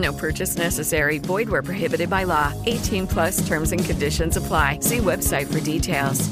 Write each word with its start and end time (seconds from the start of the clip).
No 0.00 0.12
purchase 0.12 0.56
necessary. 0.56 1.18
Void 1.18 1.48
where 1.48 1.62
prohibited 1.62 2.08
by 2.08 2.24
law. 2.24 2.52
18 2.66 3.06
plus 3.06 3.46
terms 3.46 3.72
and 3.72 3.84
conditions 3.84 4.36
apply. 4.36 4.80
See 4.80 4.98
website 4.98 5.52
for 5.52 5.60
details. 5.60 6.28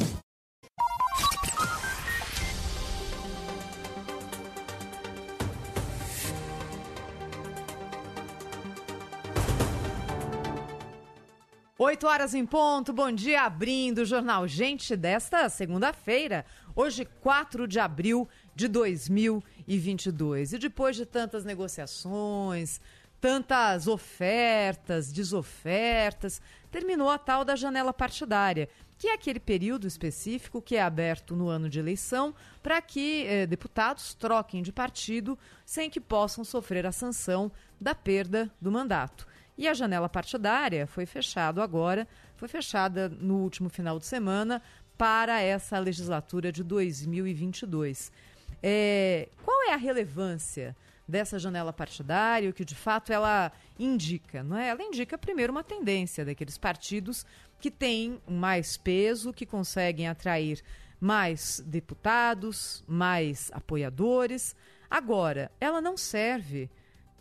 Oito 11.80 12.09
horas 12.09 12.34
em 12.34 12.45
ponto, 12.45 12.93
bom 12.93 13.10
dia, 13.10 13.43
abrindo 13.43 13.98
o 13.98 14.04
Jornal 14.04 14.48
Gente 14.48 14.96
desta 14.96 15.48
segunda-feira, 15.48 16.45
hoje 16.74 17.04
4 17.21 17.68
de 17.68 17.78
abril 17.78 18.28
de 18.54 18.66
2022. 18.66 20.54
E 20.54 20.59
depois 20.59 20.96
de 20.96 21.06
tantas 21.06 21.45
negociações, 21.45 22.80
tantas 23.21 23.87
ofertas, 23.87 25.13
desofertas, 25.13 26.41
terminou 26.71 27.11
a 27.11 27.19
tal 27.19 27.45
da 27.45 27.57
janela 27.57 27.93
partidária, 27.93 28.69
que 28.97 29.09
é 29.09 29.15
aquele 29.15 29.41
período 29.41 29.87
específico 29.87 30.61
que 30.61 30.77
é 30.77 30.83
aberto 30.83 31.37
no 31.37 31.49
ano 31.49 31.69
de 31.69 31.79
eleição 31.79 32.35
para 32.63 32.80
que 32.83 33.24
eh, 33.27 33.46
deputados 33.46 34.15
troquem 34.15 34.63
de 34.63 34.73
partido 34.73 35.39
sem 35.65 35.89
que 35.89 36.01
possam 36.01 36.45
sofrer 36.45 36.85
a 36.85 36.93
sanção 36.93 37.51
da 37.80 37.95
perda 37.95 38.51
do 38.61 38.73
mandato. 38.73 39.27
E 39.57 39.66
a 39.66 39.74
janela 39.74 40.09
partidária 40.09 40.87
foi 40.87 41.07
fechada 41.07 41.63
agora, 41.63 42.07
foi 42.37 42.49
fechada 42.49 43.09
no 43.09 43.39
último 43.39 43.69
final 43.69 43.99
de 43.99 44.07
semana 44.07 44.63
para 44.96 45.41
essa 45.41 45.79
legislatura 45.79 46.51
de 46.51 46.63
2022. 46.63 48.13
É, 48.61 49.29
qual 49.45 49.69
é 49.69 49.74
a 49.74 49.77
relevância 49.77 50.77
dessa 51.09 51.38
janela 51.38 51.73
partidária, 51.73 52.51
o 52.51 52.52
que 52.52 52.64
de 52.64 52.74
fato 52.74 53.10
ela 53.10 53.51
indica? 53.78 54.42
Não 54.42 54.59
é? 54.59 54.68
Ela 54.68 54.82
indica 54.82 55.16
primeiro 55.16 55.50
uma 55.50 55.65
tendência 55.65 56.24
daqueles 56.24 56.59
partidos 56.59 57.24
que 57.59 57.70
têm 57.70 58.20
mais 58.28 58.76
peso, 58.76 59.32
que 59.32 59.46
conseguem 59.46 60.06
atrair 60.06 60.62
mais 61.00 61.62
deputados, 61.66 62.84
mais 62.87 63.50
apoiadores. 63.54 64.54
Agora, 64.91 65.50
ela 65.59 65.81
não 65.81 65.97
serve 65.97 66.70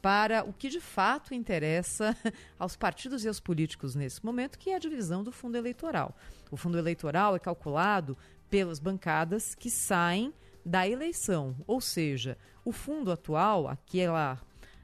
para 0.01 0.43
o 0.43 0.53
que 0.53 0.69
de 0.69 0.79
fato 0.79 1.33
interessa 1.33 2.15
aos 2.59 2.75
partidos 2.75 3.23
e 3.23 3.27
aos 3.27 3.39
políticos 3.39 3.95
nesse 3.95 4.23
momento, 4.25 4.59
que 4.59 4.69
é 4.69 4.75
a 4.75 4.79
divisão 4.79 5.23
do 5.23 5.31
fundo 5.31 5.57
eleitoral. 5.57 6.15
O 6.51 6.57
fundo 6.57 6.77
eleitoral 6.77 7.35
é 7.35 7.39
calculado 7.39 8.17
pelas 8.49 8.79
bancadas 8.79 9.55
que 9.55 9.69
saem 9.69 10.33
da 10.67 10.87
eleição, 10.87 11.55
ou 11.65 11.79
seja, 11.79 12.37
o 12.65 12.71
fundo 12.71 13.11
atual, 13.11 13.67
aquela 13.67 14.37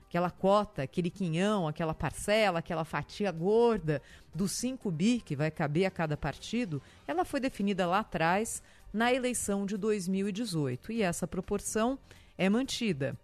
aquela 0.07 0.29
cota, 0.29 0.83
aquele 0.83 1.09
quinhão, 1.09 1.67
aquela 1.67 1.93
parcela, 1.93 2.59
aquela 2.59 2.85
fatia 2.85 3.31
gorda 3.31 3.99
dos 4.33 4.51
5 4.51 4.91
bi 4.91 5.19
que 5.19 5.35
vai 5.35 5.49
caber 5.49 5.85
a 5.85 5.91
cada 5.91 6.15
partido, 6.15 6.79
ela 7.07 7.25
foi 7.25 7.39
definida 7.39 7.87
lá 7.87 7.99
atrás 7.99 8.61
na 8.93 9.11
eleição 9.11 9.65
de 9.65 9.75
2018 9.75 10.91
e 10.91 11.01
essa 11.01 11.25
proporção 11.25 11.97
é 12.37 12.47
mantida. 12.47 13.17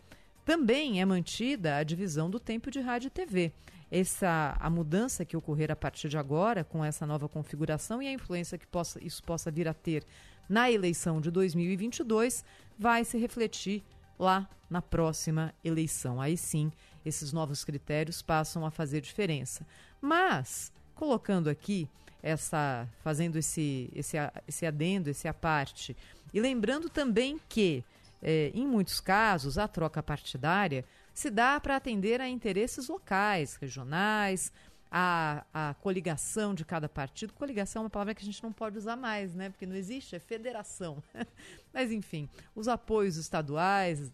Também 0.44 1.00
é 1.00 1.06
mantida 1.06 1.78
a 1.78 1.84
divisão 1.84 2.28
do 2.28 2.40
tempo 2.40 2.72
de 2.72 2.80
rádio 2.80 3.08
e 3.08 3.12
TV. 3.12 3.54
Essa, 3.92 4.58
a 4.60 4.68
mudança 4.68 5.24
que 5.24 5.38
ocorrer 5.38 5.70
a 5.70 5.76
partir 5.76 6.10
de 6.10 6.18
agora, 6.18 6.64
com 6.64 6.84
essa 6.84 7.06
nova 7.06 7.30
configuração 7.30 8.02
e 8.02 8.08
a 8.08 8.12
influência 8.12 8.58
que 8.58 8.66
possa, 8.66 9.04
isso 9.04 9.22
possa 9.24 9.52
vir 9.52 9.68
a 9.68 9.76
ter 9.76 10.04
na 10.50 10.70
eleição 10.72 11.22
de 11.22 11.30
2022, 11.30 12.44
vai 12.78 13.06
se 13.06 13.18
refletir 13.18 13.84
lá 14.18 14.50
na 14.70 14.82
próxima 14.82 15.54
eleição. 15.64 16.20
Aí 16.20 16.36
sim, 16.36 16.72
esses 17.06 17.32
novos 17.32 17.64
critérios 17.64 18.22
passam 18.22 18.66
a 18.66 18.72
fazer 18.72 19.02
diferença. 19.02 19.66
Mas, 20.02 20.74
colocando 20.96 21.50
aqui 21.50 21.88
essa, 22.22 22.88
fazendo 23.02 23.38
esse, 23.38 23.90
esse, 23.96 24.18
esse 24.48 24.66
adendo, 24.66 25.10
esse 25.10 25.28
aparte, 25.28 25.96
e 26.34 26.42
lembrando 26.42 26.90
também 26.90 27.40
que 27.48 27.84
é, 28.22 28.52
em 28.54 28.68
muitos 28.68 29.00
casos, 29.00 29.58
a 29.58 29.68
troca 29.68 30.04
partidária 30.04 30.84
se 31.14 31.30
dá 31.30 31.60
para 31.60 31.76
atender 31.76 32.22
a 32.22 32.30
interesses 32.30 32.88
locais, 32.88 33.56
regionais, 33.56 34.52
a, 34.92 35.46
a 35.54 35.74
coligação 35.76 36.54
de 36.54 36.66
cada 36.66 36.90
partido. 36.90 37.34
Coligação 37.34 37.82
é 37.82 37.84
uma 37.84 37.90
palavra 37.90 38.16
que 38.16 38.22
a 38.22 38.26
gente 38.26 38.42
não 38.42 38.52
pode 38.52 38.78
usar 38.78 38.96
mais, 38.96 39.36
né? 39.36 39.50
Porque 39.50 39.66
não 39.66 39.76
existe, 39.76 40.16
é 40.16 40.20
federação. 40.20 41.04
Mas, 41.74 41.92
enfim, 41.92 42.28
os 42.56 42.68
apoios 42.68 43.16
estaduais 43.18 44.12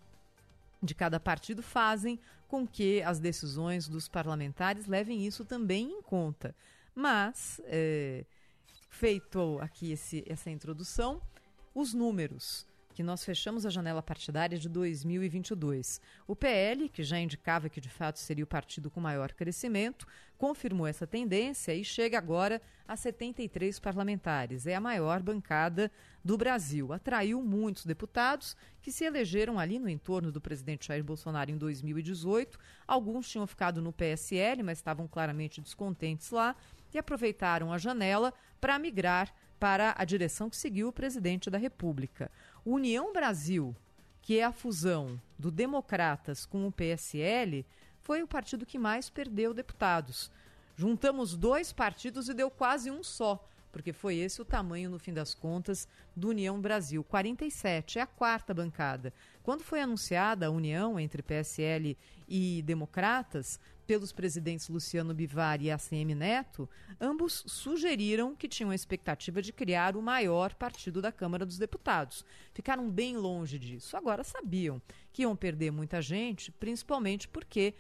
de 0.82 0.94
cada 0.94 1.20
partido 1.20 1.64
fazem 1.64 2.20
com 2.48 2.68
que 2.68 3.02
as 3.02 3.20
decisões 3.20 3.88
dos 3.88 4.08
parlamentares 4.08 4.86
levem 4.86 5.26
isso 5.26 5.46
também 5.46 5.92
em 5.92 6.02
conta. 6.02 6.56
Mas, 6.94 7.62
é, 7.66 8.26
feito 8.90 9.58
aqui 9.62 9.92
esse, 9.92 10.24
essa 10.28 10.50
introdução, 10.50 11.22
os 11.74 11.94
números 11.94 12.68
que 12.96 13.04
nós 13.04 13.26
fechamos 13.26 13.66
a 13.66 13.70
janela 13.70 14.02
partidária 14.02 14.58
de 14.58 14.70
2022. 14.70 16.00
O 16.26 16.34
PL, 16.34 16.88
que 16.88 17.04
já 17.04 17.20
indicava 17.20 17.68
que 17.68 17.82
de 17.82 17.90
fato 17.90 18.20
seria 18.20 18.46
o 18.46 18.48
partido 18.48 18.90
com 18.90 19.02
maior 19.02 19.34
crescimento, 19.34 20.08
confirmou 20.38 20.86
essa 20.86 21.08
tendência 21.08 21.74
e 21.74 21.84
chega 21.84 22.18
agora 22.18 22.62
a 22.88 22.96
73 22.96 23.80
parlamentares. 23.80 24.68
É 24.68 24.76
a 24.76 24.82
maior 24.82 25.22
bancada 25.22 25.92
do 26.24 26.38
Brasil. 26.38 26.94
Atraiu 26.94 27.42
muitos 27.42 27.86
deputados 27.86 28.56
que 28.82 28.92
se 28.92 29.06
elegeram 29.06 29.58
ali 29.58 29.80
no 29.80 29.90
entorno 29.90 30.32
do 30.32 30.42
presidente 30.42 30.88
Jair 30.88 31.04
Bolsonaro 31.04 31.52
em 31.52 31.58
2018. 31.58 32.58
Alguns 32.88 33.30
tinham 33.30 33.48
ficado 33.48 33.82
no 33.82 33.94
PSL, 33.94 34.64
mas 34.64 34.78
estavam 34.78 35.08
claramente 35.08 35.62
descontentes 35.62 36.32
lá 36.32 36.56
e 36.94 36.98
aproveitaram 36.98 37.74
a 37.74 37.78
janela 37.78 38.34
para 38.60 38.80
migrar 38.80 39.34
para 39.60 39.96
a 39.98 40.06
direção 40.06 40.50
que 40.50 40.58
seguiu 40.58 40.90
o 40.90 40.94
presidente 40.94 41.50
da 41.50 41.58
República. 41.58 42.30
União 42.66 43.14
Brasil, 43.14 43.76
que 44.22 44.40
é 44.40 44.44
a 44.44 44.52
fusão 44.52 45.20
do 45.38 45.52
Democratas 45.52 46.46
com 46.46 46.68
o 46.68 46.72
PSL, 46.72 47.66
foi 48.06 48.22
o 48.22 48.28
partido 48.28 48.68
que 48.68 48.78
mais 48.78 49.10
perdeu 49.10 49.52
deputados. 49.52 50.32
Juntamos 50.76 51.36
dois 51.36 51.74
partidos 51.74 52.30
e 52.30 52.36
deu 52.36 52.52
quase 52.52 52.92
um 52.92 53.04
só, 53.04 53.44
porque 53.72 53.92
foi 53.92 54.18
esse 54.18 54.40
o 54.40 54.46
tamanho, 54.46 54.92
no 54.92 55.00
fim 55.00 55.12
das 55.12 55.34
contas, 55.34 55.88
do 56.16 56.30
União 56.30 56.62
Brasil. 56.62 57.04
47 57.04 57.98
é 57.98 58.04
a 58.04 58.06
quarta 58.06 58.54
bancada. 58.54 59.12
Quando 59.42 59.64
foi 59.64 59.82
anunciada 59.82 60.46
a 60.46 60.52
união 60.52 61.00
entre 61.00 61.24
PSL 61.24 61.98
e 62.30 62.62
Democratas, 62.62 63.60
pelos 63.86 64.12
presidentes 64.12 64.68
Luciano 64.68 65.14
Bivar 65.14 65.62
e 65.62 65.72
ACM 65.72 66.16
Neto, 66.16 66.70
ambos 67.00 67.44
sugeriram 67.46 68.36
que 68.36 68.48
tinham 68.48 68.72
a 68.72 68.76
expectativa 68.76 69.42
de 69.42 69.54
criar 69.54 69.96
o 69.96 70.02
maior 70.02 70.54
partido 70.56 71.02
da 71.02 71.12
Câmara 71.12 71.46
dos 71.46 71.58
Deputados. 71.58 72.26
Ficaram 72.54 72.90
bem 72.90 73.16
longe 73.18 73.60
disso. 73.60 73.96
Agora 73.96 74.24
sabiam 74.24 74.82
que 75.14 75.22
iam 75.22 75.36
perder 75.36 75.72
muita 75.72 76.02
gente, 76.02 76.52
principalmente 76.52 77.28
porque 77.28 77.74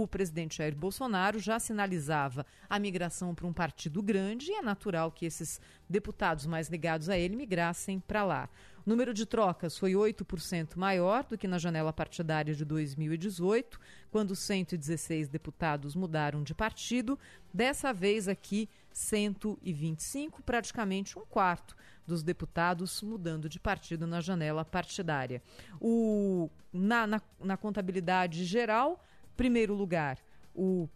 o 0.00 0.08
presidente 0.08 0.56
Jair 0.56 0.74
Bolsonaro 0.74 1.38
já 1.38 1.60
sinalizava 1.60 2.46
a 2.66 2.78
migração 2.78 3.34
para 3.34 3.46
um 3.46 3.52
partido 3.52 4.02
grande 4.02 4.50
e 4.50 4.54
é 4.54 4.62
natural 4.62 5.12
que 5.12 5.26
esses 5.26 5.60
deputados 5.86 6.46
mais 6.46 6.68
ligados 6.68 7.10
a 7.10 7.18
ele 7.18 7.36
migrassem 7.36 8.00
para 8.00 8.24
lá. 8.24 8.48
O 8.86 8.88
número 8.88 9.12
de 9.12 9.26
trocas 9.26 9.76
foi 9.76 9.92
8% 9.92 10.78
maior 10.78 11.24
do 11.24 11.36
que 11.36 11.46
na 11.46 11.58
janela 11.58 11.92
partidária 11.92 12.54
de 12.54 12.64
2018, 12.64 13.78
quando 14.10 14.34
116 14.34 15.28
deputados 15.28 15.94
mudaram 15.94 16.42
de 16.42 16.54
partido. 16.54 17.18
Dessa 17.52 17.92
vez 17.92 18.28
aqui, 18.28 18.70
125, 18.94 20.42
praticamente 20.42 21.18
um 21.18 21.26
quarto 21.26 21.76
dos 22.06 22.22
Deputados 22.22 23.02
mudando 23.02 23.46
de 23.46 23.60
partido 23.60 24.06
na 24.06 24.22
janela 24.22 24.64
partidária. 24.64 25.42
O, 25.78 26.50
na, 26.72 27.06
na, 27.06 27.22
na 27.38 27.56
contabilidade 27.58 28.44
geral, 28.46 29.04
primeiro 29.36 29.74
lugar, 29.74 30.18
o 30.54 30.88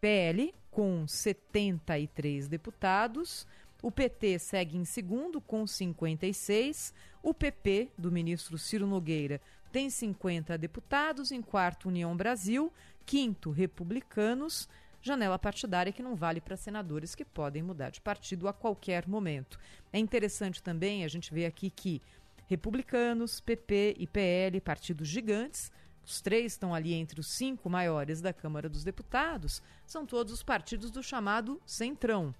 PL, 0.00 0.54
com 0.70 1.06
73 1.06 2.48
deputados. 2.48 3.46
O 3.82 3.90
PT 3.90 4.38
segue 4.38 4.76
em 4.76 4.84
segundo, 4.84 5.40
com 5.40 5.66
56. 5.66 6.92
O 7.22 7.34
PP, 7.34 7.90
do 7.96 8.12
ministro 8.12 8.58
Ciro 8.58 8.86
Nogueira, 8.86 9.40
tem 9.72 9.90
50 9.90 10.56
deputados. 10.58 11.32
Em 11.32 11.42
quarto, 11.42 11.88
União 11.88 12.16
Brasil. 12.16 12.72
Quinto, 13.04 13.50
Republicanos. 13.50 14.68
Janela 15.02 15.38
partidária 15.38 15.92
que 15.92 16.02
não 16.02 16.14
vale 16.14 16.40
para 16.40 16.56
senadores 16.56 17.14
que 17.14 17.24
podem 17.24 17.62
mudar 17.62 17.90
de 17.90 18.00
partido 18.02 18.46
a 18.46 18.52
qualquer 18.52 19.08
momento. 19.08 19.58
É 19.92 19.98
interessante 19.98 20.62
também 20.62 21.04
a 21.04 21.08
gente 21.08 21.32
ver 21.32 21.46
aqui 21.46 21.70
que 21.70 22.02
Republicanos, 22.46 23.40
PP 23.40 23.96
e 23.98 24.06
PL, 24.06 24.60
partidos 24.60 25.08
gigantes, 25.08 25.72
os 26.04 26.20
três 26.20 26.52
estão 26.52 26.74
ali 26.74 26.94
entre 26.94 27.20
os 27.20 27.28
cinco 27.28 27.68
maiores 27.68 28.20
da 28.20 28.32
Câmara 28.32 28.68
dos 28.68 28.84
Deputados, 28.84 29.62
são 29.86 30.04
todos 30.06 30.32
os 30.32 30.42
partidos 30.42 30.90
do 30.90 31.02
chamado 31.02 31.60
Centrão. 31.64 32.34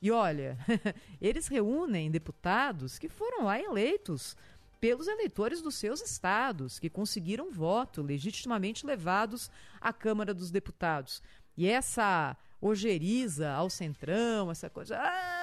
E 0.00 0.10
olha, 0.10 0.58
eles 1.20 1.46
reúnem 1.46 2.10
deputados 2.10 2.98
que 2.98 3.08
foram 3.08 3.44
lá 3.44 3.60
eleitos 3.60 4.36
pelos 4.80 5.06
eleitores 5.06 5.62
dos 5.62 5.76
seus 5.76 6.02
estados, 6.02 6.80
que 6.80 6.90
conseguiram 6.90 7.52
voto 7.52 8.02
legitimamente 8.02 8.84
levados 8.84 9.48
à 9.80 9.92
Câmara 9.92 10.34
dos 10.34 10.50
Deputados. 10.50 11.22
E 11.56 11.68
essa 11.68 12.36
ojeriza 12.60 13.52
ao 13.52 13.70
centrão, 13.70 14.50
essa 14.50 14.68
coisa. 14.68 14.98
Ah! 14.98 15.41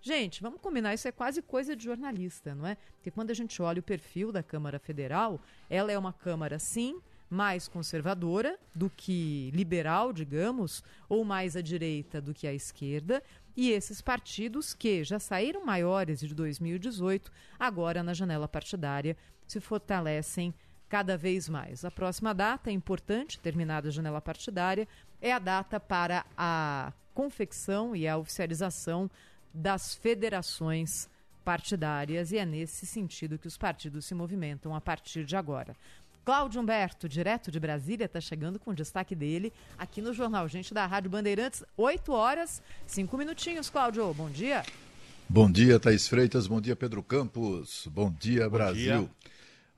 Gente, 0.00 0.40
vamos 0.40 0.60
combinar, 0.60 0.94
isso 0.94 1.08
é 1.08 1.12
quase 1.12 1.42
coisa 1.42 1.74
de 1.74 1.84
jornalista, 1.84 2.54
não 2.54 2.66
é? 2.66 2.76
Porque 2.94 3.10
quando 3.10 3.30
a 3.30 3.34
gente 3.34 3.60
olha 3.60 3.80
o 3.80 3.82
perfil 3.82 4.30
da 4.30 4.42
Câmara 4.42 4.78
Federal, 4.78 5.40
ela 5.68 5.90
é 5.90 5.98
uma 5.98 6.12
Câmara, 6.12 6.58
sim, 6.58 7.00
mais 7.28 7.68
conservadora 7.68 8.58
do 8.74 8.88
que 8.88 9.50
liberal, 9.54 10.12
digamos, 10.12 10.82
ou 11.08 11.24
mais 11.24 11.56
à 11.56 11.60
direita 11.60 12.20
do 12.20 12.32
que 12.32 12.46
à 12.46 12.54
esquerda. 12.54 13.22
E 13.56 13.70
esses 13.70 14.00
partidos 14.00 14.72
que 14.72 15.02
já 15.02 15.18
saíram 15.18 15.64
maiores 15.64 16.20
de 16.20 16.34
2018, 16.34 17.30
agora 17.58 18.02
na 18.02 18.14
janela 18.14 18.48
partidária, 18.48 19.16
se 19.46 19.60
fortalecem 19.60 20.54
cada 20.88 21.18
vez 21.18 21.48
mais. 21.48 21.84
A 21.84 21.90
próxima 21.90 22.32
data, 22.32 22.70
é 22.70 22.72
importante, 22.72 23.38
terminada 23.40 23.88
a 23.88 23.92
janela 23.92 24.20
partidária, 24.20 24.88
é 25.20 25.32
a 25.32 25.38
data 25.38 25.78
para 25.78 26.24
a 26.36 26.92
confecção 27.12 27.94
e 27.94 28.06
a 28.06 28.16
oficialização 28.16 29.10
das 29.52 29.94
federações 29.94 31.08
partidárias, 31.44 32.30
e 32.30 32.36
é 32.36 32.44
nesse 32.44 32.84
sentido 32.84 33.38
que 33.38 33.48
os 33.48 33.56
partidos 33.56 34.04
se 34.04 34.14
movimentam 34.14 34.74
a 34.74 34.80
partir 34.80 35.24
de 35.24 35.34
agora. 35.34 35.74
Cláudio 36.24 36.60
Humberto, 36.60 37.08
direto 37.08 37.50
de 37.50 37.58
Brasília, 37.58 38.04
está 38.04 38.20
chegando 38.20 38.58
com 38.58 38.70
o 38.70 38.74
destaque 38.74 39.14
dele 39.14 39.50
aqui 39.78 40.02
no 40.02 40.12
Jornal 40.12 40.46
Gente 40.46 40.74
da 40.74 40.84
Rádio 40.84 41.08
Bandeirantes, 41.08 41.64
8 41.74 42.12
horas, 42.12 42.60
5 42.86 43.16
minutinhos, 43.16 43.70
Cláudio. 43.70 44.12
Bom 44.12 44.28
dia. 44.28 44.62
Bom 45.26 45.50
dia, 45.50 45.80
Thaís 45.80 46.06
Freitas. 46.06 46.46
Bom 46.46 46.60
dia, 46.60 46.76
Pedro 46.76 47.02
Campos. 47.02 47.88
Bom 47.90 48.10
dia, 48.10 48.44
Bom 48.44 48.58
Brasil. 48.58 49.00
Dia. 49.00 49.10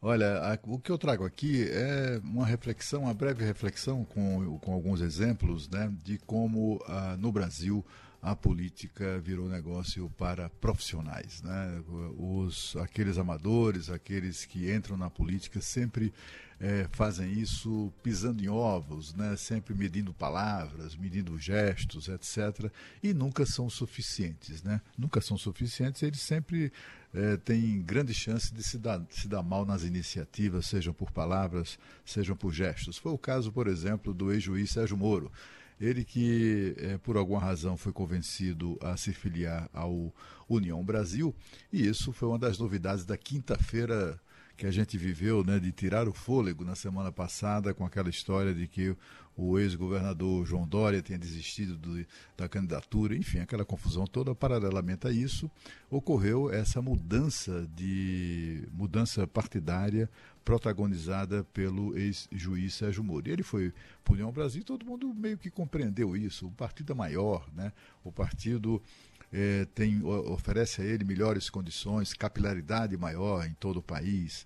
Olha, 0.02 0.38
a, 0.38 0.58
o 0.64 0.78
que 0.78 0.90
eu 0.90 0.98
trago 0.98 1.24
aqui 1.24 1.68
é 1.70 2.20
uma 2.24 2.46
reflexão, 2.46 3.02
uma 3.02 3.14
breve 3.14 3.44
reflexão 3.44 4.04
com, 4.04 4.58
com 4.58 4.72
alguns 4.72 5.00
exemplos 5.00 5.68
né, 5.68 5.92
de 6.02 6.18
como 6.18 6.82
ah, 6.88 7.16
no 7.16 7.30
Brasil 7.30 7.84
a 8.22 8.36
política 8.36 9.18
virou 9.18 9.48
negócio 9.48 10.10
para 10.18 10.50
profissionais. 10.50 11.42
Né? 11.42 11.82
Os, 12.18 12.76
aqueles 12.76 13.16
amadores, 13.16 13.88
aqueles 13.88 14.44
que 14.44 14.72
entram 14.72 14.96
na 14.96 15.08
política 15.08 15.60
sempre 15.60 16.12
é, 16.60 16.86
fazem 16.92 17.32
isso 17.32 17.90
pisando 18.02 18.44
em 18.44 18.48
ovos, 18.48 19.14
né? 19.14 19.34
sempre 19.36 19.74
medindo 19.74 20.12
palavras, 20.12 20.94
medindo 20.94 21.38
gestos, 21.38 22.08
etc. 22.08 22.70
E 23.02 23.14
nunca 23.14 23.46
são 23.46 23.70
suficientes. 23.70 24.62
Né? 24.62 24.82
Nunca 24.98 25.22
são 25.22 25.38
suficientes, 25.38 26.02
eles 26.02 26.20
sempre 26.20 26.70
é, 27.14 27.38
têm 27.38 27.80
grande 27.80 28.12
chance 28.12 28.52
de 28.52 28.62
se 28.62 28.76
dar, 28.76 29.02
se 29.08 29.26
dar 29.26 29.42
mal 29.42 29.64
nas 29.64 29.82
iniciativas, 29.82 30.66
sejam 30.66 30.92
por 30.92 31.10
palavras, 31.10 31.78
sejam 32.04 32.36
por 32.36 32.52
gestos. 32.52 32.98
Foi 32.98 33.12
o 33.12 33.18
caso, 33.18 33.50
por 33.50 33.66
exemplo, 33.66 34.12
do 34.12 34.30
ex-juiz 34.30 34.70
Sérgio 34.70 34.98
Moro. 34.98 35.32
Ele 35.80 36.04
que, 36.04 36.74
é, 36.76 36.98
por 36.98 37.16
alguma 37.16 37.40
razão, 37.40 37.76
foi 37.76 37.92
convencido 37.92 38.78
a 38.82 38.96
se 38.96 39.12
filiar 39.12 39.68
ao 39.72 40.12
União 40.48 40.84
Brasil, 40.84 41.34
e 41.72 41.86
isso 41.86 42.12
foi 42.12 42.28
uma 42.28 42.38
das 42.38 42.58
novidades 42.58 43.04
da 43.04 43.16
quinta-feira 43.16 44.20
que 44.60 44.66
a 44.66 44.70
gente 44.70 44.98
viveu, 44.98 45.42
né, 45.42 45.58
de 45.58 45.72
tirar 45.72 46.06
o 46.06 46.12
fôlego 46.12 46.66
na 46.66 46.74
semana 46.74 47.10
passada 47.10 47.72
com 47.72 47.82
aquela 47.82 48.10
história 48.10 48.52
de 48.52 48.68
que 48.68 48.94
o 49.40 49.58
ex-governador 49.58 50.44
João 50.44 50.68
Dória 50.68 51.00
tinha 51.00 51.18
desistido 51.18 51.74
do, 51.76 52.06
da 52.36 52.46
candidatura, 52.46 53.16
enfim, 53.16 53.38
aquela 53.38 53.64
confusão 53.64 54.06
toda. 54.06 54.34
Paralelamente 54.34 55.06
a 55.06 55.10
isso, 55.10 55.50
ocorreu 55.90 56.52
essa 56.52 56.82
mudança 56.82 57.66
de 57.74 58.68
mudança 58.70 59.26
partidária 59.26 60.10
protagonizada 60.44 61.42
pelo 61.54 61.96
ex-juiz 61.96 62.74
Sérgio 62.74 63.02
Moro. 63.02 63.28
E 63.28 63.32
ele 63.32 63.42
foi 63.42 63.72
para 64.04 64.12
União 64.12 64.30
Brasil, 64.30 64.62
todo 64.62 64.84
mundo 64.84 65.14
meio 65.14 65.38
que 65.38 65.50
compreendeu 65.50 66.14
isso. 66.14 66.46
O 66.46 66.52
partido 66.52 66.92
é 66.92 66.94
maior, 66.94 67.48
né? 67.54 67.72
O 68.04 68.12
partido 68.12 68.82
é, 69.32 69.64
tem, 69.66 70.02
oferece 70.02 70.82
a 70.82 70.84
ele 70.84 71.04
melhores 71.04 71.48
condições, 71.48 72.12
capilaridade 72.12 72.96
maior 72.96 73.46
em 73.46 73.54
todo 73.54 73.78
o 73.78 73.82
país, 73.82 74.44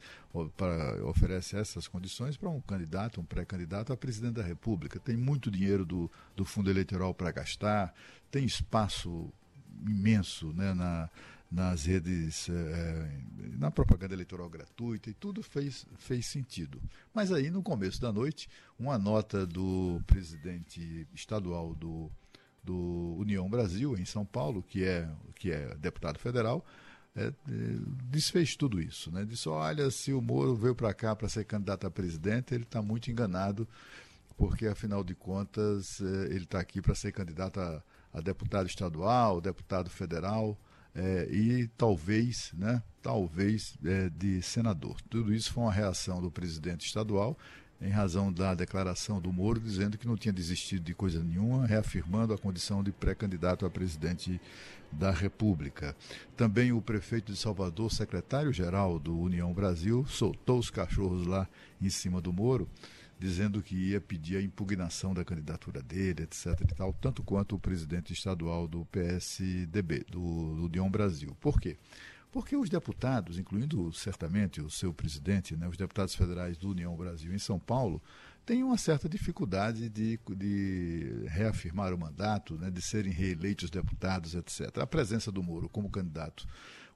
para, 0.56 1.04
oferece 1.06 1.56
essas 1.56 1.88
condições 1.88 2.36
para 2.36 2.50
um 2.50 2.60
candidato, 2.60 3.20
um 3.20 3.24
pré-candidato 3.24 3.92
a 3.92 3.96
presidente 3.96 4.34
da 4.34 4.42
República. 4.42 4.98
Tem 4.98 5.16
muito 5.16 5.50
dinheiro 5.50 5.84
do, 5.84 6.10
do 6.36 6.44
fundo 6.44 6.70
eleitoral 6.70 7.14
para 7.14 7.30
gastar, 7.30 7.94
tem 8.30 8.44
espaço 8.44 9.32
imenso 9.86 10.52
né, 10.52 10.74
na, 10.74 11.08
nas 11.50 11.84
redes, 11.84 12.48
é, 12.50 13.10
na 13.56 13.70
propaganda 13.70 14.12
eleitoral 14.12 14.50
gratuita 14.50 15.08
e 15.08 15.14
tudo 15.14 15.42
fez, 15.42 15.86
fez 15.98 16.26
sentido. 16.26 16.82
Mas 17.14 17.32
aí, 17.32 17.48
no 17.48 17.62
começo 17.62 18.00
da 18.00 18.12
noite, 18.12 18.48
uma 18.78 18.98
nota 18.98 19.46
do 19.46 20.02
presidente 20.06 21.06
estadual 21.14 21.74
do 21.74 22.10
do 22.64 23.16
União 23.18 23.48
Brasil, 23.48 23.96
em 23.96 24.04
São 24.04 24.24
Paulo, 24.24 24.62
que 24.62 24.84
é, 24.84 25.08
que 25.34 25.50
é 25.52 25.74
deputado 25.76 26.18
federal, 26.18 26.64
é, 27.16 27.26
é, 27.26 27.32
desfez 28.10 28.56
tudo 28.56 28.80
isso. 28.80 29.10
Né? 29.12 29.24
Disse: 29.24 29.48
olha, 29.48 29.90
se 29.90 30.12
o 30.12 30.20
Moro 30.20 30.54
veio 30.54 30.74
para 30.74 30.92
cá 30.92 31.14
para 31.14 31.28
ser 31.28 31.44
candidato 31.44 31.86
a 31.86 31.90
presidente, 31.90 32.54
ele 32.54 32.64
está 32.64 32.82
muito 32.82 33.10
enganado, 33.10 33.68
porque 34.36 34.66
afinal 34.66 35.04
de 35.04 35.14
contas 35.14 36.00
é, 36.00 36.34
ele 36.34 36.44
está 36.44 36.58
aqui 36.58 36.80
para 36.80 36.94
ser 36.94 37.12
candidato 37.12 37.60
a, 37.60 37.82
a, 38.12 38.20
deputado 38.20 38.66
estadual, 38.66 39.40
deputado 39.40 39.90
federal. 39.90 40.58
É, 40.96 41.28
e 41.28 41.66
talvez, 41.76 42.52
né, 42.54 42.80
talvez 43.02 43.76
é, 43.84 44.08
de 44.10 44.40
senador. 44.40 45.00
Tudo 45.10 45.34
isso 45.34 45.52
foi 45.52 45.64
uma 45.64 45.72
reação 45.72 46.22
do 46.22 46.30
presidente 46.30 46.86
estadual 46.86 47.36
em 47.84 47.90
razão 47.90 48.32
da 48.32 48.54
declaração 48.54 49.20
do 49.20 49.30
Moro, 49.30 49.60
dizendo 49.60 49.98
que 49.98 50.06
não 50.06 50.16
tinha 50.16 50.32
desistido 50.32 50.82
de 50.82 50.94
coisa 50.94 51.22
nenhuma, 51.22 51.66
reafirmando 51.66 52.32
a 52.32 52.38
condição 52.38 52.82
de 52.82 52.90
pré-candidato 52.90 53.66
a 53.66 53.70
presidente 53.70 54.40
da 54.90 55.10
República. 55.10 55.94
Também 56.34 56.72
o 56.72 56.80
prefeito 56.80 57.30
de 57.30 57.38
Salvador, 57.38 57.92
secretário-geral 57.92 58.98
do 58.98 59.16
União 59.18 59.52
Brasil, 59.52 60.06
soltou 60.06 60.58
os 60.58 60.70
cachorros 60.70 61.26
lá 61.26 61.46
em 61.80 61.90
cima 61.90 62.22
do 62.22 62.32
Moro, 62.32 62.66
dizendo 63.18 63.62
que 63.62 63.74
ia 63.74 64.00
pedir 64.00 64.38
a 64.38 64.42
impugnação 64.42 65.12
da 65.12 65.24
candidatura 65.24 65.82
dele, 65.82 66.22
etc. 66.22 66.58
E 66.62 66.74
tal, 66.74 66.92
tanto 66.94 67.22
quanto 67.22 67.54
o 67.54 67.60
presidente 67.60 68.14
estadual 68.14 68.66
do 68.66 68.86
PSDB, 68.86 70.06
do, 70.10 70.54
do 70.54 70.64
União 70.64 70.90
Brasil. 70.90 71.36
Por 71.38 71.60
quê? 71.60 71.76
Porque 72.34 72.56
os 72.56 72.68
deputados, 72.68 73.38
incluindo 73.38 73.92
certamente 73.92 74.60
o 74.60 74.68
seu 74.68 74.92
presidente, 74.92 75.56
né, 75.56 75.68
os 75.68 75.76
deputados 75.76 76.16
federais 76.16 76.58
do 76.58 76.70
União 76.70 76.96
Brasil 76.96 77.32
em 77.32 77.38
São 77.38 77.60
Paulo, 77.60 78.02
têm 78.44 78.64
uma 78.64 78.76
certa 78.76 79.08
dificuldade 79.08 79.88
de, 79.88 80.18
de 80.36 81.26
reafirmar 81.28 81.94
o 81.94 81.96
mandato, 81.98 82.56
né, 82.56 82.72
de 82.72 82.82
serem 82.82 83.12
reeleitos 83.12 83.70
deputados, 83.70 84.34
etc. 84.34 84.78
A 84.78 84.86
presença 84.86 85.30
do 85.30 85.44
Moro 85.44 85.68
como 85.68 85.88
candidato, 85.88 86.44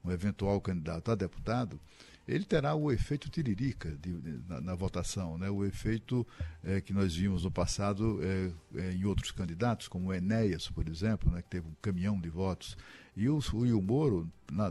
um 0.05 0.11
eventual 0.11 0.61
candidato 0.61 1.13
a 1.13 1.15
deputado, 1.15 1.79
ele 2.27 2.45
terá 2.45 2.75
o 2.75 2.91
efeito 2.91 3.31
tiririca 3.31 3.97
de, 4.03 4.11
na, 4.49 4.61
na, 4.61 4.75
votação, 4.75 5.39
né? 5.39 5.49
o 5.49 5.65
efeito 5.65 6.27
é, 6.63 6.81
que 6.81 6.93
nós 6.93 7.15
vimos 7.15 7.45
no 7.45 7.51
passado 7.51 8.21
é, 8.23 8.53
é, 8.75 8.93
em 8.93 9.05
outros 9.07 9.31
candidatos, 9.31 9.87
como 9.89 10.09
o 10.09 10.13
Enéas, 10.13 10.69
por 10.69 10.87
exemplo, 10.89 11.31
né? 11.31 11.41
que 11.41 11.49
teve 11.49 11.67
um 11.67 11.75
caminhão 11.81 12.21
de 12.21 12.29
votos. 12.29 12.77
E 13.19 13.29
o, 13.29 13.41
e 13.67 13.73
o 13.73 13.83
Moro, 13.83 14.31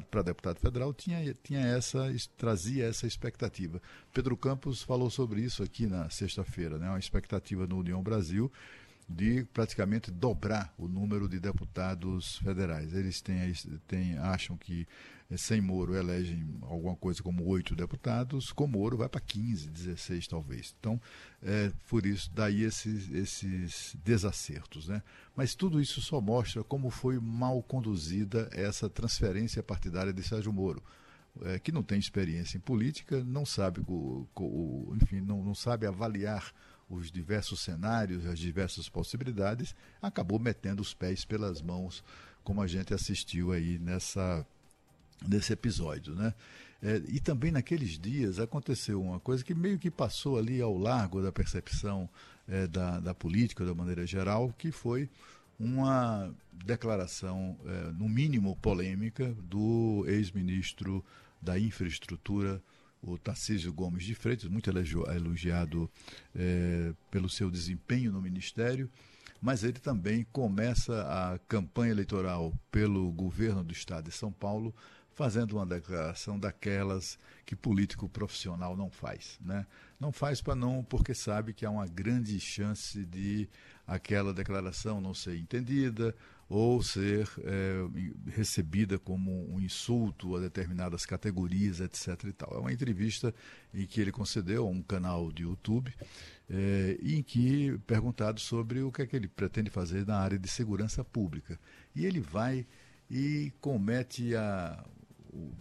para 0.10 0.22
deputado 0.22 0.58
federal, 0.58 0.94
tinha, 0.94 1.34
tinha 1.44 1.60
essa, 1.60 2.08
trazia 2.38 2.86
essa 2.86 3.06
expectativa. 3.06 3.82
Pedro 4.14 4.38
Campos 4.38 4.82
falou 4.82 5.10
sobre 5.10 5.42
isso 5.42 5.62
aqui 5.62 5.86
na 5.86 6.10
sexta-feira, 6.10 6.78
né? 6.78 6.88
uma 6.88 6.98
expectativa 6.98 7.68
no 7.68 7.80
União 7.80 8.02
Brasil 8.02 8.50
de 9.10 9.44
praticamente 9.54 10.10
dobrar 10.10 10.74
o 10.78 10.88
número 10.88 11.28
de 11.28 11.42
deputados 11.42 12.38
federais. 12.38 12.94
Eles 12.94 13.20
têm, 13.20 13.54
têm, 13.86 14.18
acham 14.18 14.56
que 14.56 14.88
sem 15.36 15.60
Moro 15.60 15.96
elegem 15.96 16.58
alguma 16.62 16.96
coisa 16.96 17.22
como 17.22 17.44
oito 17.46 17.76
deputados, 17.76 18.52
com 18.52 18.68
Moro 18.68 18.98
vai 18.98 19.10
para 19.10 19.20
15, 19.20 19.70
16 19.70 20.28
talvez. 20.28 20.74
Então, 20.80 21.02
é, 21.42 21.72
por 21.90 22.06
isso, 22.06 22.32
daí 22.34 22.64
esses, 22.64 23.12
esses 23.12 23.98
desacertos. 24.04 24.88
Né? 24.88 25.02
Mas 25.36 25.54
tudo 25.56 25.82
isso 25.82 26.00
só 26.02 26.22
mostra 26.22 26.64
como 26.64 26.90
foi 26.90 27.20
mal 27.20 27.62
conduzida 27.62 28.50
essa 28.54 28.90
transferência 28.90 29.62
partidária 29.62 30.14
de 30.14 30.24
Sérgio 30.24 30.54
Moro. 30.54 30.82
É, 31.44 31.60
que 31.60 31.72
não 31.72 31.84
tem 31.84 32.00
experiência 32.00 32.58
em 32.58 32.62
política, 32.62 33.24
não 33.24 33.46
sabe, 33.46 33.82
o, 33.88 34.28
o, 34.36 34.98
enfim, 35.00 35.22
não, 35.22 35.44
não 35.44 35.54
sabe 35.54 35.86
avaliar 35.86 36.52
os 36.90 37.12
diversos 37.12 37.60
cenários, 37.60 38.26
as 38.26 38.40
diversas 38.40 38.90
possibilidades, 38.90 39.76
acabou 40.02 40.40
metendo 40.40 40.82
os 40.82 40.96
pés 40.96 41.26
pelas 41.26 41.62
mãos, 41.62 42.04
como 42.44 42.62
a 42.62 42.66
gente 42.66 42.94
assistiu 42.94 43.52
aí 43.52 43.78
nessa, 43.78 44.48
nesse 45.26 45.54
episódio. 45.54 46.14
Né? 46.16 46.34
É, 46.82 47.02
e 47.08 47.20
também 47.20 47.52
naqueles 47.52 47.98
dias 47.98 48.40
aconteceu 48.40 49.02
uma 49.02 49.20
coisa 49.20 49.44
que 49.44 49.56
meio 49.56 49.80
que 49.80 49.90
passou 49.90 50.38
ali 50.38 50.62
ao 50.62 50.78
largo 50.78 51.22
da 51.22 51.32
percepção 51.32 52.10
é, 52.48 52.68
da, 52.68 53.00
da 53.00 53.14
política, 53.14 53.66
da 53.66 53.74
maneira 53.74 54.06
geral, 54.06 54.54
que 54.58 54.72
foi 54.72 55.10
uma 55.60 56.32
declaração, 56.52 57.58
é, 57.66 57.92
no 57.94 58.08
mínimo 58.08 58.56
polêmica, 58.58 59.36
do 59.44 60.06
ex-ministro 60.08 61.04
da 61.42 61.60
Infraestrutura 61.60 62.62
o 63.02 63.18
Tarcísio 63.18 63.72
Gomes 63.72 64.04
de 64.04 64.16
Freitas, 64.16 64.50
muito 64.50 64.70
elogiado 64.70 65.90
é, 66.36 66.94
pelo 67.12 67.30
seu 67.30 67.50
desempenho 67.50 68.12
no 68.12 68.22
Ministério, 68.22 68.90
mas 69.40 69.64
ele 69.64 69.80
também 69.80 70.26
começa 70.32 71.04
a 71.04 71.40
campanha 71.48 71.92
eleitoral 71.92 72.54
pelo 72.72 73.12
governo 73.12 73.64
do 73.64 73.72
Estado 73.72 74.06
de 74.10 74.16
São 74.16 74.32
Paulo 74.32 74.74
fazendo 75.18 75.54
uma 75.54 75.66
declaração 75.66 76.38
daquelas 76.38 77.18
que 77.44 77.56
político 77.56 78.08
profissional 78.08 78.78
não 78.78 78.92
faz, 78.92 79.40
né? 79.42 79.66
Não 80.00 80.12
faz 80.12 80.42
para 80.42 80.54
não 80.54 80.84
porque 80.84 81.12
sabe 81.16 81.56
que 81.56 81.66
há 81.66 81.72
uma 81.72 81.88
grande 81.88 82.40
chance 82.40 83.04
de 83.04 83.50
aquela 83.88 84.32
declaração 84.32 85.02
não 85.02 85.16
ser 85.16 85.36
entendida 85.36 86.16
ou 86.48 86.84
ser 86.84 87.28
é, 87.40 88.30
recebida 88.30 89.00
como 89.00 89.52
um 89.52 89.60
insulto 89.60 90.36
a 90.36 90.40
determinadas 90.40 91.04
categorias, 91.04 91.80
etc. 91.82 92.26
E 92.26 92.34
tal. 92.34 92.54
É 92.54 92.60
uma 92.60 92.72
entrevista 92.72 93.34
em 93.74 93.88
que 93.88 94.00
ele 94.00 94.12
concedeu 94.12 94.68
a 94.68 94.70
um 94.70 94.84
canal 94.84 95.32
de 95.32 95.42
YouTube, 95.42 95.92
é, 96.48 96.96
em 97.02 97.24
que 97.24 97.76
perguntado 97.88 98.40
sobre 98.40 98.84
o 98.84 98.92
que 98.92 99.02
é 99.02 99.08
que 99.08 99.16
ele 99.16 99.28
pretende 99.28 99.72
fazer 99.72 100.06
na 100.06 100.20
área 100.20 100.38
de 100.38 100.48
segurança 100.48 101.04
pública. 101.04 101.60
E 101.96 102.06
ele 102.06 102.20
vai 102.20 102.68
e 103.10 103.52
comete 103.60 104.36
a 104.36 104.86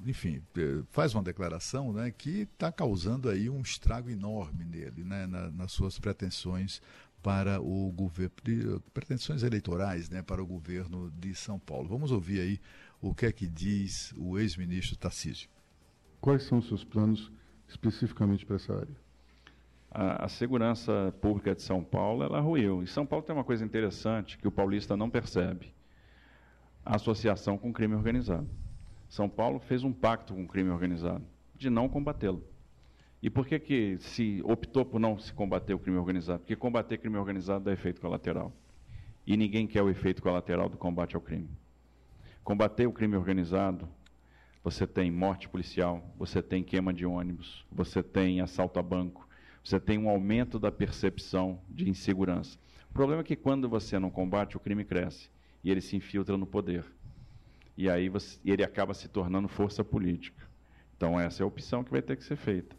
enfim, 0.07 0.43
é, 0.57 0.83
faz 0.91 1.15
uma 1.15 1.23
declaração 1.23 1.93
né, 1.93 2.11
que 2.11 2.43
está 2.43 2.71
causando 2.71 3.29
aí 3.29 3.49
um 3.51 3.61
estrago 3.61 4.11
enorme 4.11 4.65
nele, 4.65 5.05
né, 5.05 5.27
na, 5.27 5.51
nas 5.51 5.73
suas 5.73 5.99
pretensões 5.99 6.81
para 7.23 7.61
o 7.61 7.91
governo, 7.91 8.81
pretensões 8.95 9.43
eleitorais 9.43 10.09
né, 10.09 10.23
para 10.23 10.43
o 10.43 10.47
governo 10.47 11.11
de 11.19 11.35
São 11.35 11.59
Paulo. 11.59 11.89
Vamos 11.89 12.13
ouvir 12.13 12.41
aí 12.41 12.61
o 13.01 13.15
que 13.15 13.27
é 13.27 13.33
que 13.33 13.47
diz 13.47 14.15
o 14.17 14.39
ex-ministro 14.39 14.97
Tarcísio. 14.97 15.49
Quais 16.21 16.45
são 16.45 16.59
os 16.59 16.69
seus 16.69 16.85
planos 16.85 17.33
especificamente 17.69 18.47
para 18.47 18.57
essa 18.57 18.75
área? 18.75 18.97
A, 19.91 20.27
a, 20.27 20.29
segurança 20.29 21.13
pública 21.21 21.55
de 21.55 21.63
São 21.63 21.83
Paulo 21.83 22.23
ela 22.23 22.41
ruiu. 22.41 22.83
E 22.83 22.87
São 22.87 23.07
Paulo 23.07 23.25
tem 23.25 23.35
uma 23.35 23.45
coisa 23.45 23.65
interessante 23.65 24.39
que 24.39 24.47
o 24.47 24.53
paulista 24.53 24.97
não 24.97 25.09
percebe: 25.11 25.75
a 26.85 26.97
associação 26.97 27.57
com 27.59 27.73
crime 27.73 27.95
organizado. 27.95 28.49
São 29.09 29.29
Paulo 29.29 29.59
fez 29.59 29.85
um 29.85 29.93
pacto 29.93 30.35
com 30.35 30.45
o 30.45 30.49
crime 30.49 30.71
organizado 30.71 31.25
de 31.55 31.71
não 31.71 31.89
combatê-lo. 31.89 32.43
E 33.23 33.31
por 33.31 33.47
que, 33.47 33.59
que 33.59 33.99
se 33.99 34.43
optou 34.45 34.85
por 34.85 35.01
não 35.01 35.19
se 35.19 35.33
combater 35.33 35.75
o 35.75 35.79
crime 35.79 35.97
organizado? 35.97 36.41
Porque 36.41 36.55
combater 36.55 36.99
crime 36.99 37.17
organizado 37.17 37.65
dá 37.65 37.73
efeito 37.73 38.01
colateral. 38.01 38.53
E 39.27 39.37
ninguém 39.37 39.67
quer 39.67 39.83
o 39.83 39.91
efeito 39.91 40.23
colateral 40.23 40.69
do 40.69 40.77
combate 40.77 41.17
ao 41.17 41.23
crime. 41.23 41.49
Combater 42.45 42.87
o 42.87 42.93
crime 42.93 43.17
organizado, 43.17 43.89
você 44.63 44.87
tem 44.87 45.11
morte 45.11 45.49
policial, 45.49 46.05
você 46.17 46.43
tem 46.43 46.63
queima 46.63 46.93
de 46.93 47.07
ônibus, 47.07 47.65
você 47.73 48.03
tem 48.03 48.41
assalto 48.41 48.79
a 48.79 48.83
banco, 48.83 49.27
você 49.65 49.81
tem 49.81 49.99
um 49.99 50.09
aumento 50.09 50.59
da 50.59 50.71
percepção 50.71 51.59
de 51.69 51.89
insegurança. 51.89 52.59
O 52.91 52.93
problema 52.93 53.23
é 53.23 53.25
que 53.25 53.35
quando 53.35 53.69
você 53.69 53.99
não 53.99 54.11
combate, 54.11 54.57
o 54.57 54.61
crime 54.61 54.85
cresce 54.85 55.29
e 55.65 55.71
ele 55.71 55.81
se 55.81 55.97
infiltra 55.97 56.37
no 56.37 56.47
poder. 56.47 56.85
E 57.77 57.91
aí 57.91 58.09
você, 58.09 58.39
ele 58.45 58.65
acaba 58.65 58.95
se 58.95 59.09
tornando 59.09 59.49
força 59.49 59.85
política. 59.85 60.47
Então 60.97 61.19
essa 61.21 61.43
é 61.43 61.45
a 61.45 61.47
opção 61.47 61.85
que 61.85 61.91
vai 61.91 62.03
ter 62.03 62.17
que 62.17 62.25
ser 62.25 62.37
feita. 62.37 62.75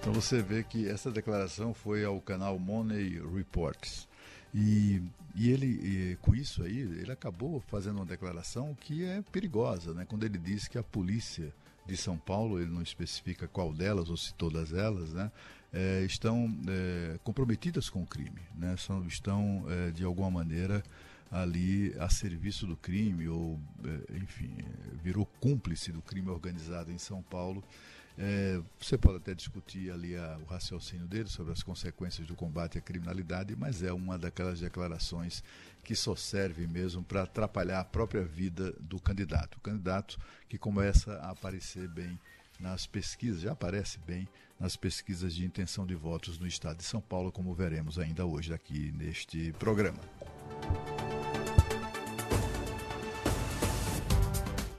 Então 0.00 0.12
você 0.12 0.42
vê 0.42 0.62
que 0.62 0.88
essa 0.88 1.10
declaração 1.10 1.74
foi 1.74 2.04
ao 2.04 2.20
canal 2.20 2.58
Money 2.58 3.20
Reports. 3.34 4.08
E, 4.54 5.00
e 5.34 5.50
ele, 5.50 5.66
e, 5.66 6.16
com 6.22 6.34
isso 6.34 6.62
aí, 6.62 6.78
ele 6.78 7.12
acabou 7.12 7.60
fazendo 7.60 7.96
uma 7.96 8.06
declaração 8.06 8.74
que 8.80 9.04
é 9.04 9.22
perigosa, 9.30 9.94
né? 9.94 10.04
Quando 10.08 10.24
ele 10.24 10.38
diz 10.38 10.66
que 10.66 10.78
a 10.78 10.82
polícia 10.82 11.52
de 11.86 11.96
São 11.96 12.16
Paulo, 12.16 12.60
ele 12.60 12.70
não 12.70 12.82
especifica 12.82 13.46
qual 13.46 13.72
delas 13.72 14.10
ou 14.10 14.16
se 14.16 14.34
todas 14.34 14.72
elas, 14.72 15.12
né? 15.12 15.30
É, 15.72 16.02
estão 16.02 16.52
é, 16.68 17.18
comprometidas 17.22 17.88
com 17.88 18.02
o 18.02 18.06
crime, 18.06 18.40
né? 18.56 18.76
São, 18.76 19.06
estão, 19.06 19.64
é, 19.68 19.90
de 19.90 20.02
alguma 20.02 20.30
maneira, 20.30 20.82
ali 21.30 21.94
a 21.98 22.08
serviço 22.08 22.66
do 22.66 22.76
crime 22.76 23.28
ou, 23.28 23.60
é, 23.84 24.16
enfim, 24.16 24.56
virou 25.02 25.24
cúmplice 25.40 25.92
do 25.92 26.02
crime 26.02 26.28
organizado 26.28 26.90
em 26.90 26.98
São 26.98 27.22
Paulo 27.22 27.64
é, 28.22 28.60
você 28.78 28.98
pode 28.98 29.16
até 29.16 29.34
discutir 29.34 29.90
ali 29.90 30.14
a, 30.14 30.38
o 30.42 30.44
raciocínio 30.44 31.06
dele 31.06 31.30
sobre 31.30 31.52
as 31.52 31.62
consequências 31.62 32.26
do 32.26 32.34
combate 32.34 32.76
à 32.76 32.80
criminalidade, 32.80 33.56
mas 33.56 33.82
é 33.82 33.92
uma 33.94 34.18
daquelas 34.18 34.60
declarações 34.60 35.42
que 35.82 35.96
só 35.96 36.14
serve 36.14 36.66
mesmo 36.66 37.02
para 37.02 37.22
atrapalhar 37.22 37.80
a 37.80 37.84
própria 37.84 38.22
vida 38.22 38.72
do 38.78 39.00
candidato. 39.00 39.56
O 39.56 39.60
candidato 39.60 40.18
que 40.50 40.58
começa 40.58 41.14
a 41.14 41.30
aparecer 41.30 41.88
bem 41.88 42.20
nas 42.58 42.86
pesquisas, 42.86 43.40
já 43.40 43.52
aparece 43.52 43.98
bem 44.00 44.28
nas 44.58 44.76
pesquisas 44.76 45.34
de 45.34 45.46
intenção 45.46 45.86
de 45.86 45.94
votos 45.94 46.38
no 46.38 46.46
estado 46.46 46.76
de 46.76 46.84
São 46.84 47.00
Paulo, 47.00 47.32
como 47.32 47.54
veremos 47.54 47.98
ainda 47.98 48.26
hoje 48.26 48.52
aqui 48.52 48.92
neste 48.92 49.50
programa. 49.54 49.98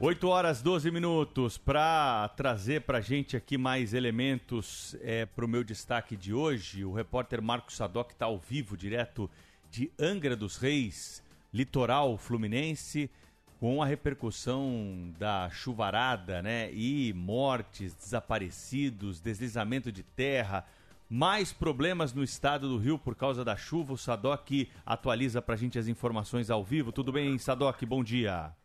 8 0.04 0.28
horas 0.28 0.64
12 0.64 0.90
minutos 0.90 1.60
para 1.60 2.28
trazer 2.30 2.82
para 2.82 2.98
a 2.98 3.02
gente 3.02 3.38
aqui 3.38 3.56
mais 3.56 3.94
elementos 3.94 4.96
é, 5.02 5.28
para 5.28 5.46
o 5.46 5.48
meu 5.48 5.64
destaque 5.64 6.18
de 6.18 6.34
hoje. 6.34 6.84
O 6.84 6.92
repórter 6.92 7.40
Marcos 7.40 7.76
Sadoc 7.76 8.12
está 8.12 8.26
ao 8.26 8.40
vivo, 8.40 8.76
direto 8.76 9.30
de 9.70 9.92
Angra 10.00 10.36
dos 10.36 10.58
Reis, 10.58 11.22
litoral 11.54 12.18
fluminense, 12.18 13.12
com 13.60 13.80
a 13.80 13.86
repercussão 13.86 15.14
da 15.20 15.52
chuvarada, 15.52 16.42
né? 16.42 16.74
E 16.74 17.14
mortes, 17.14 17.94
desaparecidos, 17.94 19.22
deslizamento 19.22 19.92
de 19.92 20.02
terra, 20.02 20.66
mais 21.12 21.52
problemas 21.52 22.14
no 22.14 22.24
estado 22.24 22.70
do 22.70 22.78
Rio 22.78 22.98
por 22.98 23.18
causa 23.18 23.44
da 23.44 23.58
chuva. 23.58 23.92
O 23.92 23.98
Sadoc 23.98 24.50
atualiza 24.86 25.42
para 25.42 25.56
a 25.56 25.58
gente 25.58 25.78
as 25.78 25.90
informações 25.90 26.50
ao 26.50 26.64
vivo. 26.64 26.94
Tudo 26.94 27.12
bem, 27.12 27.38
Sadoc? 27.38 27.84
Bom 27.84 28.02
dia. 28.02 28.56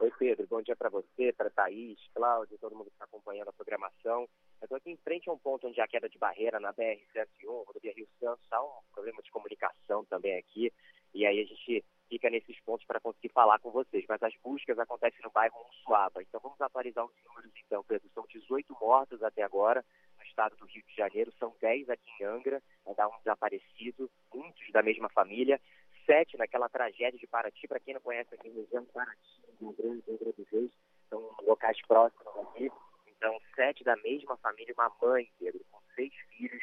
Oi, 0.00 0.10
Pedro. 0.18 0.46
Bom 0.48 0.62
dia 0.62 0.74
para 0.74 0.88
você, 0.88 1.30
para 1.36 1.50
Thaís, 1.50 1.98
Cláudio, 2.14 2.56
todo 2.58 2.74
mundo 2.74 2.86
que 2.86 2.92
está 2.92 3.04
acompanhando 3.04 3.48
a 3.48 3.52
programação. 3.52 4.26
Eu 4.62 4.64
estou 4.64 4.78
aqui 4.78 4.90
em 4.90 4.96
frente 4.96 5.28
a 5.28 5.32
um 5.34 5.38
ponto 5.38 5.68
onde 5.68 5.78
há 5.78 5.86
queda 5.86 6.08
de 6.08 6.16
barreira 6.16 6.58
na 6.58 6.72
BR-101, 6.72 7.66
rodovia 7.66 7.92
Rio 7.94 8.08
Santos. 8.18 8.50
Há 8.50 8.62
um 8.62 8.80
problema 8.94 9.20
de 9.20 9.30
comunicação 9.30 10.06
também 10.06 10.38
aqui. 10.38 10.72
E 11.12 11.26
aí 11.26 11.38
a 11.38 11.44
gente 11.44 11.84
fica 12.08 12.30
nesses 12.30 12.58
pontos 12.60 12.86
para 12.86 12.98
conseguir 12.98 13.28
falar 13.28 13.58
com 13.58 13.70
vocês. 13.70 14.06
Mas 14.08 14.22
as 14.22 14.32
buscas 14.42 14.78
acontecem 14.78 15.20
no 15.22 15.30
bairro 15.30 15.54
Suaba. 15.84 16.22
Então 16.22 16.40
vamos 16.42 16.58
atualizar 16.62 17.04
os 17.04 17.12
números 17.26 17.52
então, 17.66 17.84
Pedro. 17.84 18.08
São 18.14 18.24
18 18.26 18.74
mortos 18.80 19.22
até 19.22 19.42
agora 19.42 19.84
estado 20.38 20.56
do 20.56 20.66
Rio 20.66 20.82
de 20.86 20.94
Janeiro. 20.94 21.32
São 21.38 21.52
10 21.60 21.90
aqui 21.90 22.10
em 22.20 22.24
Angra. 22.24 22.62
Ainda 22.86 23.08
um 23.08 23.18
desaparecido, 23.18 24.08
muitos 24.32 24.70
da 24.70 24.82
mesma 24.82 25.08
família. 25.08 25.60
7, 26.06 26.38
naquela 26.38 26.68
tragédia 26.68 27.18
de 27.18 27.26
Paraty, 27.26 27.66
para 27.66 27.80
quem 27.80 27.92
não 27.92 28.00
conhece 28.00 28.34
aqui 28.34 28.48
região, 28.48 28.84
Paraty, 28.86 29.42
no 29.60 29.72
Grande 29.72 30.02
Angra 30.08 30.32
dos 30.32 30.48
Reis, 30.48 30.70
são 31.10 31.20
locais 31.42 31.78
próximos 31.86 32.26
aqui. 32.48 32.70
Então, 33.08 33.38
sete 33.54 33.84
da 33.84 33.96
mesma 33.96 34.36
família, 34.38 34.72
uma 34.78 34.90
mãe, 35.02 35.28
Pedro, 35.38 35.60
com 35.70 35.80
seis 35.94 36.14
filhos, 36.30 36.62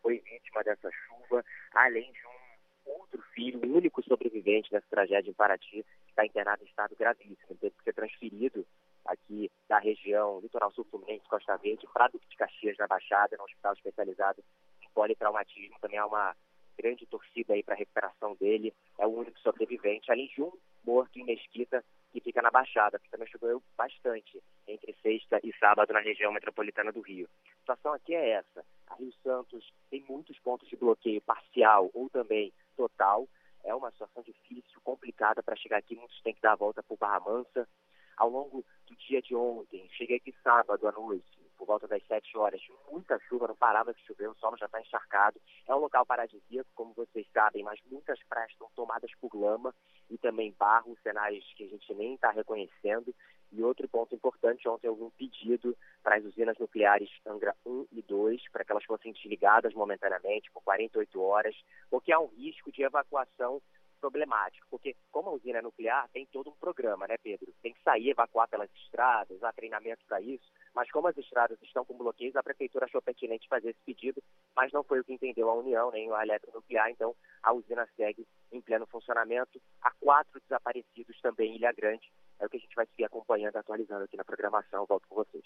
foi 0.00 0.18
vítima 0.20 0.62
dessa 0.62 0.88
chuva, 0.90 1.44
além 1.74 2.10
de 2.10 2.26
um 2.26 2.90
outro 2.92 3.20
filho, 3.34 3.60
o 3.60 3.76
único 3.76 4.02
sobrevivente 4.02 4.70
dessa 4.70 4.86
tragédia 4.88 5.30
em 5.30 5.34
Paraty, 5.34 5.82
que 5.82 6.10
está 6.10 6.24
internado 6.24 6.62
em 6.62 6.66
estado 6.66 6.96
gravíssimo. 6.96 7.56
Teve 7.60 7.74
que 7.76 7.84
ser 7.84 7.92
transferido 7.92 8.64
aqui 9.06 9.50
da 9.68 9.78
região 9.78 10.40
litoral 10.40 10.70
sul 10.72 10.84
fluminense, 10.84 11.28
Costa 11.28 11.56
Verde, 11.56 11.86
Duque 12.12 12.28
de 12.28 12.36
Caxias, 12.36 12.76
na 12.78 12.86
Baixada, 12.86 13.36
no 13.36 13.44
hospital 13.44 13.72
especializado 13.74 14.42
em 14.82 14.88
politraumatismo. 14.90 15.78
Também 15.80 15.98
há 15.98 16.06
uma 16.06 16.34
grande 16.76 17.06
torcida 17.06 17.54
aí 17.54 17.62
para 17.62 17.74
a 17.74 17.78
recuperação 17.78 18.34
dele. 18.36 18.74
É 18.98 19.06
o 19.06 19.10
único 19.10 19.38
sobrevivente, 19.40 20.10
além 20.10 20.28
de 20.28 20.42
um 20.42 20.52
morto 20.84 21.18
em 21.18 21.24
Mesquita, 21.24 21.84
que 22.12 22.20
fica 22.20 22.40
na 22.40 22.50
Baixada, 22.50 22.98
que 22.98 23.10
também 23.10 23.28
choveu 23.28 23.62
bastante 23.76 24.42
entre 24.66 24.94
sexta 25.02 25.40
e 25.42 25.52
sábado 25.58 25.92
na 25.92 26.00
região 26.00 26.32
metropolitana 26.32 26.92
do 26.92 27.00
Rio. 27.00 27.28
A 27.44 27.58
situação 27.60 27.92
aqui 27.92 28.14
é 28.14 28.30
essa. 28.30 28.64
A 28.86 28.94
Rio 28.94 29.12
Santos 29.22 29.72
tem 29.90 30.04
muitos 30.08 30.38
pontos 30.38 30.68
de 30.68 30.76
bloqueio 30.76 31.20
parcial 31.22 31.90
ou 31.92 32.08
também 32.08 32.52
total. 32.76 33.28
É 33.64 33.74
uma 33.74 33.90
situação 33.90 34.22
difícil, 34.22 34.80
complicada 34.84 35.42
para 35.42 35.56
chegar 35.56 35.78
aqui. 35.78 35.96
Muitos 35.96 36.20
têm 36.22 36.34
que 36.34 36.40
dar 36.40 36.52
a 36.52 36.56
volta 36.56 36.82
por 36.82 36.96
Barra 36.96 37.20
Mansa. 37.20 37.68
Ao 38.16 38.30
longo 38.30 38.64
do 38.86 38.96
dia 38.96 39.20
de 39.20 39.34
ontem, 39.34 39.88
cheguei 39.90 40.16
aqui 40.16 40.34
sábado 40.42 40.88
à 40.88 40.92
noite, 40.92 41.38
por 41.56 41.66
volta 41.66 41.86
das 41.86 42.02
7 42.06 42.36
horas. 42.38 42.60
Muita 42.90 43.18
chuva, 43.28 43.48
não 43.48 43.56
parava 43.56 43.92
de 43.92 44.00
chover, 44.06 44.28
o 44.28 44.34
solo 44.36 44.56
já 44.56 44.66
está 44.66 44.80
encharcado. 44.80 45.40
É 45.66 45.74
um 45.74 45.78
local 45.78 46.06
paradisíaco, 46.06 46.70
como 46.74 46.94
vocês 46.94 47.26
sabem, 47.32 47.62
mas 47.62 47.80
muitas 47.90 48.22
praias 48.24 48.50
estão 48.52 48.70
tomadas 48.74 49.10
por 49.20 49.34
lama 49.34 49.74
e 50.08 50.16
também 50.16 50.54
barro, 50.58 50.96
cenários 51.02 51.44
que 51.54 51.64
a 51.64 51.68
gente 51.68 51.92
nem 51.94 52.14
está 52.14 52.30
reconhecendo. 52.30 53.14
E 53.52 53.62
outro 53.62 53.88
ponto 53.88 54.14
importante, 54.14 54.68
ontem 54.68 54.88
houve 54.88 55.04
um 55.04 55.10
pedido 55.10 55.76
para 56.02 56.16
as 56.16 56.24
usinas 56.24 56.58
nucleares 56.58 57.10
Angra 57.26 57.54
1 57.64 57.86
e 57.92 58.02
2, 58.02 58.48
para 58.50 58.64
que 58.64 58.72
elas 58.72 58.84
fossem 58.84 59.12
desligadas 59.12 59.72
momentaneamente 59.72 60.50
por 60.50 60.62
48 60.62 61.20
horas, 61.20 61.56
porque 61.88 62.12
há 62.12 62.18
um 62.18 62.26
risco 62.26 62.72
de 62.72 62.82
evacuação 62.82 63.62
problemático, 64.06 64.66
porque 64.70 64.94
como 65.10 65.30
a 65.30 65.32
usina 65.32 65.60
nuclear, 65.60 66.08
tem 66.12 66.26
todo 66.26 66.50
um 66.50 66.54
programa, 66.54 67.06
né, 67.08 67.16
Pedro? 67.22 67.52
Tem 67.60 67.72
que 67.72 67.82
sair, 67.82 68.10
evacuar 68.10 68.48
pelas 68.48 68.70
estradas, 68.84 69.42
há 69.42 69.52
treinamento 69.52 70.04
para 70.06 70.20
isso, 70.20 70.46
mas 70.72 70.90
como 70.90 71.08
as 71.08 71.16
estradas 71.16 71.60
estão 71.62 71.84
com 71.84 71.98
bloqueios, 71.98 72.36
a 72.36 72.42
prefeitura 72.42 72.86
achou 72.86 73.02
pertinente 73.02 73.48
fazer 73.48 73.70
esse 73.70 73.80
pedido, 73.84 74.22
mas 74.54 74.72
não 74.72 74.84
foi 74.84 75.00
o 75.00 75.04
que 75.04 75.12
entendeu 75.12 75.50
a 75.50 75.54
União, 75.54 75.90
nem 75.90 76.12
a 76.12 76.22
Eletronuclear, 76.22 76.90
então 76.90 77.14
a 77.42 77.52
usina 77.52 77.86
segue 77.96 78.26
em 78.52 78.60
pleno 78.60 78.86
funcionamento. 78.86 79.60
Há 79.82 79.90
quatro 80.00 80.40
desaparecidos 80.40 81.20
também 81.20 81.52
em 81.52 81.56
Ilha 81.56 81.72
Grande, 81.72 82.08
é 82.38 82.46
o 82.46 82.48
que 82.48 82.58
a 82.58 82.60
gente 82.60 82.76
vai 82.76 82.86
seguir 82.86 83.04
acompanhando, 83.04 83.56
atualizando 83.56 84.04
aqui 84.04 84.16
na 84.16 84.24
programação. 84.24 84.86
Volto 84.86 85.08
com 85.08 85.16
vocês. 85.16 85.44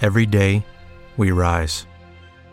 Every 0.00 0.26
day, 0.26 0.64
we 1.18 1.30
rise, 1.30 1.86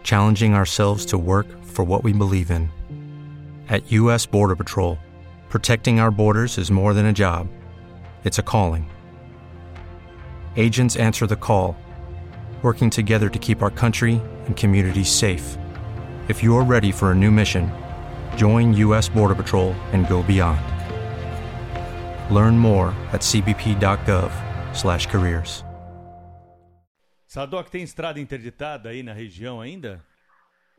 challenging 0.03 0.53
ourselves 0.53 1.05
to 1.05 1.17
work 1.17 1.47
for 1.63 1.85
what 1.85 2.03
we 2.03 2.11
believe 2.11 2.51
in. 2.51 2.69
At 3.69 3.91
U.S. 3.91 4.25
Border 4.25 4.55
Patrol, 4.55 4.97
protecting 5.47 5.99
our 5.99 6.09
borders 6.09 6.57
is 6.57 6.71
more 6.71 6.95
than 6.95 7.05
a 7.05 7.13
job, 7.13 7.47
it's 8.23 8.39
a 8.39 8.43
calling. 8.43 8.89
Agents 10.55 10.95
answer 10.95 11.27
the 11.27 11.35
call, 11.35 11.77
working 12.63 12.89
together 12.89 13.29
to 13.29 13.37
keep 13.37 13.61
our 13.61 13.69
country 13.69 14.19
and 14.47 14.57
communities 14.57 15.11
safe. 15.11 15.55
If 16.27 16.43
you're 16.43 16.63
ready 16.63 16.91
for 16.91 17.11
a 17.11 17.15
new 17.15 17.29
mission, 17.29 17.71
join 18.35 18.73
U.S. 18.73 19.07
Border 19.07 19.35
Patrol 19.35 19.73
and 19.93 20.07
go 20.07 20.23
beyond. 20.23 20.59
Learn 22.33 22.57
more 22.57 22.87
at 23.13 23.21
cbp.gov/careers. 23.21 25.63
Sadoc, 27.27 27.69
tem 27.69 27.83
estrada 27.83 28.19
interditada 28.19 28.89
aí 28.89 29.03
na 29.03 29.13
região 29.13 29.61
ainda? 29.61 30.08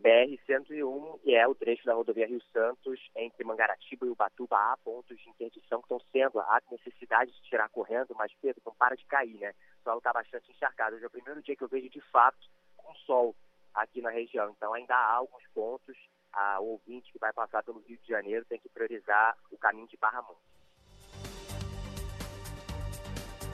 BR-101, 0.00 1.20
que 1.20 1.34
é 1.34 1.46
o 1.46 1.54
trecho 1.54 1.84
da 1.84 1.94
rodovia 1.94 2.26
Rio 2.26 2.40
Santos, 2.52 2.98
entre 3.14 3.44
Mangaratiba 3.44 4.06
e 4.06 4.08
Ubatuba, 4.08 4.56
há 4.56 4.76
pontos 4.78 5.18
de 5.18 5.28
interdição 5.28 5.80
que 5.80 5.84
estão 5.84 6.00
sendo, 6.10 6.40
há 6.40 6.60
necessidade 6.70 7.30
de 7.30 7.42
tirar 7.42 7.68
correndo, 7.68 8.14
mas 8.16 8.32
Pedro, 8.40 8.62
não 8.64 8.74
para 8.74 8.96
de 8.96 9.04
cair, 9.06 9.38
né? 9.38 9.52
O 9.80 9.82
solo 9.82 9.98
está 9.98 10.12
bastante 10.12 10.50
encharcado. 10.50 10.96
Hoje 10.96 11.04
é 11.04 11.06
o 11.06 11.10
primeiro 11.10 11.42
dia 11.42 11.54
que 11.54 11.62
eu 11.62 11.68
vejo 11.68 11.88
de 11.90 12.00
fato 12.10 12.38
com 12.76 12.94
sol 12.94 13.36
aqui 13.74 14.00
na 14.00 14.10
região, 14.10 14.50
então 14.50 14.72
ainda 14.72 14.94
há 14.94 15.14
alguns 15.14 15.46
pontos. 15.54 15.96
A 16.32 16.60
ouvinte 16.60 17.12
que 17.12 17.18
vai 17.18 17.32
passar 17.32 17.62
pelo 17.64 17.80
Rio 17.80 17.98
de 17.98 18.08
Janeiro 18.08 18.44
tem 18.44 18.58
que 18.58 18.68
priorizar 18.68 19.36
o 19.50 19.58
caminho 19.58 19.88
de 19.88 19.96
Barra 19.96 20.22
Mansa. 20.22 20.59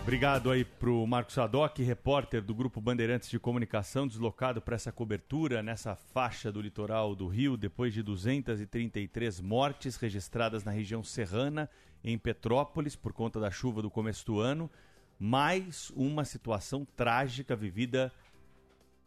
Obrigado 0.06 0.52
aí 0.52 0.64
pro 0.64 1.04
Marcos 1.04 1.34
Sadoc, 1.34 1.80
repórter 1.80 2.40
do 2.40 2.54
Grupo 2.54 2.80
Bandeirantes 2.80 3.28
de 3.28 3.40
Comunicação, 3.40 4.06
deslocado 4.06 4.62
para 4.62 4.76
essa 4.76 4.92
cobertura 4.92 5.64
nessa 5.64 5.96
faixa 5.96 6.52
do 6.52 6.60
litoral 6.60 7.16
do 7.16 7.26
Rio, 7.26 7.56
depois 7.56 7.92
de 7.92 8.04
233 8.04 9.40
mortes 9.40 9.96
registradas 9.96 10.62
na 10.62 10.70
região 10.70 11.02
serrana, 11.02 11.68
em 12.04 12.16
Petrópolis, 12.16 12.94
por 12.94 13.12
conta 13.12 13.40
da 13.40 13.50
chuva 13.50 13.82
do 13.82 13.90
começo 13.90 14.24
do 14.24 14.38
ano. 14.38 14.70
Mais 15.18 15.90
uma 15.96 16.24
situação 16.24 16.86
trágica 16.96 17.56
vivida 17.56 18.12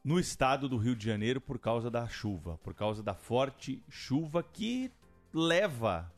no 0.03 0.19
estado 0.19 0.67
do 0.67 0.75
Rio 0.75 0.97
de 0.97 1.05
Janeiro 1.05 1.39
por 1.39 1.57
causa 1.59 1.89
da 1.89 2.09
chuva, 2.09 2.59
por 2.61 2.73
causa 2.73 3.01
da 3.01 3.13
forte 3.13 3.81
chuva 3.87 4.43
que 4.43 4.91
leva 5.33 6.11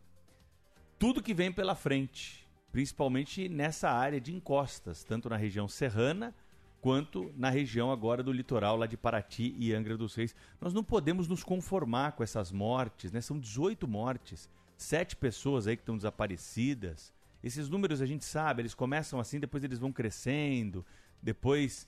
tudo 0.98 1.22
que 1.22 1.36
vem 1.36 1.52
pela 1.52 1.76
frente 1.76 2.41
principalmente 2.72 3.50
nessa 3.50 3.90
área 3.90 4.20
de 4.20 4.34
encostas, 4.34 5.04
tanto 5.04 5.30
na 5.30 5.36
região 5.36 5.68
serrana 5.68 6.34
quanto 6.82 7.32
na 7.38 7.50
região 7.50 7.92
agora 7.92 8.24
do 8.24 8.32
litoral 8.32 8.76
lá 8.76 8.88
de 8.88 8.98
Paraty 8.98 9.56
e 9.58 9.72
Angra 9.72 9.96
dos 9.96 10.16
Reis. 10.16 10.36
Nós 10.60 10.74
não 10.74 10.84
podemos 10.84 11.28
nos 11.28 11.44
conformar 11.44 12.14
com 12.14 12.24
essas 12.24 12.52
mortes, 12.52 13.12
né? 13.12 13.22
São 13.22 13.40
18 13.40 13.88
mortes, 13.88 14.50
sete 14.76 15.16
pessoas 15.16 15.68
aí 15.68 15.78
que 15.78 15.84
estão 15.84 15.96
desaparecidas. 15.96 17.14
Esses 17.44 17.70
números 17.70 18.02
a 18.02 18.06
gente 18.06 18.26
sabe, 18.26 18.64
eles 18.64 18.74
começam 18.74 19.20
assim, 19.20 19.40
depois 19.40 19.64
eles 19.64 19.78
vão 19.78 19.92
crescendo, 19.92 20.84
depois 21.22 21.88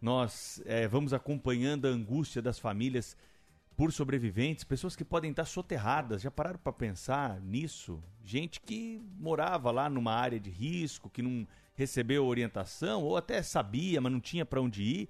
nós 0.00 0.60
é, 0.64 0.88
vamos 0.88 1.12
acompanhando 1.12 1.86
a 1.86 1.90
angústia 1.90 2.42
das 2.42 2.58
famílias 2.58 3.16
por 3.76 3.92
sobreviventes, 3.92 4.64
pessoas 4.64 4.94
que 4.94 5.04
podem 5.04 5.30
estar 5.30 5.44
soterradas. 5.44 6.22
Já 6.22 6.30
pararam 6.30 6.58
para 6.58 6.72
pensar 6.72 7.40
nisso? 7.40 8.02
Gente 8.24 8.60
que 8.60 9.00
morava 9.18 9.70
lá 9.70 9.88
numa 9.88 10.12
área 10.12 10.38
de 10.38 10.50
risco, 10.50 11.10
que 11.10 11.22
não 11.22 11.46
recebeu 11.74 12.26
orientação, 12.26 13.02
ou 13.02 13.16
até 13.16 13.42
sabia, 13.42 14.00
mas 14.00 14.12
não 14.12 14.20
tinha 14.20 14.44
para 14.44 14.60
onde 14.60 14.82
ir. 14.82 15.08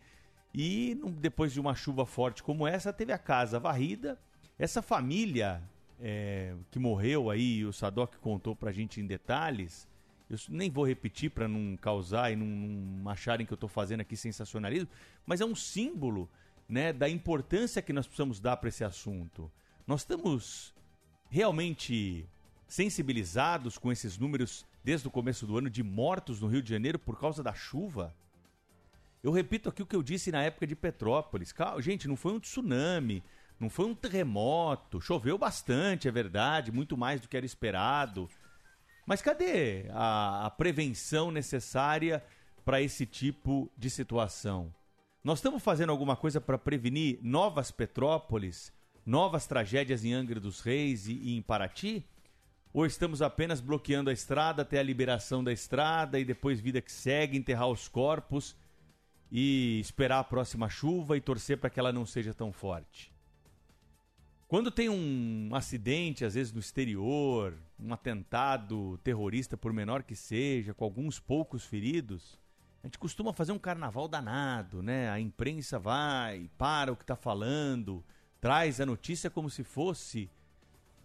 E 0.54 0.98
depois 1.18 1.52
de 1.52 1.60
uma 1.60 1.74
chuva 1.74 2.06
forte 2.06 2.42
como 2.42 2.66
essa, 2.66 2.92
teve 2.92 3.12
a 3.12 3.18
casa 3.18 3.58
varrida. 3.58 4.18
Essa 4.58 4.82
família 4.82 5.62
é, 6.00 6.54
que 6.70 6.78
morreu 6.78 7.30
aí, 7.30 7.64
o 7.64 7.72
Sadoc 7.72 8.16
contou 8.16 8.54
para 8.54 8.70
a 8.70 8.72
gente 8.72 9.00
em 9.00 9.06
detalhes. 9.06 9.88
Eu 10.28 10.38
nem 10.48 10.70
vou 10.70 10.86
repetir 10.86 11.30
para 11.30 11.46
não 11.46 11.76
causar 11.76 12.32
e 12.32 12.36
não, 12.36 12.46
não 12.46 13.10
acharem 13.10 13.46
que 13.46 13.52
eu 13.52 13.56
estou 13.56 13.68
fazendo 13.68 14.00
aqui 14.00 14.16
sensacionalismo, 14.16 14.88
mas 15.26 15.40
é 15.40 15.44
um 15.44 15.54
símbolo 15.54 16.28
né, 16.68 16.92
da 16.92 17.08
importância 17.08 17.82
que 17.82 17.92
nós 17.92 18.06
precisamos 18.06 18.40
dar 18.40 18.56
para 18.56 18.68
esse 18.68 18.84
assunto. 18.84 19.50
Nós 19.86 20.00
estamos 20.00 20.74
realmente 21.28 22.26
sensibilizados 22.66 23.76
com 23.76 23.92
esses 23.92 24.16
números 24.16 24.64
desde 24.82 25.06
o 25.06 25.10
começo 25.10 25.46
do 25.46 25.58
ano 25.58 25.68
de 25.68 25.82
mortos 25.82 26.40
no 26.40 26.48
Rio 26.48 26.62
de 26.62 26.70
Janeiro 26.70 26.98
por 26.98 27.18
causa 27.18 27.42
da 27.42 27.52
chuva? 27.52 28.14
Eu 29.22 29.30
repito 29.30 29.68
aqui 29.68 29.82
o 29.82 29.86
que 29.86 29.94
eu 29.94 30.02
disse 30.02 30.32
na 30.32 30.42
época 30.42 30.66
de 30.66 30.74
Petrópolis. 30.74 31.54
Gente, 31.80 32.08
não 32.08 32.16
foi 32.16 32.32
um 32.32 32.40
tsunami, 32.40 33.22
não 33.60 33.70
foi 33.70 33.86
um 33.86 33.94
terremoto. 33.94 35.00
Choveu 35.00 35.38
bastante, 35.38 36.08
é 36.08 36.10
verdade, 36.10 36.72
muito 36.72 36.96
mais 36.96 37.20
do 37.20 37.28
que 37.28 37.36
era 37.36 37.46
esperado. 37.46 38.28
Mas 39.06 39.22
cadê 39.22 39.86
a, 39.90 40.46
a 40.46 40.50
prevenção 40.50 41.30
necessária 41.30 42.24
para 42.64 42.80
esse 42.80 43.06
tipo 43.06 43.70
de 43.76 43.90
situação? 43.90 44.74
Nós 45.24 45.38
estamos 45.38 45.62
fazendo 45.62 45.90
alguma 45.90 46.16
coisa 46.16 46.40
para 46.40 46.58
prevenir 46.58 47.20
novas 47.22 47.70
Petrópolis, 47.70 48.72
novas 49.06 49.46
tragédias 49.46 50.04
em 50.04 50.12
Angra 50.12 50.40
dos 50.40 50.58
Reis 50.58 51.06
e, 51.06 51.12
e 51.12 51.36
em 51.36 51.42
Paraty? 51.42 52.04
Ou 52.72 52.84
estamos 52.84 53.22
apenas 53.22 53.60
bloqueando 53.60 54.10
a 54.10 54.12
estrada 54.12 54.62
até 54.62 54.80
a 54.80 54.82
liberação 54.82 55.44
da 55.44 55.52
estrada 55.52 56.18
e 56.18 56.24
depois 56.24 56.58
vida 56.58 56.80
que 56.80 56.90
segue, 56.90 57.38
enterrar 57.38 57.68
os 57.68 57.86
corpos 57.86 58.56
e 59.30 59.78
esperar 59.78 60.18
a 60.18 60.24
próxima 60.24 60.68
chuva 60.68 61.16
e 61.16 61.20
torcer 61.20 61.56
para 61.56 61.70
que 61.70 61.78
ela 61.78 61.92
não 61.92 62.04
seja 62.04 62.34
tão 62.34 62.52
forte? 62.52 63.12
Quando 64.48 64.72
tem 64.72 64.88
um 64.88 65.50
acidente, 65.54 66.24
às 66.24 66.34
vezes 66.34 66.52
no 66.52 66.58
exterior, 66.58 67.56
um 67.78 67.94
atentado 67.94 68.98
terrorista, 69.04 69.56
por 69.56 69.72
menor 69.72 70.02
que 70.02 70.16
seja, 70.16 70.74
com 70.74 70.84
alguns 70.84 71.20
poucos 71.20 71.64
feridos, 71.64 72.41
a 72.82 72.86
gente 72.86 72.98
costuma 72.98 73.32
fazer 73.32 73.52
um 73.52 73.58
carnaval 73.58 74.08
danado, 74.08 74.82
né? 74.82 75.08
A 75.08 75.20
imprensa 75.20 75.78
vai, 75.78 76.50
para 76.58 76.92
o 76.92 76.96
que 76.96 77.04
está 77.04 77.14
falando, 77.14 78.04
traz 78.40 78.80
a 78.80 78.86
notícia 78.86 79.30
como 79.30 79.48
se 79.48 79.62
fosse. 79.62 80.28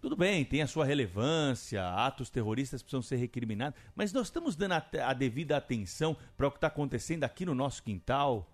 Tudo 0.02 0.16
bem, 0.16 0.44
tem 0.44 0.64
a 0.64 0.68
sua 0.68 0.86
relevância, 0.86 1.88
atos 1.88 2.32
terroristas 2.32 2.82
precisam 2.82 3.02
ser 3.02 3.18
recriminados, 3.18 3.80
mas 3.96 4.12
nós 4.12 4.28
estamos 4.28 4.56
dando 4.56 4.74
a, 4.74 4.86
a 5.04 5.14
devida 5.14 5.56
atenção 5.56 6.18
para 6.36 6.48
o 6.48 6.52
que 6.52 6.58
está 6.58 6.68
acontecendo 6.68 7.24
aqui 7.24 7.46
no 7.46 7.54
nosso 7.54 7.84
quintal, 7.84 8.52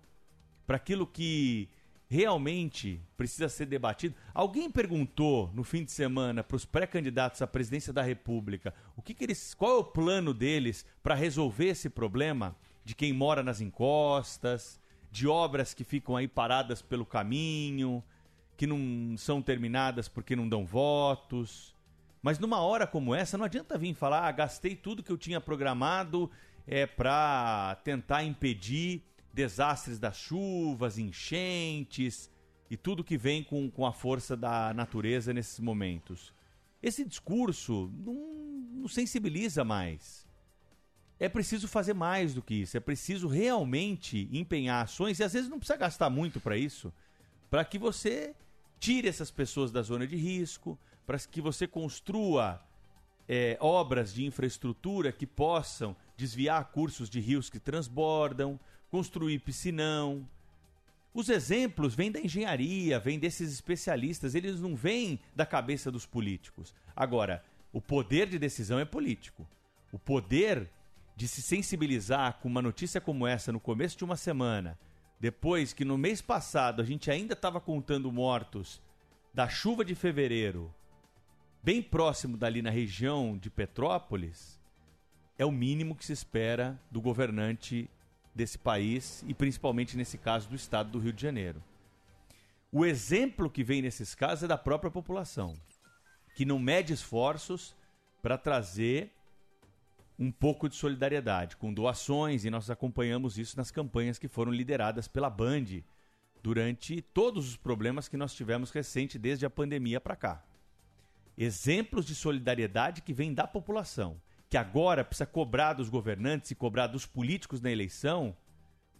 para 0.66 0.76
aquilo 0.76 1.06
que 1.06 1.68
realmente 2.08 3.00
precisa 3.16 3.48
ser 3.48 3.66
debatido. 3.66 4.14
Alguém 4.34 4.70
perguntou 4.70 5.50
no 5.54 5.64
fim 5.64 5.82
de 5.82 5.92
semana 5.92 6.44
para 6.44 6.56
os 6.56 6.64
pré-candidatos 6.66 7.40
à 7.40 7.46
presidência 7.46 7.92
da 7.92 8.02
República 8.02 8.74
o 8.96 9.02
que, 9.02 9.14
que 9.14 9.24
eles, 9.24 9.54
qual 9.54 9.76
é 9.76 9.78
o 9.78 9.84
plano 9.84 10.34
deles 10.34 10.84
para 11.02 11.14
resolver 11.14 11.68
esse 11.68 11.88
problema? 11.88 12.54
De 12.84 12.94
quem 12.94 13.12
mora 13.12 13.42
nas 13.42 13.60
encostas, 13.60 14.80
de 15.10 15.26
obras 15.26 15.72
que 15.72 15.84
ficam 15.84 16.16
aí 16.16 16.28
paradas 16.28 16.82
pelo 16.82 17.06
caminho, 17.06 18.02
que 18.56 18.66
não 18.66 19.16
são 19.16 19.40
terminadas 19.40 20.08
porque 20.08 20.36
não 20.36 20.48
dão 20.48 20.66
votos. 20.66 21.74
Mas 22.22 22.38
numa 22.38 22.60
hora 22.60 22.86
como 22.86 23.14
essa, 23.14 23.38
não 23.38 23.44
adianta 23.44 23.78
vir 23.78 23.94
falar, 23.94 24.26
ah, 24.26 24.32
gastei 24.32 24.74
tudo 24.74 25.02
que 25.02 25.12
eu 25.12 25.18
tinha 25.18 25.40
programado 25.40 26.30
é, 26.66 26.86
para 26.86 27.76
tentar 27.84 28.24
impedir 28.24 29.02
desastres 29.32 29.98
das 29.98 30.16
chuvas, 30.16 30.98
enchentes 30.98 32.30
e 32.70 32.76
tudo 32.76 33.04
que 33.04 33.18
vem 33.18 33.42
com, 33.42 33.70
com 33.70 33.84
a 33.84 33.92
força 33.92 34.36
da 34.36 34.72
natureza 34.72 35.32
nesses 35.32 35.60
momentos. 35.60 36.32
Esse 36.82 37.04
discurso 37.04 37.90
não, 38.04 38.14
não 38.72 38.88
sensibiliza 38.88 39.64
mais. 39.64 40.23
É 41.24 41.28
preciso 41.30 41.66
fazer 41.66 41.94
mais 41.94 42.34
do 42.34 42.42
que 42.42 42.52
isso. 42.52 42.76
É 42.76 42.80
preciso 42.80 43.28
realmente 43.28 44.28
empenhar 44.30 44.84
ações 44.84 45.18
e 45.18 45.24
às 45.24 45.32
vezes 45.32 45.48
não 45.48 45.58
precisa 45.58 45.78
gastar 45.78 46.10
muito 46.10 46.38
para 46.38 46.54
isso, 46.54 46.92
para 47.48 47.64
que 47.64 47.78
você 47.78 48.34
tire 48.78 49.08
essas 49.08 49.30
pessoas 49.30 49.72
da 49.72 49.80
zona 49.80 50.06
de 50.06 50.16
risco, 50.16 50.78
para 51.06 51.18
que 51.18 51.40
você 51.40 51.66
construa 51.66 52.60
é, 53.26 53.56
obras 53.58 54.12
de 54.12 54.26
infraestrutura 54.26 55.12
que 55.12 55.26
possam 55.26 55.96
desviar 56.14 56.62
cursos 56.66 57.08
de 57.08 57.20
rios 57.20 57.48
que 57.48 57.58
transbordam, 57.58 58.60
construir 58.90 59.38
piscinão. 59.38 60.28
Os 61.14 61.30
exemplos 61.30 61.94
vêm 61.94 62.12
da 62.12 62.20
engenharia, 62.20 63.00
vêm 63.00 63.18
desses 63.18 63.50
especialistas, 63.50 64.34
eles 64.34 64.60
não 64.60 64.76
vêm 64.76 65.18
da 65.34 65.46
cabeça 65.46 65.90
dos 65.90 66.04
políticos. 66.04 66.74
Agora, 66.94 67.42
o 67.72 67.80
poder 67.80 68.28
de 68.28 68.38
decisão 68.38 68.78
é 68.78 68.84
político. 68.84 69.48
O 69.90 69.98
poder 69.98 70.68
de 71.16 71.28
se 71.28 71.42
sensibilizar 71.42 72.38
com 72.40 72.48
uma 72.48 72.62
notícia 72.62 73.00
como 73.00 73.26
essa 73.26 73.52
no 73.52 73.60
começo 73.60 73.96
de 73.96 74.04
uma 74.04 74.16
semana, 74.16 74.78
depois 75.20 75.72
que 75.72 75.84
no 75.84 75.96
mês 75.96 76.20
passado 76.20 76.82
a 76.82 76.84
gente 76.84 77.10
ainda 77.10 77.34
estava 77.34 77.60
contando 77.60 78.10
mortos 78.10 78.82
da 79.32 79.48
chuva 79.48 79.84
de 79.84 79.94
fevereiro, 79.94 80.72
bem 81.62 81.82
próximo 81.82 82.36
dali 82.36 82.62
na 82.62 82.70
região 82.70 83.38
de 83.38 83.48
Petrópolis, 83.48 84.60
é 85.38 85.44
o 85.44 85.50
mínimo 85.50 85.94
que 85.94 86.04
se 86.04 86.12
espera 86.12 86.78
do 86.90 87.00
governante 87.00 87.88
desse 88.34 88.58
país 88.58 89.24
e 89.26 89.34
principalmente 89.34 89.96
nesse 89.96 90.18
caso 90.18 90.48
do 90.48 90.56
estado 90.56 90.90
do 90.90 90.98
Rio 90.98 91.12
de 91.12 91.22
Janeiro. 91.22 91.62
O 92.70 92.84
exemplo 92.84 93.48
que 93.48 93.62
vem 93.62 93.80
nesses 93.80 94.14
casos 94.14 94.44
é 94.44 94.48
da 94.48 94.58
própria 94.58 94.90
população, 94.90 95.54
que 96.34 96.44
não 96.44 96.58
mede 96.58 96.92
esforços 96.92 97.74
para 98.20 98.36
trazer 98.36 99.12
um 100.18 100.30
pouco 100.30 100.68
de 100.68 100.76
solidariedade, 100.76 101.56
com 101.56 101.72
doações, 101.72 102.44
e 102.44 102.50
nós 102.50 102.70
acompanhamos 102.70 103.36
isso 103.38 103.56
nas 103.56 103.70
campanhas 103.70 104.18
que 104.18 104.28
foram 104.28 104.52
lideradas 104.52 105.08
pela 105.08 105.28
Band 105.28 105.82
durante 106.42 107.00
todos 107.00 107.48
os 107.48 107.56
problemas 107.56 108.06
que 108.06 108.16
nós 108.16 108.34
tivemos 108.34 108.70
recente 108.70 109.18
desde 109.18 109.44
a 109.44 109.50
pandemia 109.50 110.00
para 110.00 110.14
cá. 110.14 110.44
Exemplos 111.36 112.06
de 112.06 112.14
solidariedade 112.14 113.02
que 113.02 113.12
vêm 113.12 113.34
da 113.34 113.46
população, 113.46 114.20
que 114.48 114.56
agora 114.56 115.04
precisa 115.04 115.26
cobrar 115.26 115.72
dos 115.72 115.88
governantes 115.88 116.50
e 116.50 116.54
cobrar 116.54 116.86
dos 116.86 117.06
políticos 117.06 117.60
na 117.60 117.72
eleição 117.72 118.36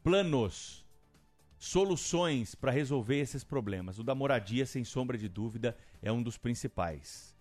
planos, 0.03 0.85
soluções 1.59 2.55
para 2.55 2.72
resolver 2.72 3.20
esses 3.20 3.44
problemas. 3.44 3.98
O 3.98 4.03
da 4.03 4.14
moradia, 4.14 4.66
sem 4.66 4.83
sombra 4.83 5.16
de 5.16 5.29
dúvida, 5.29 5.77
é 6.03 6.11
um 6.11 6.22
dos 6.22 6.37
principais 6.37 7.34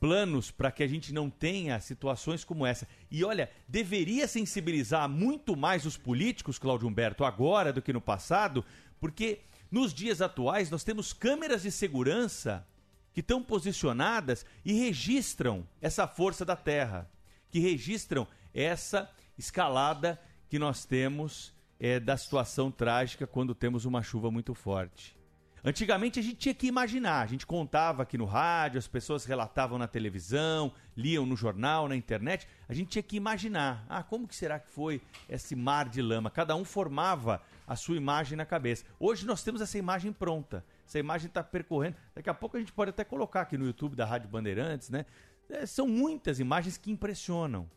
planos 0.00 0.50
para 0.50 0.72
que 0.72 0.82
a 0.82 0.86
gente 0.86 1.12
não 1.12 1.28
tenha 1.28 1.78
situações 1.78 2.42
como 2.42 2.64
essa. 2.64 2.88
E 3.10 3.22
olha, 3.22 3.50
deveria 3.68 4.26
sensibilizar 4.26 5.06
muito 5.08 5.54
mais 5.54 5.84
os 5.84 5.98
políticos, 5.98 6.58
Cláudio 6.58 6.88
Humberto, 6.88 7.22
agora 7.22 7.72
do 7.72 7.82
que 7.82 7.92
no 7.92 8.00
passado, 8.00 8.64
porque 8.98 9.40
nos 9.70 9.92
dias 9.92 10.22
atuais 10.22 10.70
nós 10.70 10.82
temos 10.82 11.12
câmeras 11.12 11.62
de 11.62 11.70
segurança 11.70 12.66
que 13.12 13.20
estão 13.20 13.42
posicionadas 13.42 14.46
e 14.64 14.72
registram 14.72 15.68
essa 15.80 16.08
força 16.08 16.44
da 16.44 16.56
Terra, 16.56 17.10
que 17.50 17.60
registram 17.60 18.26
essa 18.54 19.10
escalada 19.36 20.20
que 20.48 20.58
nós 20.58 20.84
temos 20.84 21.52
é, 21.78 22.00
da 22.00 22.16
situação 22.16 22.70
trágica 22.70 23.26
quando 23.26 23.54
temos 23.54 23.84
uma 23.84 24.02
chuva 24.02 24.30
muito 24.30 24.54
forte. 24.54 25.19
Antigamente 25.62 26.18
a 26.18 26.22
gente 26.22 26.36
tinha 26.36 26.54
que 26.54 26.66
imaginar, 26.66 27.20
a 27.20 27.26
gente 27.26 27.46
contava 27.46 28.02
aqui 28.02 28.16
no 28.16 28.24
rádio, 28.24 28.78
as 28.78 28.88
pessoas 28.88 29.26
relatavam 29.26 29.76
na 29.76 29.86
televisão, 29.86 30.72
liam 30.96 31.26
no 31.26 31.36
jornal, 31.36 31.86
na 31.86 31.94
internet, 31.94 32.48
a 32.66 32.72
gente 32.72 32.88
tinha 32.88 33.02
que 33.02 33.16
imaginar, 33.16 33.84
ah, 33.86 34.02
como 34.02 34.26
que 34.26 34.34
será 34.34 34.58
que 34.58 34.70
foi 34.70 35.02
esse 35.28 35.54
mar 35.54 35.86
de 35.86 36.00
lama? 36.00 36.30
Cada 36.30 36.56
um 36.56 36.64
formava 36.64 37.42
a 37.66 37.76
sua 37.76 37.96
imagem 37.96 38.38
na 38.38 38.46
cabeça. 38.46 38.86
Hoje 38.98 39.26
nós 39.26 39.42
temos 39.42 39.60
essa 39.60 39.76
imagem 39.76 40.14
pronta, 40.14 40.64
essa 40.86 40.98
imagem 40.98 41.28
está 41.28 41.44
percorrendo, 41.44 41.96
daqui 42.14 42.30
a 42.30 42.34
pouco 42.34 42.56
a 42.56 42.60
gente 42.60 42.72
pode 42.72 42.88
até 42.88 43.04
colocar 43.04 43.42
aqui 43.42 43.58
no 43.58 43.66
YouTube 43.66 43.94
da 43.94 44.06
Rádio 44.06 44.30
Bandeirantes, 44.30 44.88
né? 44.88 45.04
É, 45.50 45.66
são 45.66 45.86
muitas 45.86 46.40
imagens 46.40 46.78
que 46.78 46.90
impressionam. 46.90 47.68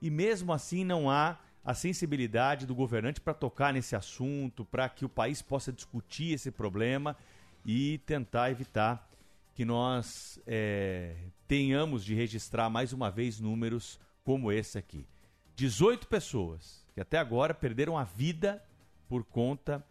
E 0.00 0.08
mesmo 0.08 0.52
assim 0.52 0.84
não 0.84 1.10
há 1.10 1.38
a 1.64 1.74
sensibilidade 1.74 2.66
do 2.66 2.74
governante 2.74 3.20
para 3.20 3.34
tocar 3.34 3.72
nesse 3.72 3.94
assunto, 3.94 4.64
para 4.64 4.88
que 4.88 5.04
o 5.04 5.08
país 5.08 5.40
possa 5.40 5.72
discutir 5.72 6.32
esse 6.32 6.50
problema 6.50 7.16
e 7.64 7.98
tentar 7.98 8.50
evitar 8.50 9.08
que 9.54 9.64
nós 9.64 10.40
é, 10.46 11.14
tenhamos 11.46 12.04
de 12.04 12.14
registrar 12.14 12.68
mais 12.68 12.92
uma 12.92 13.10
vez 13.10 13.38
números 13.38 14.00
como 14.24 14.50
esse 14.50 14.78
aqui. 14.78 15.06
18 15.54 16.08
pessoas 16.08 16.84
que 16.94 17.00
até 17.00 17.18
agora 17.18 17.54
perderam 17.54 17.96
a 17.96 18.04
vida 18.04 18.62
por 19.08 19.24
conta 19.24 19.84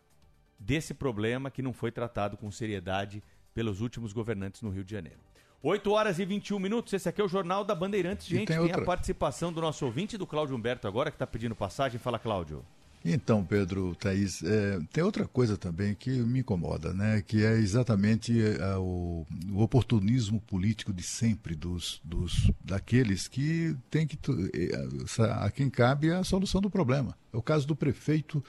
desse 0.59 0.93
problema 0.93 1.49
que 1.49 1.61
não 1.61 1.73
foi 1.73 1.91
tratado 1.91 2.37
com 2.37 2.51
seriedade 2.51 3.23
pelos 3.53 3.81
últimos 3.81 4.13
governantes 4.13 4.61
no 4.61 4.69
Rio 4.69 4.83
de 4.83 4.91
Janeiro. 4.91 5.19
8 5.63 5.91
horas 5.91 6.17
e 6.17 6.25
21 6.25 6.57
minutos, 6.57 6.91
esse 6.91 7.07
aqui 7.07 7.21
é 7.21 7.23
o 7.23 7.27
Jornal 7.27 7.63
da 7.63 7.75
Bandeirantes. 7.75 8.27
Gente, 8.27 8.47
tem, 8.47 8.59
tem 8.59 8.71
a 8.71 8.81
participação 8.81 9.53
do 9.53 9.61
nosso 9.61 9.85
ouvinte, 9.85 10.17
do 10.17 10.25
Cláudio 10.25 10.55
Humberto, 10.55 10.87
agora, 10.87 11.11
que 11.11 11.15
está 11.15 11.27
pedindo 11.27 11.55
passagem. 11.55 11.99
Fala, 11.99 12.17
Cláudio. 12.17 12.65
Então, 13.03 13.43
Pedro, 13.43 13.95
Thaís, 13.95 14.43
é, 14.43 14.79
tem 14.91 15.03
outra 15.03 15.27
coisa 15.27 15.57
também 15.57 15.95
que 15.95 16.09
me 16.09 16.39
incomoda, 16.39 16.93
né? 16.93 17.23
Que 17.25 17.43
é 17.43 17.53
exatamente 17.53 18.39
é, 18.39 18.75
o, 18.77 19.25
o, 19.51 19.61
oportunismo 19.61 20.39
político 20.41 20.93
de 20.93 21.01
sempre 21.01 21.55
dos, 21.55 21.99
dos 22.03 22.51
daqueles 22.63 23.27
que 23.27 23.75
tem 23.89 24.05
que 24.05 24.19
é, 24.53 25.25
a 25.45 25.49
quem 25.49 25.67
cabe 25.67 26.11
a 26.11 26.23
solução 26.23 26.61
do 26.61 26.69
problema. 26.69 27.17
É 27.33 27.37
o 27.37 27.41
caso 27.41 27.65
do 27.65 27.75
prefeito 27.75 28.43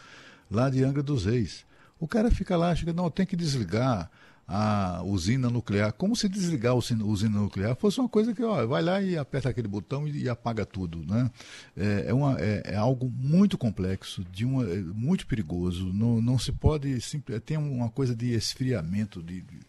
lá 0.51 0.68
de 0.68 0.85
Angra 0.85 1.03
dos 1.03 1.25
Reis. 1.25 1.64
O 1.98 2.07
cara 2.07 2.31
fica 2.31 2.55
lá, 2.55 2.75
chega, 2.75 2.92
não, 2.92 3.11
tem 3.11 3.25
que 3.25 3.37
desligar 3.37 4.11
a 4.55 5.03
usina 5.03 5.49
nuclear, 5.49 5.95
como 5.95 6.15
se 6.15 6.29
desligar 6.29 6.73
a 6.73 6.75
usina 6.75 7.41
nuclear 7.41 7.75
fosse 7.75 7.99
uma 7.99 8.09
coisa 8.09 8.35
que 8.35 8.43
ó, 8.43 8.67
vai 8.67 8.83
lá 8.83 9.01
e 9.01 9.17
aperta 9.17 9.49
aquele 9.49 9.67
botão 9.67 10.07
e, 10.07 10.25
e 10.25 10.29
apaga 10.29 10.67
tudo. 10.67 11.03
Né? 11.07 11.31
É, 11.75 12.05
é, 12.09 12.15
uma, 12.15 12.38
é, 12.38 12.62
é, 12.67 12.77
algo 12.77 13.11
muito 13.11 13.57
complexo, 13.57 14.23
de 14.31 14.45
uma, 14.45 14.65
é 14.65 14.77
muito 14.77 15.27
perigoso. 15.27 15.91
Não, 15.95 16.21
não 16.21 16.38
se 16.38 16.53
pode. 16.53 16.99
Tem 17.47 17.57
uma 17.57 17.88
coisa 17.88 18.15
de 18.15 18.35
esfriamento, 18.35 19.23
de, 19.23 19.41
de 19.41 19.61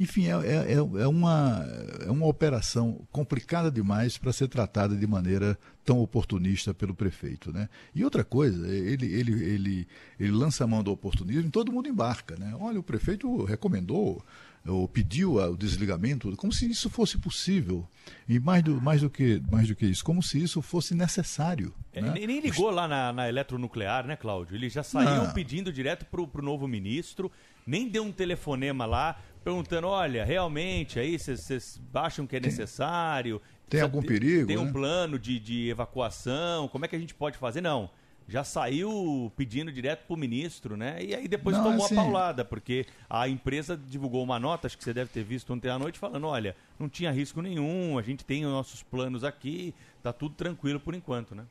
enfim, 0.00 0.28
é, 0.28 0.30
é, 0.30 0.72
é, 0.72 0.76
é, 0.76 1.06
uma, 1.06 1.62
é 2.06 2.10
uma 2.10 2.26
operação 2.26 3.06
complicada 3.12 3.70
demais 3.70 4.16
para 4.16 4.32
ser 4.32 4.48
tratada 4.48 4.96
de 4.96 5.06
maneira 5.06 5.58
tão 5.84 6.00
oportunista 6.00 6.72
pelo 6.72 6.94
prefeito. 6.94 7.52
Né? 7.52 7.68
E 7.94 8.02
outra 8.02 8.24
coisa, 8.24 8.66
ele, 8.66 9.04
ele, 9.12 9.32
ele, 9.44 9.88
ele 10.18 10.30
lança 10.32 10.64
a 10.64 10.66
mão 10.66 10.82
do 10.82 10.90
oportunismo 10.90 11.48
e 11.48 11.50
todo 11.50 11.70
mundo 11.70 11.86
embarca. 11.86 12.34
Né? 12.36 12.56
Olha, 12.58 12.80
o 12.80 12.82
prefeito 12.82 13.44
recomendou 13.44 14.24
ou 14.66 14.88
pediu 14.88 15.36
o 15.36 15.56
desligamento, 15.56 16.34
como 16.36 16.52
se 16.52 16.70
isso 16.70 16.88
fosse 16.88 17.18
possível. 17.18 17.86
E 18.26 18.38
mais 18.40 18.62
do, 18.62 18.80
mais 18.80 19.02
do, 19.02 19.10
que, 19.10 19.42
mais 19.50 19.68
do 19.68 19.74
que 19.74 19.84
isso, 19.84 20.04
como 20.04 20.22
se 20.22 20.42
isso 20.42 20.62
fosse 20.62 20.94
necessário. 20.94 21.74
É, 21.92 22.00
né? 22.00 22.14
Nem 22.14 22.40
ligou 22.40 22.70
lá 22.70 22.88
na, 22.88 23.12
na 23.12 23.28
eletronuclear, 23.28 24.06
né, 24.06 24.16
Cláudio? 24.16 24.56
Ele 24.56 24.68
já 24.68 24.82
saiu 24.82 25.24
Não. 25.24 25.32
pedindo 25.32 25.72
direto 25.72 26.06
para 26.06 26.20
o 26.20 26.42
novo 26.42 26.66
ministro, 26.66 27.30
nem 27.66 27.88
deu 27.88 28.02
um 28.02 28.12
telefonema 28.12 28.86
lá 28.86 29.18
perguntando: 29.42 29.86
olha, 29.86 30.24
realmente 30.24 30.98
aí 30.98 31.18
vocês 31.18 31.80
acham 31.94 32.26
que 32.26 32.36
é 32.36 32.40
necessário? 32.40 33.40
Tem, 33.68 33.80
algum 33.80 34.02
perigo? 34.02 34.46
Tem 34.46 34.56
né? 34.56 34.62
um 34.62 34.72
plano 34.72 35.18
de, 35.18 35.38
de 35.38 35.68
evacuação? 35.68 36.68
Como 36.68 36.84
é 36.84 36.88
que 36.88 36.96
a 36.96 36.98
gente 36.98 37.14
pode 37.14 37.38
fazer? 37.38 37.60
Não 37.60 37.90
já 38.30 38.44
saiu 38.44 39.32
pedindo 39.36 39.72
direto 39.72 40.06
para 40.06 40.14
o 40.14 40.16
ministro, 40.16 40.76
né? 40.76 41.02
E 41.02 41.14
aí 41.14 41.26
depois 41.26 41.56
Não, 41.56 41.64
tomou 41.64 41.84
assim... 41.84 41.98
a 41.98 42.02
paulada, 42.02 42.44
porque 42.44 42.86
a 43.08 43.28
empresa 43.28 43.76
divulgou 43.76 44.22
uma 44.22 44.38
nota, 44.38 44.68
acho 44.68 44.78
que 44.78 44.84
você 44.84 44.94
deve 44.94 45.10
ter 45.10 45.24
visto 45.24 45.52
ontem 45.52 45.68
à 45.68 45.76
noite, 45.76 45.98
falando: 45.98 46.28
olha, 46.28 46.54
não 46.78 46.88
tinha 46.88 47.10
risco 47.10 47.42
nenhum, 47.42 47.98
a 47.98 48.02
gente 48.02 48.24
tem 48.24 48.46
os 48.46 48.52
nossos 48.52 48.84
planos 48.84 49.24
aqui, 49.24 49.74
tá 50.00 50.12
tudo 50.12 50.36
tranquilo 50.36 50.78
por 50.78 50.94
enquanto, 50.94 51.34
né? 51.34 51.44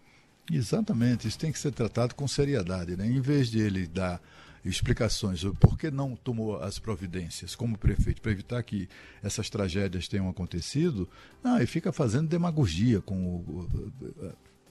Exatamente, 0.50 1.28
isso 1.28 1.38
tem 1.38 1.52
que 1.52 1.60
ser 1.60 1.74
tratado 1.74 2.16
com 2.16 2.28
seriedade, 2.28 2.96
né? 2.96 3.06
Em 3.06 3.20
vez 3.20 3.52
de 3.52 3.60
ele 3.60 3.86
dar 3.86 4.22
explicações 4.64 5.40
sobre 5.40 5.58
por 5.60 5.78
que 5.78 5.90
não 5.90 6.16
tomou 6.16 6.62
as 6.62 6.80
providências 6.80 7.56
como 7.56 7.78
prefeito 7.78 8.22
para 8.22 8.32
evitar 8.32 8.62
que 8.64 8.90
essas 9.24 9.50
tragédias 9.50 10.08
tenham 10.08 10.30
acontecido, 10.30 11.10
ah, 11.44 11.62
e 11.62 11.66
fica 11.66 11.92
fazendo 11.92 12.28
demagogia 12.28 13.02
com 13.02 13.16
o, 13.26 13.68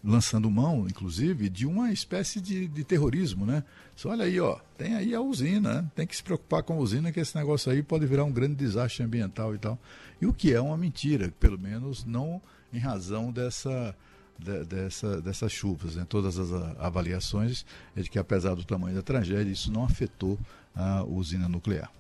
lançando 0.03 0.51
mão, 0.51 0.87
inclusive, 0.87 1.49
de 1.49 1.67
uma 1.67 1.93
espécie 1.93 2.41
de, 2.41 2.69
de 2.69 2.85
terrorismo, 2.85 3.45
né? 3.45 3.65
Só 3.97 4.11
olha 4.11 4.25
aí, 4.25 4.41
ó, 4.41 4.59
tem 4.77 4.95
aí 4.95 5.15
a 5.15 5.21
usina, 5.21 5.83
né? 5.83 5.91
tem 5.95 6.07
que 6.07 6.17
se 6.17 6.23
preocupar 6.23 6.63
com 6.63 6.75
a 6.75 6.77
usina, 6.77 7.11
que 7.13 7.21
esse 7.21 7.37
negócio 7.37 7.71
aí 7.71 7.83
pode 7.83 8.07
virar 8.07 8.25
um 8.25 8.33
grande 8.33 8.55
desastre 8.55 9.03
ambiental 9.03 9.55
e 9.55 9.59
tal. 9.59 9.79
E 10.21 10.27
o 10.27 10.33
que 10.33 10.53
é 10.53 10.61
uma 10.61 10.77
mentira, 10.77 11.33
pelo 11.41 11.59
menos 11.59 12.05
não 12.05 12.41
em 12.73 12.79
razão 12.79 13.33
dessa, 13.33 13.95
de, 14.39 14.65
dessa, 14.65 15.21
dessas 15.21 15.53
chuvas. 15.53 15.97
Né? 15.97 16.07
Todas 16.09 16.39
as 16.39 16.53
avaliações 16.79 17.67
é 17.97 18.03
de 18.03 18.11
que, 18.11 18.19
apesar 18.19 18.55
do 18.55 18.65
tamanho 18.65 18.95
da 18.95 19.03
tragédia, 19.03 19.51
isso 19.51 19.73
não 19.73 19.85
afetou 19.85 20.39
a 20.75 21.03
usina 21.05 21.49
nuclear. 21.49 21.91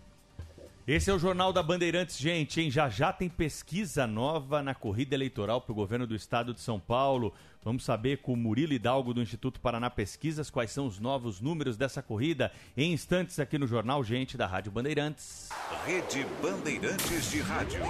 Esse 0.86 1.10
é 1.10 1.12
o 1.12 1.18
Jornal 1.18 1.52
da 1.52 1.62
Bandeirantes, 1.62 2.16
gente, 2.16 2.62
hein? 2.62 2.70
Já 2.70 2.88
já 2.88 3.12
tem 3.12 3.28
pesquisa 3.28 4.06
nova 4.06 4.62
na 4.62 4.74
corrida 4.74 5.14
eleitoral 5.14 5.60
para 5.60 5.72
o 5.72 5.74
governo 5.74 6.06
do 6.06 6.14
estado 6.14 6.54
de 6.54 6.62
São 6.62 6.80
Paulo. 6.80 7.34
Vamos 7.62 7.84
saber 7.84 8.22
com 8.22 8.32
o 8.32 8.36
Murilo 8.36 8.72
Hidalgo 8.72 9.12
do 9.12 9.20
Instituto 9.20 9.60
Paraná 9.60 9.90
Pesquisas 9.90 10.48
quais 10.48 10.70
são 10.70 10.86
os 10.86 10.98
novos 10.98 11.42
números 11.42 11.76
dessa 11.76 12.00
corrida 12.00 12.50
em 12.74 12.90
instantes 12.90 13.38
aqui 13.38 13.58
no 13.58 13.66
Jornal 13.66 14.02
Gente 14.02 14.38
da 14.38 14.46
Rádio 14.46 14.72
Bandeirantes. 14.72 15.50
Rede 15.84 16.26
Bandeirantes 16.40 17.30
de 17.30 17.40
Rádio. 17.40 17.82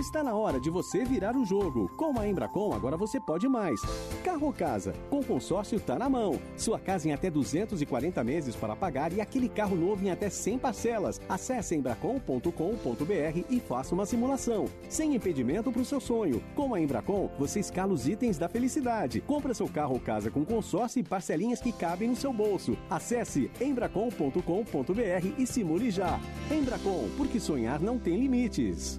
Está 0.00 0.22
na 0.22 0.34
hora 0.34 0.58
de 0.58 0.70
você 0.70 1.04
virar 1.04 1.36
o 1.36 1.44
jogo. 1.44 1.86
Com 1.94 2.18
a 2.18 2.26
Embracon, 2.26 2.72
agora 2.72 2.96
você 2.96 3.20
pode 3.20 3.46
mais. 3.46 3.82
Carro 4.24 4.46
ou 4.46 4.52
casa? 4.52 4.94
Com 5.10 5.22
consórcio 5.22 5.78
tá 5.78 5.98
na 5.98 6.08
mão. 6.08 6.40
Sua 6.56 6.78
casa 6.78 7.06
em 7.06 7.12
até 7.12 7.30
240 7.30 8.24
meses 8.24 8.56
para 8.56 8.74
pagar 8.74 9.12
e 9.12 9.20
aquele 9.20 9.46
carro 9.46 9.76
novo 9.76 10.02
em 10.02 10.10
até 10.10 10.30
100 10.30 10.58
parcelas. 10.58 11.20
Acesse 11.28 11.74
embracon.com.br 11.74 13.44
e 13.50 13.60
faça 13.60 13.94
uma 13.94 14.06
simulação. 14.06 14.64
Sem 14.88 15.14
impedimento 15.14 15.70
para 15.70 15.82
o 15.82 15.84
seu 15.84 16.00
sonho. 16.00 16.42
Com 16.56 16.74
a 16.74 16.80
Embracon, 16.80 17.30
você 17.38 17.60
escala 17.60 17.92
os 17.92 18.08
itens 18.08 18.38
da 18.38 18.48
felicidade. 18.48 19.20
Compra 19.20 19.52
seu 19.52 19.68
carro 19.68 19.92
ou 19.92 20.00
casa 20.00 20.30
com 20.30 20.46
consórcio 20.46 21.00
e 21.00 21.04
parcelinhas 21.04 21.60
que 21.60 21.72
cabem 21.72 22.08
no 22.08 22.16
seu 22.16 22.32
bolso. 22.32 22.74
Acesse 22.88 23.50
embracon.com.br 23.60 25.34
e 25.36 25.46
simule 25.46 25.90
já. 25.90 26.18
Embracon, 26.50 27.06
porque 27.18 27.38
sonhar 27.38 27.78
não 27.80 27.98
tem 27.98 28.16
limites. 28.16 28.98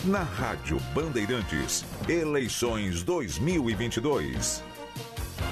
Na 0.05 0.21
Rádio 0.21 0.81
Bandeirantes, 0.93 1.85
eleições 2.09 3.03
2022. 3.03 4.61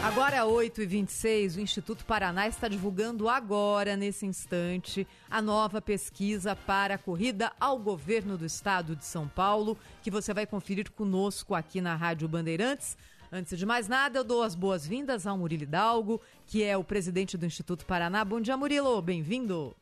Agora, 0.04 0.44
8h26, 0.44 1.56
o 1.56 1.62
Instituto 1.62 2.04
Paraná 2.04 2.50
está 2.50 2.68
divulgando 2.68 3.30
agora, 3.30 3.96
nesse 3.96 4.26
instante, 4.26 5.08
a 5.30 5.42
nova 5.42 5.82
pesquisa 5.82 6.54
para 6.54 6.96
a 6.96 6.98
corrida 6.98 7.54
ao 7.58 7.80
governo 7.80 8.38
do 8.38 8.46
estado 8.46 8.94
de 8.94 9.06
São 9.06 9.26
Paulo, 9.26 9.78
que 10.04 10.12
você 10.12 10.34
vai 10.34 10.46
conferir 10.46 10.92
conosco 10.92 11.56
aqui 11.56 11.80
na 11.80 11.96
Rádio 11.96 12.28
Bandeirantes. 12.28 12.98
Antes 13.34 13.58
de 13.58 13.66
mais 13.66 13.88
nada, 13.88 14.20
eu 14.20 14.26
dou 14.26 14.44
as 14.44 14.56
boas-vindas 14.56 15.26
ao 15.26 15.38
Murilo 15.38 15.64
Hidalgo, 15.64 16.20
que 16.46 16.64
é 16.64 16.76
o 16.76 16.84
presidente 16.84 17.38
do 17.38 17.46
Instituto 17.46 17.86
Paraná. 17.86 18.26
Bom 18.26 18.42
dia, 18.42 18.58
Murilo, 18.58 19.02
bem-vindo. 19.02 19.74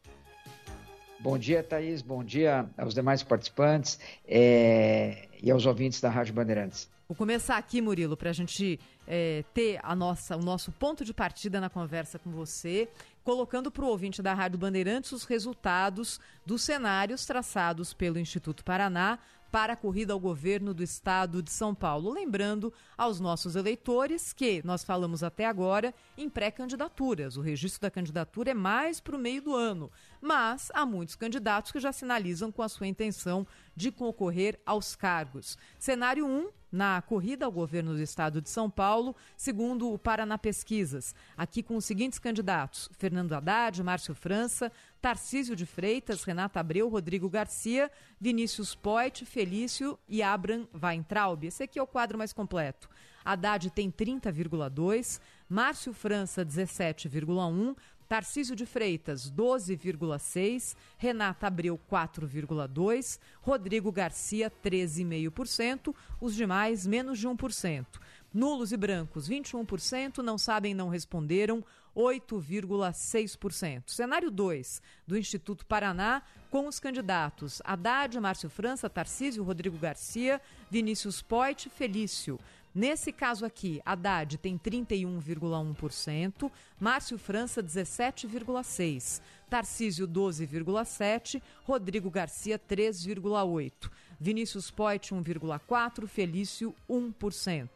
Bom 1.19 1.35
dia, 1.35 1.63
Thaís. 1.63 2.03
Bom 2.03 2.23
dia 2.23 2.69
aos 2.77 2.93
demais 2.93 3.23
participantes 3.23 3.99
é, 4.27 5.27
e 5.41 5.49
aos 5.49 5.65
ouvintes 5.65 5.99
da 5.99 6.11
Rádio 6.11 6.31
Bandeirantes. 6.35 6.87
Vou 7.07 7.15
começar 7.15 7.57
aqui, 7.57 7.81
Murilo, 7.81 8.15
para 8.15 8.29
a 8.29 8.33
gente 8.33 8.79
é, 9.07 9.43
ter 9.51 9.79
a 9.81 9.95
nossa, 9.95 10.37
o 10.37 10.43
nosso 10.43 10.71
ponto 10.71 11.03
de 11.03 11.11
partida 11.11 11.59
na 11.59 11.67
conversa 11.67 12.19
com 12.19 12.29
você, 12.29 12.87
colocando 13.23 13.71
para 13.71 13.83
o 13.83 13.87
ouvinte 13.87 14.21
da 14.21 14.35
Rádio 14.35 14.59
Bandeirantes 14.59 15.11
os 15.11 15.23
resultados 15.23 16.19
dos 16.45 16.61
cenários 16.61 17.25
traçados 17.25 17.95
pelo 17.95 18.19
Instituto 18.19 18.63
Paraná 18.63 19.17
para 19.51 19.73
a 19.73 19.75
corrida 19.75 20.13
ao 20.13 20.19
governo 20.19 20.73
do 20.73 20.83
estado 20.83 21.41
de 21.41 21.51
São 21.51 21.73
Paulo. 21.73 22.11
Lembrando 22.11 22.73
aos 22.97 23.19
nossos 23.19 23.55
eleitores 23.55 24.31
que 24.33 24.61
nós 24.65 24.83
falamos 24.83 25.23
até 25.23 25.45
agora 25.45 25.93
em 26.17 26.29
pré-candidaturas. 26.29 27.37
O 27.37 27.41
registro 27.41 27.81
da 27.81 27.91
candidatura 27.91 28.51
é 28.51 28.53
mais 28.53 28.99
para 28.99 29.15
o 29.15 29.19
meio 29.19 29.41
do 29.41 29.55
ano, 29.55 29.91
mas 30.21 30.69
há 30.73 30.85
muitos 30.85 31.15
candidatos 31.15 31.71
que 31.71 31.79
já 31.79 31.91
sinalizam 31.91 32.51
com 32.51 32.61
a 32.61 32.69
sua 32.69 32.87
intenção 32.87 33.45
de 33.75 33.91
concorrer 33.91 34.59
aos 34.65 34.95
cargos. 34.95 35.57
Cenário 35.77 36.25
1, 36.25 36.49
na 36.71 37.01
corrida 37.01 37.45
ao 37.45 37.51
governo 37.51 37.93
do 37.93 38.01
estado 38.01 38.41
de 38.41 38.49
São 38.49 38.69
Paulo, 38.69 39.15
segundo 39.35 39.91
o 39.91 39.97
Paraná 39.97 40.37
Pesquisas. 40.37 41.15
Aqui 41.37 41.63
com 41.63 41.75
os 41.75 41.85
seguintes 41.85 42.19
candidatos: 42.19 42.89
Fernando 42.97 43.33
Haddad, 43.33 43.81
Márcio 43.83 44.13
França, 44.13 44.71
Tarcísio 45.01 45.55
de 45.55 45.65
Freitas, 45.65 46.23
Renata 46.23 46.59
Abreu, 46.59 46.89
Rodrigo 46.89 47.29
Garcia, 47.29 47.91
Vinícius 48.19 48.75
Poit, 48.75 49.25
Felício 49.25 49.97
e 50.07 50.21
Abram 50.21 50.67
Weintraub. 50.73 51.45
Esse 51.45 51.63
aqui 51.63 51.79
é 51.79 51.81
o 51.81 51.87
quadro 51.87 52.17
mais 52.17 52.33
completo. 52.33 52.89
Haddad 53.23 53.69
tem 53.71 53.91
30,2, 53.91 55.19
Márcio 55.47 55.93
França 55.93 56.45
17,1, 56.45 57.75
Tarcísio 58.09 58.55
de 58.55 58.65
Freitas, 58.65 59.31
12,6%, 59.31 60.75
Renata 60.97 61.45
Abreu, 61.45 61.79
4,2%, 61.89 63.19
Rodrigo 63.39 63.91
Garcia, 63.91 64.51
13,5%, 64.65 65.93
os 66.19 66.33
demais, 66.33 66.87
menos 66.87 67.19
de 67.19 67.27
1%. 67.27 67.85
Nulos 68.33 68.71
e 68.71 68.77
brancos, 68.77 69.29
21%, 69.29 70.17
não 70.23 70.39
sabem, 70.39 70.73
não 70.73 70.89
responderam, 70.89 71.63
8,6%. 71.95 73.83
Cenário 73.87 74.31
2 74.31 74.81
do 75.05 75.15
Instituto 75.15 75.63
Paraná, 75.65 76.23
com 76.49 76.67
os 76.67 76.79
candidatos 76.79 77.61
Haddad, 77.63 78.19
Márcio 78.19 78.49
França, 78.49 78.89
Tarcísio, 78.89 79.43
Rodrigo 79.43 79.77
Garcia, 79.77 80.41
Vinícius 80.71 81.21
Poit, 81.21 81.69
Felício. 81.69 82.39
Nesse 82.79 83.11
caso 83.11 83.45
aqui, 83.45 83.81
Haddad 83.85 84.37
tem 84.37 84.57
31,1%, 84.57 86.49
Márcio 86.79 87.17
França 87.17 87.61
17,6%, 87.61 89.19
Tarcísio 89.49 90.07
12,7%, 90.07 91.41
Rodrigo 91.65 92.09
Garcia 92.09 92.57
3,8%, 92.57 93.91
Vinícius 94.17 94.71
Poit 94.71 95.13
1,4%, 95.13 96.07
Felício 96.07 96.73
1%. 96.89 97.69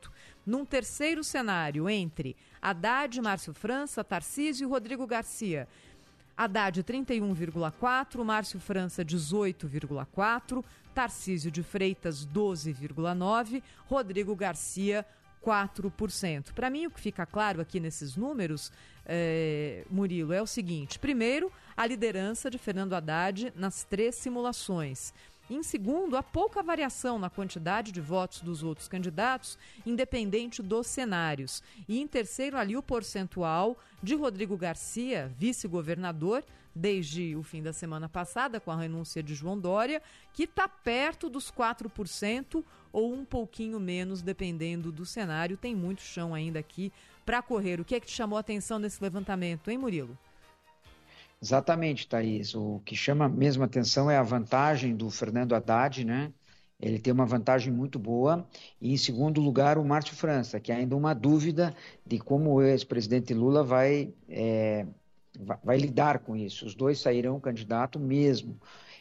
Num 0.46 0.63
terceiro 0.63 1.22
cenário, 1.22 1.89
entre 1.89 2.38
Haddad, 2.62 3.20
Márcio 3.22 3.54
França, 3.54 4.06
Tarcísio 4.06 4.66
e 4.66 4.72
Rodrigo 4.72 5.06
Garcia, 5.06 5.68
Haddad 6.38 6.82
31,4, 6.82 8.24
Márcio 8.24 8.58
França 8.58 9.04
18,4, 9.04 10.63
Tarcísio 10.93 11.51
de 11.51 11.63
Freitas 11.63 12.25
12,9, 12.25 13.62
Rodrigo 13.88 14.36
Garcia 14.36 15.06
4%. 15.43 16.53
Para 16.53 16.69
mim, 16.69 16.86
o 16.86 16.91
que 16.91 16.99
fica 16.99 17.25
claro 17.25 17.60
aqui 17.60 17.79
nesses 17.79 18.15
números, 18.15 18.71
é, 19.06 19.86
Murilo, 19.89 20.32
é 20.32 20.41
o 20.41 20.47
seguinte: 20.47 20.97
primeiro, 20.97 21.51
a 21.75 21.86
liderança 21.86 22.49
de 22.49 22.58
Fernando 22.58 22.93
Haddad 22.93 23.51
nas 23.56 23.84
três 23.84 24.15
simulações. 24.15 25.13
Em 25.49 25.62
segundo, 25.62 26.15
há 26.15 26.23
pouca 26.23 26.63
variação 26.63 27.19
na 27.19 27.29
quantidade 27.29 27.91
de 27.91 27.99
votos 27.99 28.39
dos 28.39 28.63
outros 28.63 28.88
candidatos, 28.88 29.60
independente 29.86 30.63
dos 30.63 30.88
cenários. 30.88 31.62
E 31.88 31.99
em 31.99 32.08
terceiro, 32.08 32.58
ali 32.58 32.77
o 32.77 32.82
percentual 32.82 33.77
de 34.01 34.15
Rodrigo 34.15 34.56
Garcia, 34.56 35.29
vice-governador, 35.38 36.45
desde 36.76 37.36
o 37.36 37.44
fim 37.44 37.62
da 37.62 37.74
semana 37.74 38.10
passada, 38.10 38.60
com 38.60 38.72
a 38.72 38.76
renúncia 38.76 39.22
de 39.22 39.36
João 39.36 39.60
Dória, 39.60 40.02
que 40.34 40.44
está 40.44 40.68
perto 40.68 41.30
dos 41.30 41.52
4% 41.52 42.64
ou 42.92 43.14
um 43.14 43.24
pouquinho 43.26 43.80
menos, 43.80 44.22
dependendo 44.22 44.92
do 44.92 45.06
cenário. 45.06 45.58
Tem 45.58 45.76
muito 45.76 46.02
chão 46.02 46.34
ainda 46.34 46.60
aqui 46.60 46.92
para 47.26 47.42
correr. 47.42 47.80
O 47.80 47.86
que 47.86 47.96
é 47.96 48.00
que 48.00 48.08
te 48.08 48.14
chamou 48.14 48.38
a 48.38 48.42
atenção 48.42 48.80
nesse 48.80 49.02
levantamento, 49.02 49.70
hein, 49.70 49.78
Murilo? 49.78 50.18
Exatamente, 51.42 52.08
Thaís. 52.08 52.56
O 52.56 52.82
que 52.86 52.96
chama 52.96 53.28
mesmo 53.28 53.64
atenção 53.64 54.10
é 54.10 54.18
a 54.18 54.24
vantagem 54.24 54.96
do 54.96 55.10
Fernando 55.10 55.54
Haddad, 55.54 56.06
né? 56.06 56.32
Ele 56.80 57.00
tem 57.00 57.14
uma 57.14 57.26
vantagem 57.26 57.72
muito 57.72 57.98
boa. 57.98 58.48
E, 58.80 58.94
em 58.94 58.98
segundo 58.98 59.42
lugar, 59.42 59.78
o 59.78 59.86
Márcio 59.86 60.16
França, 60.16 60.60
que 60.60 60.72
é 60.72 60.76
ainda 60.76 60.96
uma 60.96 61.14
dúvida 61.14 61.74
de 62.06 62.20
como 62.20 62.54
o 62.54 62.62
ex-presidente 62.62 63.34
Lula 63.34 63.64
vai, 63.64 64.14
é, 64.28 64.86
vai 65.63 65.78
lidar 65.78 66.19
com 66.19 66.36
isso. 66.36 66.65
Os 66.65 66.76
dois 66.76 67.00
sairão 67.00 67.39
candidato 67.39 68.00
mesmo. 68.00 68.60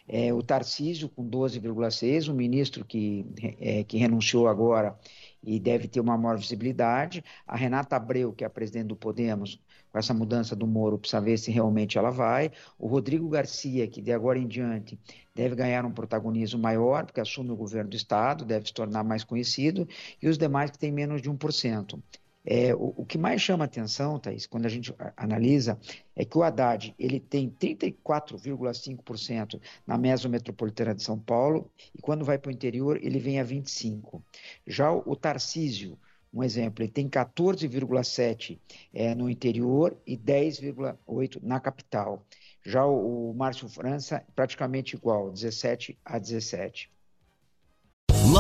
É, 0.09 0.33
o 0.33 0.42
Tarcísio 0.42 1.09
com 1.09 1.29
12,6, 1.29 2.29
o 2.29 2.35
ministro 2.35 2.85
que, 2.85 3.25
é, 3.61 3.85
que 3.85 3.97
renunciou 3.97 4.49
agora 4.49 4.99
e 5.42 5.61
deve 5.61 5.88
ter 5.88 6.01
uma 6.01 6.18
maior 6.18 6.37
visibilidade. 6.37 7.25
A 7.47 7.57
Renata 7.57 7.97
Abreu, 7.97 8.33
que 8.33 8.45
é 8.45 8.47
a 8.47 8.51
presidente 8.51 8.88
do 8.88 8.97
Podemos, 8.97 9.61
com 9.90 9.99
essa 9.99 10.14
mudança 10.14 10.57
do 10.57 10.66
Moro, 10.66 10.99
precisa 10.99 11.21
ver 11.21 11.38
se 11.38 11.51
realmente 11.51 11.99
ela 11.99 12.11
vai. 12.11 12.51
O 12.79 12.87
Rodrigo 12.87 13.29
Garcia, 13.29 13.87
que 13.87 14.01
de 14.01 14.12
agora 14.12 14.38
em 14.38 14.47
diante 14.47 14.99
deve 15.35 15.55
ganhar 15.55 15.85
um 15.85 15.92
protagonismo 15.92 16.61
maior, 16.61 17.05
porque 17.05 17.21
assume 17.21 17.51
o 17.51 17.57
governo 17.57 17.90
do 17.90 17.97
Estado, 17.97 18.45
deve 18.45 18.66
se 18.66 18.75
tornar 18.75 19.05
mais 19.05 19.23
conhecido, 19.23 19.87
e 20.21 20.29
os 20.29 20.38
demais 20.38 20.71
que 20.71 20.79
têm 20.79 20.90
menos 20.92 21.23
de 21.23 21.31
1%. 21.31 22.01
É, 22.44 22.74
o, 22.74 22.92
o, 22.96 23.07
que 23.07 23.16
mais 23.16 23.40
chama 23.40 23.64
atenção, 23.64 24.18
Thaís, 24.18 24.46
quando 24.46 24.66
a 24.66 24.68
gente 24.68 24.92
analisa, 25.16 25.78
é 26.16 26.24
que 26.24 26.37
o 26.37 26.42
Haddad 26.42 26.92
ele 26.98 27.20
tem 27.20 27.48
34,5% 27.48 29.61
na 29.87 29.96
mesometropolitana 29.96 30.92
de 30.94 31.02
São 31.02 31.18
Paulo, 31.18 31.70
e 31.94 32.02
quando 32.02 32.24
vai 32.24 32.38
para 32.38 32.48
o 32.48 32.52
interior, 32.52 32.98
ele 33.02 33.20
vem 33.20 33.38
a 33.38 33.44
25%. 33.44 34.20
Já 34.66 34.90
o, 34.90 35.02
o 35.07 35.16
Tarcísio, 35.16 35.96
um 36.35 36.42
exemplo, 36.42 36.83
ele 36.83 36.90
tem 36.90 37.09
14,7 37.09 38.59
é, 38.92 39.14
no 39.14 39.31
interior 39.31 39.96
e 40.07 40.16
10,8 40.16 41.40
na 41.42 41.61
capital. 41.61 42.26
Já 42.64 42.87
o, 42.87 43.31
o 43.31 43.35
Márcio 43.35 43.68
França, 43.68 44.24
praticamente 44.35 44.96
igual, 44.96 45.31
17 45.31 45.98
a 46.05 46.18
17. 46.18 46.90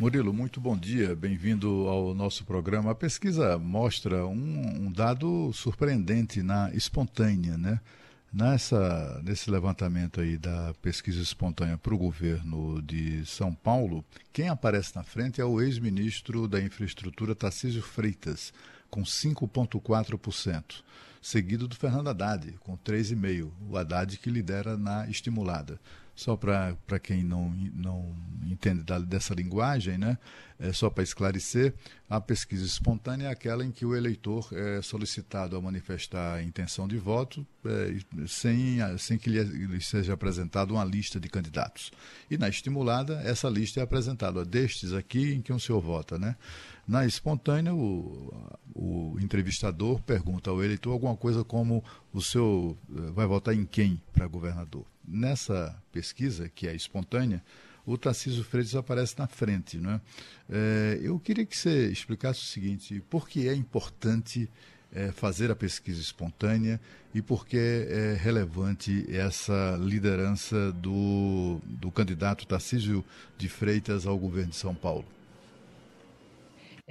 Murilo, 0.00 0.32
muito 0.32 0.62
bom 0.62 0.78
dia. 0.78 1.14
Bem-vindo 1.14 1.86
ao 1.86 2.14
nosso 2.14 2.42
programa. 2.46 2.92
A 2.92 2.94
pesquisa 2.94 3.58
mostra 3.58 4.26
um, 4.26 4.86
um 4.86 4.90
dado 4.90 5.52
surpreendente 5.52 6.42
na 6.42 6.70
espontânea, 6.72 7.58
né? 7.58 7.78
Nessa, 8.32 9.20
nesse 9.22 9.50
levantamento 9.50 10.22
aí 10.22 10.38
da 10.38 10.72
pesquisa 10.80 11.20
espontânea 11.20 11.76
para 11.76 11.92
o 11.92 11.98
governo 11.98 12.80
de 12.80 13.26
São 13.26 13.54
Paulo, 13.54 14.02
quem 14.32 14.48
aparece 14.48 14.96
na 14.96 15.02
frente 15.02 15.38
é 15.38 15.44
o 15.44 15.60
ex-ministro 15.60 16.48
da 16.48 16.58
Infraestrutura, 16.62 17.34
Tarcísio 17.34 17.82
Freitas, 17.82 18.54
com 18.88 19.02
5,4%, 19.02 20.82
seguido 21.20 21.68
do 21.68 21.76
Fernando 21.76 22.08
Haddad, 22.08 22.54
com 22.60 22.74
3,5%. 22.74 23.50
O 23.68 23.76
Haddad 23.76 24.16
que 24.16 24.30
lidera 24.30 24.78
na 24.78 25.06
estimulada. 25.10 25.78
Só 26.20 26.36
para 26.36 26.98
quem 27.02 27.24
não, 27.24 27.48
não 27.74 28.14
entende 28.44 28.82
da, 28.82 28.98
dessa 28.98 29.32
linguagem, 29.32 29.96
né? 29.96 30.18
É, 30.58 30.70
só 30.70 30.90
para 30.90 31.02
esclarecer, 31.02 31.72
a 32.10 32.20
pesquisa 32.20 32.62
espontânea 32.62 33.28
é 33.28 33.30
aquela 33.30 33.64
em 33.64 33.70
que 33.70 33.86
o 33.86 33.96
eleitor 33.96 34.46
é 34.52 34.82
solicitado 34.82 35.56
a 35.56 35.62
manifestar 35.62 36.34
a 36.34 36.42
intenção 36.42 36.86
de 36.86 36.98
voto 36.98 37.46
é, 37.64 38.26
sem, 38.26 38.76
sem 38.98 39.16
que 39.16 39.30
lhe, 39.30 39.42
lhe, 39.42 39.80
seja 39.80 40.12
apresentada 40.12 40.74
uma 40.74 40.84
lista 40.84 41.18
de 41.18 41.30
candidatos. 41.30 41.90
E 42.30 42.36
na 42.36 42.50
estimulada, 42.50 43.22
essa 43.24 43.48
lista 43.48 43.80
é 43.80 43.82
apresentada, 43.82 44.44
destes 44.44 44.92
aqui 44.92 45.32
em 45.32 45.40
que 45.40 45.54
o 45.54 45.58
senhor 45.58 45.80
vota. 45.80 46.18
Né? 46.18 46.36
Na 46.86 47.06
espontânea, 47.06 47.74
o, 47.74 48.30
o 48.74 49.16
entrevistador 49.20 50.02
pergunta 50.02 50.50
ao 50.50 50.62
eleitor 50.62 50.92
alguma 50.92 51.16
coisa 51.16 51.42
como 51.42 51.82
o 52.12 52.20
senhor 52.20 52.76
eh, 52.94 53.10
vai 53.12 53.26
votar 53.26 53.54
em 53.54 53.64
quem 53.64 54.02
para 54.12 54.26
governador. 54.26 54.84
Nessa 55.10 55.76
pesquisa, 55.92 56.48
que 56.48 56.68
é 56.68 56.74
espontânea, 56.74 57.42
o 57.84 57.98
Tarcísio 57.98 58.44
Freitas 58.44 58.74
aparece 58.74 59.18
na 59.18 59.26
frente. 59.26 59.78
Né? 59.78 60.00
É, 60.48 61.00
eu 61.02 61.18
queria 61.18 61.44
que 61.44 61.56
você 61.56 61.88
explicasse 61.88 62.40
o 62.40 62.46
seguinte: 62.46 63.02
por 63.10 63.28
que 63.28 63.48
é 63.48 63.54
importante 63.54 64.48
é, 64.92 65.10
fazer 65.12 65.50
a 65.50 65.56
pesquisa 65.56 66.00
espontânea 66.00 66.80
e 67.14 67.20
por 67.20 67.46
que 67.46 67.56
é 67.56 68.16
relevante 68.20 69.06
essa 69.08 69.76
liderança 69.80 70.72
do, 70.72 71.60
do 71.64 71.90
candidato 71.90 72.46
Tarcísio 72.46 73.04
de 73.36 73.48
Freitas 73.48 74.06
ao 74.06 74.16
governo 74.18 74.50
de 74.50 74.56
São 74.56 74.74
Paulo? 74.74 75.04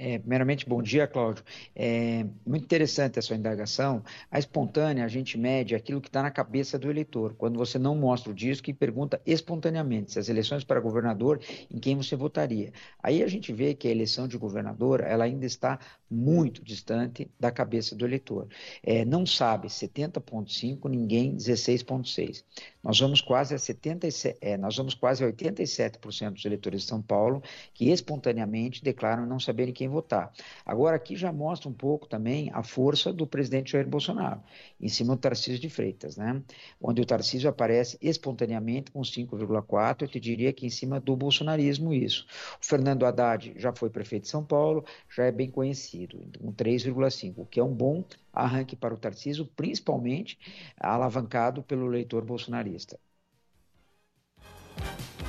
É, 0.02 0.18
primeiramente, 0.18 0.66
bom 0.66 0.82
dia, 0.82 1.06
Cláudio. 1.06 1.44
É 1.76 2.24
muito 2.46 2.64
interessante 2.64 3.18
a 3.18 3.22
sua 3.22 3.36
indagação. 3.36 4.02
A 4.30 4.38
espontânea, 4.38 5.04
a 5.04 5.08
gente 5.08 5.36
mede 5.36 5.74
aquilo 5.74 6.00
que 6.00 6.08
está 6.08 6.22
na 6.22 6.30
cabeça 6.30 6.78
do 6.78 6.88
eleitor. 6.88 7.34
Quando 7.34 7.58
você 7.58 7.78
não 7.78 7.94
mostra 7.94 8.32
o 8.32 8.34
disco 8.34 8.70
e 8.70 8.72
pergunta 8.72 9.20
espontaneamente 9.26 10.12
se 10.12 10.18
as 10.18 10.30
eleições 10.30 10.64
para 10.64 10.80
governador, 10.80 11.38
em 11.70 11.78
quem 11.78 11.96
você 11.96 12.16
votaria. 12.16 12.72
Aí 13.02 13.22
a 13.22 13.26
gente 13.26 13.52
vê 13.52 13.74
que 13.74 13.88
a 13.88 13.90
eleição 13.90 14.26
de 14.26 14.38
governador, 14.38 15.02
ela 15.02 15.24
ainda 15.24 15.44
está 15.44 15.78
muito 16.10 16.64
distante 16.64 17.30
da 17.38 17.50
cabeça 17.50 17.94
do 17.94 18.06
eleitor. 18.06 18.48
É, 18.82 19.04
não 19.04 19.26
sabe 19.26 19.68
70,5, 19.68 20.88
ninguém 20.88 21.36
16,6. 21.36 22.42
Nós 22.82 22.98
vamos 22.98 23.20
quase 23.20 23.54
a 23.54 23.58
77, 23.58 24.38
é, 24.40 24.56
nós 24.56 24.76
vamos 24.76 24.94
quase 24.94 25.22
a 25.22 25.30
87% 25.30 26.30
dos 26.32 26.44
eleitores 26.44 26.82
de 26.82 26.88
São 26.88 27.02
Paulo 27.02 27.42
que 27.74 27.90
espontaneamente 27.90 28.82
declaram 28.82 29.26
não 29.26 29.38
saberem 29.38 29.72
quem 29.72 29.88
votar. 29.88 30.32
Agora 30.64 30.96
aqui 30.96 31.14
já 31.14 31.32
mostra 31.32 31.68
um 31.68 31.72
pouco 31.72 32.08
também 32.08 32.50
a 32.54 32.62
força 32.62 33.12
do 33.12 33.26
presidente 33.26 33.72
Jair 33.72 33.86
Bolsonaro, 33.86 34.42
em 34.80 34.88
cima 34.88 35.14
do 35.14 35.20
Tarcísio 35.20 35.60
de 35.60 35.68
Freitas, 35.68 36.16
né? 36.16 36.42
Onde 36.80 37.02
o 37.02 37.06
Tarcísio 37.06 37.50
aparece 37.50 37.98
espontaneamente 38.00 38.90
com 38.90 39.00
5,4, 39.00 40.02
eu 40.02 40.08
te 40.08 40.18
diria 40.18 40.52
que 40.52 40.66
em 40.66 40.70
cima 40.70 40.98
do 40.98 41.14
bolsonarismo 41.14 41.92
isso. 41.92 42.26
O 42.60 42.64
Fernando 42.64 43.04
Haddad 43.04 43.52
já 43.56 43.72
foi 43.74 43.90
prefeito 43.90 44.22
de 44.22 44.28
São 44.30 44.44
Paulo, 44.44 44.84
já 45.14 45.24
é 45.24 45.32
bem 45.32 45.50
conhecido, 45.50 46.18
com 46.38 46.52
3,5, 46.52 47.34
o 47.36 47.44
que 47.44 47.60
é 47.60 47.64
um 47.64 47.74
bom 47.74 48.04
arranque 48.32 48.76
para 48.76 48.94
o 48.94 48.98
Tarcísio, 48.98 49.46
principalmente 49.46 50.38
alavancado 50.78 51.62
pelo 51.62 51.86
eleitor 51.86 52.24
bolsonarista. 52.24 52.98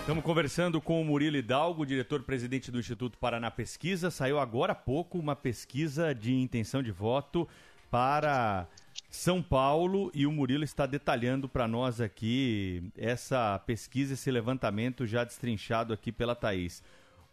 Estamos 0.02 0.24
conversando 0.24 0.82
com 0.82 1.00
o 1.00 1.06
Murilo 1.06 1.38
Hidalgo, 1.38 1.86
diretor-presidente 1.86 2.72
do 2.72 2.80
Instituto 2.80 3.20
Paraná 3.20 3.52
Pesquisa. 3.52 4.10
Saiu 4.10 4.40
agora 4.40 4.72
há 4.74 4.76
pouco 4.76 5.20
uma 5.20 5.36
pesquisa 5.36 6.14
de 6.14 6.34
intenção 6.34 6.82
de 6.82 6.92
voto 6.92 7.48
para 7.92 8.68
São 9.10 9.44
Paulo 9.44 10.10
e 10.14 10.26
o 10.26 10.32
Murilo 10.32 10.64
está 10.64 10.86
detalhando 10.86 11.48
para 11.48 11.68
nós 11.68 12.02
aqui 12.02 12.92
essa 12.98 13.60
pesquisa, 13.60 14.16
esse 14.16 14.32
levantamento 14.32 15.06
já 15.06 15.24
destrinchado 15.24 15.94
aqui 15.94 16.12
pela 16.12 16.34
Thaís. 16.34 16.82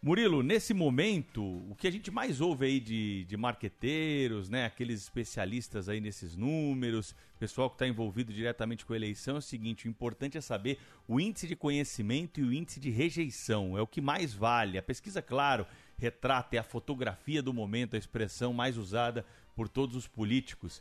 Murilo, 0.00 0.44
nesse 0.44 0.72
momento, 0.72 1.42
o 1.42 1.74
que 1.74 1.88
a 1.88 1.90
gente 1.90 2.08
mais 2.08 2.40
ouve 2.40 2.66
aí 2.66 2.78
de, 2.78 3.24
de 3.24 3.36
marqueteiros, 3.36 4.48
né, 4.48 4.64
aqueles 4.64 5.02
especialistas 5.02 5.88
aí 5.88 6.00
nesses 6.00 6.36
números, 6.36 7.16
pessoal 7.38 7.68
que 7.68 7.74
está 7.74 7.86
envolvido 7.86 8.32
diretamente 8.32 8.86
com 8.86 8.92
a 8.92 8.96
eleição, 8.96 9.34
é 9.34 9.38
o 9.38 9.42
seguinte: 9.42 9.88
o 9.88 9.90
importante 9.90 10.38
é 10.38 10.40
saber 10.40 10.78
o 11.08 11.18
índice 11.18 11.48
de 11.48 11.56
conhecimento 11.56 12.38
e 12.38 12.44
o 12.44 12.52
índice 12.52 12.78
de 12.78 12.90
rejeição. 12.90 13.76
É 13.76 13.82
o 13.82 13.88
que 13.88 14.00
mais 14.00 14.32
vale. 14.32 14.78
A 14.78 14.82
pesquisa, 14.82 15.20
claro, 15.20 15.66
retrata 15.96 16.54
é 16.54 16.60
a 16.60 16.64
fotografia 16.64 17.42
do 17.42 17.52
momento, 17.52 17.96
a 17.96 17.98
expressão 17.98 18.52
mais 18.52 18.76
usada 18.76 19.26
por 19.56 19.68
todos 19.68 19.96
os 19.96 20.06
políticos. 20.06 20.80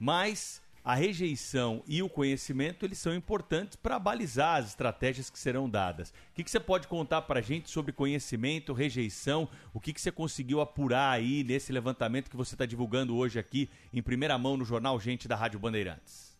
Mas 0.00 0.60
a 0.88 0.94
rejeição 0.94 1.82
e 1.86 2.02
o 2.02 2.08
conhecimento 2.08 2.86
eles 2.86 2.96
são 2.96 3.14
importantes 3.14 3.76
para 3.76 3.98
balizar 3.98 4.56
as 4.56 4.68
estratégias 4.68 5.28
que 5.28 5.38
serão 5.38 5.68
dadas. 5.68 6.08
O 6.08 6.12
que, 6.34 6.42
que 6.42 6.50
você 6.50 6.58
pode 6.58 6.88
contar 6.88 7.20
para 7.20 7.40
a 7.40 7.42
gente 7.42 7.68
sobre 7.68 7.92
conhecimento, 7.92 8.72
rejeição? 8.72 9.50
O 9.74 9.80
que, 9.80 9.92
que 9.92 10.00
você 10.00 10.10
conseguiu 10.10 10.62
apurar 10.62 11.10
aí 11.10 11.44
nesse 11.44 11.74
levantamento 11.74 12.30
que 12.30 12.36
você 12.38 12.54
está 12.54 12.64
divulgando 12.64 13.14
hoje 13.14 13.38
aqui 13.38 13.68
em 13.92 14.00
primeira 14.00 14.38
mão 14.38 14.56
no 14.56 14.64
jornal 14.64 14.98
Gente 14.98 15.28
da 15.28 15.36
Rádio 15.36 15.60
Bandeirantes? 15.60 16.34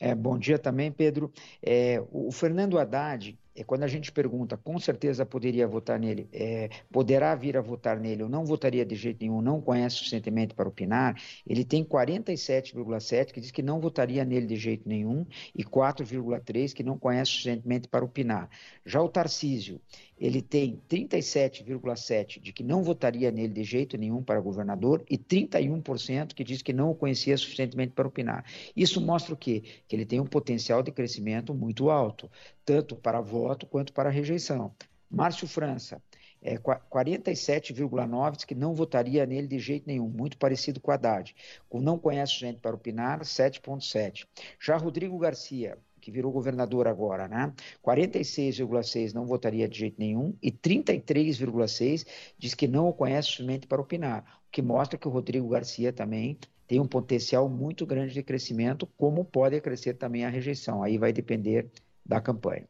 É, 0.00 0.16
bom 0.16 0.36
dia 0.36 0.58
também, 0.58 0.90
Pedro. 0.90 1.32
É, 1.62 2.02
o 2.10 2.32
Fernando 2.32 2.76
Haddad, 2.76 3.38
é, 3.58 3.64
quando 3.64 3.82
a 3.82 3.88
gente 3.88 4.12
pergunta, 4.12 4.56
com 4.56 4.78
certeza 4.78 5.26
poderia 5.26 5.66
votar 5.66 5.98
nele, 5.98 6.28
é, 6.32 6.70
poderá 6.92 7.34
vir 7.34 7.56
a 7.56 7.60
votar 7.60 7.98
nele 7.98 8.22
ou 8.22 8.28
não 8.28 8.44
votaria 8.44 8.86
de 8.86 8.94
jeito 8.94 9.20
nenhum, 9.20 9.42
não 9.42 9.60
conhece 9.60 9.96
suficientemente 9.96 10.54
para 10.54 10.68
opinar, 10.68 11.20
ele 11.44 11.64
tem 11.64 11.84
47,7 11.84 13.32
que 13.32 13.40
diz 13.40 13.50
que 13.50 13.62
não 13.62 13.80
votaria 13.80 14.24
nele 14.24 14.46
de 14.46 14.56
jeito 14.56 14.88
nenhum 14.88 15.26
e 15.54 15.64
4,3 15.64 16.72
que 16.72 16.84
não 16.84 16.96
conhece 16.96 17.32
suficientemente 17.32 17.88
para 17.88 18.04
opinar. 18.04 18.48
Já 18.86 19.02
o 19.02 19.08
Tarcísio, 19.08 19.80
ele 20.20 20.42
tem 20.42 20.80
37,7 20.88 22.40
de 22.40 22.52
que 22.52 22.64
não 22.64 22.82
votaria 22.82 23.30
nele 23.30 23.52
de 23.52 23.62
jeito 23.62 23.96
nenhum 23.96 24.22
para 24.22 24.40
governador 24.40 25.04
e 25.08 25.16
31% 25.16 26.34
que 26.34 26.44
diz 26.44 26.62
que 26.62 26.72
não 26.72 26.90
o 26.90 26.94
conhecia 26.94 27.36
suficientemente 27.36 27.92
para 27.92 28.08
opinar. 28.08 28.44
Isso 28.74 29.00
mostra 29.00 29.34
o 29.34 29.36
quê? 29.36 29.62
Que 29.86 29.94
ele 29.94 30.04
tem 30.04 30.20
um 30.20 30.26
potencial 30.26 30.82
de 30.82 30.90
crescimento 30.90 31.54
muito 31.54 31.90
alto, 31.90 32.30
tanto 32.68 32.94
para 32.94 33.18
voto 33.18 33.66
quanto 33.66 33.94
para 33.94 34.10
rejeição. 34.10 34.74
Márcio 35.10 35.48
França, 35.48 36.02
é, 36.42 36.58
47,9 36.58 38.36
diz 38.36 38.44
que 38.44 38.54
não 38.54 38.74
votaria 38.74 39.24
nele 39.24 39.46
de 39.46 39.58
jeito 39.58 39.86
nenhum, 39.86 40.06
muito 40.06 40.36
parecido 40.36 40.78
com 40.78 40.90
Haddad. 40.90 41.34
Com 41.66 41.80
não 41.80 41.98
conhece 41.98 42.34
gente 42.34 42.60
para 42.60 42.76
opinar, 42.76 43.20
7,7. 43.20 44.26
Já 44.60 44.76
Rodrigo 44.76 45.18
Garcia, 45.18 45.78
que 45.98 46.10
virou 46.10 46.30
governador 46.30 46.86
agora, 46.86 47.26
né? 47.26 47.54
46,6 47.82 49.14
não 49.14 49.24
votaria 49.24 49.66
de 49.66 49.78
jeito 49.78 49.96
nenhum 49.98 50.34
e 50.42 50.52
33,6 50.52 52.06
diz 52.36 52.52
que 52.52 52.68
não 52.68 52.86
o 52.86 52.92
conhece 52.92 53.28
suficiente 53.28 53.66
para 53.66 53.80
opinar, 53.80 54.42
o 54.46 54.50
que 54.50 54.60
mostra 54.60 54.98
que 54.98 55.08
o 55.08 55.10
Rodrigo 55.10 55.48
Garcia 55.48 55.90
também 55.90 56.38
tem 56.66 56.80
um 56.80 56.86
potencial 56.86 57.48
muito 57.48 57.86
grande 57.86 58.12
de 58.12 58.22
crescimento, 58.22 58.86
como 58.98 59.24
pode 59.24 59.58
crescer 59.62 59.94
também 59.94 60.26
a 60.26 60.28
rejeição. 60.28 60.82
Aí 60.82 60.98
vai 60.98 61.14
depender 61.14 61.70
da 62.08 62.20
campanha. 62.20 62.66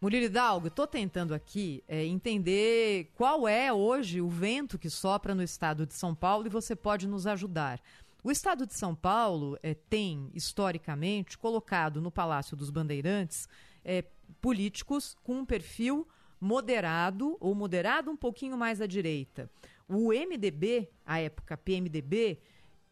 Murilo 0.00 0.26
Hidalgo, 0.26 0.68
estou 0.68 0.86
tentando 0.86 1.34
aqui 1.34 1.82
é, 1.86 2.04
entender 2.04 3.12
qual 3.14 3.46
é 3.46 3.72
hoje 3.72 4.20
o 4.20 4.28
vento 4.28 4.78
que 4.78 4.90
sopra 4.90 5.34
no 5.34 5.42
estado 5.42 5.86
de 5.86 5.94
São 5.94 6.14
Paulo 6.14 6.46
e 6.46 6.50
você 6.50 6.74
pode 6.74 7.06
nos 7.06 7.26
ajudar. 7.26 7.80
O 8.22 8.30
estado 8.30 8.66
de 8.66 8.74
São 8.74 8.94
Paulo 8.94 9.58
é, 9.62 9.72
tem, 9.72 10.30
historicamente, 10.34 11.38
colocado 11.38 12.00
no 12.00 12.10
Palácio 12.10 12.56
dos 12.56 12.70
Bandeirantes 12.70 13.48
é, 13.84 14.04
políticos 14.40 15.16
com 15.22 15.38
um 15.38 15.46
perfil 15.46 16.06
moderado 16.40 17.36
ou 17.40 17.54
moderado 17.54 18.10
um 18.10 18.16
pouquinho 18.16 18.56
mais 18.56 18.80
à 18.80 18.86
direita. 18.86 19.50
O 19.88 20.08
MDB, 20.08 20.90
a 21.04 21.20
época 21.20 21.56
PMDB, 21.56 22.40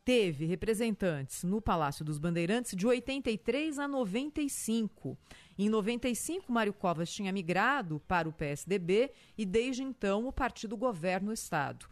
teve 0.04 0.44
representantes 0.44 1.42
no 1.42 1.62
Palácio 1.62 2.04
dos 2.04 2.18
Bandeirantes 2.18 2.76
de 2.76 2.86
83 2.86 3.78
a 3.78 3.88
95. 3.88 5.16
Em 5.58 5.68
95, 5.68 6.52
Mário 6.52 6.74
Covas 6.74 7.10
tinha 7.10 7.32
migrado 7.32 8.00
para 8.06 8.28
o 8.28 8.32
PSDB 8.32 9.10
e 9.38 9.46
desde 9.46 9.82
então 9.82 10.26
o 10.26 10.32
partido 10.32 10.76
governa 10.76 11.30
o 11.30 11.34
Estado. 11.34 11.86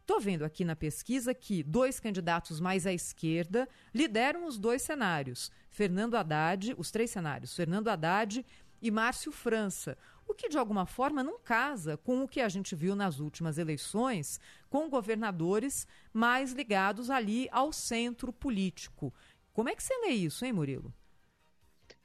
Estou 0.00 0.20
vendo 0.20 0.44
aqui 0.44 0.64
na 0.64 0.76
pesquisa 0.76 1.34
que 1.34 1.64
dois 1.64 1.98
candidatos 1.98 2.60
mais 2.60 2.86
à 2.86 2.92
esquerda 2.92 3.68
lideram 3.92 4.46
os 4.46 4.56
dois 4.56 4.82
cenários. 4.82 5.50
Fernando 5.68 6.14
Haddad, 6.14 6.74
os 6.78 6.92
três 6.92 7.10
cenários, 7.10 7.56
Fernando 7.56 7.88
Haddad 7.88 8.46
e 8.80 8.90
Márcio 8.90 9.32
França 9.32 9.98
o 10.26 10.34
que 10.34 10.48
de 10.48 10.58
alguma 10.58 10.86
forma 10.86 11.22
não 11.22 11.38
casa 11.38 11.96
com 11.96 12.22
o 12.22 12.28
que 12.28 12.40
a 12.40 12.48
gente 12.48 12.74
viu 12.74 12.96
nas 12.96 13.20
últimas 13.20 13.58
eleições, 13.58 14.40
com 14.68 14.90
governadores 14.90 15.86
mais 16.12 16.52
ligados 16.52 17.10
ali 17.10 17.48
ao 17.50 17.72
centro 17.72 18.32
político. 18.32 19.12
Como 19.52 19.68
é 19.68 19.74
que 19.74 19.82
você 19.82 19.94
lê 19.98 20.12
isso, 20.12 20.44
hein, 20.44 20.52
Murilo? 20.52 20.92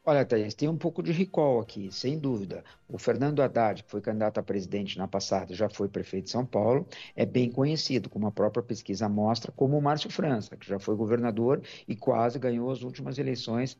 Olha, 0.03 0.25
Thaís, 0.25 0.55
tem 0.55 0.67
um 0.67 0.77
pouco 0.77 1.03
de 1.03 1.11
recall 1.11 1.59
aqui, 1.59 1.91
sem 1.91 2.17
dúvida. 2.17 2.63
O 2.89 2.97
Fernando 2.97 3.39
Haddad, 3.39 3.83
que 3.83 3.91
foi 3.91 4.01
candidato 4.01 4.39
a 4.39 4.43
presidente 4.43 4.97
na 4.97 5.07
passada, 5.07 5.53
já 5.53 5.69
foi 5.69 5.87
prefeito 5.87 6.23
de 6.25 6.31
São 6.31 6.43
Paulo, 6.43 6.87
é 7.15 7.23
bem 7.23 7.51
conhecido, 7.51 8.09
como 8.09 8.25
a 8.25 8.31
própria 8.31 8.63
pesquisa 8.63 9.07
mostra, 9.07 9.51
como 9.51 9.77
o 9.77 9.81
Márcio 9.81 10.09
França, 10.09 10.57
que 10.57 10.67
já 10.67 10.79
foi 10.79 10.95
governador 10.95 11.61
e 11.87 11.95
quase 11.95 12.39
ganhou 12.39 12.71
as 12.71 12.81
últimas 12.81 13.19
eleições 13.19 13.77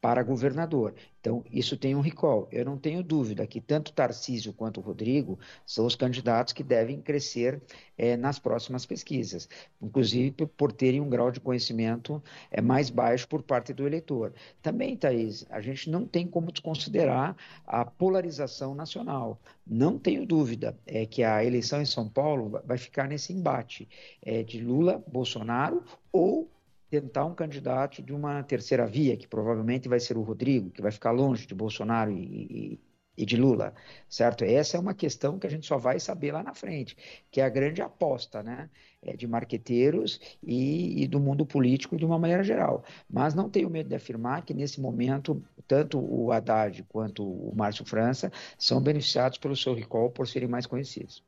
para 0.00 0.22
governador. 0.22 0.94
Então, 1.20 1.42
isso 1.50 1.76
tem 1.76 1.94
um 1.96 2.00
recall. 2.00 2.46
Eu 2.52 2.64
não 2.64 2.78
tenho 2.78 3.02
dúvida 3.02 3.46
que 3.46 3.60
tanto 3.60 3.92
Tarcísio 3.92 4.52
quanto 4.52 4.80
Rodrigo 4.80 5.38
são 5.66 5.84
os 5.84 5.96
candidatos 5.96 6.52
que 6.52 6.62
devem 6.62 7.00
crescer 7.00 7.60
é, 7.98 8.16
nas 8.16 8.38
próximas 8.38 8.86
pesquisas, 8.86 9.48
inclusive 9.82 10.30
por 10.30 10.70
terem 10.70 11.00
um 11.00 11.08
grau 11.08 11.32
de 11.32 11.40
conhecimento 11.40 12.22
é, 12.50 12.60
mais 12.60 12.90
baixo 12.90 13.26
por 13.26 13.42
parte 13.42 13.72
do 13.72 13.86
eleitor. 13.86 14.32
Também, 14.62 14.96
Thaís, 14.96 15.44
a 15.50 15.60
gente 15.60 15.90
não 15.90 16.06
tem 16.06 16.26
como 16.26 16.52
desconsiderar 16.52 17.36
a 17.66 17.84
polarização 17.84 18.74
nacional. 18.74 19.40
Não 19.66 19.98
tenho 19.98 20.24
dúvida 20.24 20.78
é 20.86 21.04
que 21.06 21.24
a 21.24 21.44
eleição 21.44 21.82
em 21.82 21.86
São 21.86 22.08
Paulo 22.08 22.60
vai 22.64 22.78
ficar 22.78 23.08
nesse 23.08 23.32
embate 23.32 23.88
é, 24.22 24.44
de 24.44 24.60
Lula, 24.60 25.02
Bolsonaro 25.08 25.82
ou 26.12 26.48
tentar 26.90 27.24
um 27.24 27.34
candidato 27.34 28.02
de 28.02 28.12
uma 28.12 28.42
terceira 28.42 28.86
via, 28.86 29.16
que 29.16 29.26
provavelmente 29.28 29.88
vai 29.88 30.00
ser 30.00 30.16
o 30.16 30.22
Rodrigo, 30.22 30.70
que 30.70 30.82
vai 30.82 30.90
ficar 30.92 31.10
longe 31.10 31.46
de 31.46 31.54
Bolsonaro 31.54 32.10
e, 32.12 32.78
e, 32.78 32.80
e, 33.16 33.26
de 33.26 33.36
Lula, 33.36 33.74
certo? 34.08 34.44
Essa 34.44 34.76
é 34.76 34.80
uma 34.80 34.94
questão 34.94 35.38
que 35.38 35.46
a 35.46 35.50
gente 35.50 35.66
só 35.66 35.78
vai 35.78 35.98
saber 36.00 36.32
lá 36.32 36.42
na 36.42 36.54
frente, 36.54 36.96
que 37.30 37.40
é 37.40 37.44
a 37.44 37.48
grande 37.48 37.82
aposta, 37.82 38.42
né? 38.42 38.70
É 39.02 39.16
de 39.16 39.26
marqueteiros 39.26 40.20
e, 40.42 41.02
e 41.02 41.06
do 41.08 41.20
mundo 41.20 41.46
político 41.46 41.96
de 41.96 42.04
uma 42.04 42.18
maneira 42.18 42.42
geral. 42.44 42.84
Mas 43.08 43.34
não 43.34 43.48
tenho 43.50 43.70
medo 43.70 43.88
de 43.88 43.94
afirmar 43.94 44.44
que 44.44 44.54
nesse 44.54 44.80
momento, 44.80 45.42
tanto 45.66 45.98
o 45.98 46.32
Haddad 46.32 46.82
quanto 46.84 47.24
o 47.24 47.54
Márcio 47.56 47.84
França 47.84 48.30
são 48.58 48.80
beneficiados 48.82 49.38
pelo 49.38 49.56
seu 49.56 49.74
recall 49.74 50.10
por 50.10 50.26
serem 50.28 50.48
mais 50.48 50.66
conhecidos. 50.66 51.24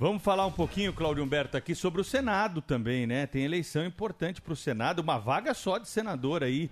Vamos 0.00 0.22
falar 0.22 0.46
um 0.46 0.52
pouquinho, 0.52 0.92
Cláudio 0.92 1.24
Humberto, 1.24 1.56
aqui 1.56 1.74
sobre 1.74 2.00
o 2.00 2.04
Senado 2.04 2.62
também, 2.62 3.04
né? 3.04 3.26
Tem 3.26 3.42
eleição 3.42 3.84
importante 3.84 4.40
para 4.40 4.52
o 4.52 4.56
Senado, 4.56 5.00
uma 5.00 5.18
vaga 5.18 5.52
só 5.52 5.76
de 5.76 5.88
senador 5.88 6.44
aí 6.44 6.70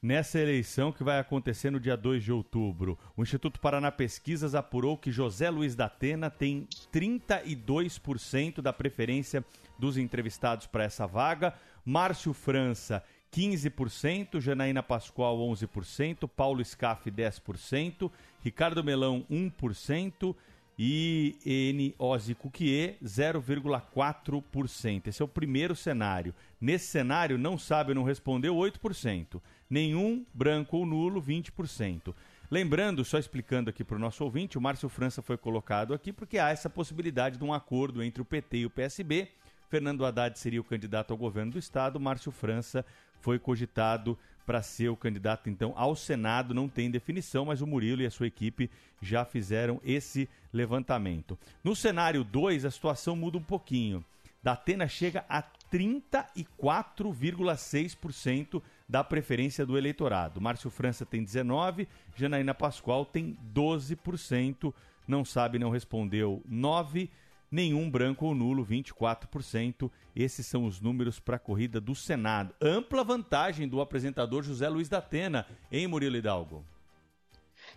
nessa 0.00 0.38
eleição 0.38 0.92
que 0.92 1.02
vai 1.02 1.18
acontecer 1.18 1.70
no 1.70 1.80
dia 1.80 1.96
2 1.96 2.22
de 2.22 2.30
outubro. 2.30 2.96
O 3.16 3.22
Instituto 3.24 3.58
Paraná 3.58 3.90
Pesquisas 3.90 4.54
apurou 4.54 4.96
que 4.96 5.10
José 5.10 5.50
Luiz 5.50 5.74
da 5.74 5.86
Atena 5.86 6.30
tem 6.30 6.68
32% 6.92 8.60
da 8.60 8.72
preferência 8.72 9.44
dos 9.76 9.98
entrevistados 9.98 10.68
para 10.68 10.84
essa 10.84 11.04
vaga, 11.04 11.54
Márcio 11.84 12.32
França 12.32 13.02
15%, 13.32 14.40
Janaína 14.40 14.84
Pascoal 14.84 15.36
11%, 15.38 16.28
Paulo 16.28 16.64
Scaff 16.64 17.10
10%, 17.10 18.08
Ricardo 18.40 18.84
Melão 18.84 19.26
1%, 19.28 20.34
e 20.78 21.36
N 21.44 21.92
Cuquier 22.36 22.96
0,4%. 23.02 25.08
Esse 25.08 25.20
é 25.20 25.24
o 25.24 25.28
primeiro 25.28 25.74
cenário. 25.74 26.32
Nesse 26.60 26.86
cenário, 26.86 27.36
não 27.36 27.58
sabe 27.58 27.90
ou 27.90 27.96
não 27.96 28.04
respondeu 28.04 28.54
8%. 28.54 29.42
Nenhum, 29.68 30.24
branco 30.32 30.76
ou 30.76 30.86
nulo, 30.86 31.20
20%. 31.20 32.14
Lembrando, 32.50 33.04
só 33.04 33.18
explicando 33.18 33.68
aqui 33.68 33.82
para 33.82 33.96
o 33.96 34.00
nosso 34.00 34.24
ouvinte, 34.24 34.56
o 34.56 34.60
Márcio 34.60 34.88
França 34.88 35.20
foi 35.20 35.36
colocado 35.36 35.92
aqui 35.92 36.12
porque 36.12 36.38
há 36.38 36.50
essa 36.50 36.70
possibilidade 36.70 37.36
de 37.36 37.44
um 37.44 37.52
acordo 37.52 38.02
entre 38.02 38.22
o 38.22 38.24
PT 38.24 38.58
e 38.58 38.66
o 38.66 38.70
PSB 38.70 39.28
Fernando 39.68 40.04
Haddad 40.04 40.38
seria 40.38 40.60
o 40.60 40.64
candidato 40.64 41.12
ao 41.12 41.16
governo 41.16 41.52
do 41.52 41.58
estado, 41.58 42.00
Márcio 42.00 42.32
França 42.32 42.84
foi 43.20 43.38
cogitado 43.38 44.18
para 44.48 44.62
ser 44.62 44.88
o 44.88 44.96
candidato 44.96 45.48
então 45.50 45.74
ao 45.76 45.94
Senado, 45.94 46.54
não 46.54 46.70
tem 46.70 46.90
definição, 46.90 47.44
mas 47.44 47.60
o 47.60 47.66
Murilo 47.66 48.00
e 48.00 48.06
a 48.06 48.10
sua 48.10 48.28
equipe 48.28 48.70
já 48.98 49.22
fizeram 49.22 49.78
esse 49.84 50.26
levantamento. 50.50 51.38
No 51.62 51.76
cenário 51.76 52.24
2, 52.24 52.64
a 52.64 52.70
situação 52.70 53.14
muda 53.14 53.36
um 53.36 53.42
pouquinho. 53.42 54.02
Datena 54.42 54.88
chega 54.88 55.22
a 55.28 55.42
34,6% 55.70 58.62
da 58.88 59.04
preferência 59.04 59.66
do 59.66 59.76
eleitorado. 59.76 60.40
Márcio 60.40 60.70
França 60.70 61.04
tem 61.04 61.22
19%, 61.22 61.86
Janaína 62.16 62.54
Pascoal 62.54 63.04
tem 63.04 63.36
12%, 63.54 64.72
não 65.06 65.26
sabe, 65.26 65.58
não 65.58 65.68
respondeu 65.68 66.42
9%, 66.50 67.10
nenhum 67.50 67.90
branco 67.90 68.26
ou 68.26 68.34
nulo, 68.34 68.64
24%. 68.64 69.90
Esses 70.14 70.46
são 70.46 70.64
os 70.64 70.80
números 70.80 71.18
para 71.20 71.36
a 71.36 71.40
corrida 71.40 71.80
do 71.80 71.94
Senado. 71.94 72.54
Ampla 72.60 73.04
vantagem 73.04 73.68
do 73.68 73.80
apresentador 73.80 74.42
José 74.42 74.68
Luiz 74.68 74.88
Datena, 74.88 75.46
em 75.70 75.86
Murilo 75.86 76.16
Hidalgo. 76.16 76.64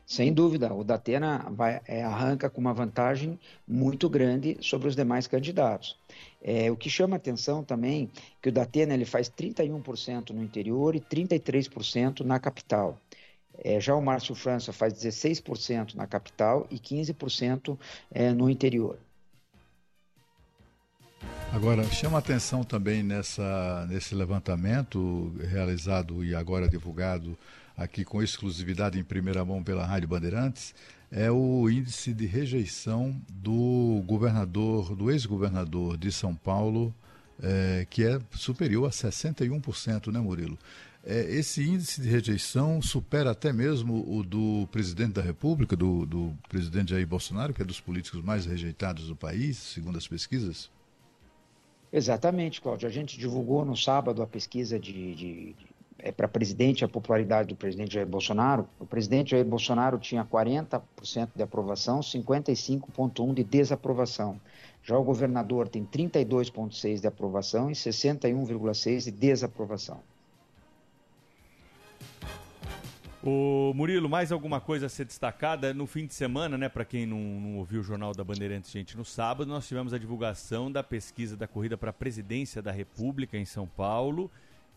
Sem 0.06 0.34
dúvida, 0.34 0.74
o 0.74 0.84
Datena 0.84 1.48
vai, 1.52 1.82
é, 1.88 2.04
arranca 2.04 2.50
com 2.50 2.60
uma 2.60 2.74
vantagem 2.74 3.40
muito 3.68 4.10
grande 4.10 4.58
sobre 4.62 4.88
os 4.88 4.96
demais 4.96 5.28
candidatos. 5.28 5.98
É, 6.42 6.72
o 6.72 6.76
que 6.76 6.90
chama 6.90 7.16
atenção 7.16 7.64
também 7.64 8.10
que 8.42 8.50
o 8.50 8.52
Datena 8.52 8.94
ele 8.94 9.06
faz 9.06 9.30
31% 9.30 10.32
no 10.32 10.44
interior 10.44 10.96
e 10.96 11.00
33% 11.00 12.22
na 12.22 12.40
capital. 12.40 13.00
É, 13.64 13.80
já 13.80 13.96
o 13.96 14.02
Márcio 14.02 14.34
França 14.34 14.74
faz 14.74 14.94
16% 14.94 15.96
na 15.96 16.08
capital 16.08 16.68
e 16.72 16.80
15% 16.80 17.78
é, 18.12 18.34
no 18.34 18.50
interior. 18.50 18.98
Agora, 21.52 21.84
chama 21.92 22.18
atenção 22.18 22.64
também 22.64 23.04
nessa, 23.04 23.86
nesse 23.90 24.16
levantamento 24.16 25.34
realizado 25.50 26.24
e 26.24 26.34
agora 26.34 26.70
divulgado 26.70 27.38
aqui 27.76 28.06
com 28.06 28.24
exclusividade 28.24 28.98
em 29.00 29.04
primeira 29.04 29.44
mão 29.44 29.64
pela 29.64 29.86
Rádio 29.86 30.08
Bandeirantes, 30.08 30.74
é 31.12 31.30
o 31.30 31.70
índice 31.70 32.14
de 32.14 32.26
rejeição 32.26 33.22
do 33.30 34.02
governador, 34.06 34.96
do 34.96 35.12
ex-governador 35.12 35.98
de 35.98 36.12
São 36.12 36.34
Paulo, 36.34 36.94
é, 37.44 37.86
que 37.90 38.06
é 38.06 38.20
superior 38.32 38.88
a 38.88 38.92
61%, 38.92 40.12
né, 40.12 40.20
Murilo? 40.20 40.58
É, 41.04 41.36
esse 41.36 41.64
índice 41.64 42.00
de 42.00 42.08
rejeição 42.08 42.82
supera 42.82 43.32
até 43.32 43.52
mesmo 43.52 44.06
o 44.08 44.24
do 44.24 44.68
presidente 44.72 45.14
da 45.14 45.22
República, 45.22 45.76
do, 45.76 46.06
do 46.06 46.38
presidente 46.48 46.92
Jair 46.92 47.08
Bolsonaro, 47.08 47.54
que 47.54 47.62
é 47.62 47.66
dos 47.66 47.82
políticos 47.82 48.24
mais 48.24 48.46
rejeitados 48.46 49.08
do 49.08 49.16
país, 49.16 49.58
segundo 49.58 49.98
as 49.98 50.08
pesquisas? 50.08 50.70
Exatamente, 51.92 52.62
Cláudio. 52.62 52.88
A 52.88 52.92
gente 52.92 53.18
divulgou 53.18 53.66
no 53.66 53.76
sábado 53.76 54.24
a 54.24 54.28
pesquisa 54.28 54.80
de, 54.80 55.14
de, 55.14 55.56
é, 56.00 56.12
para 56.12 56.28
presidente, 56.28 56.86
a 56.86 56.88
popularidade 56.88 57.50
do 57.50 57.56
presidente 57.56 57.96
Jair 57.96 58.08
Bolsonaro. 58.08 58.66
O 58.80 58.86
presidente 58.86 59.32
Jair 59.32 59.44
Bolsonaro 59.44 60.00
tinha 60.00 60.24
40% 60.24 60.82
de 61.36 61.44
aprovação, 61.44 62.00
55,1% 62.00 63.34
de 63.34 63.44
desaprovação. 63.44 64.40
Já 64.84 64.98
o 64.98 65.04
governador 65.04 65.68
tem 65.68 65.86
32,6% 65.86 67.02
de 67.02 67.08
aprovação 67.08 67.70
e 67.70 67.74
61,6% 67.74 69.04
de 69.04 69.12
desaprovação. 69.12 70.00
O 73.24 73.72
Murilo, 73.76 74.10
mais 74.10 74.32
alguma 74.32 74.60
coisa 74.60 74.88
a 74.88 74.90
ser 74.90 75.06
destacada? 75.06 75.76
No 75.76 75.86
fim 75.86 76.08
de 76.08 76.14
semana, 76.14 76.58
né, 76.58 76.68
para 76.68 76.84
quem 76.84 77.06
não, 77.06 77.20
não, 77.20 77.58
ouviu 77.58 77.82
o 77.82 77.84
Jornal 77.84 78.14
da 78.14 78.24
Bandeirantes, 78.24 78.72
gente, 78.72 78.98
no 78.98 79.06
sábado 79.06 79.48
nós 79.48 79.68
tivemos 79.68 79.94
a 79.94 80.00
divulgação 80.00 80.72
da 80.72 80.82
pesquisa 80.82 81.38
da 81.38 81.48
corrida 81.48 81.78
para 81.78 81.92
a 81.92 81.94
presidência 81.94 82.64
da 82.64 82.72
República 82.72 83.38
em 83.38 83.46
São 83.46 83.68
Paulo, 83.68 84.32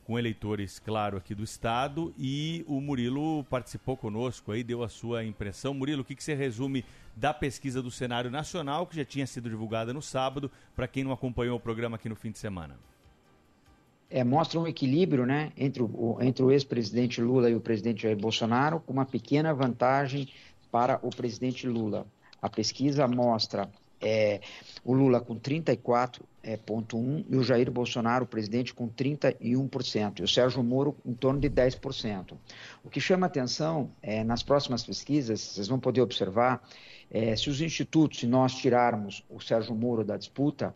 com 0.04 0.18
eleitores, 0.18 0.78
claro, 0.78 1.16
aqui 1.16 1.34
do 1.34 1.42
estado, 1.42 2.12
e 2.18 2.62
o 2.68 2.82
Murilo 2.82 3.44
participou 3.44 3.96
conosco 3.96 4.52
aí, 4.52 4.62
deu 4.62 4.82
a 4.82 4.90
sua 4.90 5.24
impressão. 5.24 5.72
Murilo, 5.72 6.02
o 6.02 6.04
que, 6.04 6.14
que 6.14 6.22
você 6.22 6.34
resume 6.34 6.84
da 7.16 7.32
pesquisa 7.32 7.80
do 7.80 7.90
cenário 7.90 8.30
nacional, 8.30 8.86
que 8.86 8.96
já 8.96 9.06
tinha 9.06 9.26
sido 9.26 9.48
divulgada 9.48 9.94
no 9.94 10.02
sábado, 10.02 10.50
para 10.76 10.86
quem 10.86 11.02
não 11.02 11.12
acompanhou 11.12 11.56
o 11.56 11.60
programa 11.60 11.96
aqui 11.96 12.10
no 12.10 12.14
fim 12.14 12.30
de 12.30 12.38
semana? 12.38 12.76
É, 14.10 14.22
mostra 14.22 14.58
um 14.60 14.66
equilíbrio 14.66 15.26
né, 15.26 15.52
entre 15.56 15.82
o, 15.82 16.18
entre 16.20 16.42
o 16.42 16.50
ex-presidente 16.50 17.20
Lula 17.20 17.50
e 17.50 17.54
o 17.54 17.60
presidente 17.60 18.02
Jair 18.02 18.16
Bolsonaro, 18.16 18.80
com 18.80 18.92
uma 18.92 19.06
pequena 19.06 19.52
vantagem 19.52 20.28
para 20.70 20.98
o 21.02 21.10
presidente 21.10 21.66
Lula. 21.66 22.06
A 22.40 22.48
pesquisa 22.48 23.06
mostra 23.08 23.70
é, 24.00 24.40
o 24.84 24.92
Lula 24.92 25.20
com 25.20 25.34
34,1% 25.34 26.20
é, 26.42 26.58
e 27.30 27.36
o 27.36 27.42
Jair 27.42 27.70
Bolsonaro, 27.70 28.24
o 28.24 28.28
presidente, 28.28 28.74
com 28.74 28.88
31%, 28.88 30.20
e 30.20 30.22
o 30.22 30.28
Sérgio 30.28 30.62
Moro 30.62 30.94
em 31.06 31.14
torno 31.14 31.40
de 31.40 31.48
10%. 31.48 32.34
O 32.84 32.90
que 32.90 33.00
chama 33.00 33.26
atenção 33.26 33.90
é, 34.02 34.22
nas 34.22 34.42
próximas 34.42 34.84
pesquisas, 34.84 35.40
vocês 35.40 35.68
vão 35.68 35.80
poder 35.80 36.02
observar, 36.02 36.62
é, 37.10 37.34
se 37.34 37.48
os 37.48 37.60
institutos, 37.60 38.20
se 38.20 38.26
nós 38.26 38.54
tirarmos 38.54 39.24
o 39.30 39.40
Sérgio 39.40 39.74
Moro 39.74 40.04
da 40.04 40.16
disputa, 40.16 40.74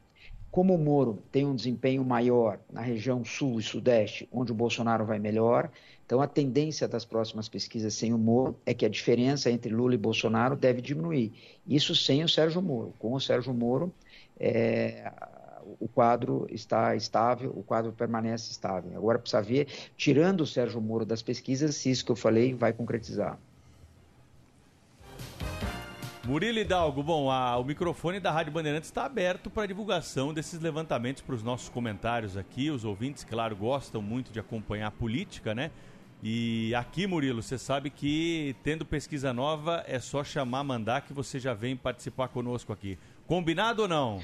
como 0.51 0.75
o 0.75 0.79
Moro 0.79 1.23
tem 1.31 1.47
um 1.47 1.55
desempenho 1.55 2.05
maior 2.05 2.59
na 2.73 2.81
região 2.81 3.25
sul 3.25 3.61
e 3.61 3.63
sudeste, 3.63 4.29
onde 4.33 4.51
o 4.51 4.55
Bolsonaro 4.55 5.05
vai 5.05 5.19
melhor, 5.19 5.71
então 6.07 6.23
a 6.23 6.27
tendência 6.27 6.89
das 6.89 7.05
próximas 7.05 7.49
pesquisas 7.49 7.93
sem 7.93 8.15
o 8.15 8.19
Moro 8.19 8.57
é 8.65 8.73
que 8.73 8.87
a 8.87 8.89
diferença 8.89 9.51
entre 9.51 9.73
Lula 9.73 9.95
e 9.95 9.99
Bolsonaro 9.99 10.57
deve 10.57 10.81
diminuir. 10.81 11.33
Isso 11.67 11.95
sem 11.95 12.25
o 12.25 12.29
Sérgio 12.29 12.63
Moro. 12.63 12.95
Com 12.99 13.13
o 13.13 13.21
Sérgio 13.21 13.53
Moro, 13.53 13.93
é, 14.41 15.13
o 15.79 15.87
quadro 15.87 16.47
está 16.51 16.97
estável, 16.97 17.53
o 17.55 17.63
quadro 17.63 17.93
permanece 17.93 18.51
estável. 18.51 18.97
Agora 18.97 19.19
precisa 19.19 19.43
ver, 19.43 19.67
tirando 19.99 20.41
o 20.41 20.47
Sérgio 20.47 20.81
Moro 20.81 21.05
das 21.05 21.21
pesquisas, 21.21 21.77
se 21.77 21.91
isso 21.91 22.05
que 22.07 22.11
eu 22.11 22.17
falei 22.17 22.55
vai 22.55 22.73
concretizar. 22.73 23.39
Murilo 26.29 26.59
Hidalgo, 26.59 27.03
bom, 27.03 27.31
a, 27.31 27.57
o 27.57 27.65
microfone 27.65 28.21
da 28.21 28.31
Rádio 28.31 28.53
Bandeirantes 28.53 28.91
está 28.91 29.07
aberto 29.07 29.49
para 29.49 29.65
divulgação 29.65 30.35
desses 30.35 30.61
levantamentos 30.61 31.23
para 31.23 31.35
os 31.35 31.43
nossos 31.43 31.71
comentários 31.71 32.37
aqui. 32.37 32.71
Os 32.71 32.85
ouvintes, 32.85 33.25
claro, 33.25 33.57
gostam 33.57 34.03
muito 34.03 34.31
de 34.31 34.39
acompanhar 34.39 34.89
a 34.89 34.91
política, 34.91 35.55
né? 35.55 35.71
E 36.23 36.75
aqui, 36.75 37.07
Murilo, 37.07 37.43
você 37.43 37.57
sabe 37.57 37.89
que 37.89 38.55
tendo 38.63 38.85
pesquisa 38.85 39.33
nova 39.33 39.83
é 39.87 39.99
só 39.99 40.23
chamar, 40.23 40.63
mandar 40.65 41.01
que 41.01 41.15
você 41.15 41.41
já 41.41 41.55
vem 41.55 41.75
participar 41.75 42.29
conosco 42.29 42.75
aqui. 42.75 42.99
Combinado 43.27 43.81
ou 43.81 43.89
não? 43.89 44.21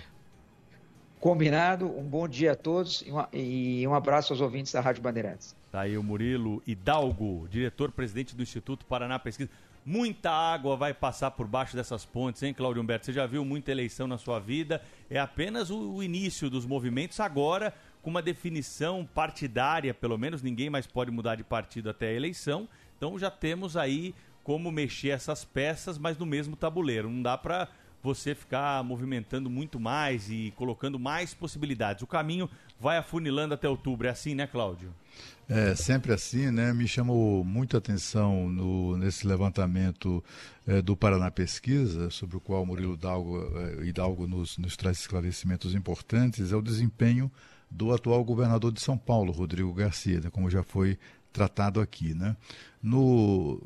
Combinado. 1.18 1.86
Um 1.86 2.04
bom 2.04 2.28
dia 2.28 2.52
a 2.52 2.54
todos 2.54 3.00
e, 3.00 3.10
uma, 3.10 3.30
e 3.32 3.88
um 3.88 3.94
abraço 3.94 4.34
aos 4.34 4.42
ouvintes 4.42 4.74
da 4.74 4.82
Rádio 4.82 5.02
Bandeirantes. 5.02 5.56
Tá 5.72 5.80
aí 5.80 5.96
o 5.96 6.02
Murilo 6.02 6.62
Hidalgo, 6.66 7.48
diretor-presidente 7.48 8.36
do 8.36 8.42
Instituto 8.42 8.84
Paraná 8.84 9.18
Pesquisa. 9.18 9.48
Muita 9.86 10.30
água 10.30 10.78
vai 10.78 10.94
passar 10.94 11.32
por 11.32 11.46
baixo 11.46 11.76
dessas 11.76 12.06
pontes, 12.06 12.42
hein, 12.42 12.54
Claudio 12.54 12.80
Humberto? 12.80 13.04
Você 13.04 13.12
já 13.12 13.26
viu 13.26 13.44
muita 13.44 13.70
eleição 13.70 14.06
na 14.06 14.16
sua 14.16 14.40
vida? 14.40 14.80
É 15.10 15.18
apenas 15.18 15.68
o, 15.68 15.96
o 15.96 16.02
início 16.02 16.48
dos 16.48 16.64
movimentos. 16.64 17.20
Agora, 17.20 17.74
com 18.00 18.08
uma 18.08 18.22
definição 18.22 19.06
partidária, 19.14 19.92
pelo 19.92 20.16
menos, 20.16 20.42
ninguém 20.42 20.70
mais 20.70 20.86
pode 20.86 21.10
mudar 21.10 21.34
de 21.34 21.44
partido 21.44 21.90
até 21.90 22.08
a 22.08 22.12
eleição. 22.14 22.66
Então 22.96 23.18
já 23.18 23.30
temos 23.30 23.76
aí 23.76 24.14
como 24.42 24.72
mexer 24.72 25.10
essas 25.10 25.44
peças, 25.44 25.98
mas 25.98 26.16
no 26.16 26.24
mesmo 26.24 26.56
tabuleiro. 26.56 27.10
Não 27.10 27.20
dá 27.22 27.36
para 27.36 27.68
você 28.04 28.34
ficar 28.34 28.84
movimentando 28.84 29.48
muito 29.48 29.80
mais 29.80 30.30
e 30.30 30.52
colocando 30.56 30.98
mais 30.98 31.32
possibilidades. 31.32 32.02
O 32.02 32.06
caminho 32.06 32.50
vai 32.78 32.98
afunilando 32.98 33.54
até 33.54 33.66
outubro. 33.66 34.06
É 34.06 34.10
assim, 34.10 34.34
né, 34.34 34.46
Cláudio? 34.46 34.94
É, 35.48 35.74
sempre 35.74 36.12
assim, 36.12 36.50
né? 36.50 36.72
Me 36.74 36.86
chamou 36.86 37.42
muita 37.42 37.78
atenção 37.78 38.50
no, 38.50 38.98
nesse 38.98 39.26
levantamento 39.26 40.22
é, 40.66 40.82
do 40.82 40.94
Paraná 40.94 41.30
Pesquisa, 41.30 42.10
sobre 42.10 42.36
o 42.36 42.40
qual 42.40 42.66
Murilo 42.66 42.92
Hidalgo, 42.92 43.38
é, 43.58 43.86
Hidalgo 43.86 44.26
nos, 44.26 44.58
nos 44.58 44.76
traz 44.76 44.98
esclarecimentos 44.98 45.74
importantes, 45.74 46.52
é 46.52 46.56
o 46.56 46.62
desempenho 46.62 47.32
do 47.70 47.92
atual 47.92 48.22
governador 48.22 48.70
de 48.70 48.80
São 48.80 48.98
Paulo, 48.98 49.32
Rodrigo 49.32 49.72
Garcia, 49.72 50.20
né, 50.20 50.30
como 50.30 50.50
já 50.50 50.62
foi 50.62 50.98
tratado 51.32 51.80
aqui. 51.80 52.14
Né? 52.14 52.36
No, 52.84 53.60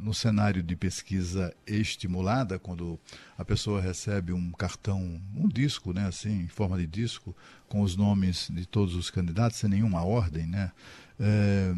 no 0.00 0.14
cenário 0.14 0.62
de 0.62 0.76
pesquisa 0.76 1.52
estimulada, 1.66 2.56
quando 2.56 2.98
a 3.36 3.44
pessoa 3.44 3.80
recebe 3.80 4.32
um 4.32 4.52
cartão, 4.52 5.20
um 5.34 5.48
disco, 5.48 5.92
né, 5.92 6.06
assim, 6.06 6.42
em 6.42 6.48
forma 6.48 6.78
de 6.78 6.86
disco, 6.86 7.36
com 7.68 7.82
os 7.82 7.96
nomes 7.96 8.48
de 8.48 8.64
todos 8.64 8.94
os 8.94 9.10
candidatos, 9.10 9.58
sem 9.58 9.68
nenhuma 9.68 10.04
ordem, 10.04 10.46
né? 10.46 10.70
É, 11.18 11.74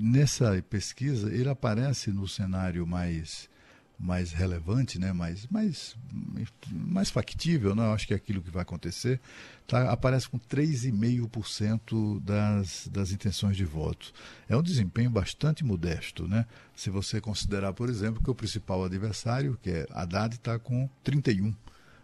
nessa 0.00 0.62
pesquisa, 0.68 1.32
ele 1.32 1.48
aparece 1.48 2.10
no 2.10 2.26
cenário 2.26 2.86
mais 2.86 3.48
mais 3.98 4.32
relevante, 4.32 4.98
né, 4.98 5.12
mais, 5.12 5.46
mais, 5.46 5.96
mais 6.70 7.08
factível, 7.08 7.74
né, 7.74 7.82
acho 7.92 8.06
que 8.06 8.12
é 8.12 8.16
aquilo 8.16 8.42
que 8.42 8.50
vai 8.50 8.62
acontecer, 8.62 9.20
tá, 9.66 9.90
aparece 9.90 10.28
com 10.28 10.38
3,5% 10.38 12.20
das, 12.20 12.88
das 12.88 13.10
intenções 13.10 13.56
de 13.56 13.64
voto. 13.64 14.12
É 14.48 14.56
um 14.56 14.62
desempenho 14.62 15.10
bastante 15.10 15.64
modesto, 15.64 16.28
né? 16.28 16.44
Se 16.74 16.90
você 16.90 17.20
considerar, 17.20 17.72
por 17.72 17.88
exemplo, 17.88 18.22
que 18.22 18.30
o 18.30 18.34
principal 18.34 18.84
adversário, 18.84 19.58
que 19.62 19.70
é 19.70 19.86
Haddad, 19.90 20.34
está 20.34 20.58
com 20.58 20.88
31%. 21.04 21.54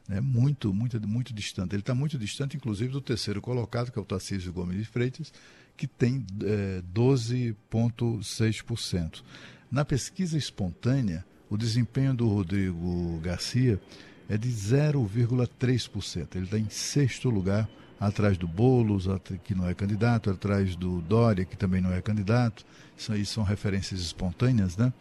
É 0.08 0.20
muito, 0.20 0.74
muito, 0.74 1.00
muito 1.06 1.32
distante. 1.32 1.74
Ele 1.74 1.82
está 1.82 1.94
muito 1.94 2.18
distante, 2.18 2.56
inclusive, 2.56 2.92
do 2.92 3.00
terceiro 3.00 3.40
colocado, 3.40 3.92
que 3.92 3.98
é 3.98 4.02
o 4.02 4.04
Tarcísio 4.04 4.52
Gomes 4.52 4.76
de 4.76 4.84
Freitas, 4.84 5.32
que 5.76 5.86
tem 5.86 6.26
é, 6.42 6.82
12,6%. 6.92 9.22
Na 9.70 9.84
pesquisa 9.84 10.36
espontânea, 10.36 11.24
o 11.52 11.56
desempenho 11.58 12.14
do 12.14 12.26
Rodrigo 12.28 13.20
Garcia 13.22 13.78
é 14.26 14.38
de 14.38 14.48
0,3%. 14.48 16.28
Ele 16.34 16.44
está 16.46 16.58
em 16.58 16.70
sexto 16.70 17.28
lugar, 17.28 17.68
atrás 18.00 18.38
do 18.38 18.48
Boulos, 18.48 19.06
que 19.44 19.54
não 19.54 19.68
é 19.68 19.74
candidato, 19.74 20.30
atrás 20.30 20.74
do 20.74 21.02
Dória, 21.02 21.44
que 21.44 21.54
também 21.54 21.82
não 21.82 21.92
é 21.92 22.00
candidato. 22.00 22.64
Isso 22.96 23.12
aí 23.12 23.26
são 23.26 23.44
referências 23.44 24.00
espontâneas, 24.00 24.78
né? 24.78 24.94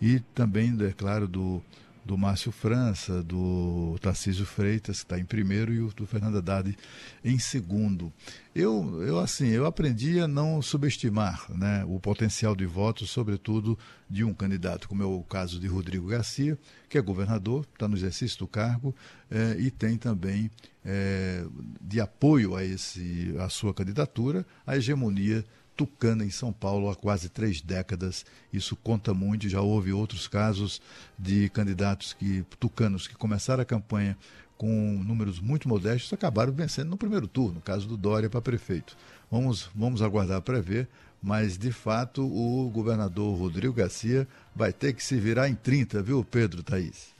E 0.00 0.20
também, 0.34 0.74
é 0.80 0.92
claro, 0.92 1.28
do 1.28 1.62
do 2.04 2.16
Márcio 2.16 2.50
França, 2.50 3.22
do 3.22 3.96
Tarcísio 4.00 4.46
Freitas, 4.46 4.98
que 4.98 5.04
está 5.04 5.18
em 5.18 5.24
primeiro, 5.24 5.72
e 5.72 5.80
o 5.80 5.88
do 5.88 6.06
Fernando 6.06 6.38
Haddad 6.38 6.76
em 7.24 7.38
segundo. 7.38 8.12
Eu, 8.54 9.02
eu, 9.02 9.18
assim, 9.18 9.48
eu 9.48 9.64
aprendi 9.66 10.18
a 10.18 10.26
não 10.26 10.60
subestimar 10.60 11.46
né, 11.50 11.84
o 11.86 12.00
potencial 12.00 12.56
de 12.56 12.66
votos, 12.66 13.10
sobretudo 13.10 13.78
de 14.08 14.24
um 14.24 14.34
candidato, 14.34 14.88
como 14.88 15.02
é 15.02 15.06
o 15.06 15.22
caso 15.22 15.60
de 15.60 15.68
Rodrigo 15.68 16.08
Garcia, 16.08 16.58
que 16.88 16.98
é 16.98 17.00
governador, 17.00 17.64
está 17.72 17.86
no 17.86 17.96
exercício 17.96 18.38
do 18.38 18.48
cargo, 18.48 18.94
eh, 19.30 19.56
e 19.60 19.70
tem 19.70 19.96
também 19.96 20.50
eh, 20.84 21.46
de 21.80 22.00
apoio 22.00 22.56
a, 22.56 22.64
esse, 22.64 23.34
a 23.38 23.48
sua 23.48 23.72
candidatura 23.72 24.44
a 24.66 24.76
hegemonia 24.76 25.44
tucana 25.80 26.26
em 26.26 26.30
São 26.30 26.52
Paulo 26.52 26.90
há 26.90 26.94
quase 26.94 27.30
três 27.30 27.62
décadas. 27.62 28.26
Isso 28.52 28.76
conta 28.76 29.14
muito. 29.14 29.48
Já 29.48 29.62
houve 29.62 29.94
outros 29.94 30.28
casos 30.28 30.78
de 31.18 31.48
candidatos 31.48 32.12
que 32.12 32.44
tucanos 32.58 33.08
que 33.08 33.14
começaram 33.14 33.62
a 33.62 33.64
campanha 33.64 34.14
com 34.58 34.68
números 35.02 35.40
muito 35.40 35.66
modestos 35.66 36.12
acabaram 36.12 36.52
vencendo 36.52 36.90
no 36.90 36.98
primeiro 36.98 37.26
turno, 37.26 37.54
no 37.54 37.60
caso 37.62 37.88
do 37.88 37.96
Dória 37.96 38.28
para 38.28 38.42
prefeito. 38.42 38.94
Vamos, 39.30 39.70
vamos 39.74 40.02
aguardar 40.02 40.42
para 40.42 40.60
ver, 40.60 40.86
mas 41.22 41.56
de 41.56 41.72
fato 41.72 42.26
o 42.26 42.68
governador 42.68 43.38
Rodrigo 43.38 43.72
Garcia 43.72 44.28
vai 44.54 44.74
ter 44.74 44.92
que 44.92 45.02
se 45.02 45.16
virar 45.16 45.48
em 45.48 45.54
30, 45.54 46.02
viu, 46.02 46.22
Pedro 46.22 46.62
Thaís? 46.62 47.14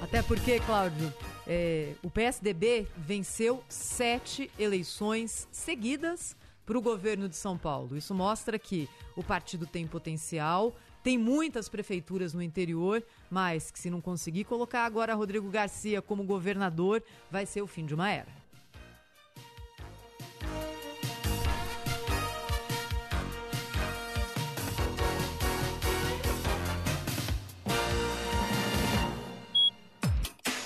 Até 0.00 0.22
porque, 0.22 0.58
Cláudio, 0.58 1.14
é, 1.46 1.92
o 2.02 2.10
PSDB 2.10 2.88
venceu 2.96 3.62
sete 3.68 4.50
eleições 4.58 5.46
seguidas 5.52 6.34
para 6.64 6.78
o 6.78 6.82
governo 6.82 7.28
de 7.28 7.36
São 7.36 7.56
Paulo. 7.56 7.96
Isso 7.96 8.14
mostra 8.14 8.58
que 8.58 8.88
o 9.16 9.22
partido 9.22 9.66
tem 9.66 9.86
potencial, 9.86 10.74
tem 11.02 11.18
muitas 11.18 11.68
prefeituras 11.68 12.32
no 12.32 12.42
interior, 12.42 13.04
mas 13.30 13.70
que 13.70 13.78
se 13.78 13.90
não 13.90 14.00
conseguir 14.00 14.44
colocar 14.44 14.84
agora 14.84 15.14
Rodrigo 15.14 15.50
Garcia 15.50 16.00
como 16.00 16.24
governador, 16.24 17.02
vai 17.30 17.44
ser 17.44 17.62
o 17.62 17.66
fim 17.66 17.84
de 17.84 17.94
uma 17.94 18.10
era. 18.10 18.44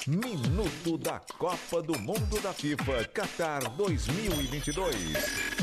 Minuto 0.08 0.96
da 0.96 1.20
Copa 1.36 1.82
do 1.82 1.98
Mundo 1.98 2.40
da 2.40 2.54
FIFA 2.54 3.04
Qatar 3.08 3.68
2022. 3.76 5.57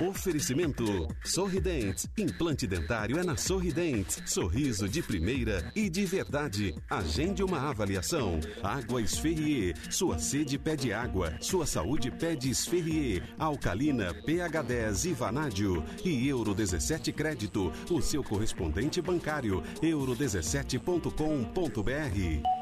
Oferecimento 0.00 1.06
Sorridentes. 1.22 2.08
Implante 2.16 2.66
dentário 2.66 3.18
é 3.18 3.22
na 3.22 3.36
Sorridentes. 3.36 4.22
Sorriso 4.24 4.88
de 4.88 5.02
primeira 5.02 5.70
e 5.76 5.90
de 5.90 6.06
verdade. 6.06 6.74
Agende 6.88 7.42
uma 7.42 7.68
avaliação. 7.68 8.40
Água 8.62 9.02
Esferrier. 9.02 9.76
Sua 9.90 10.18
sede 10.18 10.58
pede 10.58 10.90
água. 10.90 11.34
Sua 11.40 11.66
saúde 11.66 12.10
pede 12.10 12.48
Esferrier. 12.48 13.22
Alcalina, 13.38 14.14
pH10 14.26 15.10
e 15.10 15.12
Vanádio. 15.12 15.84
E 16.02 16.26
Euro 16.28 16.54
17 16.54 17.12
Crédito. 17.12 17.70
O 17.90 18.00
seu 18.00 18.24
correspondente 18.24 19.02
bancário. 19.02 19.62
euro17.com.br. 19.82 22.59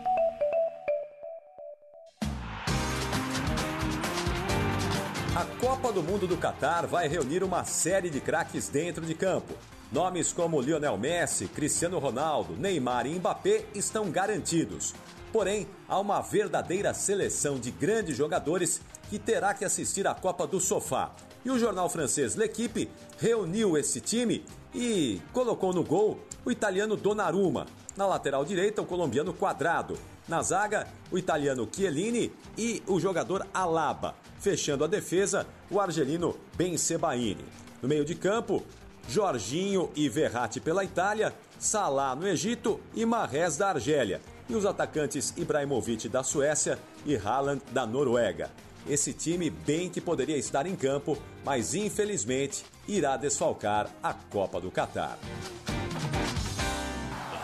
Copa 5.69 5.93
do 5.93 6.03
Mundo 6.03 6.27
do 6.27 6.39
Catar 6.39 6.87
vai 6.87 7.09
reunir 7.09 7.45
uma 7.45 7.63
série 7.63 8.09
de 8.09 8.23
craques 8.23 8.71
dentro 8.71 9.05
de 9.05 9.15
campo. 9.15 9.53
Nomes 9.93 10.33
como 10.33 10.63
Lionel 10.63 10.97
Messi, 10.97 11.47
Cristiano 11.47 11.99
Ronaldo, 11.99 12.57
Neymar 12.57 13.07
e 13.07 13.15
Mbappé 13.19 13.67
estão 13.75 14.11
garantidos. 14.11 14.95
Porém, 15.31 15.69
há 15.87 16.01
uma 16.01 16.23
verdadeira 16.23 16.95
seleção 16.95 17.59
de 17.59 17.71
grandes 17.71 18.17
jogadores 18.17 18.81
que 19.11 19.19
terá 19.19 19.53
que 19.53 19.63
assistir 19.63 20.07
à 20.07 20.15
Copa 20.15 20.47
do 20.47 20.59
Sofá. 20.59 21.15
E 21.45 21.51
o 21.51 21.59
jornal 21.59 21.91
francês 21.91 22.35
L'Equipe 22.35 22.89
reuniu 23.19 23.77
esse 23.77 24.01
time 24.01 24.47
e 24.75 25.21
colocou 25.35 25.75
no 25.75 25.85
gol 25.85 26.19
o 26.47 26.51
italiano 26.51 26.97
Donnarumma, 26.97 27.67
na 27.95 28.07
lateral 28.07 28.43
direita 28.43 28.81
o 28.81 28.87
colombiano 28.87 29.35
Quadrado, 29.35 29.99
na 30.27 30.41
zaga, 30.41 30.89
o 31.13 31.19
italiano 31.19 31.69
Chiellini 31.71 32.33
e 32.57 32.83
o 32.87 32.99
jogador 32.99 33.47
Alaba. 33.53 34.15
Fechando 34.39 34.85
a 34.85 34.87
defesa, 34.87 35.47
o 35.71 35.81
argelino 35.81 36.37
Ben 36.57 36.77
Sebaini. 36.77 37.45
No 37.83 37.89
meio 37.89 38.05
de 38.05 38.15
campo, 38.15 38.65
Jorginho 39.09 39.91
e 39.97 40.09
Verratti 40.09 40.61
pela 40.61 40.85
Itália, 40.85 41.35
Salah 41.59 42.15
no 42.15 42.27
Egito 42.27 42.81
e 42.95 43.05
Mahrez 43.05 43.57
da 43.57 43.71
Argélia. 43.71 44.21
E 44.49 44.55
os 44.55 44.65
atacantes 44.65 45.35
Ibrahimovic 45.37 46.09
da 46.09 46.23
Suécia 46.23 46.79
e 47.05 47.17
Haaland 47.17 47.61
da 47.73 47.87
Noruega. 47.87 48.51
Esse 48.89 49.13
time 49.13 49.51
bem 49.51 49.91
que 49.91 50.01
poderia 50.01 50.37
estar 50.37 50.67
em 50.67 50.75
campo, 50.75 51.19
mas 51.45 51.75
infelizmente 51.75 52.65
irá 52.87 53.17
desfalcar 53.17 53.91
a 54.03 54.15
Copa 54.15 54.61
do 54.61 54.71
Catar. 54.71 55.19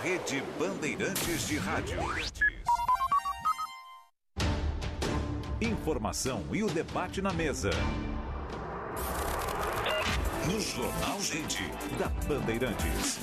Rede 0.03 0.42
Bandeirantes 0.59 1.47
de 1.47 1.57
Rádio. 1.57 1.99
Informação 5.64 6.44
e 6.52 6.62
o 6.62 6.66
debate 6.66 7.22
na 7.22 7.32
mesa. 7.32 7.70
No 10.44 10.60
Jornal 10.60 11.18
Gente, 11.22 11.62
da 11.98 12.08
Bandeirantes. 12.28 13.18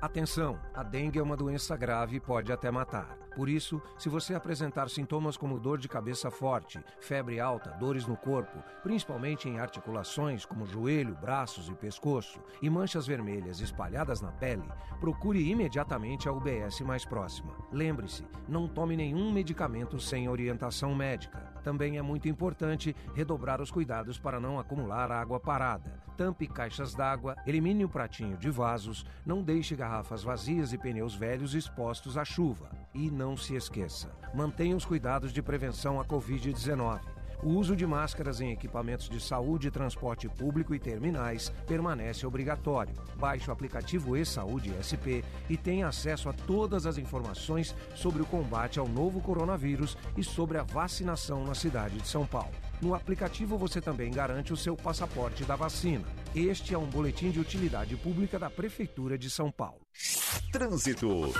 Atenção, 0.00 0.60
a 0.72 0.84
dengue 0.84 1.18
é 1.18 1.22
uma 1.22 1.36
doença 1.36 1.76
grave 1.76 2.16
e 2.16 2.20
pode 2.20 2.52
até 2.52 2.70
matar. 2.70 3.18
Por 3.34 3.48
isso, 3.48 3.82
se 3.98 4.08
você 4.08 4.32
apresentar 4.32 4.88
sintomas 4.88 5.36
como 5.36 5.58
dor 5.58 5.76
de 5.76 5.88
cabeça 5.88 6.30
forte, 6.30 6.80
febre 7.00 7.40
alta, 7.40 7.70
dores 7.70 8.06
no 8.06 8.16
corpo, 8.16 8.62
principalmente 8.80 9.48
em 9.48 9.58
articulações 9.58 10.46
como 10.46 10.66
joelho, 10.66 11.16
braços 11.16 11.68
e 11.68 11.74
pescoço, 11.74 12.40
e 12.62 12.70
manchas 12.70 13.08
vermelhas 13.08 13.58
espalhadas 13.58 14.20
na 14.20 14.30
pele, 14.30 14.62
procure 15.00 15.50
imediatamente 15.50 16.28
a 16.28 16.32
UBS 16.32 16.80
mais 16.82 17.04
próxima. 17.04 17.52
Lembre-se, 17.72 18.24
não 18.48 18.68
tome 18.68 18.96
nenhum 18.96 19.32
medicamento 19.32 19.98
sem 19.98 20.28
orientação 20.28 20.94
médica. 20.94 21.40
Também 21.64 21.98
é 21.98 22.02
muito 22.02 22.28
importante 22.28 22.94
redobrar 23.16 23.60
os 23.60 23.72
cuidados 23.72 24.16
para 24.16 24.38
não 24.38 24.60
acumular 24.60 25.10
água 25.10 25.40
parada. 25.40 26.07
Tampe 26.18 26.48
caixas 26.48 26.96
d'água, 26.96 27.36
elimine 27.46 27.84
o 27.84 27.88
pratinho 27.88 28.36
de 28.36 28.50
vasos, 28.50 29.06
não 29.24 29.40
deixe 29.40 29.76
garrafas 29.76 30.20
vazias 30.20 30.72
e 30.72 30.76
pneus 30.76 31.14
velhos 31.14 31.54
expostos 31.54 32.18
à 32.18 32.24
chuva. 32.24 32.68
E 32.92 33.08
não 33.08 33.36
se 33.36 33.54
esqueça, 33.54 34.10
mantenha 34.34 34.74
os 34.74 34.84
cuidados 34.84 35.32
de 35.32 35.40
prevenção 35.40 36.00
à 36.00 36.04
Covid-19. 36.04 37.02
O 37.40 37.50
uso 37.50 37.76
de 37.76 37.86
máscaras 37.86 38.40
em 38.40 38.50
equipamentos 38.50 39.08
de 39.08 39.20
saúde, 39.20 39.70
transporte 39.70 40.28
público 40.28 40.74
e 40.74 40.80
terminais 40.80 41.52
permanece 41.68 42.26
obrigatório. 42.26 42.96
Baixe 43.14 43.48
o 43.48 43.52
aplicativo 43.52 44.16
e-Saúde 44.16 44.74
SP 44.74 45.22
e 45.48 45.56
tenha 45.56 45.86
acesso 45.86 46.28
a 46.28 46.32
todas 46.32 46.84
as 46.84 46.98
informações 46.98 47.76
sobre 47.94 48.22
o 48.22 48.26
combate 48.26 48.80
ao 48.80 48.88
novo 48.88 49.20
coronavírus 49.20 49.96
e 50.16 50.24
sobre 50.24 50.58
a 50.58 50.64
vacinação 50.64 51.44
na 51.44 51.54
cidade 51.54 51.96
de 51.98 52.08
São 52.08 52.26
Paulo. 52.26 52.67
No 52.80 52.94
aplicativo 52.94 53.58
você 53.58 53.80
também 53.80 54.08
garante 54.10 54.52
o 54.52 54.56
seu 54.56 54.76
passaporte 54.76 55.44
da 55.44 55.56
vacina. 55.56 56.04
Este 56.34 56.74
é 56.74 56.78
um 56.78 56.86
boletim 56.86 57.30
de 57.30 57.40
utilidade 57.40 57.96
pública 57.96 58.38
da 58.38 58.48
Prefeitura 58.48 59.18
de 59.18 59.28
São 59.28 59.50
Paulo. 59.50 59.80
Trânsito. 60.52 61.32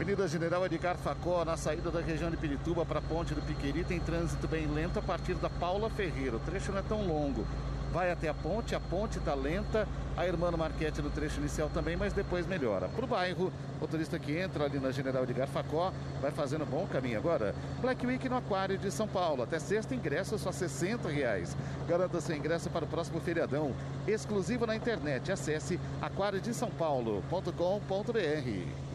Avenida 0.00 0.26
General 0.26 0.64
Edgar 0.64 0.96
Facó, 0.96 1.44
na 1.44 1.58
saída 1.58 1.90
da 1.90 2.00
região 2.00 2.30
de 2.30 2.36
Pirituba 2.38 2.86
para 2.86 3.00
a 3.00 3.02
Ponte 3.02 3.34
do 3.34 3.42
Piqueri, 3.42 3.84
tem 3.84 4.00
trânsito 4.00 4.48
bem 4.48 4.66
lento 4.66 4.98
a 4.98 5.02
partir 5.02 5.34
da 5.34 5.50
Paula 5.50 5.90
Ferreira. 5.90 6.36
O 6.36 6.40
trecho 6.40 6.72
não 6.72 6.78
é 6.78 6.82
tão 6.82 7.06
longo. 7.06 7.46
vai 7.92 8.10
até 8.10 8.30
a 8.30 8.34
ponte, 8.34 8.74
a 8.74 8.80
ponte 8.80 9.18
está 9.18 9.34
lenta, 9.34 9.86
a 10.16 10.26
Hermano 10.26 10.56
Marquete 10.56 11.02
no 11.02 11.10
trecho 11.10 11.38
inicial 11.38 11.68
também, 11.68 11.98
mas 11.98 12.14
depois 12.14 12.46
melhora. 12.46 12.88
Para 12.88 13.04
o 13.04 13.08
bairro, 13.08 13.52
motorista 13.78 14.18
que 14.18 14.38
entra 14.38 14.64
ali 14.64 14.80
na 14.80 14.90
General 14.90 15.26
de 15.26 15.34
Garfacó, 15.34 15.92
vai 16.22 16.30
fazendo 16.30 16.64
bom 16.64 16.86
caminho 16.86 17.18
agora. 17.18 17.54
Black 17.82 18.06
Week 18.06 18.26
no 18.26 18.38
Aquário 18.38 18.78
de 18.78 18.90
São 18.90 19.06
Paulo, 19.06 19.42
até 19.42 19.58
sexta 19.58 19.94
ingresso 19.94 20.38
só 20.38 20.50
60 20.50 21.10
reais. 21.10 21.54
Garanta 21.86 22.22
seu 22.22 22.34
ingresso 22.34 22.70
para 22.70 22.86
o 22.86 22.88
próximo 22.88 23.20
feriadão, 23.20 23.74
exclusivo 24.08 24.66
na 24.66 24.74
internet. 24.74 25.30
Acesse 25.30 25.78
aquariodesaopaulo.com.br. 26.00 28.89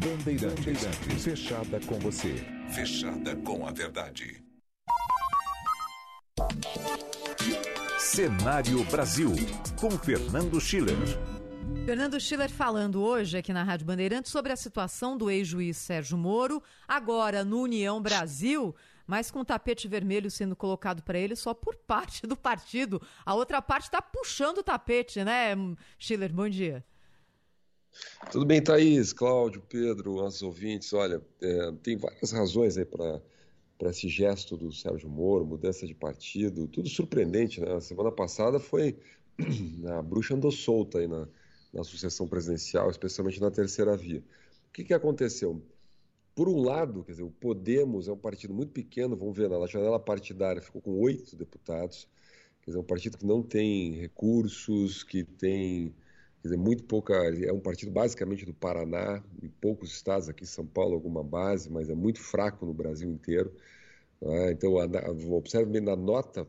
Bandeirantes, 0.00 0.84
fechada 1.24 1.80
com 1.86 1.98
você, 1.98 2.34
fechada 2.70 3.34
com 3.36 3.66
a 3.66 3.72
verdade. 3.72 4.44
Cenário 7.98 8.84
Brasil, 8.84 9.32
com 9.80 9.90
Fernando 9.90 10.60
Schiller. 10.60 10.96
Fernando 11.84 12.20
Schiller 12.20 12.48
falando 12.48 13.02
hoje 13.02 13.38
aqui 13.38 13.52
na 13.52 13.64
Rádio 13.64 13.86
Bandeirantes 13.86 14.30
sobre 14.30 14.52
a 14.52 14.56
situação 14.56 15.16
do 15.16 15.28
ex-juiz 15.30 15.76
Sérgio 15.76 16.16
Moro, 16.16 16.62
agora 16.86 17.44
no 17.44 17.62
União 17.62 18.00
Brasil, 18.00 18.76
mas 19.04 19.32
com 19.32 19.40
o 19.40 19.44
tapete 19.44 19.88
vermelho 19.88 20.30
sendo 20.30 20.54
colocado 20.54 21.02
para 21.02 21.18
ele 21.18 21.34
só 21.34 21.52
por 21.52 21.74
parte 21.88 22.24
do 22.24 22.36
partido. 22.36 23.02
A 23.26 23.34
outra 23.34 23.60
parte 23.60 23.84
está 23.84 24.00
puxando 24.00 24.58
o 24.58 24.62
tapete, 24.62 25.24
né, 25.24 25.56
Schiller? 25.98 26.32
Bom 26.32 26.48
dia. 26.48 26.84
Tudo 28.30 28.44
bem, 28.44 28.62
Thaís, 28.62 29.12
Cláudio, 29.12 29.62
Pedro, 29.68 30.16
nossos 30.16 30.42
ouvintes. 30.42 30.92
Olha, 30.92 31.22
é, 31.40 31.72
tem 31.82 31.96
várias 31.96 32.32
razões 32.32 32.76
aí 32.76 32.84
para 32.84 33.20
para 33.78 33.90
esse 33.90 34.08
gesto 34.08 34.56
do 34.56 34.72
Sérgio 34.72 35.08
Moro, 35.08 35.46
mudança 35.46 35.86
de 35.86 35.94
partido, 35.94 36.66
tudo 36.66 36.88
surpreendente, 36.88 37.60
né? 37.60 37.72
A 37.74 37.80
semana 37.80 38.10
passada 38.10 38.58
foi 38.58 38.98
a 39.86 40.02
bruxa 40.02 40.34
andou 40.34 40.50
solta 40.50 40.98
aí 40.98 41.06
na, 41.06 41.28
na 41.72 41.84
sucessão 41.84 42.26
presidencial, 42.26 42.90
especialmente 42.90 43.40
na 43.40 43.52
terceira 43.52 43.96
via. 43.96 44.18
O 44.18 44.72
que, 44.72 44.82
que 44.82 44.92
aconteceu? 44.92 45.62
Por 46.34 46.48
um 46.48 46.60
lado, 46.60 47.04
quer 47.04 47.12
dizer, 47.12 47.22
o 47.22 47.30
Podemos 47.30 48.08
é 48.08 48.12
um 48.12 48.16
partido 48.16 48.52
muito 48.52 48.72
pequeno, 48.72 49.16
vamos 49.16 49.36
ver, 49.36 49.48
na 49.48 49.64
janela 49.66 49.98
partidária 49.98 50.60
ficou 50.60 50.82
com 50.82 50.98
oito 50.98 51.36
deputados, 51.36 52.08
quer 52.62 52.72
dizer, 52.72 52.78
um 52.78 52.84
partido 52.84 53.16
que 53.16 53.26
não 53.26 53.42
tem 53.42 53.92
recursos, 53.92 55.04
que 55.04 55.22
tem 55.22 55.94
Quer 56.42 56.48
dizer, 56.48 56.56
muito 56.56 56.84
pouca. 56.84 57.14
É 57.14 57.52
um 57.52 57.60
partido 57.60 57.90
basicamente 57.90 58.44
do 58.46 58.54
Paraná, 58.54 59.22
em 59.42 59.48
poucos 59.48 59.92
estados, 59.92 60.28
aqui 60.28 60.44
em 60.44 60.46
São 60.46 60.66
Paulo, 60.66 60.94
alguma 60.94 61.22
base, 61.24 61.70
mas 61.70 61.88
é 61.90 61.94
muito 61.94 62.20
fraco 62.20 62.64
no 62.64 62.72
Brasil 62.72 63.10
inteiro. 63.10 63.52
Né? 64.20 64.52
Então, 64.52 64.74
observe 65.32 65.70
bem 65.70 65.82
na 65.82 65.96
nota 65.96 66.46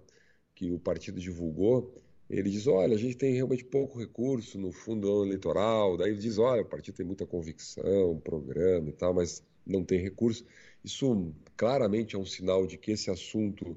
que 0.56 0.72
o 0.72 0.80
partido 0.80 1.20
divulgou, 1.20 1.94
ele 2.30 2.50
diz: 2.50 2.68
olha, 2.68 2.96
a 2.96 2.98
gente 2.98 3.18
tem 3.18 3.34
realmente 3.34 3.64
pouco 3.66 3.98
recurso 3.98 4.60
no 4.60 4.72
fundo 4.72 5.26
eleitoral. 5.26 5.98
Daí 5.98 6.12
ele 6.12 6.20
diz: 6.20 6.38
olha, 6.38 6.62
o 6.62 6.66
partido 6.66 6.96
tem 6.96 7.06
muita 7.06 7.26
convicção, 7.26 8.20
programa 8.24 8.90
e 8.90 8.94
tal, 8.94 9.14
mas 9.14 9.44
não 9.66 9.84
tem 9.84 10.00
recurso. 10.00 10.46
Isso 10.84 11.34
claramente 11.58 12.16
é 12.16 12.20
um 12.20 12.26
sinal 12.26 12.68
de 12.68 12.78
que 12.78 12.92
esse 12.92 13.10
assunto 13.10 13.76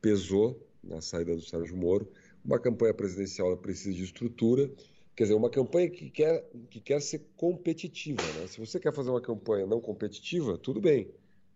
pesou 0.00 0.62
na 0.84 1.00
saída 1.00 1.34
do 1.34 1.40
Sérgio 1.42 1.76
Moro. 1.76 2.10
Uma 2.44 2.58
campanha 2.60 2.94
presidencial 2.94 3.56
precisa 3.56 3.94
de 3.94 4.04
estrutura 4.04 4.70
Quer 5.16 5.24
dizer, 5.24 5.34
uma 5.34 5.48
campanha 5.48 5.88
que 5.88 6.10
quer, 6.10 6.46
que 6.68 6.78
quer 6.78 7.00
ser 7.00 7.26
competitiva. 7.36 8.20
Né? 8.20 8.46
Se 8.48 8.60
você 8.60 8.78
quer 8.78 8.92
fazer 8.92 9.08
uma 9.08 9.20
campanha 9.20 9.66
não 9.66 9.80
competitiva, 9.80 10.58
tudo 10.58 10.78
bem. 10.78 11.10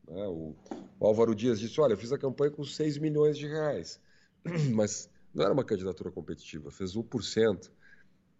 Né? 0.08 0.26
O, 0.28 0.56
o, 0.98 1.06
Álvaro 1.06 1.34
Dias 1.34 1.60
disse: 1.60 1.78
Olha, 1.78 1.92
eu 1.92 1.98
fiz 1.98 2.10
a 2.10 2.18
campanha 2.18 2.50
com 2.50 2.64
6 2.64 2.96
milhões 2.96 3.36
de 3.36 3.46
reais. 3.46 4.00
Mas 4.74 5.10
não 5.34 5.44
era 5.44 5.52
uma 5.52 5.62
candidatura 5.62 6.10
competitiva, 6.10 6.70
fez 6.70 6.96
1%. 6.96 7.70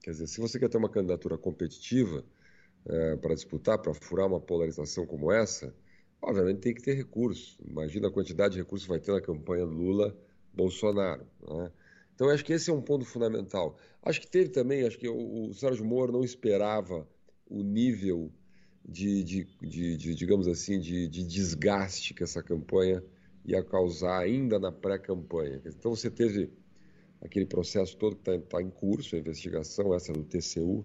Quer 0.03 0.11
dizer, 0.13 0.27
se 0.27 0.41
você 0.41 0.59
quer 0.59 0.71
ter 0.71 0.79
uma 0.79 0.89
candidatura 0.89 1.37
competitiva 1.37 2.25
é, 2.87 3.17
para 3.17 3.35
disputar, 3.35 3.79
para 3.79 3.93
furar 3.93 4.27
uma 4.27 4.41
polarização 4.41 5.05
como 5.05 5.31
essa, 5.31 5.75
obviamente 6.23 6.61
tem 6.61 6.75
que 6.75 6.83
ter 6.83 6.95
recursos. 6.95 7.59
Imagina 7.63 8.09
a 8.09 8.11
quantidade 8.11 8.55
de 8.55 8.61
recursos 8.61 8.87
que 8.87 8.91
vai 8.91 9.01
ter 9.01 9.13
na 9.13 9.21
campanha 9.21 9.67
Lula-Bolsonaro. 9.67 11.27
Né? 11.47 11.71
Então, 12.21 12.29
acho 12.29 12.45
que 12.45 12.53
esse 12.53 12.69
é 12.69 12.73
um 12.75 12.83
ponto 12.83 13.07
fundamental. 13.07 13.79
Acho 14.03 14.21
que 14.21 14.27
teve 14.27 14.51
também, 14.51 14.87
acho 14.87 14.99
que 14.99 15.09
o, 15.09 15.49
o 15.49 15.55
Sérgio 15.55 15.87
Moro 15.87 16.13
não 16.13 16.23
esperava 16.23 17.09
o 17.49 17.63
nível 17.63 18.31
de, 18.87 19.25
de, 19.25 19.45
de, 19.63 19.97
de 19.97 20.15
digamos 20.15 20.47
assim, 20.47 20.79
de, 20.79 21.09
desgaste 21.09 22.13
que 22.13 22.23
essa 22.23 22.43
campanha 22.43 23.03
ia 23.43 23.65
causar 23.65 24.19
ainda 24.19 24.59
na 24.59 24.71
pré-campanha. 24.71 25.63
Então, 25.65 25.97
você 25.97 26.11
teve 26.11 26.53
aquele 27.23 27.47
processo 27.47 27.97
todo 27.97 28.17
que 28.17 28.31
está 28.31 28.59
tá 28.59 28.63
em 28.63 28.69
curso, 28.69 29.17
a 29.17 29.19
investigação, 29.19 29.95
essa 29.95 30.13
do 30.13 30.23
TCU. 30.23 30.85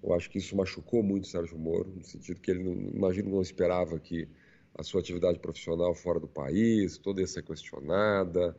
Eu 0.00 0.14
acho 0.14 0.30
que 0.30 0.38
isso 0.38 0.54
machucou 0.54 1.02
muito 1.02 1.24
o 1.24 1.26
Sérgio 1.26 1.58
Moro, 1.58 1.92
no 1.92 2.04
sentido 2.04 2.38
que 2.38 2.52
ele, 2.52 2.62
não, 2.62 2.72
imagino, 2.94 3.30
não 3.30 3.42
esperava 3.42 3.98
que 3.98 4.28
a 4.76 4.84
sua 4.84 5.00
atividade 5.00 5.40
profissional 5.40 5.92
fora 5.92 6.20
do 6.20 6.28
país, 6.28 6.98
toda 6.98 7.26
ser 7.26 7.42
questionada, 7.42 8.56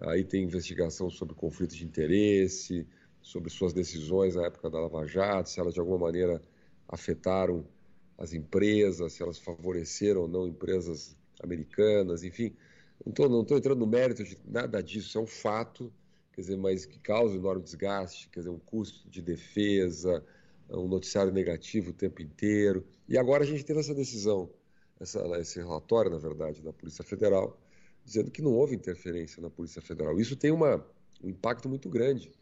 Aí 0.00 0.22
tem 0.24 0.44
investigação 0.44 1.10
sobre 1.10 1.34
conflitos 1.34 1.76
de 1.76 1.84
interesse, 1.84 2.86
sobre 3.20 3.50
suas 3.50 3.72
decisões 3.72 4.36
na 4.36 4.46
época 4.46 4.70
da 4.70 4.80
Lava 4.80 5.06
Jato, 5.06 5.50
se 5.50 5.60
elas 5.60 5.74
de 5.74 5.80
alguma 5.80 5.98
maneira 5.98 6.42
afetaram 6.88 7.66
as 8.16 8.32
empresas, 8.32 9.12
se 9.12 9.22
elas 9.22 9.38
favoreceram 9.38 10.22
ou 10.22 10.28
não 10.28 10.46
empresas 10.46 11.16
americanas, 11.42 12.22
enfim. 12.22 12.54
Não 13.04 13.10
estou 13.10 13.28
não 13.28 13.40
entrando 13.40 13.78
no 13.78 13.86
mérito 13.86 14.24
de 14.24 14.38
nada 14.44 14.82
disso, 14.82 15.08
isso 15.08 15.18
é 15.18 15.20
um 15.20 15.26
fato, 15.26 15.92
quer 16.32 16.40
dizer, 16.40 16.56
mas 16.56 16.84
que 16.84 16.98
causa 16.98 17.36
enorme 17.36 17.62
desgaste, 17.62 18.28
quer 18.28 18.40
dizer, 18.40 18.50
um 18.50 18.58
custo 18.58 19.08
de 19.08 19.22
defesa, 19.22 20.24
um 20.70 20.88
noticiário 20.88 21.32
negativo 21.32 21.90
o 21.90 21.94
tempo 21.94 22.22
inteiro. 22.22 22.84
E 23.08 23.16
agora 23.16 23.44
a 23.44 23.46
gente 23.46 23.64
teve 23.64 23.80
essa 23.80 23.94
decisão, 23.94 24.50
essa, 25.00 25.20
esse 25.38 25.58
relatório, 25.58 26.10
na 26.10 26.18
verdade, 26.18 26.60
da 26.62 26.72
Polícia 26.72 27.04
Federal, 27.04 27.58
dizendo 28.08 28.30
que 28.30 28.40
não 28.40 28.54
houve 28.54 28.74
interferência 28.74 29.40
na 29.42 29.50
Polícia 29.50 29.82
Federal. 29.82 30.18
Isso 30.18 30.34
tem 30.34 30.50
uma, 30.50 30.84
um 31.22 31.28
impacto 31.28 31.68
muito 31.68 31.90
grande, 31.90 32.32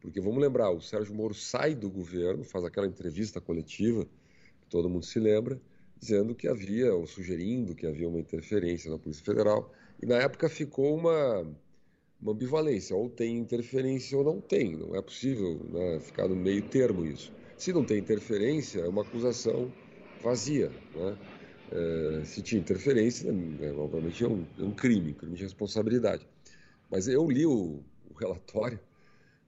porque 0.00 0.20
vamos 0.20 0.42
lembrar, 0.42 0.70
o 0.72 0.80
Sérgio 0.80 1.14
Moro 1.14 1.32
sai 1.32 1.76
do 1.76 1.88
governo, 1.88 2.42
faz 2.42 2.64
aquela 2.64 2.88
entrevista 2.88 3.40
coletiva, 3.40 4.04
que 4.04 4.68
todo 4.68 4.90
mundo 4.90 5.06
se 5.06 5.20
lembra, 5.20 5.60
dizendo 5.96 6.34
que 6.34 6.48
havia, 6.48 6.92
ou 6.92 7.06
sugerindo 7.06 7.72
que 7.72 7.86
havia 7.86 8.08
uma 8.08 8.18
interferência 8.18 8.90
na 8.90 8.98
Polícia 8.98 9.24
Federal, 9.24 9.72
e 10.02 10.06
na 10.06 10.16
época 10.16 10.48
ficou 10.48 10.96
uma, 10.96 11.46
uma 12.20 12.32
ambivalência, 12.32 12.96
ou 12.96 13.08
tem 13.08 13.38
interferência 13.38 14.18
ou 14.18 14.24
não 14.24 14.40
tem, 14.40 14.76
não 14.76 14.96
é 14.96 15.00
possível 15.00 15.64
né, 15.70 16.00
ficar 16.00 16.26
no 16.26 16.34
meio 16.34 16.68
termo 16.68 17.06
isso. 17.06 17.32
Se 17.56 17.72
não 17.72 17.84
tem 17.84 17.98
interferência, 17.98 18.80
é 18.80 18.88
uma 18.88 19.02
acusação 19.02 19.72
vazia, 20.20 20.68
né? 20.96 21.16
Eh, 21.74 22.22
se 22.26 22.42
tinha 22.42 22.60
interferência, 22.60 23.32
né, 23.32 23.72
obviamente 23.72 24.22
é 24.22 24.28
um, 24.28 24.44
é 24.58 24.62
um, 24.62 24.72
crime, 24.72 25.14
crime 25.14 25.34
de 25.34 25.42
responsabilidade. 25.42 26.26
Mas 26.90 27.08
eu 27.08 27.28
li 27.30 27.46
o, 27.46 27.82
o 28.10 28.14
relatório, 28.14 28.78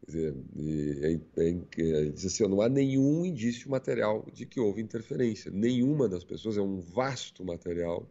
dizer, 0.06 0.34
e, 0.56 1.20
é, 1.36 1.48
é, 1.50 2.04
diz 2.06 2.24
assim, 2.24 2.48
não 2.48 2.62
há 2.62 2.68
nenhum 2.68 3.26
indício 3.26 3.70
material 3.70 4.24
de 4.32 4.46
que 4.46 4.58
houve 4.58 4.80
interferência. 4.80 5.50
Nenhuma 5.50 6.08
das 6.08 6.24
pessoas, 6.24 6.56
é 6.56 6.62
um 6.62 6.80
vasto 6.80 7.44
material, 7.44 8.08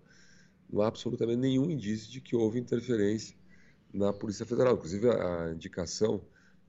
não 0.72 0.82
há 0.84 0.88
absolutamente 0.88 1.40
nenhum 1.40 1.72
indício 1.72 2.12
de 2.12 2.22
que 2.22 2.36
houve 2.36 2.60
interferência 2.60 3.36
na 3.92 4.14
Polícia 4.14 4.46
Federal. 4.46 4.76
Inclusive 4.76 5.10
a, 5.10 5.46
a 5.46 5.54
indicação, 5.54 6.22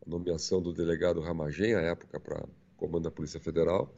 a 0.07 0.09
nomeação 0.09 0.63
do 0.63 0.73
delegado 0.73 1.21
Ramagem, 1.21 1.75
à 1.75 1.81
época, 1.81 2.19
para 2.19 2.43
comando 2.79 3.05
da 3.05 3.11
Polícia 3.11 3.39
Federal, 3.41 3.95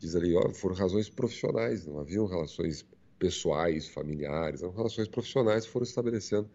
diz 0.00 0.16
ali, 0.16 0.34
ó, 0.34 0.48
foram 0.50 0.74
razões 0.74 1.10
profissionais, 1.10 1.86
não 1.86 2.00
haviam 2.00 2.26
relações 2.26 2.86
pessoais, 3.18 3.86
familiares, 3.88 4.62
eram 4.62 4.72
relações 4.72 5.06
profissionais 5.06 5.66
que 5.66 5.70
foram 5.70 5.84
estabelecendo 5.84 6.50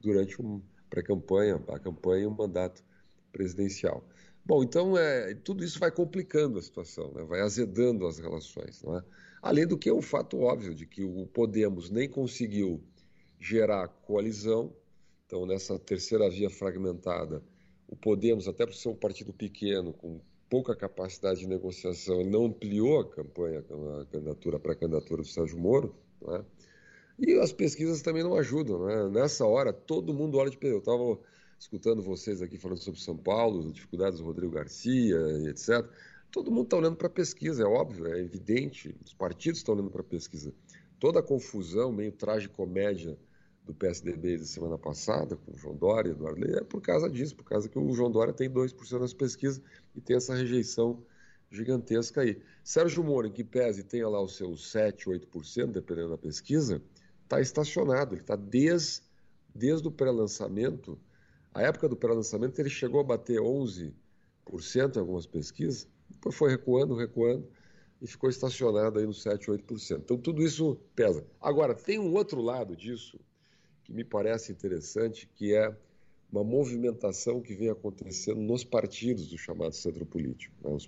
durante 0.00 0.38
uma 0.38 0.62
pré-campanha, 0.90 1.56
a 1.68 1.78
campanha 1.78 2.24
e 2.24 2.26
o 2.26 2.30
mandato 2.30 2.84
presidencial. 3.32 4.04
Bom, 4.44 4.62
então 4.62 4.98
é, 4.98 5.34
tudo 5.34 5.64
isso 5.64 5.78
vai 5.78 5.90
complicando 5.90 6.58
a 6.58 6.62
situação, 6.62 7.10
né? 7.12 7.24
vai 7.24 7.40
azedando 7.40 8.06
as 8.06 8.18
relações. 8.18 8.82
Não 8.82 8.98
é? 8.98 9.04
Além 9.40 9.66
do 9.66 9.78
que 9.78 9.88
é 9.88 9.92
o 9.92 10.02
fato 10.02 10.38
óbvio 10.40 10.74
de 10.74 10.86
que 10.86 11.02
o 11.02 11.26
Podemos 11.26 11.88
nem 11.88 12.08
conseguiu 12.08 12.82
gerar 13.38 13.88
coalizão, 13.88 14.74
então 15.26 15.46
nessa 15.46 15.78
terceira 15.78 16.28
via 16.28 16.50
fragmentada, 16.50 17.42
o 17.88 17.96
Podemos, 17.96 18.46
até 18.46 18.66
por 18.66 18.74
ser 18.74 18.90
um 18.90 18.94
partido 18.94 19.32
pequeno, 19.32 19.92
com 19.94 20.20
pouca 20.50 20.74
capacidade 20.74 21.40
de 21.40 21.46
negociação, 21.46 22.20
ele 22.20 22.28
não 22.28 22.46
ampliou 22.46 23.00
a 23.00 23.08
campanha, 23.08 23.60
a 23.60 24.04
candidatura 24.06 24.58
para 24.58 24.72
a 24.72 24.76
candidatura 24.76 25.22
do 25.22 25.28
Sérgio 25.28 25.56
Moro, 25.56 25.94
né? 26.20 26.44
e 27.16 27.38
as 27.38 27.52
pesquisas 27.52 28.02
também 28.02 28.24
não 28.24 28.34
ajudam. 28.34 28.84
Né? 28.84 29.08
Nessa 29.10 29.46
hora, 29.46 29.72
todo 29.72 30.12
mundo 30.12 30.38
olha 30.38 30.50
de 30.50 30.58
pé. 30.58 30.72
Eu 30.72 30.78
estava 30.78 31.18
escutando 31.56 32.02
vocês 32.02 32.42
aqui 32.42 32.58
falando 32.58 32.78
sobre 32.78 33.00
São 33.00 33.16
Paulo, 33.16 33.60
as 33.60 33.72
dificuldades 33.72 34.18
do 34.18 34.24
Rodrigo 34.24 34.52
Garcia, 34.52 35.16
etc. 35.48 35.86
Todo 36.32 36.50
mundo 36.50 36.64
está 36.64 36.76
olhando 36.76 36.96
para 36.96 37.06
a 37.06 37.10
pesquisa, 37.10 37.62
é 37.62 37.66
óbvio, 37.66 38.06
é 38.08 38.18
evidente. 38.18 38.94
Os 39.04 39.14
partidos 39.14 39.60
estão 39.60 39.74
olhando 39.74 39.90
para 39.90 40.00
a 40.00 40.04
pesquisa. 40.04 40.52
Toda 40.98 41.20
a 41.20 41.22
confusão, 41.22 41.92
meio 41.92 42.12
tragicomédia 42.12 43.16
do 43.70 43.74
PSDB 43.74 44.38
da 44.38 44.44
semana 44.44 44.76
passada, 44.76 45.36
com 45.36 45.52
o 45.52 45.56
João 45.56 45.76
Dória 45.76 46.08
e 46.08 46.12
Eduardo 46.12 46.40
Leite, 46.40 46.58
é 46.58 46.64
por 46.64 46.80
causa 46.80 47.08
disso, 47.08 47.36
por 47.36 47.44
causa 47.44 47.68
que 47.68 47.78
o 47.78 47.92
João 47.92 48.10
Dória 48.10 48.32
tem 48.32 48.50
2% 48.50 48.98
nas 48.98 49.14
pesquisas 49.14 49.62
e 49.94 50.00
tem 50.00 50.16
essa 50.16 50.34
rejeição 50.34 51.02
gigantesca 51.50 52.20
aí. 52.22 52.42
Sérgio 52.64 53.02
Moro, 53.04 53.28
em 53.28 53.32
que 53.32 53.44
pese 53.44 53.84
tenha 53.84 54.08
lá 54.08 54.20
os 54.20 54.36
seus 54.36 54.70
7, 54.70 55.06
8%, 55.06 55.66
dependendo 55.72 56.10
da 56.10 56.18
pesquisa, 56.18 56.82
está 57.22 57.40
estacionado, 57.40 58.14
ele 58.14 58.22
está 58.22 58.36
desde, 58.36 59.02
desde 59.54 59.86
o 59.86 59.90
pré-lançamento, 59.90 60.98
a 61.54 61.62
época 61.62 61.88
do 61.88 61.96
pré-lançamento 61.96 62.58
ele 62.58 62.70
chegou 62.70 63.00
a 63.00 63.04
bater 63.04 63.40
11% 63.40 63.92
em 64.96 64.98
algumas 64.98 65.26
pesquisas, 65.26 65.88
depois 66.08 66.34
foi 66.34 66.50
recuando, 66.50 66.94
recuando, 66.94 67.48
e 68.02 68.06
ficou 68.06 68.30
estacionado 68.30 68.98
aí 68.98 69.06
nos 69.06 69.22
7, 69.22 69.48
8%. 69.48 69.98
Então 69.98 70.16
tudo 70.16 70.42
isso 70.42 70.76
pesa. 70.94 71.24
Agora, 71.40 71.74
tem 71.74 71.98
um 71.98 72.14
outro 72.14 72.40
lado 72.40 72.74
disso 72.74 73.20
que 73.90 73.94
me 73.94 74.04
parece 74.04 74.52
interessante, 74.52 75.28
que 75.34 75.52
é 75.52 75.74
uma 76.32 76.44
movimentação 76.44 77.40
que 77.40 77.54
vem 77.54 77.68
acontecendo 77.68 78.40
nos 78.40 78.62
partidos 78.62 79.28
do 79.28 79.36
chamado 79.36 79.74
centro 79.74 80.06
político. 80.06 80.54
Né? 80.62 80.78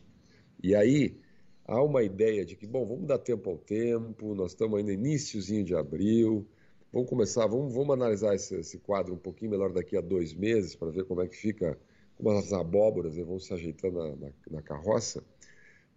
E 0.62 0.74
aí 0.74 1.16
há 1.64 1.82
uma 1.82 2.04
ideia 2.04 2.44
de 2.44 2.54
que, 2.54 2.64
bom, 2.64 2.86
vamos 2.86 3.06
dar 3.08 3.18
tempo 3.18 3.50
ao 3.50 3.58
tempo, 3.58 4.36
nós 4.36 4.52
estamos 4.52 4.78
ainda 4.78 4.92
iníciozinho 4.92 5.64
de 5.64 5.74
abril, 5.74 6.46
vamos 6.92 7.08
começar, 7.08 7.44
vamos, 7.48 7.74
vamos 7.74 7.92
analisar 7.92 8.36
esse, 8.36 8.54
esse 8.54 8.78
quadro 8.78 9.14
um 9.14 9.18
pouquinho 9.18 9.50
melhor 9.50 9.72
daqui 9.72 9.96
a 9.96 10.00
dois 10.00 10.32
meses 10.32 10.76
para 10.76 10.90
ver 10.90 11.04
como 11.04 11.22
é 11.22 11.26
que 11.26 11.36
fica, 11.36 11.76
como 12.16 12.30
as 12.30 12.52
abóboras 12.52 13.16
né, 13.16 13.24
vão 13.24 13.40
se 13.40 13.52
ajeitando 13.52 13.98
na, 13.98 14.14
na, 14.14 14.32
na 14.48 14.62
carroça 14.62 15.24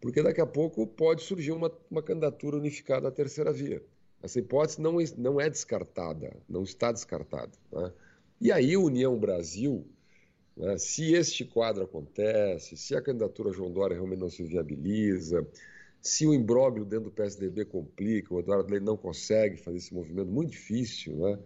porque 0.02 0.22
daqui 0.22 0.42
a 0.42 0.46
pouco 0.46 0.86
pode 0.86 1.24
surgir 1.24 1.52
uma, 1.52 1.72
uma 1.90 2.04
candidatura 2.04 2.58
unificada 2.58 3.08
à 3.08 3.12
terceira 3.12 3.52
via. 3.52 3.84
Essa 4.22 4.40
hipótese 4.40 4.82
não, 4.82 4.98
não 5.18 5.40
é 5.40 5.50
descartada, 5.50 6.36
não 6.50 6.64
está 6.64 6.92
descartada. 6.92 7.52
Né? 7.72 7.92
E 8.42 8.52
aí, 8.52 8.76
União 8.76 9.18
Brasil, 9.18 9.86
né, 10.58 10.78
se 10.78 11.14
este 11.14 11.46
quadro 11.46 11.84
acontece, 11.84 12.76
se 12.76 12.96
a 12.96 13.02
candidatura 13.02 13.52
João 13.52 13.72
Dória 13.72 13.96
realmente 13.96 14.20
não 14.20 14.30
se 14.30 14.44
viabiliza, 14.44 15.46
se 16.02 16.26
o 16.28 16.34
imbróglio 16.34 16.86
dentro 16.86 17.06
do 17.06 17.12
PSDB 17.12 17.66
complica, 17.66 18.34
o 18.34 18.40
Eduardo 18.40 18.70
Leite 18.70 18.84
não 18.86 18.96
consegue 18.96 19.58
fazer 19.58 19.78
esse 19.78 19.94
movimento 19.94 20.30
muito 20.30 20.52
difícil, 20.52 21.16
né? 21.18 21.40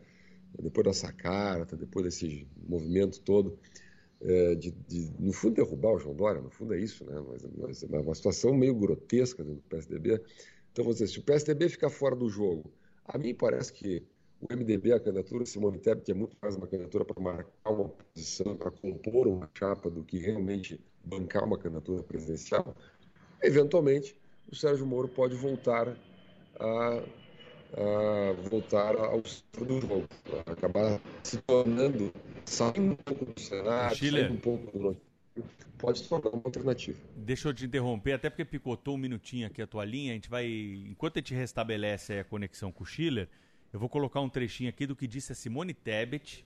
depois 0.60 0.86
dessa 0.86 1.14
carta, 1.14 1.78
depois 1.78 2.06
desse 2.06 2.48
movimento 2.68 3.22
todo, 3.22 3.58
é, 4.22 4.56
de, 4.56 4.72
de, 4.72 5.12
no 5.18 5.32
fundo, 5.32 5.56
derrubar 5.56 5.94
o 5.94 6.00
João 6.00 6.16
Dória, 6.16 6.42
no 6.42 6.50
fundo 6.50 6.74
é 6.74 6.80
isso, 6.80 7.06
né? 7.06 7.24
mas, 7.26 7.48
mas 7.58 7.84
é 7.84 8.00
uma 8.00 8.16
situação 8.16 8.54
meio 8.54 8.76
grotesca 8.76 9.44
dentro 9.44 9.62
do 9.62 9.70
PSDB. 9.70 10.22
Então, 10.72 10.84
vou 10.84 10.94
dizer, 10.94 11.08
se 11.08 11.20
o 11.20 11.24
PSDB 11.24 11.70
ficar 11.70 11.90
fora 11.90 12.16
do 12.16 12.30
jogo, 12.30 12.72
a 13.06 13.18
mim 13.18 13.34
parece 13.34 13.74
que 13.74 14.06
o 14.42 14.54
MDB, 14.54 14.94
a 14.94 15.00
candidatura 15.00 15.46
Simone 15.46 15.80
Tebet, 15.80 16.06
que 16.06 16.12
é 16.12 16.16
muito 16.16 16.38
mais 16.42 16.56
uma 16.56 16.68
candidatura 16.68 17.04
para 17.04 17.22
marcar 17.22 17.72
uma 17.72 17.90
posição, 17.90 18.56
para 18.56 18.72
compor 18.72 19.28
uma 19.28 19.50
chapa 19.54 19.90
do 19.90 20.04
que 20.04 20.18
realmente 20.18 20.80
bancar 21.04 21.44
uma 21.44 21.58
candidatura 21.58 22.04
presidencial, 22.04 22.76
eventualmente 23.42 24.16
o 24.52 24.56
Sérgio 24.56 24.86
Moro 24.86 25.08
pode 25.08 25.36
voltar 25.36 25.96
a 26.60 27.04
a 27.74 28.34
voltar 28.50 28.96
ao 28.96 29.24
centro 29.26 29.66
do 29.66 29.82
jogo, 29.82 30.08
acabar 30.46 31.00
se 31.24 31.38
tornando, 31.42 32.12
saindo 32.46 32.94
um 32.94 32.96
pouco 32.96 33.26
do 33.26 33.40
cenário, 33.40 33.96
saindo 33.96 34.34
um 34.34 34.38
pouco 34.38 34.72
do 34.72 34.98
pode 35.78 36.00
se 36.00 36.10
tornar 36.10 36.30
uma 36.30 36.42
alternativa. 36.44 37.00
Deixa 37.16 37.48
eu 37.48 37.54
te 37.54 37.66
interromper, 37.66 38.14
até 38.14 38.30
porque 38.30 38.46
picotou 38.46 38.96
um 38.96 38.98
minutinho 38.98 39.48
aqui 39.48 39.62
a 39.62 39.68
tua 39.68 39.86
linha, 39.86 40.12
a 40.12 40.16
gente 40.16 40.30
vai, 40.30 40.48
enquanto 40.88 41.18
a 41.18 41.20
gente 41.20 41.34
restabelece 41.34 42.20
a 42.20 42.24
conexão 42.24 42.72
com 42.72 42.84
o 42.84 42.86
Schiller, 42.86 43.30
eu 43.72 43.80
vou 43.80 43.88
colocar 43.88 44.20
um 44.20 44.30
trechinho 44.30 44.70
aqui 44.70 44.86
do 44.86 44.96
que 44.96 45.08
disse 45.08 45.32
a 45.32 45.36
Simone 45.36 45.74
Tebet 45.74 46.46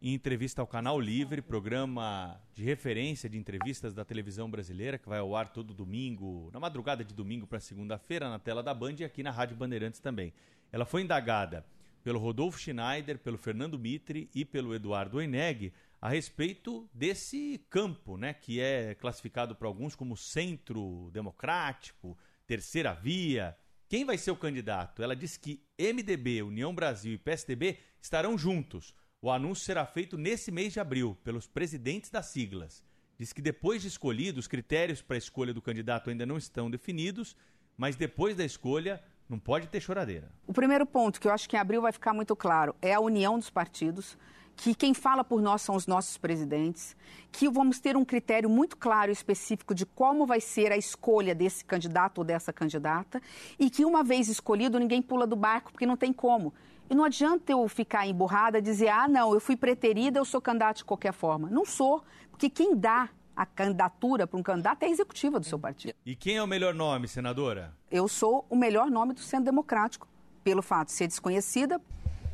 em 0.00 0.14
entrevista 0.14 0.60
ao 0.60 0.66
Canal 0.66 0.98
Livre, 0.98 1.40
programa 1.40 2.40
de 2.54 2.64
referência 2.64 3.28
de 3.28 3.38
entrevistas 3.38 3.94
da 3.94 4.04
televisão 4.04 4.50
brasileira, 4.50 4.98
que 4.98 5.08
vai 5.08 5.20
ao 5.20 5.36
ar 5.36 5.52
todo 5.52 5.72
domingo, 5.72 6.50
na 6.52 6.58
madrugada 6.58 7.04
de 7.04 7.14
domingo 7.14 7.46
para 7.46 7.60
segunda-feira, 7.60 8.28
na 8.28 8.38
tela 8.38 8.64
da 8.64 8.74
Band 8.74 8.96
e 8.98 9.04
aqui 9.04 9.22
na 9.22 9.30
Rádio 9.30 9.56
Bandeirantes 9.56 10.00
também. 10.00 10.32
Ela 10.72 10.84
foi 10.84 11.02
indagada 11.02 11.64
pelo 12.02 12.18
Rodolfo 12.18 12.58
Schneider, 12.58 13.16
pelo 13.18 13.38
Fernando 13.38 13.78
Mitre 13.78 14.28
e 14.34 14.44
pelo 14.44 14.74
Eduardo 14.74 15.18
Oineg 15.18 15.72
a 16.02 16.08
respeito 16.08 16.90
desse 16.92 17.64
campo, 17.70 18.16
né, 18.16 18.34
que 18.34 18.60
é 18.60 18.92
classificado 18.96 19.54
por 19.54 19.68
alguns 19.68 19.94
como 19.94 20.16
centro 20.16 21.08
democrático, 21.12 22.18
terceira 22.44 22.92
via. 22.92 23.56
Quem 23.88 24.04
vai 24.04 24.18
ser 24.18 24.32
o 24.32 24.36
candidato? 24.36 25.00
Ela 25.00 25.14
disse 25.14 25.38
que 25.38 25.64
MDB, 25.78 26.42
União 26.42 26.74
Brasil 26.74 27.14
e 27.14 27.18
PSDB 27.18 27.78
estarão 28.00 28.36
juntos. 28.36 28.92
O 29.20 29.30
anúncio 29.30 29.64
será 29.64 29.86
feito 29.86 30.18
nesse 30.18 30.50
mês 30.50 30.72
de 30.72 30.80
abril 30.80 31.16
pelos 31.22 31.46
presidentes 31.46 32.10
das 32.10 32.26
siglas. 32.26 32.82
Diz 33.16 33.32
que 33.32 33.40
depois 33.40 33.80
de 33.80 33.86
escolhido, 33.86 34.40
os 34.40 34.48
critérios 34.48 35.00
para 35.00 35.14
a 35.14 35.18
escolha 35.18 35.54
do 35.54 35.62
candidato 35.62 36.10
ainda 36.10 36.26
não 36.26 36.36
estão 36.36 36.68
definidos, 36.68 37.36
mas 37.76 37.94
depois 37.94 38.34
da 38.34 38.44
escolha, 38.44 39.00
não 39.28 39.38
pode 39.38 39.68
ter 39.68 39.80
choradeira. 39.80 40.32
O 40.48 40.52
primeiro 40.52 40.84
ponto, 40.84 41.20
que 41.20 41.28
eu 41.28 41.32
acho 41.32 41.48
que 41.48 41.54
em 41.54 41.60
abril 41.60 41.80
vai 41.80 41.92
ficar 41.92 42.12
muito 42.12 42.34
claro, 42.34 42.74
é 42.82 42.92
a 42.92 42.98
união 42.98 43.38
dos 43.38 43.50
partidos, 43.50 44.18
que 44.56 44.74
quem 44.74 44.94
fala 44.94 45.24
por 45.24 45.40
nós 45.40 45.62
são 45.62 45.74
os 45.74 45.86
nossos 45.86 46.16
presidentes, 46.16 46.96
que 47.30 47.48
vamos 47.48 47.80
ter 47.80 47.96
um 47.96 48.04
critério 48.04 48.48
muito 48.48 48.76
claro 48.76 49.10
e 49.10 49.12
específico 49.12 49.74
de 49.74 49.84
como 49.84 50.26
vai 50.26 50.40
ser 50.40 50.70
a 50.70 50.76
escolha 50.76 51.34
desse 51.34 51.64
candidato 51.64 52.18
ou 52.18 52.24
dessa 52.24 52.52
candidata, 52.52 53.20
e 53.58 53.70
que 53.70 53.84
uma 53.84 54.02
vez 54.04 54.28
escolhido, 54.28 54.78
ninguém 54.78 55.02
pula 55.02 55.26
do 55.26 55.36
barco, 55.36 55.72
porque 55.72 55.86
não 55.86 55.96
tem 55.96 56.12
como. 56.12 56.52
E 56.90 56.94
não 56.94 57.04
adianta 57.04 57.52
eu 57.52 57.66
ficar 57.68 58.06
emburrada 58.06 58.58
e 58.58 58.62
dizer, 58.62 58.88
ah, 58.88 59.08
não, 59.08 59.32
eu 59.32 59.40
fui 59.40 59.56
preterida, 59.56 60.18
eu 60.18 60.24
sou 60.24 60.40
candidato 60.40 60.78
de 60.78 60.84
qualquer 60.84 61.12
forma. 61.12 61.48
Não 61.48 61.64
sou, 61.64 62.04
porque 62.30 62.50
quem 62.50 62.76
dá 62.76 63.08
a 63.34 63.46
candidatura 63.46 64.26
para 64.26 64.38
um 64.38 64.42
candidato 64.42 64.82
é 64.82 64.86
a 64.86 64.90
executiva 64.90 65.40
do 65.40 65.46
seu 65.46 65.58
partido. 65.58 65.94
E 66.04 66.14
quem 66.14 66.36
é 66.36 66.42
o 66.42 66.46
melhor 66.46 66.74
nome, 66.74 67.08
senadora? 67.08 67.74
Eu 67.90 68.06
sou 68.08 68.44
o 68.50 68.56
melhor 68.56 68.90
nome 68.90 69.14
do 69.14 69.20
Centro 69.20 69.46
Democrático, 69.46 70.06
pelo 70.44 70.62
fato 70.62 70.88
de 70.88 70.92
ser 70.92 71.06
desconhecida, 71.06 71.80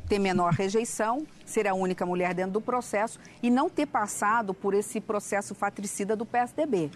ter 0.09 0.17
menor 0.17 0.53
rejeição, 0.53 1.25
ser 1.45 1.67
a 1.67 1.73
única 1.75 2.03
mulher 2.05 2.33
dentro 2.33 2.53
do 2.53 2.61
processo 2.61 3.19
e 3.43 3.49
não 3.49 3.69
ter 3.69 3.85
passado 3.85 4.53
por 4.53 4.73
esse 4.73 4.99
processo 4.99 5.53
fatricida 5.53 6.15
do 6.15 6.25
PSDB, 6.25 6.89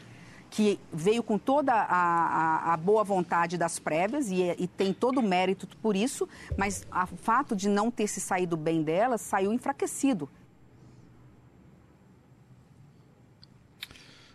que 0.50 0.80
veio 0.92 1.22
com 1.22 1.38
toda 1.38 1.74
a, 1.74 1.86
a, 1.86 2.74
a 2.74 2.78
boa 2.78 3.04
vontade 3.04 3.56
das 3.56 3.78
prévias 3.78 4.30
e, 4.32 4.42
e, 4.58 4.68
tem 4.68 4.92
todo 4.92 5.20
o 5.20 5.24
mérito 5.24 5.68
por 5.78 5.96
isso, 5.96 6.28
mas 6.58 6.86
o 6.92 7.16
fato 7.16 7.56
de 7.56 7.70
não 7.70 7.92
ter 7.92 8.08
se 8.08 8.20
saído 8.20 8.58
bem 8.58 8.82
dela 8.82 9.18
saiu 9.20 9.54
enfraquecido. 9.54 10.28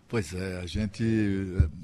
Pois 0.09 0.33
é, 0.33 0.59
a 0.62 0.66
gente. 0.66 1.05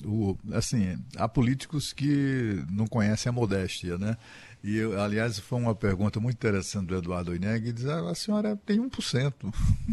O, 0.02 0.34
assim, 0.54 0.96
há 1.16 1.28
políticos 1.28 1.92
que 1.92 2.64
não 2.70 2.86
conhecem 2.86 3.28
a 3.28 3.32
modéstia, 3.32 3.98
né? 3.98 4.16
E, 4.64 4.78
eu, 4.78 4.98
aliás, 4.98 5.38
foi 5.38 5.58
uma 5.58 5.74
pergunta 5.74 6.18
muito 6.18 6.36
interessante 6.36 6.86
do 6.86 6.96
Eduardo 6.96 7.32
Oineg, 7.32 7.70
diz, 7.70 7.84
ah, 7.84 8.08
a 8.08 8.14
senhora 8.14 8.56
tem 8.64 8.80
1%. 8.80 9.34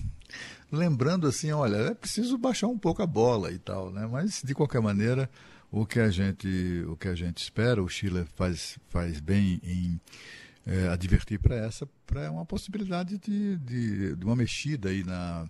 Lembrando 0.72 1.28
assim, 1.28 1.52
olha, 1.52 1.76
é 1.76 1.94
preciso 1.94 2.38
baixar 2.38 2.68
um 2.68 2.78
pouco 2.80 3.04
a 3.04 3.06
bola 3.06 3.52
e 3.52 3.60
tal, 3.60 3.92
né? 3.92 4.08
Mas, 4.10 4.42
de 4.42 4.56
qualquer 4.56 4.80
maneira, 4.80 5.30
o 5.70 5.86
que 5.86 6.00
a 6.00 6.10
gente, 6.10 6.86
o 6.88 6.96
que 6.96 7.10
a 7.10 7.16
gente 7.16 7.44
espera, 7.44 7.84
o 7.84 7.90
Chile 7.90 8.26
faz, 8.36 8.80
faz 8.88 9.20
bem 9.20 9.60
em 9.62 10.00
é, 10.66 10.88
advertir 10.88 11.38
para 11.38 11.56
essa, 11.56 11.86
para 12.08 12.32
uma 12.32 12.46
possibilidade 12.46 13.18
de, 13.18 13.58
de, 13.58 14.16
de 14.16 14.26
uma 14.26 14.38
mexida 14.38 14.88
aí 14.88 15.04
na 15.04 15.50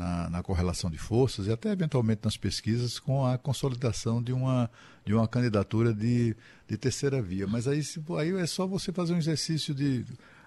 na, 0.00 0.30
na, 0.30 0.42
correlação 0.42 0.90
de 0.90 0.96
forças 0.96 1.46
e 1.46 1.52
até 1.52 1.70
eventualmente 1.70 2.22
nas 2.24 2.36
pesquisas 2.36 2.98
com 2.98 3.26
a 3.26 3.36
consolidação 3.36 4.22
de 4.22 4.32
uma, 4.32 4.70
de 5.04 5.12
uma 5.12 5.28
candidatura 5.28 5.92
de, 5.92 6.34
de 6.66 6.76
terceira 6.78 7.20
via. 7.20 7.46
Mas 7.46 7.68
aí, 7.68 7.82
se, 7.82 8.02
aí 8.18 8.34
é 8.34 8.46
só 8.46 8.66
você 8.66 8.90
fazer 8.92 9.12
um 9.12 9.18
exercício 9.18 9.74
de. 9.74 10.06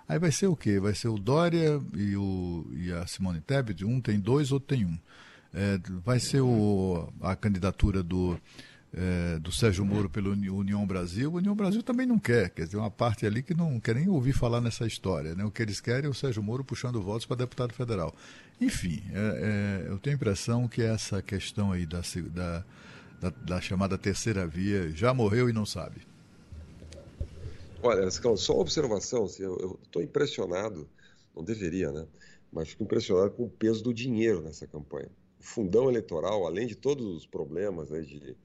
Aí 0.10 0.18
vai 0.18 0.32
ser 0.32 0.47
o 0.47 0.56
quê? 0.56 0.80
Vai 0.80 0.95
ser 0.95 1.08
o 1.08 1.20
Dória 1.20 1.80
e, 1.93 2.16
o, 2.18 2.66
e 2.74 2.91
a 2.91 3.06
Simone 3.06 3.41
Tebet, 3.41 3.86
um 3.86 4.01
tem 4.01 4.20
dois, 4.20 4.51
outro 4.51 4.76
tem 4.76 4.86
um. 4.86 4.97
É, 5.54 5.80
vai 6.04 6.20
ser 6.20 6.41
o, 6.41 7.08
a 7.22 7.36
candidatura 7.36 8.01
do, 8.01 8.38
é, 8.93 9.39
do 9.39 9.51
Sérgio 9.51 9.84
Moro 9.84 10.10
pela 10.10 10.30
União 10.30 10.86
Brasil, 10.86 11.32
a 11.32 11.38
União 11.38 11.56
Brasil 11.56 11.82
também 11.82 12.06
não 12.06 12.20
quer, 12.20 12.49
quer 12.49 12.66
dizer, 12.66 12.78
uma 12.78 12.91
parte 12.91 13.26
ali 13.26 13.41
que 13.41 13.54
não 13.54 13.80
quer 13.80 13.95
nem 13.95 14.08
ouvir 14.08 14.34
falar 14.34 14.62
nessa 14.62 14.86
história. 14.86 15.36
Né? 15.36 15.43
O 15.43 15.51
que 15.51 15.62
eles 15.62 15.82
querem 15.82 16.06
é 16.06 16.10
o 16.10 16.14
Sérgio 16.14 16.43
Moro 16.43 16.64
puxando 16.64 17.01
votos 17.01 17.26
para 17.26 17.38
deputado 17.38 17.74
federal. 17.74 18.16
Enfim, 18.64 19.03
é, 19.11 19.86
é, 19.86 19.91
eu 19.91 19.99
tenho 19.99 20.16
a 20.16 20.18
impressão 20.18 20.68
que 20.68 20.82
essa 20.82 21.22
questão 21.22 21.72
aí 21.72 21.86
da, 21.86 22.01
da, 22.32 22.66
da, 23.20 23.30
da 23.30 23.61
chamada 23.61 23.97
terceira 23.97 24.47
via 24.47 24.89
já 24.91 25.14
morreu 25.14 25.49
e 25.49 25.53
não 25.53 25.66
sabe. 25.66 26.01
Olha, 27.82 28.09
só 28.09 28.53
uma 28.53 28.61
observação, 28.61 29.26
assim, 29.26 29.43
eu 29.43 29.78
estou 29.84 30.01
impressionado, 30.01 30.88
não 31.36 31.43
deveria, 31.43 31.91
né? 31.91 32.05
Mas 32.51 32.70
fico 32.70 32.84
impressionado 32.84 33.32
com 33.32 33.43
o 33.43 33.49
peso 33.49 33.84
do 33.84 33.93
dinheiro 33.93 34.41
nessa 34.41 34.66
campanha. 34.66 35.09
O 35.39 35.43
fundão 35.43 35.89
eleitoral, 35.89 36.45
além 36.45 36.66
de 36.66 36.76
todos 36.76 37.05
os 37.05 37.26
problemas 37.26 37.89
né, 37.89 37.99
de 37.99 38.38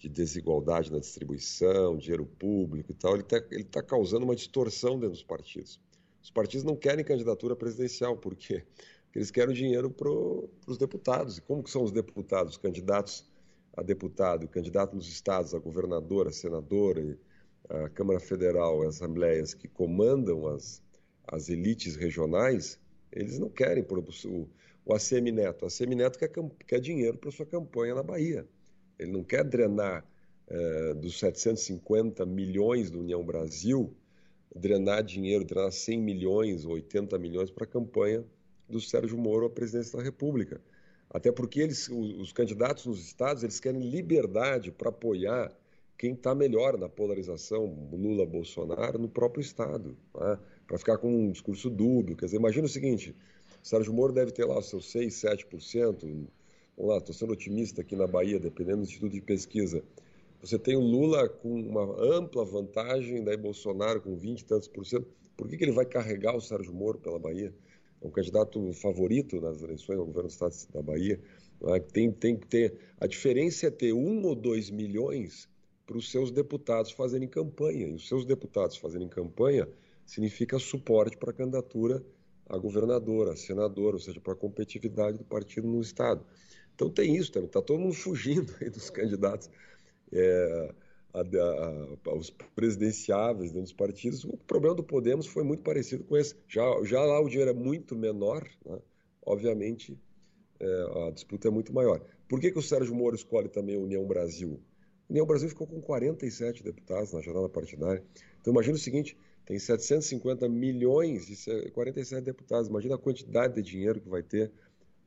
de 0.00 0.08
desigualdade 0.08 0.90
na 0.90 0.98
distribuição, 0.98 1.98
dinheiro 1.98 2.24
público 2.24 2.90
e 2.90 2.94
tal, 2.94 3.12
ele 3.12 3.22
está 3.22 3.36
ele 3.50 3.64
tá 3.64 3.82
causando 3.82 4.24
uma 4.24 4.34
distorção 4.34 4.94
dentro 4.94 5.10
dos 5.10 5.22
partidos. 5.22 5.78
Os 6.22 6.30
partidos 6.30 6.64
não 6.64 6.74
querem 6.74 7.04
candidatura 7.04 7.54
presidencial? 7.54 8.16
Porque 8.16 8.64
eles 9.14 9.30
querem 9.30 9.54
dinheiro 9.54 9.90
para 9.90 10.08
os 10.08 10.78
deputados. 10.78 11.38
E 11.38 11.40
como 11.40 11.62
que 11.62 11.70
são 11.70 11.82
os 11.82 11.92
deputados, 11.92 12.52
os 12.52 12.58
candidatos 12.58 13.28
a 13.76 13.82
deputado, 13.82 14.48
candidato 14.48 14.94
nos 14.94 15.08
estados, 15.08 15.54
a 15.54 15.58
governadora, 15.58 16.30
a 16.30 16.32
senadora, 16.32 17.16
a 17.68 17.88
Câmara 17.88 18.20
Federal, 18.20 18.82
as 18.82 18.96
assembleias 18.96 19.54
que 19.54 19.68
comandam 19.68 20.46
as, 20.48 20.82
as 21.26 21.48
elites 21.48 21.96
regionais, 21.96 22.78
eles 23.12 23.38
não 23.38 23.48
querem 23.48 23.84
o, 23.84 24.48
o 24.84 24.94
ACM 24.94 25.32
Neto. 25.32 25.64
O 25.64 25.66
ACM 25.66 25.94
Neto 25.94 26.18
quer, 26.18 26.30
quer 26.66 26.80
dinheiro 26.80 27.16
para 27.18 27.30
sua 27.30 27.46
campanha 27.46 27.94
na 27.94 28.02
Bahia. 28.02 28.46
Ele 28.98 29.12
não 29.12 29.24
quer 29.24 29.44
drenar 29.44 30.04
eh, 30.48 30.94
dos 30.94 31.18
750 31.18 32.26
milhões 32.26 32.90
do 32.90 33.00
União 33.00 33.24
Brasil, 33.24 33.94
drenar 34.54 35.02
dinheiro, 35.02 35.44
drenar 35.44 35.72
100 35.72 36.00
milhões, 36.00 36.64
80 36.64 37.18
milhões 37.18 37.50
para 37.50 37.64
a 37.64 37.68
campanha 37.68 38.24
do 38.70 38.80
Sérgio 38.80 39.18
Moro 39.18 39.46
à 39.46 39.50
presidência 39.50 39.98
da 39.98 40.04
República. 40.04 40.60
Até 41.08 41.32
porque 41.32 41.60
eles, 41.60 41.88
os 41.88 42.32
candidatos 42.32 42.86
nos 42.86 43.00
estados, 43.04 43.42
eles 43.42 43.58
querem 43.58 43.80
liberdade 43.80 44.70
para 44.70 44.90
apoiar 44.90 45.52
quem 45.98 46.14
está 46.14 46.34
melhor 46.34 46.78
na 46.78 46.88
polarização 46.88 47.88
Lula-Bolsonaro 47.92 48.98
no 48.98 49.08
próprio 49.08 49.42
estado, 49.42 49.96
né? 50.14 50.38
para 50.66 50.78
ficar 50.78 50.98
com 50.98 51.12
um 51.12 51.30
discurso 51.30 51.68
dúbio. 51.68 52.16
Quer 52.16 52.26
dizer, 52.26 52.36
imagina 52.38 52.64
o 52.64 52.70
seguinte, 52.70 53.14
Sérgio 53.62 53.92
Moro 53.92 54.12
deve 54.12 54.30
ter 54.30 54.44
lá 54.44 54.58
os 54.58 54.68
seus 54.68 54.90
6, 54.90 55.12
7%, 55.12 56.28
vamos 56.76 56.92
lá, 56.92 56.98
estou 56.98 57.14
sendo 57.14 57.32
otimista 57.32 57.82
aqui 57.82 57.96
na 57.96 58.06
Bahia, 58.06 58.40
dependendo 58.40 58.78
do 58.78 58.84
Instituto 58.84 59.12
de 59.12 59.20
Pesquisa, 59.20 59.84
você 60.40 60.58
tem 60.58 60.74
o 60.74 60.80
Lula 60.80 61.28
com 61.28 61.52
uma 61.60 62.02
ampla 62.02 62.46
vantagem, 62.46 63.22
daí 63.22 63.36
Bolsonaro 63.36 64.00
com 64.00 64.16
20 64.16 64.40
e 64.40 64.44
tantos 64.46 64.68
por 64.68 64.86
cento, 64.86 65.06
por 65.36 65.46
que, 65.48 65.58
que 65.58 65.64
ele 65.64 65.72
vai 65.72 65.84
carregar 65.84 66.34
o 66.34 66.40
Sérgio 66.40 66.72
Moro 66.72 66.98
pela 66.98 67.18
Bahia? 67.18 67.52
É 68.00 68.06
um 68.06 68.10
candidato 68.10 68.72
favorito 68.74 69.40
nas 69.40 69.62
eleições 69.62 69.98
ao 69.98 70.06
governo 70.06 70.28
do 70.28 70.32
estado 70.32 70.54
da 70.72 70.82
Bahia. 70.82 71.20
É? 71.64 71.80
Tem, 71.80 72.10
tem 72.10 72.36
que 72.36 72.46
ter. 72.46 72.74
A 72.98 73.06
diferença 73.06 73.66
é 73.66 73.70
ter 73.70 73.92
um 73.92 74.24
ou 74.24 74.34
dois 74.34 74.70
milhões 74.70 75.48
para 75.86 75.98
os 75.98 76.10
seus 76.10 76.30
deputados 76.30 76.92
fazerem 76.92 77.28
campanha. 77.28 77.88
E 77.88 77.94
os 77.94 78.08
seus 78.08 78.24
deputados 78.24 78.76
fazerem 78.76 79.08
campanha 79.08 79.68
significa 80.06 80.58
suporte 80.58 81.16
para 81.16 81.30
a 81.30 81.34
candidatura 81.34 82.02
a 82.48 82.58
governadora, 82.58 83.32
a 83.32 83.36
senadora, 83.36 83.94
ou 83.94 84.00
seja, 84.00 84.20
para 84.20 84.32
a 84.32 84.36
competitividade 84.36 85.18
do 85.18 85.24
partido 85.24 85.68
no 85.68 85.80
estado. 85.80 86.24
Então 86.74 86.90
tem 86.90 87.16
isso 87.16 87.30
também. 87.30 87.46
Está 87.46 87.62
todo 87.62 87.78
mundo 87.78 87.94
fugindo 87.94 88.52
aí 88.60 88.70
dos 88.70 88.90
candidatos. 88.90 89.48
É, 90.12 90.74
a, 91.12 91.20
a, 91.20 92.10
aos 92.10 92.30
presidenciáveis 92.30 93.50
dentro 93.50 93.64
dos 93.64 93.72
partidos. 93.72 94.24
O 94.24 94.36
problema 94.36 94.74
do 94.74 94.82
Podemos 94.82 95.26
foi 95.26 95.42
muito 95.42 95.62
parecido 95.62 96.04
com 96.04 96.16
esse. 96.16 96.36
Já, 96.48 96.62
já 96.84 97.00
lá 97.02 97.20
o 97.20 97.28
dinheiro 97.28 97.50
é 97.50 97.54
muito 97.54 97.96
menor, 97.96 98.46
né? 98.64 98.78
obviamente 99.24 99.98
é, 100.60 101.06
a 101.06 101.10
disputa 101.10 101.48
é 101.48 101.50
muito 101.50 101.72
maior. 101.72 102.00
Por 102.28 102.40
que, 102.40 102.50
que 102.50 102.58
o 102.58 102.62
Sérgio 102.62 102.94
Moro 102.94 103.16
escolhe 103.16 103.48
também 103.48 103.76
a 103.76 103.80
União 103.80 104.06
Brasil? 104.06 104.60
A 105.08 105.12
União 105.12 105.26
Brasil 105.26 105.48
ficou 105.48 105.66
com 105.66 105.80
47 105.80 106.62
deputados 106.62 107.12
na 107.12 107.20
jornada 107.20 107.48
partidária. 107.48 108.02
Então 108.40 108.52
imagina 108.52 108.76
o 108.76 108.78
seguinte, 108.80 109.16
tem 109.44 109.58
750 109.58 110.48
milhões 110.48 111.46
e 111.46 111.70
47 111.70 112.22
deputados. 112.22 112.68
Imagina 112.68 112.94
a 112.94 112.98
quantidade 112.98 113.54
de 113.54 113.62
dinheiro 113.62 114.00
que 114.00 114.08
vai 114.08 114.22
ter 114.22 114.52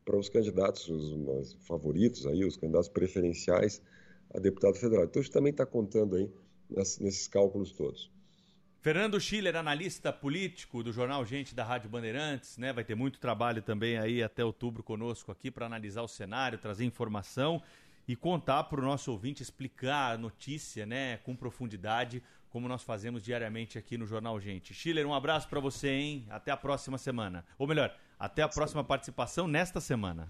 para 0.03 0.17
os 0.17 0.27
candidatos, 0.27 0.89
os, 0.89 1.11
os 1.11 1.53
favoritos 1.65 2.27
aí, 2.27 2.43
os 2.43 2.57
candidatos 2.57 2.89
preferenciais 2.89 3.81
a 4.33 4.39
deputado 4.39 4.75
federal. 4.75 5.05
Então, 5.05 5.21
isso 5.21 5.31
também 5.31 5.51
está 5.51 5.65
contando 5.65 6.15
aí 6.15 6.29
nesses 6.69 7.27
cálculos 7.27 7.71
todos. 7.71 8.11
Fernando 8.81 9.17
Schiller, 9.17 9.55
analista 9.55 10.11
político 10.11 10.83
do 10.83 10.91
jornal 10.91 11.25
Gente 11.25 11.55
da 11.55 11.63
Rádio 11.63 11.89
Bandeirantes, 11.89 12.57
né? 12.57 12.73
Vai 12.73 12.83
ter 12.83 12.95
muito 12.95 13.17
trabalho 13.17 13.61
também 13.61 13.97
aí 13.97 14.21
até 14.21 14.43
outubro 14.43 14.83
conosco 14.83 15.31
aqui 15.31 15.49
para 15.49 15.65
analisar 15.65 16.01
o 16.01 16.07
cenário, 16.07 16.57
trazer 16.57 16.83
informação 16.83 17.61
e 18.05 18.13
contar 18.13 18.65
para 18.65 18.81
o 18.81 18.83
nosso 18.83 19.09
ouvinte 19.09 19.41
explicar 19.41 20.13
a 20.13 20.17
notícia, 20.17 20.85
né, 20.85 21.17
com 21.17 21.33
profundidade, 21.33 22.21
como 22.49 22.67
nós 22.67 22.83
fazemos 22.83 23.23
diariamente 23.23 23.77
aqui 23.77 23.97
no 23.97 24.05
Jornal 24.05 24.37
Gente. 24.39 24.73
Schiller, 24.73 25.07
um 25.07 25.13
abraço 25.13 25.47
para 25.47 25.61
você, 25.61 25.89
hein? 25.89 26.27
Até 26.29 26.51
a 26.51 26.57
próxima 26.57 26.97
semana. 26.97 27.45
Ou 27.57 27.65
melhor, 27.65 27.95
até 28.19 28.41
a 28.41 28.49
próxima 28.49 28.83
participação 28.83 29.47
nesta 29.47 29.79
semana. 29.79 30.29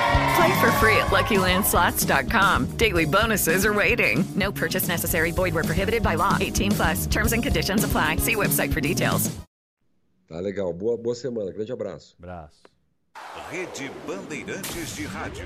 Play 0.35 0.61
for 0.61 0.71
free 0.79 0.95
at 0.97 1.07
LuckyLandSlots.com. 1.07 2.77
Daily 2.77 3.05
bonuses 3.05 3.65
are 3.65 3.73
waiting. 3.73 4.23
No 4.35 4.51
purchase 4.51 4.87
necessary. 4.87 5.31
Void 5.31 5.53
where 5.53 5.63
prohibited 5.63 6.03
by 6.03 6.15
law. 6.15 6.37
18 6.39 6.71
plus. 6.71 7.07
Terms 7.07 7.33
and 7.33 7.43
conditions 7.43 7.83
apply. 7.83 8.17
See 8.17 8.35
website 8.35 8.71
for 8.71 8.81
details. 8.81 9.29
Tá 10.29 10.41
legal. 10.41 10.71
Boa, 10.71 10.95
boa 10.97 11.13
semana. 11.13 11.51
Grande 11.51 11.73
abraço. 11.73 12.15
Abraço. 12.17 12.61
Rede 13.49 13.91
Bandeirantes 14.07 14.95
de 14.95 15.05
Rádio. 15.05 15.45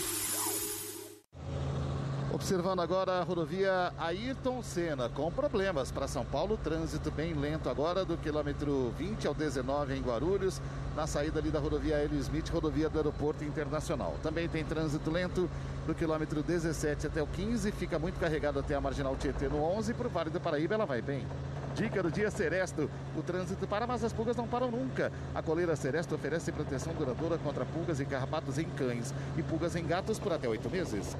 Observando 2.41 2.79
agora 2.79 3.19
a 3.19 3.23
rodovia 3.23 3.93
Ayrton 3.99 4.63
Senna, 4.63 5.07
com 5.07 5.31
problemas 5.31 5.91
para 5.91 6.07
São 6.07 6.25
Paulo, 6.25 6.57
trânsito 6.57 7.11
bem 7.11 7.35
lento 7.35 7.69
agora 7.69 8.03
do 8.03 8.17
quilômetro 8.17 8.91
20 8.97 9.27
ao 9.27 9.33
19 9.35 9.95
em 9.95 10.01
Guarulhos, 10.01 10.59
na 10.95 11.05
saída 11.05 11.37
ali 11.37 11.51
da 11.51 11.59
rodovia 11.59 11.97
Hélio 11.97 12.17
Smith, 12.17 12.49
rodovia 12.49 12.89
do 12.89 12.97
Aeroporto 12.97 13.43
Internacional. 13.43 14.15
Também 14.23 14.49
tem 14.49 14.65
trânsito 14.65 15.11
lento 15.11 15.47
do 15.85 15.93
quilômetro 15.93 16.41
17 16.41 17.05
até 17.05 17.21
o 17.21 17.27
15, 17.27 17.71
fica 17.73 17.99
muito 17.99 18.19
carregado 18.19 18.57
até 18.57 18.73
a 18.73 18.81
Marginal 18.81 19.15
Tietê 19.15 19.47
no 19.47 19.63
11, 19.63 19.93
para 19.93 20.07
o 20.07 20.09
Vale 20.09 20.31
do 20.31 20.41
Paraíba 20.41 20.73
ela 20.73 20.85
vai 20.87 20.99
bem. 20.99 21.27
Dica 21.75 22.01
do 22.01 22.09
dia 22.09 22.31
Seresto. 22.31 22.89
O 23.15 23.21
trânsito 23.21 23.67
para, 23.67 23.85
mas 23.85 24.03
as 24.03 24.11
pulgas 24.11 24.35
não 24.35 24.47
param 24.47 24.71
nunca. 24.71 25.11
A 25.35 25.43
coleira 25.43 25.75
Seresto 25.75 26.15
oferece 26.15 26.51
proteção 26.51 26.91
duradoura 26.95 27.37
contra 27.37 27.65
pulgas 27.65 27.99
e 27.99 28.05
carrapatos 28.05 28.57
em 28.57 28.65
cães 28.65 29.13
e 29.37 29.43
pulgas 29.43 29.75
em 29.75 29.85
gatos 29.85 30.17
por 30.17 30.33
até 30.33 30.49
oito 30.49 30.71
meses. 30.71 31.15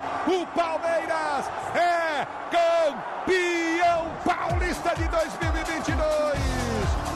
O 0.00 0.46
Palmeiras 0.54 1.50
é 1.74 2.26
campeão 2.52 4.06
paulista 4.24 4.94
de 4.94 5.08
2022. 5.08 5.98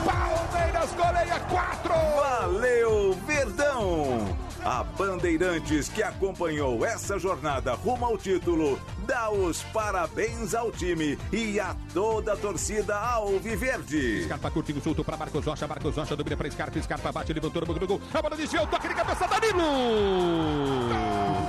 Palmeiras 0.05 0.93
goleia 0.95 1.39
4. 1.49 1.95
Valeu, 2.17 3.13
Verdão! 3.25 4.32
A 4.65 4.85
Bandeirantes, 4.85 5.89
que 5.89 6.05
acompanhou 6.05 6.87
essa 6.87 7.19
jornada 7.19 7.75
rumo 7.75 8.05
ao 8.05 8.17
título, 8.17 8.81
dá 9.05 9.29
os 9.29 9.61
parabéns 9.65 10.55
ao 10.55 10.71
time 10.71 11.19
e 11.33 11.59
a 11.59 11.75
toda 11.93 12.35
a 12.35 12.37
torcida 12.37 12.97
Alviverde. 12.97 14.23
Scarpa 14.25 14.51
curtinho, 14.53 14.81
solto 14.81 15.03
para 15.03 15.17
Marcos 15.17 15.45
Rocha. 15.45 15.67
Marcos 15.67 15.97
Rocha 15.97 16.15
domina 16.15 16.37
para 16.37 16.49
Scarpa. 16.49 16.81
Scarpa 16.81 17.11
bate, 17.11 17.33
levantou 17.33 17.67
no 17.67 17.75
do 17.75 17.87
gol. 17.89 18.01
A 18.15 18.23
bola 18.23 18.37
desviou, 18.37 18.65
toque 18.69 18.87
de 18.87 18.95
cabeça, 18.95 19.27
Danilo! 19.27 19.65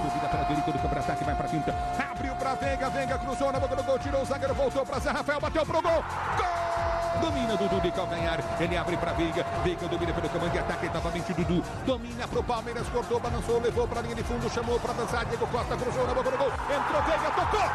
Duvida 0.04 0.28
para 0.30 0.44
Dorico 0.46 0.72
do 0.72 0.80
contra-ataque, 0.80 1.24
vai 1.24 1.36
para 1.36 1.48
quinta. 1.50 1.72
Abriu 2.12 2.33
para 2.44 2.56
Veiga, 2.56 2.90
Veiga 2.90 3.18
cruzou 3.18 3.52
na 3.54 3.60
boca 3.60 3.74
do 3.74 3.84
gol, 3.84 3.98
tirou 3.98 4.22
o 4.22 4.26
zagueiro, 4.26 4.54
voltou 4.54 4.86
para 4.86 5.00
Zé 5.00 5.12
Rafael, 5.12 5.40
bateu 5.40 5.66
pro 5.66 5.82
gol. 5.82 6.04
Gol! 6.36 7.22
Domina 7.22 7.56
Dudu 7.56 7.80
de 7.80 7.92
calcanhar, 7.92 8.40
ele 8.60 8.76
abre 8.76 8.98
para 8.98 9.14
Veiga. 9.14 9.46
Veiga 9.64 9.88
domina 9.88 10.14
pelo 10.14 10.30
comando 10.30 10.52
de 10.52 10.60
ataque, 10.60 10.90
novamente 10.94 11.34
Dudu. 11.34 11.64
Domina 11.86 12.28
pro 12.28 12.44
Palmeiras, 12.44 12.86
cortou, 12.90 13.18
balançou, 13.18 13.62
levou 13.62 13.88
para 13.88 14.00
a 14.00 14.04
linha 14.04 14.16
de 14.16 14.24
fundo, 14.24 14.50
chamou 14.50 14.78
para 14.78 14.94
dançar. 14.94 15.26
Diego 15.26 15.48
Costa 15.48 15.78
cruzou 15.78 16.06
na 16.06 16.14
boca 16.14 16.32
do 16.32 16.38
gol. 16.38 16.48
Entrou 16.48 17.02
Veiga, 17.04 17.32
tocou! 17.32 17.70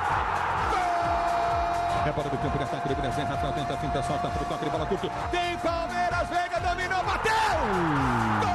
É 2.07 2.13
bola 2.13 2.29
do 2.29 2.39
campo 2.39 2.59
de 2.59 2.65
ataque 2.65 2.89
do 2.89 2.95
Brasil. 2.95 3.25
Rafael 3.25 3.53
tenta 3.55 3.73
a 3.73 3.77
finta, 3.79 4.03
solta 4.03 4.29
pro 4.29 4.45
toque 4.45 4.65
de 4.65 4.71
bola 4.71 4.87
curto. 4.87 5.11
Tem 5.31 5.57
Palmeiras, 5.59 6.29
Veiga 6.29 6.61
dominou, 6.61 7.03
bateu! 7.05 8.48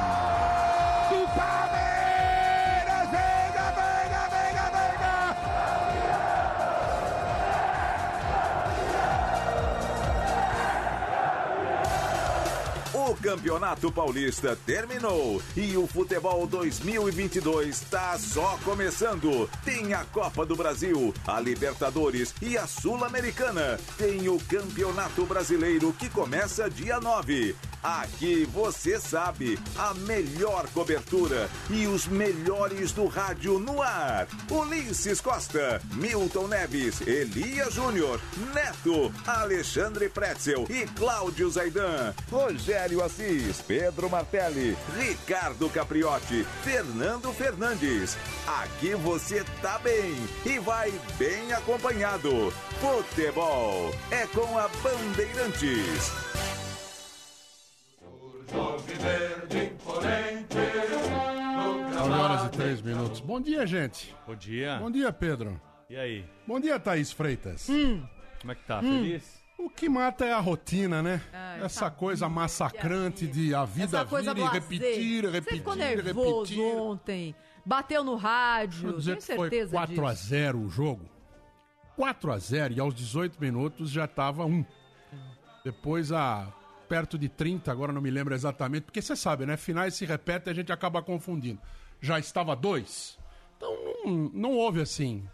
Campeonato 13.34 13.90
Paulista 13.90 14.56
terminou 14.64 15.42
e 15.56 15.76
o 15.76 15.88
futebol 15.88 16.46
2022 16.46 17.68
está 17.68 18.16
só 18.16 18.56
começando. 18.64 19.50
Tem 19.64 19.92
a 19.92 20.04
Copa 20.04 20.46
do 20.46 20.54
Brasil, 20.54 21.12
a 21.26 21.40
Libertadores 21.40 22.32
e 22.40 22.56
a 22.56 22.64
Sul-Americana. 22.64 23.76
Tem 23.98 24.28
o 24.28 24.38
Campeonato 24.38 25.26
Brasileiro 25.26 25.92
que 25.94 26.08
começa 26.08 26.70
dia 26.70 27.00
9. 27.00 27.56
Aqui 27.84 28.46
você 28.46 28.98
sabe, 28.98 29.58
a 29.76 29.92
melhor 29.92 30.66
cobertura 30.68 31.50
e 31.68 31.86
os 31.86 32.06
melhores 32.06 32.92
do 32.92 33.06
rádio 33.06 33.58
no 33.58 33.82
ar. 33.82 34.26
Ulisses 34.50 35.20
Costa, 35.20 35.82
Milton 35.92 36.48
Neves, 36.48 37.02
Elias 37.06 37.74
Júnior, 37.74 38.18
Neto, 38.54 39.12
Alexandre 39.26 40.08
Pretzel 40.08 40.66
e 40.70 40.86
Cláudio 40.98 41.50
Zaidan. 41.50 42.14
Rogério 42.30 43.04
Assis, 43.04 43.23
Pedro 43.66 44.10
Martelli, 44.10 44.76
Ricardo 44.98 45.70
Capriotti, 45.70 46.44
Fernando 46.62 47.32
Fernandes. 47.32 48.18
Aqui 48.46 48.94
você 48.94 49.42
tá 49.62 49.78
bem 49.78 50.14
e 50.44 50.58
vai 50.58 50.92
bem 51.16 51.52
acompanhado. 51.52 52.50
Futebol 52.80 53.90
é 54.10 54.26
com 54.26 54.58
a 54.58 54.68
Bandeirantes. 54.68 56.12
9 61.94 62.12
horas 62.12 62.44
e 62.44 62.48
3 62.50 62.82
minutos. 62.82 63.20
Bom 63.20 63.40
dia, 63.40 63.66
gente. 63.66 64.14
Bom 64.26 64.34
dia. 64.34 64.76
Bom 64.78 64.90
dia, 64.90 65.10
Pedro. 65.10 65.58
E 65.88 65.96
aí? 65.96 66.24
Bom 66.46 66.60
dia, 66.60 66.78
Thaís 66.78 67.10
Freitas. 67.10 67.66
Como 67.66 68.52
é 68.52 68.54
que 68.54 68.64
tá? 68.64 68.80
Hum. 68.80 69.02
Feliz? 69.02 69.43
O 69.64 69.70
que 69.70 69.88
mata 69.88 70.24
é 70.26 70.32
a 70.32 70.40
rotina, 70.40 71.02
né? 71.02 71.22
Ai, 71.32 71.62
Essa 71.62 71.90
coisa 71.90 72.28
massacrante 72.28 73.26
de 73.26 73.54
a 73.54 73.64
vida 73.64 73.98
Essa 73.98 74.04
coisa 74.04 74.34
vir 74.34 74.40
e 74.40 74.42
blasé. 74.44 74.58
repetir, 74.58 75.22
Você 75.24 75.30
repetir, 75.30 75.58
ficou 75.58 75.74
nervoso 75.74 76.52
repetir. 76.52 76.76
ontem. 76.76 77.34
Bateu 77.64 78.04
no 78.04 78.14
rádio. 78.14 78.90
Vou 78.90 78.98
dizer 78.98 79.12
Tenho 79.16 79.20
que 79.20 79.26
foi 79.36 79.48
certeza 79.50 79.70
4 79.72 80.06
a 80.06 80.12
disso. 80.12 80.26
0 80.26 80.58
o 80.60 80.68
jogo. 80.68 81.08
4 81.96 82.32
a 82.32 82.38
0 82.38 82.74
e 82.74 82.80
aos 82.80 82.94
18 82.94 83.40
minutos 83.40 83.90
já 83.90 84.04
estava 84.04 84.44
1. 84.44 84.64
Depois 85.64 86.12
a 86.12 86.52
perto 86.88 87.16
de 87.18 87.28
30, 87.30 87.72
agora 87.72 87.90
não 87.92 88.02
me 88.02 88.10
lembro 88.10 88.34
exatamente, 88.34 88.82
porque 88.82 89.00
você 89.00 89.16
sabe, 89.16 89.46
né? 89.46 89.56
Finais 89.56 89.94
se 89.94 90.04
repetem 90.04 90.50
e 90.50 90.52
a 90.52 90.54
gente 90.54 90.70
acaba 90.72 91.00
confundindo. 91.02 91.60
Já 92.00 92.18
estava 92.18 92.54
2. 92.54 93.18
Então 93.56 93.74
não, 94.04 94.30
não 94.34 94.52
houve 94.52 94.82
assim 94.82 95.26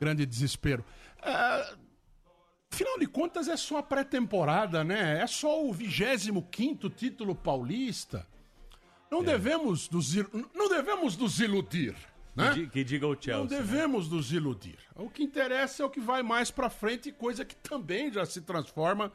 grande 0.00 0.24
desespero. 0.24 0.84
É, 1.20 1.74
Afinal 2.72 2.98
de 2.98 3.06
contas, 3.06 3.48
é 3.48 3.56
só 3.56 3.78
a 3.78 3.82
pré-temporada, 3.82 4.84
né? 4.84 5.20
É 5.20 5.26
só 5.26 5.64
o 5.64 5.72
25 5.72 6.90
título 6.90 7.34
paulista. 7.34 8.26
Não, 9.10 9.22
devemos 9.22 9.88
nos, 9.90 10.14
não 10.54 10.68
devemos 10.68 11.16
nos 11.16 11.40
iludir. 11.40 11.96
Né? 12.36 12.54
Que, 12.54 12.66
que 12.68 12.84
diga 12.84 13.06
o 13.06 13.14
Chelsea. 13.20 13.36
Não 13.36 13.44
né? 13.44 13.56
devemos 13.56 14.08
nos 14.08 14.32
iludir. 14.32 14.78
O 14.94 15.10
que 15.10 15.24
interessa 15.24 15.82
é 15.82 15.86
o 15.86 15.90
que 15.90 15.98
vai 15.98 16.22
mais 16.22 16.50
pra 16.50 16.70
frente, 16.70 17.10
coisa 17.10 17.44
que 17.44 17.56
também 17.56 18.12
já 18.12 18.24
se 18.24 18.40
transforma 18.42 19.12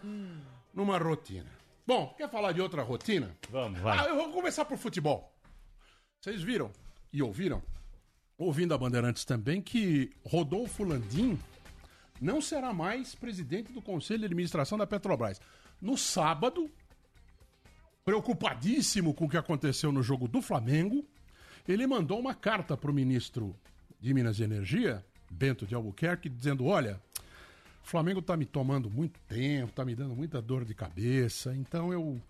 numa 0.74 0.98
rotina. 0.98 1.50
Bom, 1.86 2.14
quer 2.18 2.30
falar 2.30 2.52
de 2.52 2.62
outra 2.62 2.82
rotina? 2.82 3.36
Vamos, 3.50 3.80
vai. 3.80 3.98
Ah, 3.98 4.10
eu 4.10 4.16
vou 4.16 4.32
começar 4.32 4.66
por 4.66 4.78
futebol. 4.78 5.34
Vocês 6.20 6.42
viram 6.42 6.72
e 7.12 7.22
ouviram, 7.22 7.62
ouvindo 8.38 8.74
a 8.74 8.78
Bandeirantes 8.78 9.24
também, 9.26 9.62
que 9.62 10.12
Rodolfo 10.26 10.84
Landim 10.84 11.38
não 12.24 12.42
será 12.42 12.74
mais 12.74 13.14
presidente 13.14 13.72
do 13.72 13.82
Conselho 13.82 14.22
de 14.22 14.26
Administração 14.26 14.78
da 14.78 14.88
Petrobras. 14.88 15.42
No 15.82 15.98
sábado, 15.98 16.72
preocupadíssimo 18.06 19.14
com 19.14 19.26
o 19.26 19.30
que 19.30 19.38
aconteceu 19.38 19.92
no 19.92 20.02
jogo 20.02 20.28
do 20.28 20.42
Flamengo, 20.42 21.06
ele 21.68 21.86
mandou 21.86 22.20
uma 22.20 22.34
carta 22.34 22.76
para 22.78 22.90
o 22.90 22.94
ministro 22.94 23.56
de 24.00 24.14
Minas 24.14 24.40
e 24.40 24.44
Energia, 24.44 25.06
Bento 25.30 25.66
de 25.66 25.76
Albuquerque, 25.76 26.30
dizendo: 26.30 26.66
Olha, 26.66 27.02
o 27.84 27.88
Flamengo 27.88 28.20
está 28.20 28.38
me 28.38 28.46
tomando 28.46 28.90
muito 28.90 29.20
tempo, 29.28 29.70
está 29.70 29.84
me 29.84 29.94
dando 29.94 30.16
muita 30.16 30.42
dor 30.42 30.64
de 30.64 30.74
cabeça, 30.74 31.54
então 31.56 31.92
eu 31.92 32.22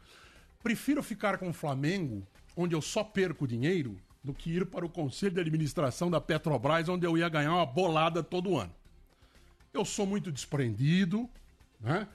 prefiro 0.62 1.04
ficar 1.04 1.38
com 1.38 1.50
o 1.50 1.54
Flamengo, 1.54 2.26
onde 2.56 2.76
eu 2.76 2.82
só 2.82 3.04
perco 3.04 3.48
dinheiro, 3.48 3.96
do 4.24 4.34
que 4.34 4.52
ir 4.52 4.66
para 4.66 4.86
o 4.86 4.89
Conselho 4.89 5.36
de 5.36 5.41
Administração 5.41 6.10
da 6.10 6.22
Petrobras, 6.22 6.88
onde 6.88 7.06
eu 7.06 7.18
ia 7.18 7.28
ganhar 7.28 7.54
uma 7.54 7.66
bolada 7.66 8.24
todo 8.24 8.58
ano. 8.58 8.74
Eu 9.74 9.84
sou 9.84 10.06
muito 10.06 10.32
desprendido, 10.32 11.28
né? 11.80 12.08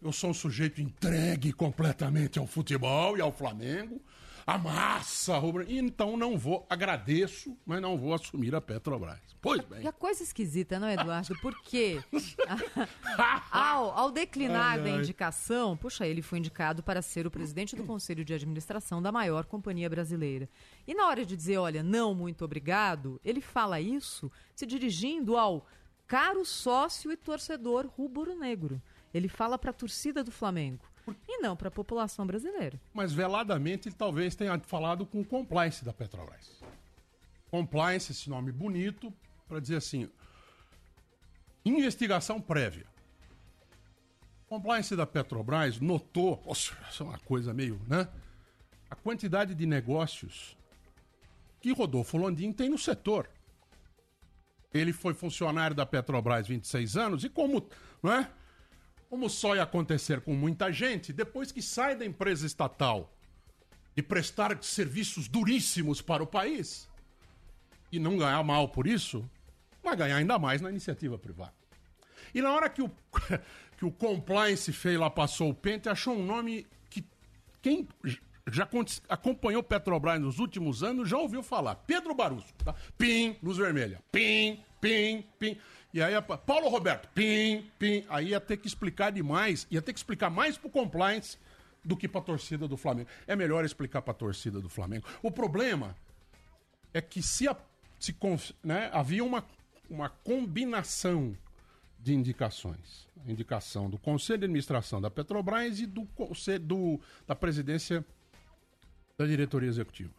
Eu 0.00 0.12
sou 0.12 0.30
um 0.30 0.34
sujeito 0.34 0.80
entregue 0.80 1.52
completamente 1.52 2.38
ao 2.38 2.46
futebol 2.46 3.18
e 3.18 3.20
ao 3.20 3.32
Flamengo. 3.32 4.00
A 4.46 4.56
massa, 4.56 5.34
e 5.68 5.78
então 5.78 6.16
não 6.16 6.38
vou, 6.38 6.66
agradeço, 6.70 7.56
mas 7.66 7.80
não 7.80 7.96
vou 7.98 8.14
assumir 8.14 8.54
a 8.54 8.60
Petrobras. 8.60 9.20
Pois 9.40 9.60
bem. 9.64 9.82
E 9.82 9.86
a 9.86 9.92
coisa 9.92 10.22
esquisita, 10.22 10.78
não 10.78 10.86
é, 10.86 10.94
Eduardo? 10.94 11.34
Porque 11.40 12.02
ao, 13.50 13.90
ao 13.90 14.10
declinar 14.10 14.78
Ai, 14.78 14.82
da 14.82 14.90
ai. 14.90 14.98
indicação, 14.98 15.76
puxa, 15.76 16.06
ele 16.06 16.22
foi 16.22 16.38
indicado 16.38 16.82
para 16.82 17.02
ser 17.02 17.26
o 17.26 17.30
presidente 17.30 17.76
do 17.76 17.84
conselho 17.84 18.24
de 18.24 18.34
administração 18.34 19.02
da 19.02 19.12
maior 19.12 19.44
companhia 19.44 19.90
brasileira. 19.90 20.48
E 20.86 20.94
na 20.94 21.06
hora 21.06 21.24
de 21.24 21.36
dizer, 21.36 21.58
olha, 21.58 21.82
não, 21.82 22.14
muito 22.14 22.44
obrigado, 22.44 23.20
ele 23.24 23.40
fala 23.40 23.80
isso 23.80 24.30
se 24.54 24.64
dirigindo 24.64 25.36
ao 25.36 25.66
caro 26.10 26.44
sócio 26.44 27.12
e 27.12 27.16
torcedor 27.16 27.86
rubro-negro. 27.86 28.82
Ele 29.14 29.28
fala 29.28 29.56
para 29.56 29.70
a 29.70 29.72
torcida 29.72 30.24
do 30.24 30.32
Flamengo 30.32 30.84
e 31.28 31.38
não 31.38 31.54
para 31.54 31.68
a 31.68 31.70
população 31.70 32.26
brasileira. 32.26 32.80
Mas 32.92 33.12
veladamente 33.12 33.88
ele 33.88 33.94
talvez 33.94 34.34
tenha 34.34 34.58
falado 34.58 35.06
com 35.06 35.20
o 35.20 35.24
compliance 35.24 35.84
da 35.84 35.92
Petrobras. 35.92 36.60
Compliance, 37.48 38.10
esse 38.10 38.28
nome 38.28 38.50
bonito, 38.50 39.12
para 39.46 39.60
dizer 39.60 39.76
assim: 39.76 40.10
investigação 41.64 42.40
prévia. 42.40 42.86
Compliance 44.48 44.96
da 44.96 45.06
Petrobras 45.06 45.78
notou, 45.78 46.42
nossa, 46.44 46.76
isso 46.90 47.04
é 47.04 47.06
uma 47.06 47.18
coisa 47.20 47.54
meio, 47.54 47.80
né? 47.86 48.08
A 48.90 48.96
quantidade 48.96 49.54
de 49.54 49.64
negócios 49.64 50.56
que 51.60 51.70
Rodolfo 51.72 52.18
Landim 52.18 52.52
tem 52.52 52.68
no 52.68 52.78
setor. 52.78 53.30
Ele 54.72 54.92
foi 54.92 55.14
funcionário 55.14 55.74
da 55.74 55.84
Petrobras 55.84 56.46
26 56.46 56.96
anos 56.96 57.24
e 57.24 57.28
como, 57.28 57.68
não 58.02 58.12
é? 58.12 58.30
Como 59.08 59.28
só 59.28 59.56
ia 59.56 59.64
acontecer 59.64 60.20
com 60.20 60.34
muita 60.34 60.72
gente, 60.72 61.12
depois 61.12 61.50
que 61.50 61.60
sai 61.60 61.96
da 61.96 62.04
empresa 62.04 62.46
estatal 62.46 63.12
e 63.96 64.02
prestar 64.02 64.56
serviços 64.62 65.26
duríssimos 65.26 66.00
para 66.00 66.22
o 66.22 66.26
país 66.26 66.88
e 67.90 67.98
não 67.98 68.16
ganhar 68.16 68.42
mal 68.44 68.68
por 68.68 68.86
isso, 68.86 69.28
vai 69.82 69.96
ganhar 69.96 70.16
ainda 70.16 70.38
mais 70.38 70.60
na 70.60 70.70
iniciativa 70.70 71.18
privada. 71.18 71.54
E 72.32 72.40
na 72.40 72.52
hora 72.52 72.70
que 72.70 72.82
o, 72.82 72.88
que 73.76 73.84
o 73.84 73.90
compliance 73.90 74.72
fez 74.72 74.98
lá, 74.98 75.10
passou 75.10 75.50
o 75.50 75.54
pente, 75.54 75.88
achou 75.88 76.16
um 76.16 76.24
nome 76.24 76.66
que 76.88 77.04
quem 77.60 77.88
já 78.52 78.68
acompanhou 79.08 79.62
Petrobras 79.62 80.20
nos 80.20 80.38
últimos 80.38 80.82
anos 80.82 81.08
já 81.08 81.16
ouviu 81.18 81.42
falar. 81.42 81.74
Pedro 81.74 82.14
Barusco. 82.14 82.52
Tá? 82.64 82.74
Pim, 82.96 83.36
luz 83.42 83.56
vermelha. 83.56 84.02
Pim, 84.10 84.62
pim, 84.80 85.24
pim. 85.38 85.56
E 85.92 86.00
aí, 86.00 86.14
Paulo 86.46 86.68
Roberto, 86.68 87.08
pim, 87.14 87.68
pim. 87.78 88.04
Aí 88.08 88.28
ia 88.28 88.40
ter 88.40 88.56
que 88.56 88.68
explicar 88.68 89.10
demais, 89.10 89.66
ia 89.70 89.82
ter 89.82 89.92
que 89.92 89.98
explicar 89.98 90.30
mais 90.30 90.56
pro 90.56 90.70
compliance 90.70 91.36
do 91.84 91.96
que 91.96 92.06
pra 92.06 92.20
torcida 92.20 92.68
do 92.68 92.76
Flamengo. 92.76 93.08
É 93.26 93.34
melhor 93.34 93.64
explicar 93.64 94.02
pra 94.02 94.14
torcida 94.14 94.60
do 94.60 94.68
Flamengo. 94.68 95.06
O 95.22 95.30
problema 95.30 95.96
é 96.92 97.00
que 97.00 97.22
se, 97.22 97.48
a, 97.48 97.56
se 97.98 98.14
né, 98.62 98.90
havia 98.92 99.24
uma, 99.24 99.44
uma 99.88 100.08
combinação 100.08 101.36
de 101.98 102.14
indicações. 102.14 103.08
Indicação 103.26 103.90
do 103.90 103.98
Conselho 103.98 104.38
de 104.38 104.44
Administração 104.46 105.00
da 105.00 105.10
Petrobras 105.10 105.78
e 105.78 105.86
do, 105.86 106.08
do, 106.62 107.00
da 107.26 107.34
presidência 107.34 108.04
da 109.20 109.26
diretoria 109.26 109.68
executiva. 109.68 110.14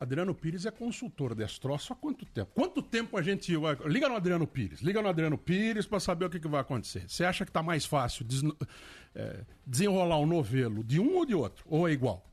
Adriano 0.00 0.34
Pires 0.34 0.66
é 0.66 0.70
consultor 0.72 1.32
desse 1.32 1.60
há 1.64 1.94
quanto 1.94 2.26
tempo? 2.26 2.50
Quanto 2.52 2.82
tempo 2.82 3.16
a 3.16 3.22
gente. 3.22 3.52
Liga 3.86 4.08
no 4.08 4.16
Adriano 4.16 4.48
Pires, 4.48 4.80
liga 4.80 5.00
no 5.00 5.08
Adriano 5.08 5.38
Pires 5.38 5.86
para 5.86 6.00
saber 6.00 6.24
o 6.24 6.30
que, 6.30 6.40
que, 6.40 6.48
vai 6.48 6.60
acontecer. 6.60 7.08
Você 7.08 7.24
acha 7.24 7.44
que 7.44 7.50
está 7.50 7.62
mais 7.62 7.86
fácil 7.86 8.24
des... 8.24 8.42
é, 9.14 9.44
desenrolar 9.64 10.16
o 10.16 10.24
um 10.24 10.26
novelo 10.26 10.82
de 10.82 10.98
um 10.98 11.14
ou 11.14 11.24
de 11.24 11.36
outro? 11.36 11.64
Ou 11.68 11.88
é 11.88 11.92
igual? 11.92 12.28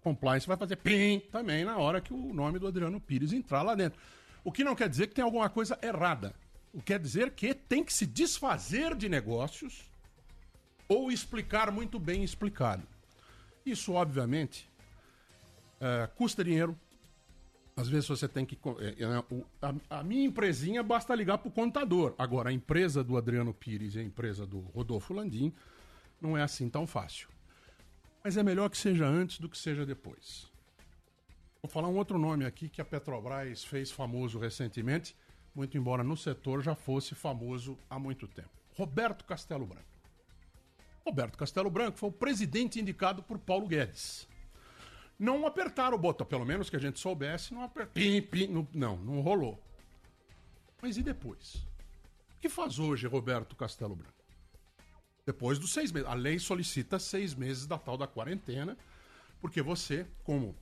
Compliance 0.00 0.48
vai 0.48 0.56
fazer 0.56 0.74
pim 0.74 1.20
também 1.30 1.64
na 1.64 1.78
hora 1.78 2.00
que 2.00 2.12
o 2.12 2.34
nome 2.34 2.58
do 2.58 2.66
Adriano 2.66 3.00
Pires 3.00 3.32
entrar 3.32 3.62
lá 3.62 3.76
dentro. 3.76 4.00
O 4.42 4.50
que 4.50 4.64
não 4.64 4.74
quer 4.74 4.88
dizer 4.88 5.06
que 5.06 5.14
tem 5.14 5.24
alguma 5.24 5.48
coisa 5.48 5.78
errada. 5.80 6.34
O 6.72 6.78
que 6.78 6.86
quer 6.86 6.98
dizer 6.98 7.30
que 7.30 7.54
tem 7.54 7.84
que 7.84 7.92
se 7.92 8.04
desfazer 8.04 8.96
de 8.96 9.08
negócios 9.08 9.88
ou 10.88 11.12
explicar 11.12 11.70
muito 11.70 12.00
bem 12.00 12.24
explicado. 12.24 12.82
Isso, 13.66 13.92
obviamente, 13.94 14.70
é, 15.80 16.08
custa 16.14 16.44
dinheiro. 16.44 16.78
Às 17.76 17.88
vezes 17.88 18.08
você 18.08 18.28
tem 18.28 18.46
que. 18.46 18.56
É, 18.78 19.02
é, 19.02 19.06
a, 19.60 19.98
a, 19.98 20.04
minha 20.04 20.24
empresinha 20.24 20.84
basta 20.84 21.14
ligar 21.16 21.38
para 21.38 21.48
o 21.48 21.52
contador. 21.52 22.14
Agora, 22.16 22.50
a 22.50 22.52
empresa 22.52 23.02
do 23.02 23.16
Adriano 23.16 23.52
Pires 23.52 23.96
e 23.96 23.98
a 23.98 24.02
empresa 24.02 24.46
do 24.46 24.60
Rodolfo 24.60 25.12
Landim 25.12 25.52
não 26.20 26.38
é 26.38 26.42
assim 26.42 26.70
tão 26.70 26.86
fácil. 26.86 27.28
Mas 28.22 28.36
é 28.36 28.42
melhor 28.42 28.70
que 28.70 28.78
seja 28.78 29.04
antes 29.04 29.40
do 29.40 29.48
que 29.48 29.58
seja 29.58 29.84
depois. 29.84 30.46
Vou 31.60 31.68
falar 31.68 31.88
um 31.88 31.96
outro 31.96 32.18
nome 32.18 32.46
aqui 32.46 32.68
que 32.68 32.80
a 32.80 32.84
Petrobras 32.84 33.64
fez 33.64 33.90
famoso 33.90 34.38
recentemente, 34.38 35.16
muito 35.52 35.76
embora 35.76 36.04
no 36.04 36.16
setor 36.16 36.62
já 36.62 36.76
fosse 36.76 37.14
famoso 37.14 37.76
há 37.90 37.98
muito 37.98 38.28
tempo. 38.28 38.50
Roberto 38.74 39.24
Castelo 39.24 39.66
Branco. 39.66 39.95
Roberto 41.06 41.38
Castelo 41.38 41.70
Branco 41.70 41.98
foi 41.98 42.08
o 42.08 42.12
presidente 42.12 42.80
indicado 42.80 43.22
por 43.22 43.38
Paulo 43.38 43.68
Guedes. 43.68 44.28
Não 45.16 45.46
apertaram 45.46 45.96
o 45.96 46.00
botão, 46.00 46.26
pelo 46.26 46.44
menos 46.44 46.68
que 46.68 46.74
a 46.74 46.80
gente 46.80 46.98
soubesse, 46.98 47.54
não 47.54 47.62
apertaram. 47.62 48.68
Não, 48.74 48.96
não 48.96 49.20
rolou. 49.20 49.62
Mas 50.82 50.96
e 50.96 51.04
depois? 51.04 51.54
O 52.36 52.40
que 52.40 52.48
faz 52.48 52.80
hoje 52.80 53.06
Roberto 53.06 53.54
Castelo 53.54 53.94
Branco? 53.94 54.12
Depois 55.24 55.60
dos 55.60 55.72
seis 55.72 55.92
meses. 55.92 56.08
A 56.08 56.14
lei 56.14 56.40
solicita 56.40 56.98
seis 56.98 57.34
meses 57.34 57.68
da 57.68 57.78
tal 57.78 57.96
da 57.96 58.08
quarentena, 58.08 58.76
porque 59.40 59.62
você, 59.62 60.06
como 60.24 60.56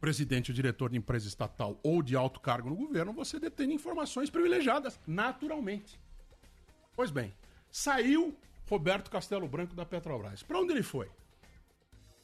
presidente 0.00 0.50
ou 0.50 0.54
diretor 0.54 0.90
de 0.90 0.98
empresa 0.98 1.28
estatal 1.28 1.78
ou 1.82 2.02
de 2.02 2.16
alto 2.16 2.40
cargo 2.40 2.70
no 2.70 2.76
governo, 2.76 3.12
você 3.12 3.38
detém 3.38 3.72
informações 3.72 4.30
privilegiadas, 4.30 4.98
naturalmente. 5.06 5.98
Pois 6.96 7.10
bem, 7.10 7.32
saiu 7.70 8.36
Roberto 8.70 9.10
Castelo 9.10 9.48
Branco 9.48 9.74
da 9.74 9.84
Petrobras. 9.84 10.44
Para 10.44 10.60
onde 10.60 10.72
ele 10.72 10.84
foi? 10.84 11.10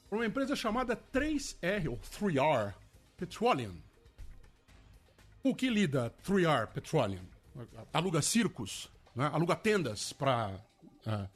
Para 0.09 0.19
uma 0.19 0.27
empresa 0.27 0.55
chamada 0.55 0.97
3R, 0.97 1.91
ou 1.91 1.99
3R 1.99 2.73
Petroleum. 3.17 3.75
O 5.43 5.57
que 5.57 5.69
lida 5.69 6.15
3R 6.25 6.69
Petroleum? 6.69 7.25
Aluga 7.93 8.23
circos, 8.23 8.89
né? 9.15 9.29
aluga 9.33 9.57
tendas 9.57 10.13
para 10.13 10.51
uh, 11.07 11.11
é, 11.11 11.29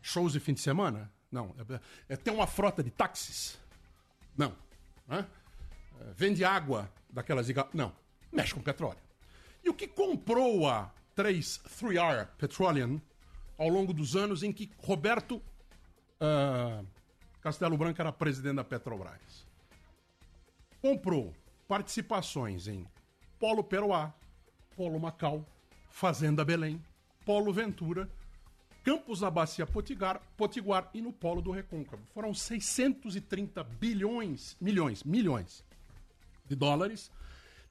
shows 0.00 0.34
de 0.34 0.40
fim 0.40 0.54
de 0.54 0.60
semana? 0.60 1.10
Não. 1.32 1.52
É, 2.08 2.14
é, 2.14 2.16
tem 2.16 2.32
uma 2.32 2.46
frota 2.46 2.80
de 2.80 2.92
táxis? 2.92 3.58
Não. 4.36 4.54
Né? 5.08 5.26
É, 6.00 6.12
vende 6.14 6.44
água 6.44 6.88
daquelas. 7.10 7.48
Não. 7.74 7.92
Mexe 8.30 8.54
com 8.54 8.60
petróleo. 8.60 9.00
E 9.64 9.68
o 9.68 9.74
que 9.74 9.88
comprou 9.88 10.68
a 10.68 10.92
3, 11.16 11.60
3R 11.66 12.28
Petroleum 12.38 13.00
ao 13.58 13.68
longo 13.68 13.92
dos 13.92 14.14
anos 14.14 14.42
em 14.42 14.52
que 14.52 14.70
Roberto 14.78 15.42
uh, 16.20 16.86
Castelo 17.40 17.76
Branco 17.76 18.00
era 18.00 18.12
presidente 18.12 18.56
da 18.56 18.64
Petrobras. 18.64 19.44
Comprou 20.80 21.34
participações 21.66 22.68
em 22.68 22.86
Polo 23.38 23.64
Peruá, 23.64 24.14
Polo 24.76 24.98
Macau, 25.00 25.44
Fazenda 25.90 26.44
Belém, 26.44 26.82
Polo 27.26 27.52
Ventura, 27.52 28.08
Campos 28.84 29.20
da 29.20 29.30
Bacia 29.30 29.66
Potiguar, 29.66 30.22
Potiguar 30.36 30.88
e 30.94 31.02
no 31.02 31.12
Polo 31.12 31.42
do 31.42 31.50
Recôncavo. 31.50 32.02
Foram 32.14 32.32
630 32.32 33.62
bilhões, 33.64 34.56
milhões, 34.60 35.02
milhões 35.02 35.64
de 36.46 36.54
dólares, 36.54 37.10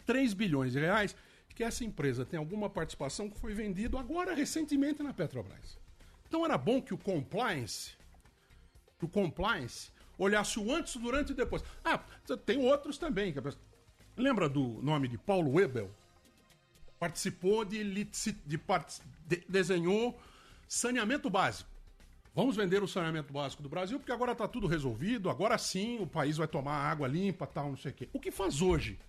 3 0.05 0.33
bilhões 0.33 0.73
de 0.73 0.79
reais 0.79 1.15
que 1.57 1.63
essa 1.63 1.83
empresa 1.83 2.23
tem 2.23 2.37
alguma 2.37 2.69
participação 2.69 3.27
que 3.27 3.39
foi 3.39 3.51
vendido 3.51 3.97
agora 3.97 4.35
recentemente 4.35 5.01
na 5.01 5.11
Petrobras. 5.11 5.79
Então 6.27 6.45
era 6.45 6.55
bom 6.55 6.79
que 6.79 6.93
o 6.93 6.97
compliance, 6.99 7.93
o 9.01 9.07
compliance 9.07 9.89
olhasse 10.19 10.59
o 10.59 10.71
antes, 10.71 10.95
o 10.95 10.99
durante 10.99 11.31
e 11.31 11.33
depois. 11.33 11.63
Ah, 11.83 11.97
tem 12.45 12.59
outros 12.59 12.99
também. 12.99 13.33
Lembra 14.15 14.47
do 14.47 14.79
nome 14.83 15.07
de 15.07 15.17
Paulo 15.17 15.53
Webel? 15.53 15.89
Participou 16.99 17.65
de, 17.65 17.83
de, 17.83 18.31
de 18.45 18.61
desenhou 19.49 20.15
saneamento 20.67 21.27
básico. 21.27 21.71
Vamos 22.35 22.55
vender 22.55 22.83
o 22.83 22.87
saneamento 22.87 23.33
básico 23.33 23.63
do 23.63 23.69
Brasil, 23.69 23.97
porque 23.97 24.11
agora 24.11 24.33
está 24.33 24.47
tudo 24.47 24.67
resolvido, 24.67 25.27
agora 25.27 25.57
sim 25.57 25.97
o 25.99 26.05
país 26.05 26.37
vai 26.37 26.47
tomar 26.47 26.75
água 26.75 27.07
limpa, 27.07 27.47
tal, 27.47 27.69
não 27.69 27.77
sei 27.77 27.89
o 27.89 27.95
quê. 27.95 28.09
O 28.13 28.19
que 28.19 28.29
faz 28.29 28.61
hoje 28.61 28.99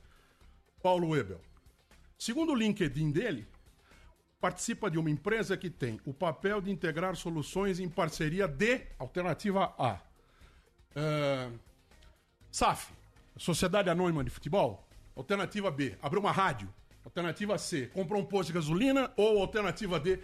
Paulo 0.82 1.08
Webel? 1.08 1.42
Segundo 2.18 2.50
o 2.50 2.54
LinkedIn 2.56 3.12
dele, 3.12 3.46
participa 4.40 4.90
de 4.90 4.98
uma 4.98 5.08
empresa 5.08 5.56
que 5.56 5.70
tem 5.70 6.00
o 6.04 6.12
papel 6.12 6.60
de 6.60 6.68
integrar 6.68 7.14
soluções 7.14 7.78
em 7.78 7.88
parceria 7.88 8.48
de 8.48 8.82
alternativa 8.98 9.72
A. 9.78 10.00
Uh, 10.96 11.56
SAF, 12.50 12.92
Sociedade 13.36 13.88
Anônima 13.88 14.24
de 14.24 14.30
Futebol. 14.30 14.84
Alternativa 15.14 15.70
B, 15.70 15.96
abriu 16.02 16.20
uma 16.20 16.32
rádio. 16.32 16.68
Alternativa 17.04 17.56
C, 17.56 17.86
comprou 17.86 18.20
um 18.20 18.24
posto 18.24 18.48
de 18.48 18.54
gasolina. 18.54 19.12
Ou 19.16 19.40
alternativa 19.40 20.00
D, 20.00 20.18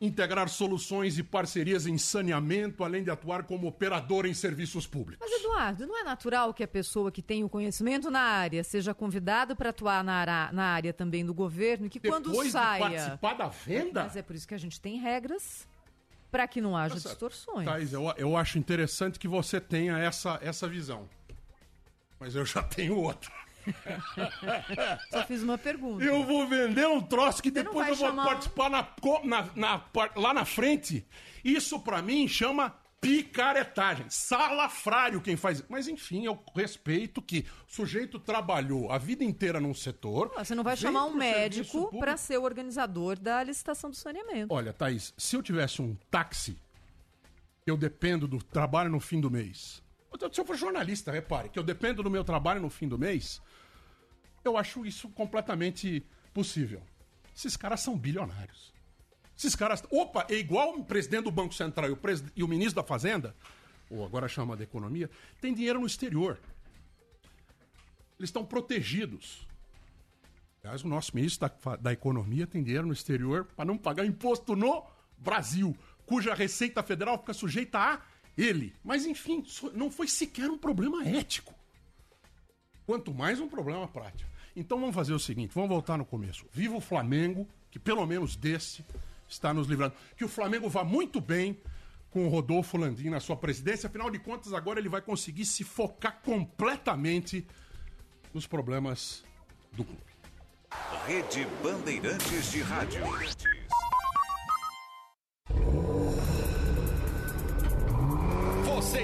integrar 0.00 0.48
soluções 0.48 1.18
e 1.18 1.22
parcerias 1.22 1.86
em 1.86 1.98
saneamento, 1.98 2.84
além 2.84 3.02
de 3.02 3.10
atuar 3.10 3.42
como 3.42 3.66
operador 3.66 4.26
em 4.26 4.34
serviços 4.34 4.86
públicos. 4.86 5.26
Mas, 5.28 5.40
Eduardo, 5.40 5.86
não 5.86 5.98
é 5.98 6.04
natural 6.04 6.54
que 6.54 6.62
a 6.62 6.68
pessoa 6.68 7.10
que 7.10 7.20
tem 7.20 7.42
o 7.42 7.48
conhecimento 7.48 8.10
na 8.10 8.20
área 8.20 8.62
seja 8.62 8.94
convidada 8.94 9.56
para 9.56 9.70
atuar 9.70 10.04
na 10.04 10.14
área, 10.14 10.52
na 10.52 10.64
área 10.64 10.92
também 10.92 11.24
do 11.24 11.34
governo 11.34 11.86
e 11.86 11.90
que 11.90 11.98
Depois 11.98 12.22
quando 12.22 12.50
saia. 12.50 12.84
De 12.84 12.94
participar 12.94 13.34
da 13.34 13.48
venda? 13.48 14.04
Mas 14.04 14.16
é 14.16 14.22
por 14.22 14.36
isso 14.36 14.46
que 14.46 14.54
a 14.54 14.58
gente 14.58 14.80
tem 14.80 14.98
regras 14.98 15.66
para 16.30 16.46
que 16.46 16.60
não 16.60 16.76
haja 16.76 16.94
Nossa, 16.94 17.08
distorções. 17.08 17.64
Thaís, 17.64 17.92
eu, 17.92 18.04
eu 18.16 18.36
acho 18.36 18.58
interessante 18.58 19.18
que 19.18 19.26
você 19.26 19.60
tenha 19.60 19.98
essa, 19.98 20.38
essa 20.42 20.68
visão. 20.68 21.08
Mas 22.20 22.34
eu 22.34 22.44
já 22.44 22.62
tenho 22.62 22.96
outra. 22.96 23.32
Só 25.10 25.24
fiz 25.24 25.42
uma 25.42 25.58
pergunta. 25.58 26.04
Eu 26.04 26.24
vou 26.24 26.46
vender 26.46 26.86
um 26.86 27.00
troço 27.00 27.42
que 27.42 27.50
depois 27.50 27.88
eu 27.88 27.96
vou 27.96 28.06
chamar... 28.08 28.24
participar 28.26 28.70
na, 28.70 28.88
na, 29.24 29.50
na, 29.54 29.84
lá 30.16 30.34
na 30.34 30.44
frente. 30.44 31.06
Isso 31.44 31.80
para 31.80 32.02
mim 32.02 32.26
chama 32.26 32.74
picaretagem. 33.00 34.06
Salafrário 34.08 35.20
quem 35.20 35.36
faz. 35.36 35.62
Mas 35.68 35.88
enfim, 35.88 36.26
eu 36.26 36.38
respeito 36.54 37.22
que 37.22 37.46
o 37.68 37.72
sujeito 37.72 38.18
trabalhou 38.18 38.90
a 38.90 38.98
vida 38.98 39.24
inteira 39.24 39.60
num 39.60 39.74
setor. 39.74 40.32
Você 40.36 40.54
não 40.54 40.64
vai 40.64 40.76
chamar 40.76 41.04
um 41.04 41.14
médico 41.14 41.96
para 41.98 42.16
ser 42.16 42.38
o 42.38 42.42
organizador 42.42 43.18
da 43.18 43.42
licitação 43.42 43.90
do 43.90 43.96
saneamento. 43.96 44.52
Olha, 44.52 44.72
Thaís, 44.72 45.14
se 45.16 45.36
eu 45.36 45.42
tivesse 45.42 45.80
um 45.80 45.96
táxi, 46.10 46.56
eu 47.66 47.76
dependo 47.76 48.26
do 48.26 48.42
trabalho 48.42 48.90
no 48.90 49.00
fim 49.00 49.20
do 49.20 49.30
mês. 49.30 49.82
Se 50.32 50.40
eu 50.40 50.44
for 50.44 50.56
jornalista, 50.56 51.12
repare, 51.12 51.50
que 51.50 51.58
eu 51.58 51.62
dependo 51.62 52.02
do 52.02 52.10
meu 52.10 52.24
trabalho 52.24 52.60
no 52.60 52.70
fim 52.70 52.88
do 52.88 52.98
mês, 52.98 53.40
eu 54.48 54.56
acho 54.56 54.84
isso 54.84 55.08
completamente 55.10 56.04
possível. 56.32 56.82
Esses 57.36 57.56
caras 57.56 57.80
são 57.80 57.96
bilionários. 57.96 58.72
Esses 59.36 59.54
caras. 59.54 59.84
Opa, 59.90 60.26
é 60.28 60.34
igual 60.34 60.76
o 60.76 60.84
presidente 60.84 61.24
do 61.24 61.30
Banco 61.30 61.54
Central 61.54 61.88
e 61.88 61.92
o, 61.92 61.96
pres... 61.96 62.24
e 62.34 62.42
o 62.42 62.48
ministro 62.48 62.82
da 62.82 62.88
Fazenda, 62.88 63.36
ou 63.88 64.04
agora 64.04 64.26
chama 64.26 64.56
de 64.56 64.64
Economia, 64.64 65.08
tem 65.40 65.54
dinheiro 65.54 65.78
no 65.78 65.86
exterior. 65.86 66.40
Eles 68.18 68.30
estão 68.30 68.44
protegidos. 68.44 69.46
Aliás, 70.62 70.82
o 70.82 70.88
nosso 70.88 71.14
ministro 71.14 71.48
da, 71.48 71.76
da 71.76 71.92
Economia 71.92 72.46
tem 72.46 72.64
dinheiro 72.64 72.86
no 72.86 72.92
exterior 72.92 73.44
para 73.44 73.64
não 73.64 73.78
pagar 73.78 74.04
imposto 74.04 74.56
no 74.56 74.84
Brasil, 75.16 75.76
cuja 76.04 76.34
Receita 76.34 76.82
Federal 76.82 77.18
fica 77.18 77.32
sujeita 77.32 77.78
a 77.78 78.02
ele. 78.36 78.74
Mas, 78.82 79.06
enfim, 79.06 79.44
não 79.72 79.90
foi 79.90 80.08
sequer 80.08 80.50
um 80.50 80.58
problema 80.58 81.06
ético. 81.06 81.54
Quanto 82.84 83.14
mais 83.14 83.38
um 83.38 83.48
problema 83.48 83.86
prático. 83.86 84.30
Então 84.58 84.80
vamos 84.80 84.94
fazer 84.94 85.12
o 85.12 85.20
seguinte, 85.20 85.54
vamos 85.54 85.70
voltar 85.70 85.96
no 85.96 86.04
começo. 86.04 86.44
Viva 86.52 86.74
o 86.74 86.80
Flamengo, 86.80 87.46
que 87.70 87.78
pelo 87.78 88.04
menos 88.04 88.34
desse 88.34 88.84
está 89.28 89.54
nos 89.54 89.68
livrando. 89.68 89.94
Que 90.16 90.24
o 90.24 90.28
Flamengo 90.28 90.68
vá 90.68 90.82
muito 90.82 91.20
bem 91.20 91.56
com 92.10 92.26
o 92.26 92.28
Rodolfo 92.28 92.76
Landim 92.76 93.08
na 93.08 93.20
sua 93.20 93.36
presidência. 93.36 93.86
Afinal 93.86 94.10
de 94.10 94.18
contas, 94.18 94.52
agora 94.52 94.80
ele 94.80 94.88
vai 94.88 95.00
conseguir 95.00 95.44
se 95.44 95.62
focar 95.62 96.20
completamente 96.22 97.46
nos 98.34 98.48
problemas 98.48 99.22
do 99.72 99.84
clube. 99.84 100.02
Rede 101.06 101.46
Bandeirantes 101.62 102.50
de 102.50 102.60
Rádio. 102.60 103.02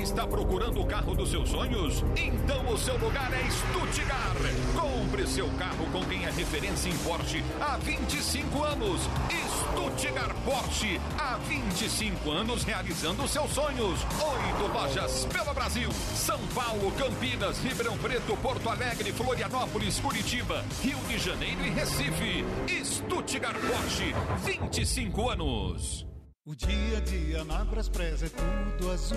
Está 0.05 0.27
procurando 0.27 0.83
o 0.83 0.87
carro 0.87 1.15
dos 1.15 1.31
seus 1.31 1.49
sonhos? 1.49 2.05
Então 2.15 2.69
o 2.69 2.77
seu 2.77 2.97
lugar 2.99 3.33
é 3.33 3.51
Stuttgart. 3.51 4.35
Compre 4.79 5.27
seu 5.27 5.49
carro 5.53 5.87
com 5.91 6.05
quem 6.05 6.27
é 6.27 6.31
referência 6.31 6.91
em 6.91 6.97
Porsche 6.99 7.43
há 7.59 7.79
25 7.79 8.63
anos. 8.63 9.01
Stuttgart 9.49 10.37
Porsche, 10.45 11.01
há 11.19 11.39
25 11.39 12.31
anos 12.31 12.65
realizando 12.65 13.27
seus 13.27 13.51
sonhos. 13.51 14.01
Oito 14.21 14.73
lojas 14.73 15.25
pelo 15.25 15.55
Brasil: 15.55 15.91
São 16.15 16.39
Paulo, 16.55 16.93
Campinas, 16.93 17.59
Ribeirão 17.59 17.97
Preto, 17.97 18.37
Porto 18.37 18.69
Alegre, 18.69 19.11
Florianópolis, 19.11 19.99
Curitiba, 20.01 20.63
Rio 20.83 20.99
de 21.09 21.19
Janeiro 21.19 21.65
e 21.65 21.71
Recife. 21.71 22.45
Stuttgart 22.85 23.57
Porsche, 23.57 24.15
25 24.45 25.31
anos. 25.31 26.07
O 26.47 26.55
dia 26.55 26.99
a 26.99 27.01
dia 27.01 27.43
na 27.45 27.65
Braspress 27.65 28.23
é 28.23 28.29
tudo 28.29 28.91
azul. 28.91 29.17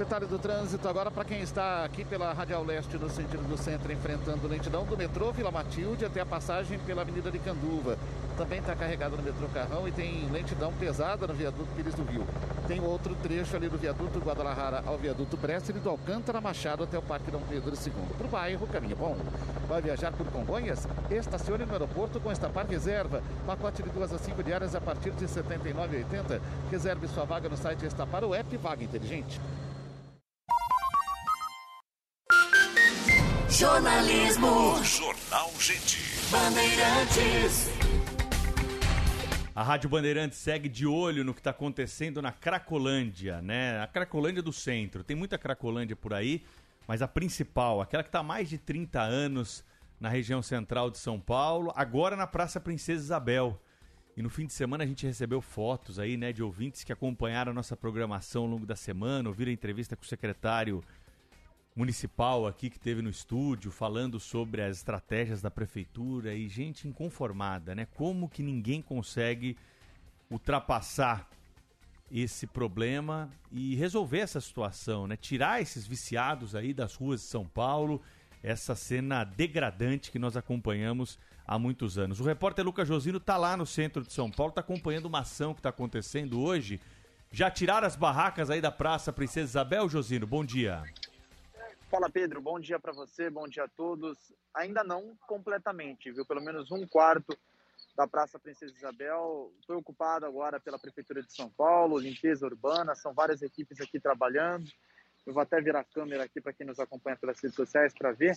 Detalhe 0.00 0.24
do 0.24 0.38
trânsito 0.38 0.88
agora 0.88 1.10
para 1.10 1.26
quem 1.26 1.42
está 1.42 1.84
aqui 1.84 2.06
pela 2.06 2.32
Radial 2.32 2.64
Leste 2.64 2.96
no 2.96 3.10
sentido 3.10 3.46
do 3.46 3.58
centro, 3.58 3.92
enfrentando 3.92 4.48
lentidão 4.48 4.82
do 4.86 4.96
metrô 4.96 5.30
Vila 5.30 5.50
Matilde 5.50 6.06
até 6.06 6.22
a 6.22 6.26
passagem 6.26 6.78
pela 6.78 7.02
Avenida 7.02 7.30
de 7.30 7.38
Canduva. 7.38 7.98
Também 8.34 8.60
está 8.60 8.74
carregado 8.74 9.18
no 9.18 9.22
metrô 9.22 9.46
Carrão 9.48 9.86
e 9.86 9.92
tem 9.92 10.26
lentidão 10.32 10.72
pesada 10.72 11.26
no 11.26 11.34
viaduto 11.34 11.68
Pires 11.76 11.94
do 11.94 12.02
Rio. 12.04 12.26
Tem 12.66 12.80
outro 12.80 13.14
trecho 13.16 13.54
ali 13.54 13.68
do 13.68 13.76
viaduto 13.76 14.18
Guadalajara 14.20 14.82
ao 14.86 14.96
viaduto 14.96 15.36
Bressa 15.36 15.70
e 15.70 15.74
do 15.74 15.90
Alcântara 15.90 16.40
Machado 16.40 16.84
até 16.84 16.96
o 16.96 17.02
Parque 17.02 17.30
Dom 17.30 17.42
Pedro 17.46 17.74
II. 17.74 17.92
Para 18.16 18.26
o 18.26 18.30
bairro, 18.30 18.66
caminho 18.68 18.96
bom. 18.96 19.18
Vai 19.68 19.82
viajar 19.82 20.12
por 20.12 20.26
Congonhas? 20.28 20.88
Estacione 21.10 21.66
no 21.66 21.72
aeroporto 21.72 22.18
com 22.20 22.32
Estapar 22.32 22.64
Reserva. 22.64 23.22
Pacote 23.46 23.82
de 23.82 23.90
duas 23.90 24.10
a 24.14 24.18
cinco 24.18 24.42
diárias 24.42 24.74
a 24.74 24.80
partir 24.80 25.10
de 25.10 25.26
R$ 25.26 25.30
79,80. 25.30 26.40
Reserve 26.70 27.06
sua 27.08 27.26
vaga 27.26 27.50
no 27.50 27.56
site 27.58 27.84
Estapar, 27.84 28.24
o 28.24 28.34
app 28.34 28.56
Vaga 28.56 28.82
Inteligente. 28.82 29.38
Jornalismo. 33.50 34.82
Jornal 34.84 35.50
Gente. 35.58 35.98
Bandeirantes. 36.30 37.68
A 39.52 39.62
Rádio 39.64 39.90
Bandeirantes 39.90 40.38
segue 40.38 40.68
de 40.68 40.86
olho 40.86 41.24
no 41.24 41.34
que 41.34 41.40
está 41.40 41.50
acontecendo 41.50 42.22
na 42.22 42.30
Cracolândia, 42.30 43.42
né? 43.42 43.82
A 43.82 43.88
Cracolândia 43.88 44.40
do 44.40 44.52
centro. 44.52 45.02
Tem 45.02 45.16
muita 45.16 45.36
Cracolândia 45.36 45.96
por 45.96 46.14
aí, 46.14 46.44
mas 46.86 47.02
a 47.02 47.08
principal, 47.08 47.80
aquela 47.80 48.04
que 48.04 48.08
está 48.08 48.20
há 48.20 48.22
mais 48.22 48.48
de 48.48 48.56
30 48.56 49.02
anos 49.02 49.64
na 49.98 50.08
região 50.08 50.40
central 50.40 50.88
de 50.88 50.98
São 50.98 51.18
Paulo, 51.18 51.72
agora 51.74 52.14
na 52.14 52.28
Praça 52.28 52.60
Princesa 52.60 53.02
Isabel. 53.02 53.60
E 54.16 54.22
no 54.22 54.30
fim 54.30 54.46
de 54.46 54.52
semana 54.52 54.84
a 54.84 54.86
gente 54.86 55.06
recebeu 55.06 55.40
fotos 55.40 55.98
aí, 55.98 56.16
né, 56.16 56.32
de 56.32 56.42
ouvintes 56.42 56.84
que 56.84 56.92
acompanharam 56.92 57.50
a 57.50 57.54
nossa 57.54 57.76
programação 57.76 58.42
ao 58.42 58.48
longo 58.48 58.64
da 58.66 58.76
semana, 58.76 59.28
ouviram 59.28 59.50
a 59.50 59.54
entrevista 59.54 59.96
com 59.96 60.04
o 60.04 60.08
secretário 60.08 60.84
municipal 61.74 62.46
aqui 62.46 62.68
que 62.68 62.78
teve 62.78 63.00
no 63.00 63.10
estúdio 63.10 63.70
falando 63.70 64.18
sobre 64.18 64.62
as 64.62 64.78
estratégias 64.78 65.40
da 65.40 65.50
prefeitura 65.50 66.34
e 66.34 66.48
gente 66.48 66.88
inconformada, 66.88 67.74
né? 67.74 67.86
Como 67.94 68.28
que 68.28 68.42
ninguém 68.42 68.82
consegue 68.82 69.56
ultrapassar 70.30 71.28
esse 72.10 72.46
problema 72.46 73.30
e 73.52 73.76
resolver 73.76 74.18
essa 74.18 74.40
situação, 74.40 75.06
né? 75.06 75.16
Tirar 75.16 75.62
esses 75.62 75.86
viciados 75.86 76.54
aí 76.54 76.74
das 76.74 76.94
ruas 76.94 77.20
de 77.20 77.26
São 77.26 77.46
Paulo, 77.46 78.02
essa 78.42 78.74
cena 78.74 79.22
degradante 79.22 80.10
que 80.10 80.18
nós 80.18 80.36
acompanhamos 80.36 81.18
há 81.46 81.58
muitos 81.58 81.98
anos. 81.98 82.20
O 82.20 82.24
repórter 82.24 82.64
Lucas 82.64 82.88
Josino 82.88 83.18
está 83.18 83.36
lá 83.36 83.56
no 83.56 83.66
centro 83.66 84.02
de 84.02 84.12
São 84.12 84.30
Paulo, 84.30 84.50
está 84.50 84.60
acompanhando 84.60 85.06
uma 85.06 85.20
ação 85.20 85.54
que 85.54 85.60
está 85.60 85.68
acontecendo 85.68 86.40
hoje. 86.40 86.80
Já 87.30 87.48
tiraram 87.48 87.86
as 87.86 87.94
barracas 87.94 88.50
aí 88.50 88.60
da 88.60 88.72
Praça 88.72 89.12
Princesa 89.12 89.50
Isabel, 89.50 89.88
Josino? 89.88 90.26
Bom 90.26 90.44
dia. 90.44 90.82
Fala 91.90 92.08
Pedro, 92.08 92.40
bom 92.40 92.60
dia 92.60 92.78
para 92.78 92.92
você, 92.92 93.28
bom 93.28 93.48
dia 93.48 93.64
a 93.64 93.68
todos. 93.68 94.16
Ainda 94.54 94.84
não 94.84 95.16
completamente, 95.26 96.12
viu? 96.12 96.24
Pelo 96.24 96.40
menos 96.40 96.70
um 96.70 96.86
quarto 96.86 97.36
da 97.96 98.06
Praça 98.06 98.38
Princesa 98.38 98.72
Isabel 98.72 99.52
foi 99.66 99.74
ocupado 99.74 100.24
agora 100.24 100.60
pela 100.60 100.78
Prefeitura 100.78 101.20
de 101.20 101.34
São 101.34 101.50
Paulo, 101.50 101.98
limpeza 101.98 102.46
urbana, 102.46 102.94
são 102.94 103.12
várias 103.12 103.42
equipes 103.42 103.80
aqui 103.80 103.98
trabalhando. 103.98 104.70
Eu 105.26 105.34
vou 105.34 105.42
até 105.42 105.60
virar 105.60 105.80
a 105.80 105.84
câmera 105.84 106.22
aqui 106.22 106.40
para 106.40 106.52
quem 106.52 106.64
nos 106.64 106.78
acompanha 106.78 107.16
pelas 107.16 107.40
redes 107.40 107.56
sociais 107.56 107.92
para 107.92 108.12
ver, 108.12 108.36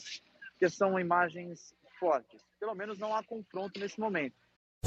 que 0.57 0.67
são 0.67 0.99
imagens 0.99 1.75
fortes. 1.99 2.41
Pelo 2.59 2.73
menos 2.73 2.97
não 2.97 3.15
há 3.15 3.23
confronto 3.23 3.79
nesse 3.79 3.99
momento. 3.99 4.35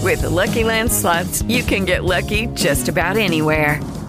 With 0.03 0.21
the 0.21 0.29
Lucky 0.29 0.65
Land 0.65 0.91
slots, 0.91 1.43
you 1.43 1.65
can 1.65 1.87
get 1.87 2.03
lucky 2.03 2.49
just 2.49 2.89
about 2.89 3.17
anywhere. 3.17 3.81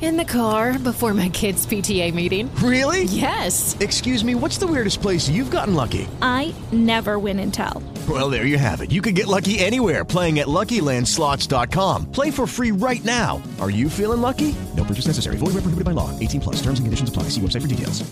In 0.00 0.16
the 0.16 0.24
car 0.24 0.78
before 0.78 1.12
my 1.12 1.28
kids' 1.28 1.66
PTA 1.66 2.14
meeting. 2.14 2.50
Really? 2.56 3.04
Yes. 3.04 3.76
Excuse 3.80 4.24
me, 4.24 4.34
what's 4.34 4.56
the 4.56 4.66
weirdest 4.66 5.02
place 5.02 5.28
you've 5.28 5.50
gotten 5.50 5.74
lucky? 5.74 6.08
I 6.22 6.54
never 6.72 7.18
win 7.18 7.38
and 7.38 7.52
tell. 7.52 7.82
Well, 8.08 8.30
there 8.30 8.46
you 8.46 8.56
have 8.56 8.80
it. 8.80 8.90
You 8.90 9.02
can 9.02 9.12
get 9.12 9.26
lucky 9.26 9.58
anywhere 9.58 10.02
playing 10.06 10.38
at 10.38 10.46
LuckyLandSlots.com. 10.46 12.12
Play 12.12 12.30
for 12.30 12.46
free 12.46 12.70
right 12.70 13.04
now. 13.04 13.42
Are 13.60 13.68
you 13.68 13.90
feeling 13.90 14.22
lucky? 14.22 14.54
No 14.74 14.84
purchase 14.84 15.06
necessary. 15.06 15.36
Void 15.36 15.52
where 15.52 15.64
prohibited 15.64 15.84
by 15.84 15.92
law. 15.92 16.08
18 16.18 16.40
plus. 16.40 16.56
Terms 16.62 16.80
and 16.80 16.86
conditions 16.86 17.10
apply. 17.10 17.24
See 17.24 17.42
website 17.42 17.60
for 17.60 17.68
details. 17.68 18.02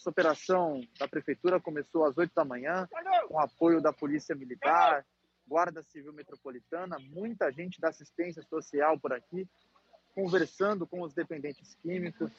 Essa 0.00 0.10
operação 0.10 0.80
da 0.98 1.06
prefeitura 1.06 1.60
começou 1.60 2.06
às 2.06 2.16
8 2.16 2.32
da 2.34 2.42
manhã, 2.42 2.88
com 3.28 3.38
apoio 3.38 3.82
da 3.82 3.92
Polícia 3.92 4.34
Militar, 4.34 5.04
Guarda 5.46 5.82
Civil 5.82 6.12
Metropolitana, 6.14 6.96
muita 7.12 7.52
gente 7.52 7.78
da 7.78 7.90
assistência 7.90 8.42
social 8.48 8.98
por 8.98 9.12
aqui, 9.12 9.46
conversando 10.14 10.86
com 10.86 11.02
os 11.02 11.12
dependentes 11.12 11.74
químicos. 11.82 12.30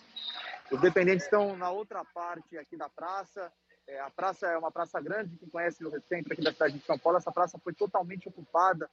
Os 0.71 0.79
dependentes 0.79 1.25
estão 1.25 1.55
na 1.57 1.69
outra 1.69 2.03
parte 2.05 2.57
aqui 2.57 2.77
da 2.77 2.89
praça. 2.89 3.51
É, 3.87 3.99
a 3.99 4.09
praça 4.09 4.47
é 4.47 4.57
uma 4.57 4.71
praça 4.71 5.01
grande, 5.01 5.35
quem 5.37 5.49
conhece 5.49 5.83
o 5.83 6.01
centro 6.01 6.33
aqui 6.33 6.41
da 6.41 6.53
cidade 6.53 6.77
de 6.77 6.85
São 6.85 6.97
Paulo, 6.97 7.17
essa 7.17 7.31
praça 7.31 7.57
foi 7.59 7.73
totalmente 7.73 8.27
ocupada 8.27 8.89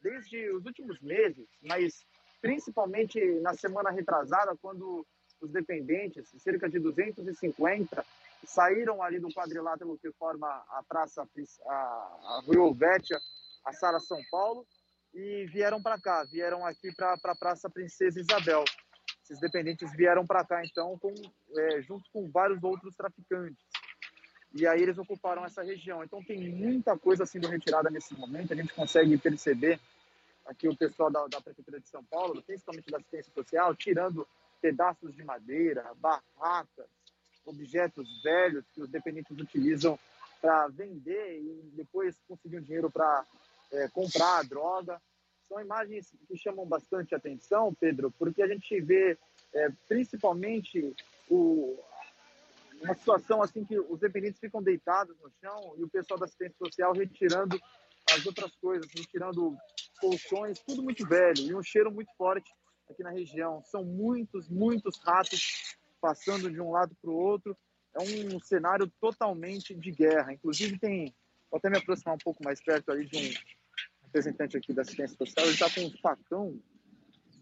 desde 0.00 0.50
os 0.50 0.64
últimos 0.64 1.00
meses, 1.00 1.46
mas 1.62 2.04
principalmente 2.40 3.20
na 3.40 3.54
semana 3.54 3.90
retrasada, 3.90 4.56
quando 4.60 5.06
os 5.40 5.50
dependentes, 5.50 6.28
cerca 6.38 6.68
de 6.68 6.78
250, 6.78 8.04
saíram 8.44 9.02
ali 9.02 9.20
do 9.20 9.32
quadrilátero 9.32 9.98
que 9.98 10.10
forma 10.12 10.48
a 10.48 10.82
praça, 10.88 11.22
a, 11.66 11.72
a 11.72 12.42
Rua 12.44 12.68
Helvétia, 12.68 13.18
a 13.64 13.72
Sara 13.72 14.00
São 14.00 14.20
Paulo, 14.30 14.66
e 15.14 15.46
vieram 15.46 15.82
para 15.82 16.00
cá, 16.00 16.24
vieram 16.24 16.64
aqui 16.64 16.94
para 16.94 17.14
a 17.14 17.36
Praça 17.36 17.68
Princesa 17.68 18.20
Isabel. 18.20 18.64
Esses 19.22 19.38
dependentes 19.38 19.90
vieram 19.94 20.26
para 20.26 20.44
cá, 20.44 20.64
então, 20.64 20.98
com, 20.98 21.12
é, 21.56 21.82
junto 21.82 22.10
com 22.12 22.30
vários 22.30 22.62
outros 22.62 22.94
traficantes. 22.96 23.64
E 24.54 24.66
aí 24.66 24.82
eles 24.82 24.98
ocuparam 24.98 25.44
essa 25.44 25.62
região. 25.62 26.02
Então 26.02 26.22
tem 26.22 26.50
muita 26.50 26.98
coisa 26.98 27.24
sendo 27.24 27.48
retirada 27.48 27.88
nesse 27.88 28.14
momento. 28.14 28.52
A 28.52 28.56
gente 28.56 28.74
consegue 28.74 29.16
perceber 29.16 29.80
aqui 30.44 30.68
o 30.68 30.76
pessoal 30.76 31.10
da, 31.10 31.26
da 31.26 31.40
Prefeitura 31.40 31.80
de 31.80 31.88
São 31.88 32.04
Paulo, 32.04 32.42
principalmente 32.42 32.90
da 32.90 32.98
assistência 32.98 33.32
social, 33.32 33.74
tirando 33.74 34.26
pedaços 34.60 35.14
de 35.14 35.24
madeira, 35.24 35.90
barracas, 35.96 36.86
objetos 37.44 38.22
velhos 38.22 38.64
que 38.72 38.82
os 38.82 38.88
dependentes 38.88 39.36
utilizam 39.36 39.98
para 40.40 40.68
vender 40.68 41.40
e 41.40 41.70
depois 41.74 42.16
conseguir 42.28 42.58
um 42.58 42.62
dinheiro 42.62 42.90
para 42.90 43.24
é, 43.72 43.88
comprar 43.88 44.44
droga. 44.44 45.00
São 45.48 45.60
imagens 45.60 46.12
que 46.26 46.36
chamam 46.36 46.66
bastante 46.66 47.14
atenção, 47.14 47.74
Pedro, 47.74 48.10
porque 48.18 48.42
a 48.42 48.48
gente 48.48 48.80
vê 48.80 49.18
é, 49.52 49.68
principalmente 49.86 50.94
o, 51.28 51.78
uma 52.82 52.94
situação 52.94 53.42
assim 53.42 53.64
que 53.64 53.78
os 53.78 54.00
dependentes 54.00 54.40
ficam 54.40 54.62
deitados 54.62 55.16
no 55.20 55.30
chão 55.40 55.74
e 55.76 55.84
o 55.84 55.88
pessoal 55.88 56.18
da 56.18 56.26
assistência 56.26 56.56
social 56.58 56.92
retirando 56.92 57.58
as 58.10 58.26
outras 58.26 58.54
coisas, 58.56 58.90
retirando 58.92 59.56
colchões, 60.00 60.58
tudo 60.60 60.82
muito 60.82 61.06
velho 61.06 61.42
e 61.42 61.54
um 61.54 61.62
cheiro 61.62 61.92
muito 61.92 62.12
forte 62.16 62.50
aqui 62.90 63.02
na 63.02 63.10
região. 63.10 63.62
São 63.64 63.84
muitos, 63.84 64.48
muitos 64.48 64.98
ratos 64.98 65.76
passando 66.00 66.50
de 66.50 66.60
um 66.60 66.70
lado 66.72 66.94
para 67.00 67.10
o 67.10 67.14
outro. 67.14 67.56
É 67.94 68.02
um 68.02 68.40
cenário 68.40 68.90
totalmente 69.00 69.74
de 69.74 69.90
guerra. 69.90 70.32
Inclusive 70.32 70.78
tem, 70.78 71.14
vou 71.50 71.58
até 71.58 71.70
me 71.70 71.78
aproximar 71.78 72.14
um 72.14 72.24
pouco 72.24 72.42
mais 72.42 72.60
perto 72.60 72.90
ali 72.90 73.06
de 73.06 73.38
representante 74.12 74.58
aqui 74.58 74.74
da 74.74 74.82
assistência 74.82 75.16
social. 75.16 75.46
Ele 75.46 75.54
está 75.54 75.70
com 75.70 75.86
um 75.86 75.90
facão 75.98 76.60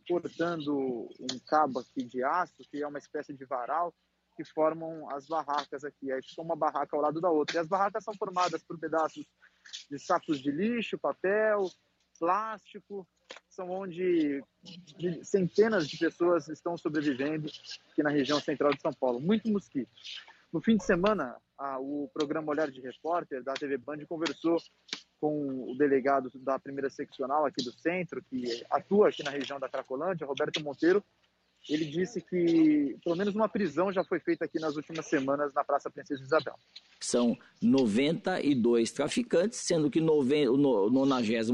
cortando 0.08 1.08
um 1.20 1.38
cabo 1.46 1.80
aqui 1.80 2.04
de 2.04 2.22
aço, 2.22 2.54
que 2.70 2.82
é 2.82 2.86
uma 2.86 2.98
espécie 2.98 3.34
de 3.34 3.44
varal 3.44 3.92
que 4.36 4.44
formam 4.44 5.10
as 5.10 5.26
barracas 5.26 5.84
aqui. 5.84 6.10
Aí 6.12 6.22
fica 6.22 6.40
uma 6.40 6.56
barraca 6.56 6.96
ao 6.96 7.02
lado 7.02 7.20
da 7.20 7.28
outra. 7.28 7.56
E 7.56 7.60
as 7.60 7.66
barracas 7.66 8.04
são 8.04 8.14
formadas 8.14 8.62
por 8.62 8.78
pedaços 8.78 9.26
de 9.90 9.98
sacos 9.98 10.40
de 10.40 10.50
lixo, 10.50 10.98
papel, 10.98 11.68
plástico, 12.18 13.06
são 13.48 13.68
onde 13.70 14.42
centenas 15.22 15.88
de 15.88 15.98
pessoas 15.98 16.48
estão 16.48 16.76
sobrevivendo 16.76 17.48
aqui 17.90 18.02
na 18.02 18.10
região 18.10 18.40
central 18.40 18.72
de 18.72 18.80
São 18.80 18.92
Paulo. 18.92 19.20
Muito 19.20 19.48
mosquito. 19.48 19.90
No 20.52 20.60
fim 20.60 20.76
de 20.76 20.84
semana, 20.84 21.36
o 21.80 22.08
programa 22.12 22.50
Olhar 22.50 22.70
de 22.70 22.80
Repórter 22.80 23.42
da 23.42 23.54
TV 23.54 23.76
Band 23.76 24.04
conversou 24.08 24.56
com 25.20 25.70
o 25.70 25.74
delegado 25.76 26.30
da 26.36 26.58
primeira 26.58 26.88
seccional 26.88 27.44
aqui 27.44 27.62
do 27.62 27.72
centro, 27.72 28.22
que 28.22 28.64
atua 28.70 29.08
aqui 29.08 29.22
na 29.22 29.30
região 29.30 29.60
da 29.60 29.68
Cracolândia, 29.68 30.26
Roberto 30.26 30.62
Monteiro, 30.64 31.04
ele 31.68 31.84
disse 31.84 32.20
que 32.22 32.96
pelo 33.04 33.16
menos 33.16 33.34
uma 33.34 33.48
prisão 33.48 33.92
já 33.92 34.02
foi 34.02 34.18
feita 34.18 34.44
aqui 34.46 34.58
nas 34.58 34.76
últimas 34.76 35.06
semanas 35.06 35.52
na 35.52 35.62
Praça 35.62 35.90
Princesa 35.90 36.22
Isabel. 36.22 36.54
São 36.98 37.36
92 37.60 38.90
traficantes, 38.92 39.58
sendo 39.58 39.90
que 39.90 40.00
o 40.00 40.56
93 40.56 41.48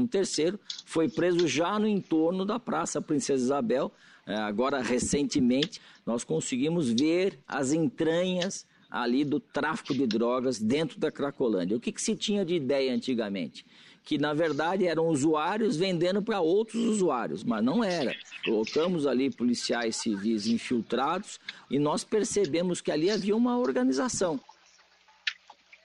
foi 0.85 1.09
preso 1.09 1.47
já 1.47 1.77
no 1.77 1.87
entorno 1.87 2.45
da 2.45 2.57
Praça 2.57 3.01
Princesa 3.01 3.43
Isabel. 3.43 3.91
É, 4.25 4.35
agora, 4.35 4.81
recentemente, 4.81 5.81
nós 6.05 6.23
conseguimos 6.23 6.89
ver 6.89 7.39
as 7.47 7.71
entranhas 7.71 8.65
ali 8.89 9.23
do 9.23 9.39
tráfico 9.39 9.93
de 9.93 10.07
drogas 10.07 10.59
dentro 10.59 10.99
da 10.99 11.11
Cracolândia. 11.11 11.77
O 11.77 11.79
que, 11.79 11.91
que 11.91 12.01
se 12.01 12.15
tinha 12.15 12.45
de 12.45 12.55
ideia 12.55 12.93
antigamente? 12.93 13.65
que 14.07 14.17
na 14.17 14.33
verdade 14.33 14.87
eram 14.87 15.07
usuários 15.07 15.75
vendendo 15.75 16.23
para 16.23 16.39
outros 16.39 16.81
usuários, 16.81 17.43
mas 17.43 17.61
não 17.61 17.83
era. 17.83 18.15
Colocamos 18.45 19.05
ali 19.05 19.29
policiais 19.29 19.97
civis 19.97 20.47
infiltrados 20.47 21.37
e 21.69 21.77
nós 21.77 22.05
percebemos 22.05 22.79
que 22.79 22.89
ali 22.89 23.11
havia 23.11 23.35
uma 23.35 23.59
organização. 23.59 24.39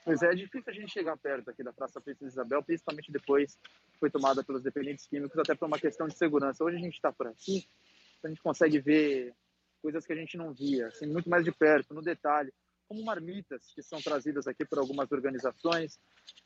Pois 0.05 0.21
é, 0.21 0.27
é 0.27 0.35
difícil 0.35 0.63
a 0.67 0.71
gente 0.71 0.93
chegar 0.93 1.17
perto 1.17 1.49
aqui 1.49 1.61
da 1.61 1.73
Praça 1.73 1.99
Princesa 1.99 2.31
Isabel, 2.31 2.63
principalmente 2.63 3.11
depois 3.11 3.57
foi 3.99 4.09
tomada 4.09 4.41
pelos 4.41 4.63
dependentes 4.63 5.05
químicos, 5.05 5.37
até 5.37 5.53
por 5.53 5.65
uma 5.65 5.77
questão 5.77 6.07
de 6.07 6.17
segurança. 6.17 6.63
Hoje 6.63 6.77
a 6.77 6.79
gente 6.79 6.95
está 6.95 7.11
por 7.11 7.27
aqui, 7.27 7.67
a 8.23 8.29
gente 8.29 8.41
consegue 8.41 8.79
ver 8.79 9.33
coisas 9.81 10.05
que 10.05 10.13
a 10.13 10.15
gente 10.15 10.37
não 10.37 10.53
via, 10.53 10.87
assim, 10.87 11.07
muito 11.07 11.29
mais 11.29 11.43
de 11.43 11.51
perto, 11.51 11.93
no 11.93 12.01
detalhe 12.01 12.53
como 12.87 13.03
marmitas 13.03 13.71
que 13.73 13.81
são 13.81 14.01
trazidas 14.01 14.47
aqui 14.47 14.65
por 14.65 14.79
algumas 14.79 15.11
organizações, 15.11 15.99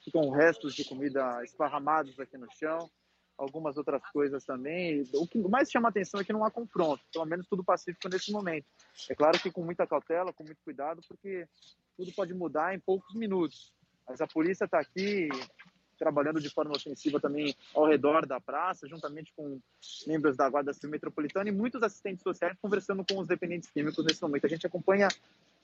ficam 0.04 0.30
restos 0.30 0.74
de 0.74 0.84
comida 0.86 1.44
esparramados 1.44 2.20
aqui 2.20 2.38
no 2.38 2.48
chão, 2.52 2.90
algumas 3.38 3.78
outras 3.78 4.02
coisas 4.12 4.44
também. 4.44 5.04
O 5.14 5.28
que 5.28 5.38
mais 5.38 5.70
chama 5.70 5.90
atenção 5.90 6.20
é 6.20 6.24
que 6.24 6.34
não 6.34 6.44
há 6.44 6.52
confronto, 6.52 7.04
pelo 7.12 7.26
menos 7.26 7.48
tudo 7.48 7.64
pacífico 7.64 8.10
nesse 8.10 8.32
momento. 8.32 8.66
É 9.10 9.16
claro 9.16 9.40
que 9.40 9.52
com 9.52 9.64
muita 9.64 9.86
cautela, 9.86 10.34
com 10.34 10.44
muito 10.44 10.62
cuidado, 10.64 11.02
porque 11.08 11.48
tudo 11.96 12.12
pode 12.14 12.34
mudar 12.34 12.74
em 12.74 12.80
poucos 12.80 13.14
minutos. 13.16 13.72
Mas 14.08 14.22
a 14.22 14.28
polícia 14.28 14.66
está 14.66 14.80
aqui 14.80 15.30
trabalhando 15.98 16.40
de 16.40 16.50
forma 16.50 16.76
ofensiva 16.76 17.20
também 17.20 17.56
ao 17.74 17.88
redor 17.88 18.26
da 18.26 18.40
praça, 18.40 18.88
juntamente 18.88 19.34
com 19.36 19.60
membros 20.06 20.38
da 20.38 20.48
Guarda 20.50 20.74
Civil 20.74 20.92
Metropolitana 20.92 21.50
e 21.50 21.52
muitos 21.52 21.82
assistentes 21.82 22.22
sociais 22.22 22.58
conversando 22.62 23.04
com 23.04 23.20
os 23.20 23.28
dependentes 23.28 23.70
químicos 23.70 24.06
nesse 24.06 24.22
momento. 24.22 24.46
A 24.46 24.50
gente 24.50 24.68
acompanha 24.68 25.08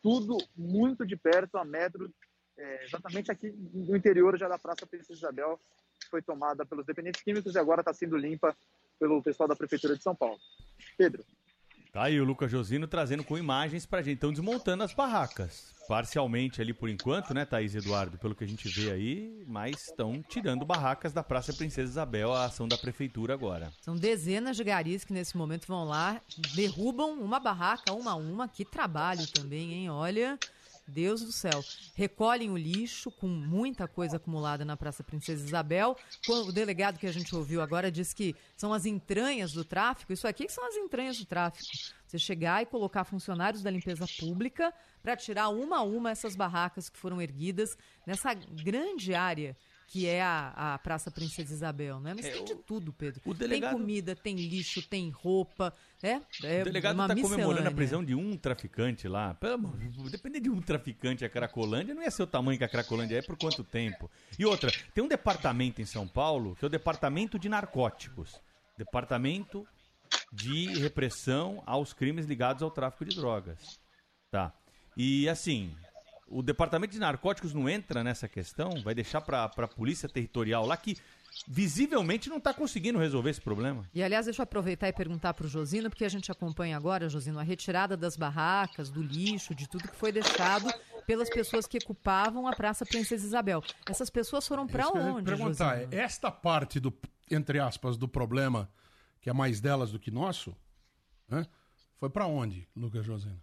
tudo 0.04 0.38
muito 0.56 1.06
de 1.06 1.16
perto, 1.16 1.58
a 1.58 1.64
metros, 1.64 2.12
é, 2.58 2.84
exatamente 2.84 3.32
aqui 3.32 3.50
no 3.74 3.96
interior 3.96 4.38
já 4.38 4.50
da 4.50 4.60
Praça 4.60 4.86
Princesa 4.86 5.14
Isabel, 5.14 5.58
que 6.00 6.10
foi 6.10 6.22
tomada 6.22 6.66
pelos 6.66 6.86
dependentes 6.86 7.24
químicos 7.24 7.56
e 7.56 7.58
agora 7.58 7.82
está 7.82 7.94
sendo 7.94 8.18
limpa 8.18 8.56
pelo 9.00 9.24
pessoal 9.24 9.48
da 9.48 9.56
Prefeitura 9.56 9.96
de 9.96 10.04
São 10.04 10.14
Paulo. 10.14 10.38
Pedro. 10.98 11.24
Tá 11.94 12.06
aí 12.06 12.20
o 12.20 12.24
Lucas 12.24 12.50
Josino 12.50 12.88
trazendo 12.88 13.24
com 13.24 13.38
imagens 13.38 13.86
pra 13.86 14.02
gente. 14.02 14.16
Estão 14.16 14.32
desmontando 14.32 14.84
as 14.84 14.92
barracas. 14.96 15.72
Parcialmente 15.88 16.60
ali 16.60 16.74
por 16.74 16.90
enquanto, 16.90 17.36
né, 17.36 17.46
Thaís 17.46 17.76
Eduardo? 17.76 18.18
Pelo 18.18 18.34
que 18.34 18.44
a 18.44 18.48
gente 18.48 18.68
vê 18.68 18.90
aí, 18.90 19.44
mas 19.46 19.90
estão 19.90 20.24
tirando 20.28 20.66
barracas 20.66 21.14
da 21.14 21.22
Praça 21.22 21.54
Princesa 21.54 21.92
Isabel, 21.92 22.34
a 22.34 22.46
ação 22.46 22.68
da 22.68 22.80
prefeitura 22.80 23.36
agora. 23.36 23.72
São 23.80 23.96
dezenas 23.96 24.58
de 24.58 24.64
garis 24.64 25.04
que 25.04 25.14
nesse 25.14 25.38
momento 25.38 25.68
vão 25.68 25.86
lá, 25.86 26.20
derrubam 26.56 27.12
uma 27.22 27.40
barraca, 27.40 27.94
uma 27.94 28.14
a 28.14 28.16
uma. 28.16 28.48
Que 28.48 28.66
trabalho 28.66 29.28
também, 29.28 29.74
hein? 29.74 29.92
Olha. 29.92 30.40
Deus 30.88 31.22
do 31.22 31.32
céu. 31.32 31.64
Recolhem 31.96 32.52
o 32.52 32.58
lixo 32.58 33.12
com 33.12 33.28
muita 33.28 33.88
coisa 33.88 34.18
acumulada 34.18 34.66
na 34.66 34.76
Praça 34.76 35.04
Princesa 35.04 35.46
Isabel. 35.46 35.96
O 36.28 36.52
delegado 36.52 37.00
que 37.00 37.08
a 37.08 37.12
gente 37.12 37.36
ouviu 37.36 37.62
agora 37.62 37.92
diz 37.92 38.14
que 38.14 38.36
são 38.56 38.74
as 38.74 38.86
entranhas 38.86 39.54
do 39.54 39.64
tráfico. 39.64 40.14
Isso 40.14 40.28
aqui 40.28 40.50
são 40.50 40.66
as 40.68 40.76
entranhas 40.76 41.18
do 41.18 41.26
tráfico. 41.26 41.66
Você 42.06 42.20
chegar 42.20 42.62
e 42.62 42.66
colocar 42.66 43.04
funcionários 43.04 43.64
da 43.64 43.72
limpeza 43.72 44.06
pública 44.20 44.74
para 45.02 45.16
tirar 45.16 45.50
uma 45.50 45.78
a 45.78 45.84
uma 45.84 46.12
essas 46.12 46.36
barracas 46.36 46.90
que 46.90 46.98
foram 46.98 47.22
erguidas 47.22 47.78
nessa 48.06 48.34
grande 48.34 49.16
área 49.16 49.58
que 49.88 50.08
é 50.08 50.22
a, 50.22 50.74
a 50.74 50.80
Praça 50.80 51.12
Princesa 51.12 51.54
Isabel, 51.54 52.00
né? 52.00 52.14
Mas 52.16 52.26
É, 52.26 52.32
tem 52.32 52.46
de 52.46 52.56
tudo, 52.56 52.92
Pedro. 52.92 53.22
o 53.26 53.34
delegado- 53.34 53.72
Tem 53.72 53.80
comida, 53.80 54.16
tem 54.16 54.36
lixo, 54.36 54.82
tem 54.82 55.10
roupa, 55.10 55.74
é, 56.02 56.20
é 56.44 56.62
o 56.62 56.66
delegado 56.66 57.00
está 57.02 57.16
comemorando 57.22 57.68
a 57.68 57.72
prisão 57.72 58.04
de 58.04 58.16
um 58.16 58.36
traficante 58.36 59.08
lá. 59.08 59.38
Depender 60.10 60.40
de 60.40 60.50
um 60.50 60.62
traficante 60.62 61.24
a 61.24 61.30
Cracolândia, 61.30 61.94
não 61.94 62.02
ia 62.02 62.12
ser 62.12 62.24
o 62.24 62.28
tamanho 62.28 62.58
que 62.58 62.64
a 62.64 62.70
Cracolândia 62.70 63.18
é 63.18 63.22
por 63.22 63.38
quanto 63.38 63.64
tempo. 63.64 64.10
E 64.38 64.46
outra, 64.46 64.72
tem 64.94 65.04
um 65.04 65.08
departamento 65.08 65.82
em 65.82 65.86
São 65.86 66.08
Paulo 66.08 66.56
que 66.56 66.66
é 66.66 66.68
o 66.68 66.70
Departamento 66.70 67.38
de 67.38 67.48
Narcóticos. 67.50 68.42
Departamento 68.78 69.68
de 70.32 70.66
repressão 70.80 71.62
aos 71.66 71.94
crimes 71.94 72.26
ligados 72.26 72.64
ao 72.64 72.72
tráfico 72.72 73.06
de 73.06 73.16
drogas. 73.16 73.80
Tá. 74.32 74.52
E 74.98 75.28
assim, 75.30 75.76
o 76.34 76.42
Departamento 76.42 76.92
de 76.92 77.00
Narcóticos 77.00 77.54
não 77.54 77.70
entra 77.70 78.04
nessa 78.04 78.28
questão, 78.28 78.82
vai 78.84 78.96
deixar 78.96 79.22
para 79.22 79.46
a 79.46 79.68
Polícia 79.68 80.10
Territorial 80.10 80.66
lá 80.66 80.76
que 80.76 80.98
visivelmente 81.48 82.30
não 82.30 82.38
está 82.38 82.54
conseguindo 82.54 83.00
resolver 83.00 83.30
esse 83.30 83.42
problema. 83.42 83.88
E 83.94 84.04
aliás, 84.04 84.26
deixa 84.26 84.42
eu 84.42 84.44
aproveitar 84.44 84.88
e 84.88 84.94
perguntar 84.94 85.34
para 85.34 85.46
o 85.46 85.50
Josino, 85.50 85.90
porque 85.90 86.06
a 86.06 86.10
gente 86.10 86.32
acompanha 86.32 86.76
agora, 86.76 87.08
Josino, 87.10 87.40
a 87.40 87.44
retirada 87.44 87.96
das 87.96 88.18
barracas, 88.18 88.90
do 88.90 89.02
lixo, 89.02 89.54
de 89.54 89.68
tudo 89.68 89.88
que 89.88 89.96
foi 89.96 90.12
deixado 90.12 90.72
pelas 91.06 91.30
pessoas 91.30 91.68
que 91.68 91.78
ocupavam 91.78 92.48
a 92.48 92.56
Praça 92.56 92.86
Princesa 92.86 93.26
Isabel. 93.26 93.64
Essas 93.88 94.10
pessoas 94.10 94.48
foram 94.48 94.66
para 94.68 94.90
onde, 94.90 95.26
perguntar, 95.26 95.76
Josino? 95.76 95.94
é 95.94 95.98
esta 95.98 96.32
parte 96.32 96.80
do, 96.80 96.94
entre 97.30 97.60
aspas, 97.60 97.98
do 97.98 98.08
problema, 98.08 98.70
que 99.22 99.30
é 99.30 99.34
mais 99.34 99.60
delas 99.60 99.92
do 99.92 100.00
que 100.00 100.12
nosso, 100.12 100.56
né? 101.28 101.46
foi 101.98 102.10
para 102.10 102.26
onde, 102.26 102.68
Lucas 102.76 103.06
Josino? 103.06 103.42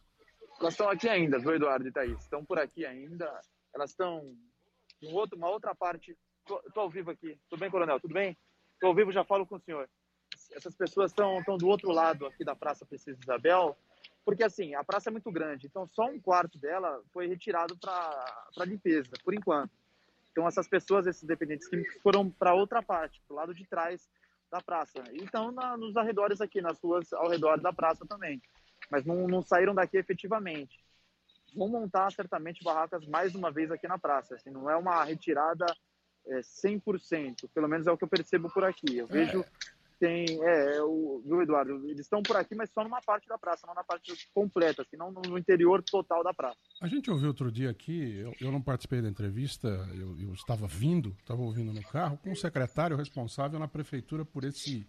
Elas 0.61 0.75
estão 0.75 0.91
aqui 0.91 1.09
ainda, 1.09 1.39
viu, 1.39 1.55
Eduardo 1.55 1.89
e 1.89 1.93
Thaís? 1.93 2.21
Estão 2.21 2.45
por 2.45 2.59
aqui 2.59 2.85
ainda. 2.85 3.41
Elas 3.75 3.91
estão 3.91 4.37
em 5.01 5.13
outro, 5.15 5.37
uma 5.37 5.49
outra 5.49 5.75
parte. 5.75 6.17
Tô 6.45 6.81
ao 6.81 6.91
vivo 6.91 7.11
aqui. 7.11 7.39
Tudo 7.49 7.61
bem, 7.61 7.71
coronel? 7.71 7.99
Tudo 7.99 8.13
bem? 8.13 8.37
Tô 8.79 8.89
ao 8.89 8.95
vivo, 8.95 9.11
já 9.11 9.25
falo 9.25 9.47
com 9.47 9.57
o 9.57 9.61
senhor. 9.61 9.89
Essas 10.53 10.75
pessoas 10.75 11.13
estão 11.13 11.57
do 11.57 11.67
outro 11.67 11.91
lado 11.91 12.27
aqui 12.27 12.45
da 12.45 12.55
Praça 12.55 12.85
Princesa 12.85 13.19
Isabel, 13.23 13.77
porque 14.25 14.45
assim, 14.45 14.75
a 14.75 14.85
praça 14.85 15.09
é 15.09 15.13
muito 15.13 15.31
grande, 15.31 15.67
então 15.67 15.87
só 15.87 16.05
um 16.05 16.21
quarto 16.21 16.59
dela 16.59 17.03
foi 17.13 17.27
retirado 17.27 17.77
para 17.77 18.65
limpeza, 18.67 19.11
por 19.25 19.35
enquanto. 19.35 19.73
Então 20.31 20.47
essas 20.47 20.69
pessoas, 20.69 21.07
esses 21.07 21.25
dependentes 21.25 21.69
químicos, 21.69 21.97
foram 22.03 22.31
para 22.31 22.55
outra 22.55 22.83
parte, 22.83 23.21
para 23.27 23.35
o 23.35 23.37
lado 23.37 23.55
de 23.55 23.67
trás 23.67 24.09
da 24.51 24.61
praça. 24.61 25.03
E 25.13 25.25
estão 25.25 25.53
na, 25.53 25.77
nos 25.77 25.97
arredores 25.97 26.41
aqui, 26.41 26.61
nas 26.61 26.79
ruas 26.81 27.13
ao 27.13 27.29
redor 27.29 27.61
da 27.61 27.73
praça 27.73 28.05
também. 28.07 28.41
Mas 28.91 29.05
não, 29.05 29.27
não 29.29 29.43
saíram 29.43 29.75
daqui 29.75 29.97
efetivamente. 29.97 30.79
Vão 31.55 31.69
montar 31.69 32.11
certamente 32.13 32.63
barracas 32.63 33.07
mais 33.07 33.35
uma 33.35 33.51
vez 33.51 33.71
aqui 33.71 33.87
na 33.87 33.99
praça. 33.99 34.35
Assim, 34.35 34.51
não 34.51 34.69
é 34.69 34.77
uma 34.77 35.03
retirada 35.05 35.67
é, 36.27 36.41
100%, 36.41 37.49
pelo 37.55 37.69
menos 37.69 37.87
é 37.87 37.93
o 37.93 37.97
que 37.97 38.05
eu 38.05 38.09
percebo 38.09 38.51
por 38.53 38.65
aqui. 38.65 38.97
Eu 38.97 39.07
vejo 39.07 39.45
tem, 40.01 40.25
é, 40.43 40.77
é 40.79 40.83
o, 40.83 41.23
viu, 41.25 41.43
Eduardo? 41.43 41.87
Eles 41.87 42.01
estão 42.01 42.23
por 42.23 42.35
aqui, 42.35 42.55
mas 42.55 42.71
só 42.71 42.83
numa 42.83 43.03
parte 43.03 43.29
da 43.29 43.37
praça, 43.37 43.67
não 43.67 43.75
na 43.75 43.85
parte 43.85 44.11
completa, 44.33 44.81
assim, 44.81 44.97
não 44.97 45.13
no 45.13 45.37
interior 45.37 45.83
total 45.83 46.25
da 46.25 46.33
praça. 46.33 46.59
A 46.81 46.89
gente 46.89 47.11
ouviu 47.11 47.29
outro 47.29 47.53
dia 47.53 47.69
aqui, 47.69 48.17
eu, 48.17 48.35
eu 48.41 48.51
não 48.51 48.63
participei 48.63 49.03
da 49.03 49.09
entrevista, 49.09 49.69
eu, 49.95 50.19
eu 50.19 50.33
estava 50.33 50.67
vindo, 50.67 51.15
estava 51.21 51.43
ouvindo 51.43 51.71
no 51.71 51.83
carro, 51.83 52.17
com 52.17 52.33
o 52.33 52.37
secretário 52.37 52.97
responsável 52.97 53.59
na 53.59 53.69
prefeitura 53.69 54.25
por 54.25 54.43
esse, 54.43 54.87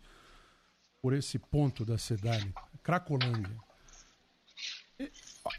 por 1.02 1.14
esse 1.14 1.38
ponto 1.38 1.84
da 1.84 1.98
cidade, 1.98 2.53
Cracolândia. 2.82 3.60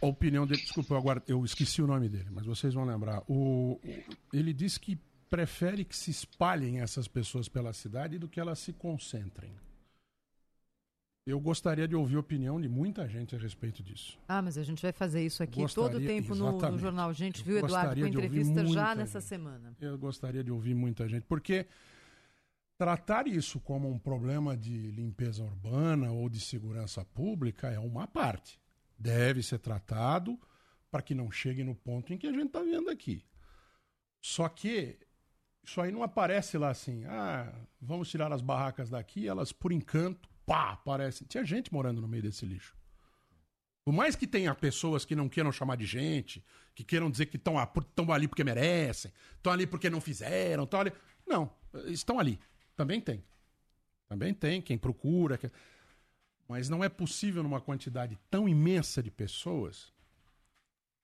A 0.01 0.07
opinião 0.07 0.47
dele, 0.47 0.61
desculpa, 0.63 0.97
agora, 0.97 1.23
eu 1.27 1.45
esqueci 1.45 1.83
o 1.83 1.87
nome 1.87 2.09
dele, 2.09 2.29
mas 2.31 2.47
vocês 2.47 2.73
vão 2.75 2.85
lembrar. 2.85 3.23
O, 3.29 3.81
ele 4.33 4.53
disse 4.53 4.79
que 4.79 4.99
prefere 5.29 5.85
que 5.85 5.97
se 5.97 6.11
espalhem 6.11 6.81
essas 6.81 7.09
pessoas 7.09 7.49
pela 7.49 7.73
cidade 7.73 8.19
do 8.19 8.29
que 8.29 8.39
elas 8.39 8.59
se 8.59 8.73
concentrem. 8.73 9.53
Eu 11.25 11.39
gostaria 11.39 11.87
de 11.87 11.95
ouvir 11.95 12.17
a 12.17 12.21
opinião 12.21 12.61
de 12.61 12.69
muita 12.69 13.09
gente 13.09 13.35
a 13.35 13.39
respeito 13.39 13.83
disso. 13.83 14.19
Ah, 14.27 14.43
mas 14.43 14.59
a 14.59 14.63
gente 14.65 14.83
vai 14.83 14.93
fazer 14.93 15.25
isso 15.25 15.43
aqui 15.43 15.61
Gostaria- 15.61 15.91
todo 15.91 16.03
o 16.03 16.07
tempo 16.07 16.35
no, 16.35 16.59
no. 16.59 16.79
Jornal 16.79 17.13
Gente, 17.15 17.45
viu, 17.45 17.59
Eduardo? 17.59 18.01
Com 18.01 18.07
entrevista 18.07 18.55
já 18.61 18.65
muita 18.65 18.95
nessa 18.97 19.21
gente. 19.21 19.29
semana. 19.29 19.77
Eu 19.81 19.97
gostaria 19.97 20.43
de 20.43 20.51
ouvir 20.51 20.75
muita 20.75 21.09
gente, 21.09 21.23
porque 21.25 21.67
tratar 22.77 23.29
isso 23.29 23.61
como 23.61 23.89
um 23.89 23.99
problema 23.99 24.57
de 24.57 24.91
limpeza 24.91 25.45
urbana 25.45 26.11
ou 26.11 26.29
de 26.29 26.41
segurança 26.41 27.05
pública 27.05 27.69
é 27.71 27.79
uma 27.79 28.09
parte. 28.09 28.61
Deve 29.03 29.43
ser 29.43 29.59
tratado 29.59 30.39
para 30.91 31.03
que 31.03 31.13
não 31.15 31.29
chegue 31.31 31.65
no 31.65 31.75
ponto 31.75 32.13
em 32.13 32.19
que 32.19 32.27
a 32.29 32.33
gente 32.33 32.47
está 32.47 32.61
vendo 32.61 32.89
aqui. 32.89 33.25
Só 34.21 34.49
que 34.49 34.97
isso 35.65 35.81
aí 35.81 35.91
não 35.91 36.05
aparece 36.05 36.57
lá 36.57 36.71
assim, 36.71 37.05
ah, 37.07 37.53
vamos 37.81 38.09
tirar 38.09 38.33
as 38.33 38.41
barracas 38.41 38.91
daqui, 38.91 39.27
elas 39.27 39.51
por 39.51 39.73
encanto, 39.73 40.29
pá, 40.47 40.71
aparecem. 40.73 41.27
Tinha 41.27 41.45
gente 41.45 41.73
morando 41.73 42.01
no 42.01 42.07
meio 42.07 42.23
desse 42.23 42.47
lixo. 42.47 42.77
Por 43.85 43.93
mais 43.93 44.15
que 44.15 44.29
tenha 44.29 44.55
pessoas 44.55 45.05
que 45.05 45.17
não 45.17 45.29
queiram 45.29 45.51
chamar 45.51 45.77
de 45.77 45.85
gente, 45.85 46.45
que 46.73 46.85
queiram 46.85 47.11
dizer 47.11 47.27
que 47.27 47.37
estão 47.37 47.59
ali 48.13 48.29
porque 48.29 48.45
merecem, 48.45 49.13
estão 49.35 49.53
ali 49.53 49.67
porque 49.67 49.91
não 49.91 50.01
fizeram, 50.01 50.63
estão 50.63 50.81
ali. 50.81 50.93
Não, 51.27 51.53
estão 51.87 52.21
ali. 52.21 52.39
Também 52.77 53.01
tem. 53.01 53.25
Também 54.09 54.33
tem, 54.33 54.63
quem 54.63 54.79
procura. 54.79 55.37
quem- 55.37 55.51
Mas 56.53 56.69
não 56.69 56.85
é 56.85 56.89
possível 56.91 57.43
numa 57.43 57.63
quantidade 57.63 58.19
tão 58.31 58.47
imensa 58.47 59.03
de 59.03 59.11
pessoas 59.11 59.91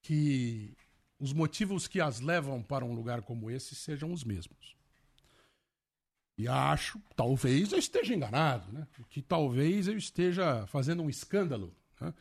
que 0.03 0.77
os 1.19 1.33
motivos 1.33 1.89
que 1.89 2.03
as 2.03 2.21
levam 2.21 2.63
para 2.63 2.85
um 2.85 2.93
lugar 2.93 3.23
como 3.23 3.51
esse 3.51 3.75
sejam 3.75 4.13
os 4.13 4.25
mesmos. 4.25 4.77
E 6.37 6.47
acho, 6.47 7.01
talvez 7.17 7.73
eu 7.73 7.79
esteja 7.79 8.15
enganado, 8.15 8.71
né? 8.71 8.87
Que 9.09 9.23
talvez 9.23 9.89
eu 9.89 9.97
esteja 9.97 10.67
fazendo 10.67 11.03
um 11.03 11.09
escândalo, 11.09 11.75
né? 11.99 12.13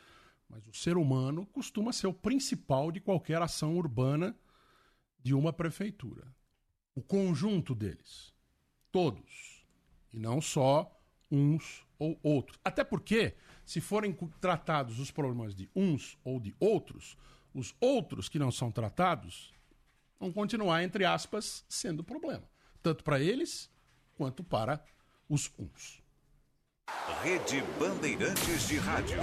Mas 0.47 0.65
o 0.65 0.73
ser 0.73 0.95
humano 0.95 1.45
costuma 1.47 1.91
ser 1.91 2.07
o 2.07 2.13
principal 2.13 2.93
de 2.93 3.01
qualquer 3.01 3.41
ação 3.41 3.75
urbana 3.75 4.33
de 5.21 5.33
uma 5.33 5.51
prefeitura. 5.51 6.33
O 6.95 7.01
conjunto 7.01 7.75
deles. 7.75 8.33
Todos. 8.89 9.65
E 10.13 10.17
não 10.17 10.39
só 10.39 10.97
uns 11.29 11.85
ou 11.99 12.19
outros. 12.23 12.59
Até 12.63 12.83
porque, 12.83 13.35
se 13.65 13.81
forem 13.81 14.13
tratados 14.39 14.99
os 14.99 15.11
problemas 15.11 15.55
de 15.55 15.69
uns 15.75 16.17
ou 16.23 16.39
de 16.39 16.55
outros, 16.59 17.17
os 17.53 17.75
outros 17.79 18.29
que 18.29 18.39
não 18.39 18.51
são 18.51 18.71
tratados 18.71 19.53
vão 20.19 20.31
continuar, 20.31 20.83
entre 20.83 21.05
aspas, 21.05 21.65
sendo 21.67 22.03
problema. 22.03 22.43
Tanto 22.81 23.03
para 23.03 23.19
eles 23.19 23.69
quanto 24.15 24.43
para 24.43 24.83
os 25.29 25.51
uns. 25.57 26.01
Rede 27.21 27.61
Bandeirantes 27.79 28.67
de 28.67 28.77
Rádio. 28.77 29.17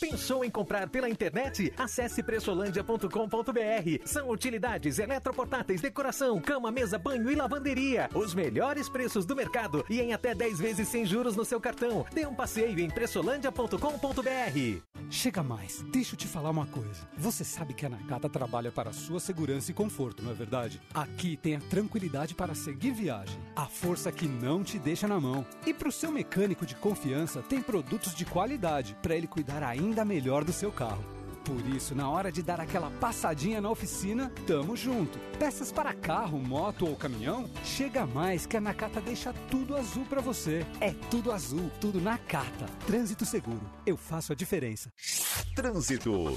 Pensou 0.00 0.44
em 0.44 0.50
comprar 0.50 0.88
pela 0.88 1.10
internet? 1.10 1.72
Acesse 1.76 2.22
pressolândia.com.br. 2.22 4.04
São 4.04 4.30
utilidades, 4.30 5.00
eletroportáteis, 5.00 5.80
decoração, 5.80 6.40
cama, 6.40 6.70
mesa, 6.70 6.96
banho 6.96 7.28
e 7.28 7.34
lavanderia. 7.34 8.08
Os 8.14 8.32
melhores 8.32 8.88
preços 8.88 9.26
do 9.26 9.34
mercado 9.34 9.84
e 9.90 10.00
em 10.00 10.12
até 10.12 10.36
10 10.36 10.60
vezes 10.60 10.86
sem 10.86 11.04
juros 11.04 11.34
no 11.34 11.44
seu 11.44 11.60
cartão. 11.60 12.06
Dê 12.12 12.24
um 12.26 12.34
passeio 12.34 12.78
em 12.78 12.88
pressolândia.com.br. 12.88 14.82
Chega 15.10 15.42
mais, 15.42 15.82
deixa 15.90 16.14
eu 16.14 16.18
te 16.18 16.28
falar 16.28 16.50
uma 16.50 16.66
coisa. 16.66 17.08
Você 17.16 17.42
sabe 17.42 17.74
que 17.74 17.84
a 17.84 17.88
Nakata 17.88 18.28
trabalha 18.28 18.70
para 18.70 18.92
sua 18.92 19.18
segurança 19.18 19.70
e 19.70 19.74
conforto, 19.74 20.22
não 20.22 20.30
é 20.30 20.34
verdade? 20.34 20.80
Aqui 20.94 21.36
tem 21.36 21.56
a 21.56 21.60
tranquilidade 21.60 22.34
para 22.34 22.54
seguir 22.54 22.92
viagem, 22.92 23.38
a 23.56 23.66
força 23.66 24.12
que 24.12 24.28
não 24.28 24.62
te 24.62 24.78
deixa 24.78 25.08
na 25.08 25.18
mão. 25.18 25.44
E 25.66 25.74
para 25.74 25.88
o 25.88 25.92
seu 25.92 26.12
mecânico 26.12 26.64
de 26.64 26.76
confiança, 26.76 27.42
tem 27.42 27.60
produtos 27.60 28.14
de 28.14 28.24
qualidade 28.24 28.96
para 29.02 29.16
ele 29.16 29.26
cuidar 29.26 29.62
ainda 29.62 29.87
melhor 30.04 30.44
do 30.44 30.52
seu 30.52 30.72
carro. 30.72 31.04
Por 31.44 31.64
isso, 31.74 31.94
na 31.94 32.10
hora 32.10 32.30
de 32.30 32.42
dar 32.42 32.60
aquela 32.60 32.90
passadinha 32.90 33.58
na 33.58 33.70
oficina, 33.70 34.30
tamo 34.46 34.76
junto. 34.76 35.18
Peças 35.38 35.72
para 35.72 35.94
carro, 35.94 36.38
moto 36.38 36.86
ou 36.86 36.94
caminhão? 36.94 37.48
Chega 37.64 38.06
mais 38.06 38.44
que 38.44 38.58
a 38.58 38.60
Nakata 38.60 39.00
deixa 39.00 39.32
tudo 39.50 39.74
azul 39.74 40.04
para 40.04 40.20
você. 40.20 40.66
É 40.78 40.92
tudo 41.10 41.32
azul, 41.32 41.70
tudo 41.80 42.02
Nakata. 42.02 42.66
Trânsito 42.86 43.24
seguro. 43.24 43.62
Eu 43.86 43.96
faço 43.96 44.30
a 44.30 44.36
diferença. 44.36 44.92
Trânsito. 45.54 46.36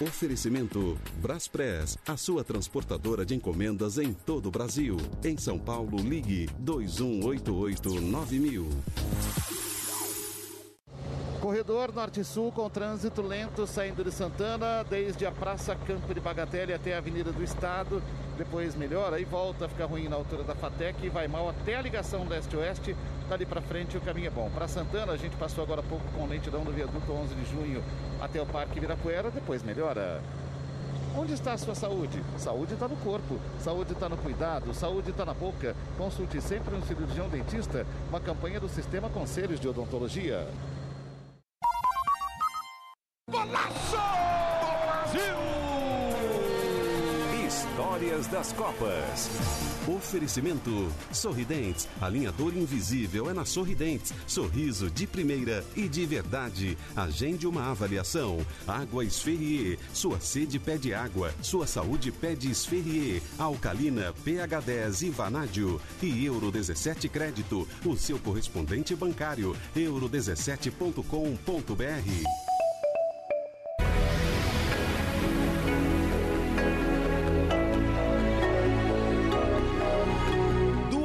Oferecimento 0.00 0.98
Braspress, 1.20 1.98
a 2.08 2.16
sua 2.16 2.42
transportadora 2.42 3.26
de 3.26 3.34
encomendas 3.34 3.98
em 3.98 4.14
todo 4.14 4.46
o 4.46 4.50
Brasil. 4.50 4.96
Em 5.22 5.36
São 5.36 5.58
Paulo, 5.58 5.98
ligue 5.98 6.48
2188-9000. 6.64 9.61
Corredor 11.42 11.92
Norte-Sul 11.92 12.52
com 12.52 12.70
trânsito 12.70 13.20
lento 13.20 13.66
saindo 13.66 14.04
de 14.04 14.12
Santana, 14.12 14.84
desde 14.88 15.26
a 15.26 15.32
Praça 15.32 15.74
Campo 15.74 16.14
de 16.14 16.20
Bagatelle 16.20 16.72
até 16.72 16.94
a 16.94 16.98
Avenida 16.98 17.32
do 17.32 17.42
Estado. 17.42 18.00
Depois 18.38 18.76
melhora 18.76 19.18
e 19.18 19.24
volta 19.24 19.64
a 19.64 19.68
ficar 19.68 19.86
ruim 19.86 20.06
na 20.06 20.14
altura 20.14 20.44
da 20.44 20.54
Fatec 20.54 21.04
e 21.04 21.08
vai 21.08 21.26
mal 21.26 21.48
até 21.48 21.74
a 21.74 21.82
ligação 21.82 22.28
leste-oeste. 22.28 22.94
Dali 23.28 23.44
para 23.44 23.60
frente 23.60 23.96
o 23.96 24.00
caminho 24.00 24.28
é 24.28 24.30
bom. 24.30 24.48
Para 24.54 24.68
Santana, 24.68 25.14
a 25.14 25.16
gente 25.16 25.34
passou 25.34 25.64
agora 25.64 25.80
há 25.80 25.82
pouco 25.82 26.04
com 26.12 26.28
lentidão 26.28 26.62
do 26.62 26.70
viaduto 26.70 27.10
11 27.10 27.34
de 27.34 27.50
junho 27.50 27.82
até 28.20 28.40
o 28.40 28.46
Parque 28.46 28.78
Virapuera. 28.78 29.28
Depois 29.28 29.64
melhora. 29.64 30.22
Onde 31.16 31.32
está 31.32 31.54
a 31.54 31.58
sua 31.58 31.74
saúde? 31.74 32.22
Saúde 32.38 32.74
está 32.74 32.86
no 32.86 32.96
corpo, 32.98 33.40
saúde 33.58 33.94
está 33.94 34.08
no 34.08 34.16
cuidado, 34.16 34.72
saúde 34.72 35.10
está 35.10 35.24
na 35.24 35.34
boca. 35.34 35.74
Consulte 35.98 36.40
sempre 36.40 36.72
um 36.76 36.82
cirurgião 36.82 37.28
dentista, 37.28 37.84
uma 38.08 38.20
campanha 38.20 38.60
do 38.60 38.68
Sistema 38.68 39.10
Conselhos 39.10 39.58
de 39.58 39.66
Odontologia. 39.66 40.46
Golaço! 43.32 43.96
Brasil! 44.84 45.22
Histórias 47.46 48.26
das 48.26 48.52
Copas. 48.52 49.30
Oferecimento 49.88 50.92
Sorridentes. 51.10 51.88
Alinhador 51.98 52.54
invisível 52.54 53.30
é 53.30 53.32
na 53.32 53.46
Sorridentes. 53.46 54.12
Sorriso 54.26 54.90
de 54.90 55.06
primeira 55.06 55.64
e 55.74 55.88
de 55.88 56.04
verdade. 56.04 56.76
Agende 56.94 57.46
uma 57.46 57.70
avaliação. 57.70 58.44
Água 58.68 59.02
Esferrier. 59.02 59.78
Sua 59.94 60.20
sede 60.20 60.58
pede 60.58 60.92
água. 60.92 61.32
Sua 61.40 61.66
saúde 61.66 62.12
pede 62.12 62.50
Esferrier. 62.50 63.22
Alcalina, 63.38 64.12
pH 64.24 64.60
10 64.60 65.02
e 65.02 65.10
Vanádio. 65.10 65.80
E 66.02 66.26
Euro 66.26 66.50
17 66.50 67.08
Crédito. 67.08 67.66
O 67.84 67.96
seu 67.96 68.18
correspondente 68.18 68.94
bancário. 68.94 69.56
euro17.com.br. 69.74 72.51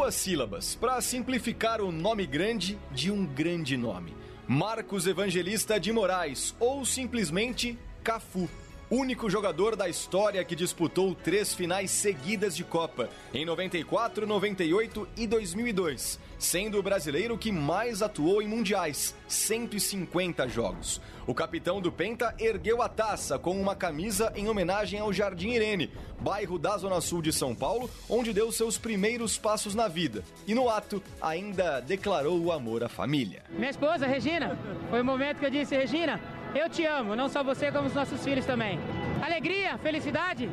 Duas 0.07 0.15
sílabas 0.15 0.73
para 0.73 1.01
simplificar 1.01 1.81
o 1.81 1.91
nome 1.91 2.25
grande 2.25 2.79
de 2.93 3.11
um 3.11 3.25
grande 3.25 3.75
nome. 3.75 4.15
Marcos 4.47 5.05
Evangelista 5.05 5.77
de 5.77 5.91
Moraes, 5.91 6.55
ou 6.61 6.85
simplesmente 6.85 7.77
Cafu. 8.05 8.49
Único 8.89 9.29
jogador 9.29 9.75
da 9.75 9.89
história 9.89 10.45
que 10.45 10.55
disputou 10.55 11.13
três 11.13 11.53
finais 11.53 11.91
seguidas 11.91 12.55
de 12.55 12.63
Copa, 12.63 13.09
em 13.34 13.43
94, 13.43 14.25
98 14.25 15.09
e 15.17 15.27
2002, 15.27 16.17
sendo 16.38 16.77
o 16.77 16.84
brasileiro 16.84 17.38
que 17.38 17.51
mais 17.51 18.01
atuou 18.01 18.41
em 18.41 18.47
mundiais, 18.47 19.15
150 19.27 20.47
jogos. 20.47 21.01
O 21.26 21.34
capitão 21.34 21.81
do 21.81 21.91
Penta 21.91 22.34
ergueu 22.39 22.81
a 22.81 22.88
taça 22.88 23.38
com 23.38 23.59
uma 23.59 23.76
camisa 23.76 24.31
em 24.35 24.47
homenagem 24.47 24.99
ao 24.99 25.11
Jardim 25.11 25.49
Irene, 25.49 25.91
bairro 26.19 26.57
da 26.57 26.77
Zona 26.77 27.01
Sul 27.01 27.22
de 27.22 27.34
São 27.34 27.53
Paulo, 27.53 27.89
onde 28.09 28.34
deu 28.34 28.51
seus 28.51 28.77
primeiros 28.77 29.38
passos 29.38 29.76
na 29.76 29.88
vida. 29.88 30.23
E 30.47 30.55
no 30.55 30.69
ato, 30.69 31.03
ainda 31.22 31.81
declarou 31.81 32.39
o 32.39 32.51
amor 32.51 32.84
à 32.84 32.89
família. 32.89 33.43
Minha 33.49 33.72
esposa, 33.72 34.07
Regina, 34.07 34.57
foi 34.89 35.01
o 35.01 35.05
momento 35.05 35.39
que 35.39 35.45
eu 35.45 35.51
disse, 35.51 35.76
Regina, 35.76 36.22
eu 36.55 36.69
te 36.69 36.85
amo, 36.85 37.15
não 37.15 37.27
só 37.27 37.43
você, 37.43 37.72
como 37.72 37.88
os 37.88 37.93
nossos 37.93 38.23
filhos 38.23 38.45
também. 38.45 38.80
Alegria, 39.22 39.77
felicidade 39.80 40.49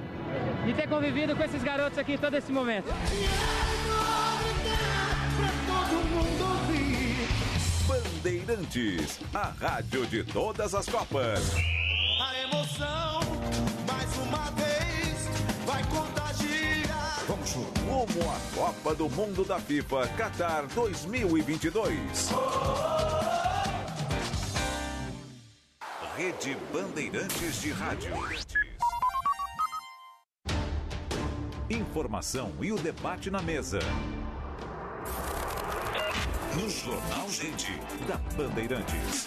de 0.67 0.75
ter 0.75 0.89
convivido 0.89 1.37
com 1.37 1.43
esses 1.45 1.63
garotos 1.63 1.99
aqui 1.99 2.19
todo 2.19 2.35
esse 2.35 2.51
momento. 2.51 2.89
Bandeirantes, 7.87 9.21
a 9.35 9.53
rádio 9.61 10.07
de 10.07 10.25
todas 10.25 10.75
as 10.75 10.87
Copas. 10.89 11.41
A 12.21 12.41
emoção, 12.41 13.21
mais 13.87 14.17
uma 14.17 14.51
vez, 14.53 15.29
vai 15.67 15.83
contagiar. 15.85 17.23
Vamos 17.29 17.53
rumo 17.53 18.31
à 18.31 18.57
Copa 18.57 18.95
do 18.95 19.11
Mundo 19.11 19.45
da 19.45 19.59
FIFA 19.59 20.09
Qatar 20.17 20.67
2022. 20.69 22.31
Rede 26.17 26.57
Bandeirantes 26.73 27.61
de 27.61 27.73
Rádio. 27.73 28.13
Informação 31.69 32.53
e 32.63 32.73
o 32.73 32.77
debate 32.77 33.31
na 33.31 33.43
mesa. 33.43 33.81
No 36.57 36.71
Jornal 36.71 37.29
Gente, 37.31 37.81
da 38.07 38.17
Bandeirantes. 38.37 39.27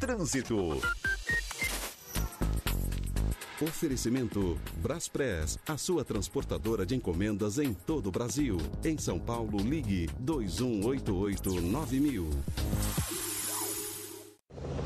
Trânsito. 0.00 0.80
Oferecimento 3.60 4.58
Braspress, 4.76 5.58
a 5.68 5.76
sua 5.76 6.02
transportadora 6.02 6.86
de 6.86 6.96
encomendas 6.96 7.58
em 7.58 7.74
todo 7.74 8.08
o 8.08 8.10
Brasil. 8.10 8.56
Em 8.82 8.96
São 8.96 9.20
Paulo, 9.20 9.58
ligue 9.58 10.08
2188-9000. 10.24 12.30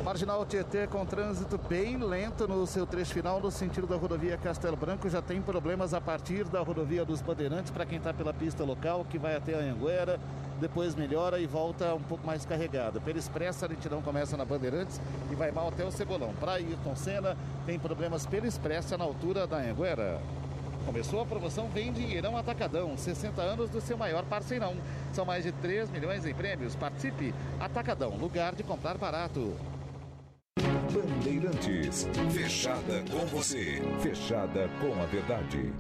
Marginal 0.05 0.45
Tietê 0.45 0.87
com 0.87 1.07
trânsito 1.07 1.57
bem 1.57 1.97
lento 1.97 2.47
no 2.47 2.67
seu 2.67 2.87
trecho 2.87 3.15
final 3.15 3.41
no 3.41 3.51
sentido 3.51 3.87
da 3.87 3.97
rodovia 3.97 4.37
Castelo 4.37 4.77
Branco. 4.77 5.09
Já 5.09 5.23
tem 5.23 5.41
problemas 5.41 5.95
a 5.95 6.01
partir 6.01 6.45
da 6.45 6.61
rodovia 6.61 7.05
dos 7.05 7.23
Bandeirantes 7.23 7.71
para 7.71 7.87
quem 7.87 7.99
está 7.99 8.13
pela 8.13 8.35
pista 8.35 8.65
local, 8.65 9.07
que 9.09 9.19
vai 9.19 9.35
até 9.35 9.55
a 9.55 9.73
Anguera, 9.73 10.21
depois 10.61 10.95
melhora 10.95 11.39
e 11.39 11.47
volta 11.47 11.95
um 11.95 12.03
pouco 12.03 12.27
mais 12.27 12.45
carregada. 12.45 13.01
Pela 13.01 13.19
Expressa, 13.19 13.67
a 13.67 13.69
lentidão 13.69 14.01
começa 14.03 14.37
na 14.37 14.45
Bandeirantes 14.45 15.01
e 15.31 15.35
vai 15.35 15.51
mal 15.51 15.69
até 15.69 15.85
o 15.85 15.91
Cebolão. 15.91 16.35
Para 16.41 16.55
Ayrton 16.55 16.97
Senna, 16.97 17.37
tem 17.67 17.79
problemas 17.79 18.27
pela 18.27 18.47
Expressa 18.47 18.97
na 18.97 19.05
altura 19.05 19.47
da 19.47 19.59
Anguera. 19.59 20.21
Começou 20.85 21.23
a 21.23 21.27
promoção 21.27 21.69
Vem 21.69 21.93
Dinheirão 21.93 22.37
Atacadão, 22.37 22.97
60 22.97 23.41
anos 23.41 23.71
do 23.71 23.81
seu 23.81 23.97
maior 23.97 24.23
parceirão. 24.25 24.77
São 25.13 25.25
mais 25.25 25.45
de 25.45 25.53
3 25.53 25.91
milhões 25.91 26.27
em 26.27 26.35
prêmios. 26.35 26.75
Participe! 26.77 27.35
Atacadão, 27.59 28.11
lugar 28.17 28.55
de 28.55 28.63
comprar 28.63 28.99
barato. 28.99 29.55
Bandeirantes, 30.93 32.07
fechada 32.31 33.03
com 33.11 33.27
você, 33.27 33.83
fechada 34.01 34.69
com 34.81 35.03
a 35.03 35.07
verdade. 35.07 35.73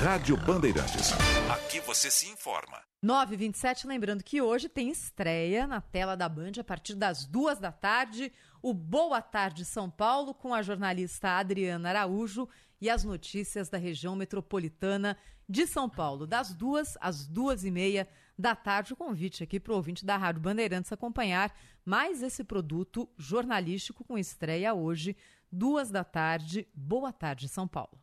Rádio 0.00 0.36
Bandeirantes, 0.36 1.10
aqui 1.50 1.80
você 1.80 2.08
se 2.08 2.28
informa. 2.28 2.80
9h27, 3.04 3.84
lembrando 3.84 4.22
que 4.22 4.40
hoje 4.40 4.68
tem 4.68 4.90
estreia 4.90 5.66
na 5.66 5.80
tela 5.80 6.16
da 6.16 6.28
Band 6.28 6.52
a 6.60 6.62
partir 6.62 6.94
das 6.94 7.26
duas 7.26 7.58
da 7.58 7.72
tarde. 7.72 8.32
O 8.62 8.72
Boa 8.72 9.20
Tarde 9.20 9.64
São 9.64 9.90
Paulo 9.90 10.32
com 10.32 10.54
a 10.54 10.62
jornalista 10.62 11.30
Adriana 11.30 11.88
Araújo 11.88 12.48
e 12.80 12.88
as 12.88 13.02
notícias 13.02 13.68
da 13.68 13.76
região 13.76 14.14
metropolitana 14.14 15.18
de 15.48 15.66
São 15.66 15.90
Paulo, 15.90 16.28
das 16.28 16.54
duas 16.54 16.96
às 17.00 17.26
duas 17.26 17.64
e 17.64 17.70
meia 17.70 18.08
da 18.38 18.54
tarde. 18.54 18.92
O 18.92 18.96
convite 18.96 19.42
aqui 19.42 19.58
para 19.58 19.72
o 19.72 19.76
ouvinte 19.76 20.06
da 20.06 20.16
Rádio 20.16 20.40
Bandeirantes 20.40 20.92
acompanhar 20.92 21.52
mais 21.84 22.22
esse 22.22 22.44
produto 22.44 23.08
jornalístico 23.18 24.04
com 24.04 24.16
estreia 24.16 24.72
hoje, 24.74 25.16
duas 25.50 25.90
da 25.90 26.04
tarde. 26.04 26.68
Boa 26.72 27.12
tarde, 27.12 27.48
São 27.48 27.66
Paulo. 27.66 27.98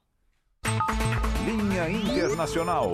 Linha 1.46 1.90
Internacional. 1.90 2.94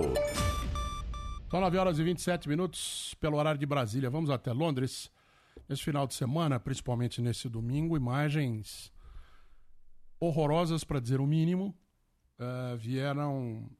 São 1.50 1.60
9 1.60 1.78
horas 1.78 1.98
e 1.98 2.02
27 2.02 2.48
minutos 2.48 3.14
pelo 3.20 3.36
horário 3.36 3.58
de 3.60 3.66
Brasília. 3.66 4.08
Vamos 4.08 4.30
até 4.30 4.52
Londres. 4.52 5.10
Nesse 5.68 5.82
final 5.82 6.06
de 6.06 6.14
semana, 6.14 6.58
principalmente 6.58 7.20
nesse 7.20 7.48
domingo, 7.48 7.96
imagens 7.96 8.92
horrorosas, 10.18 10.84
para 10.84 11.00
dizer 11.00 11.20
o 11.20 11.26
mínimo, 11.26 11.76
uh, 12.38 12.76
vieram 12.76 13.70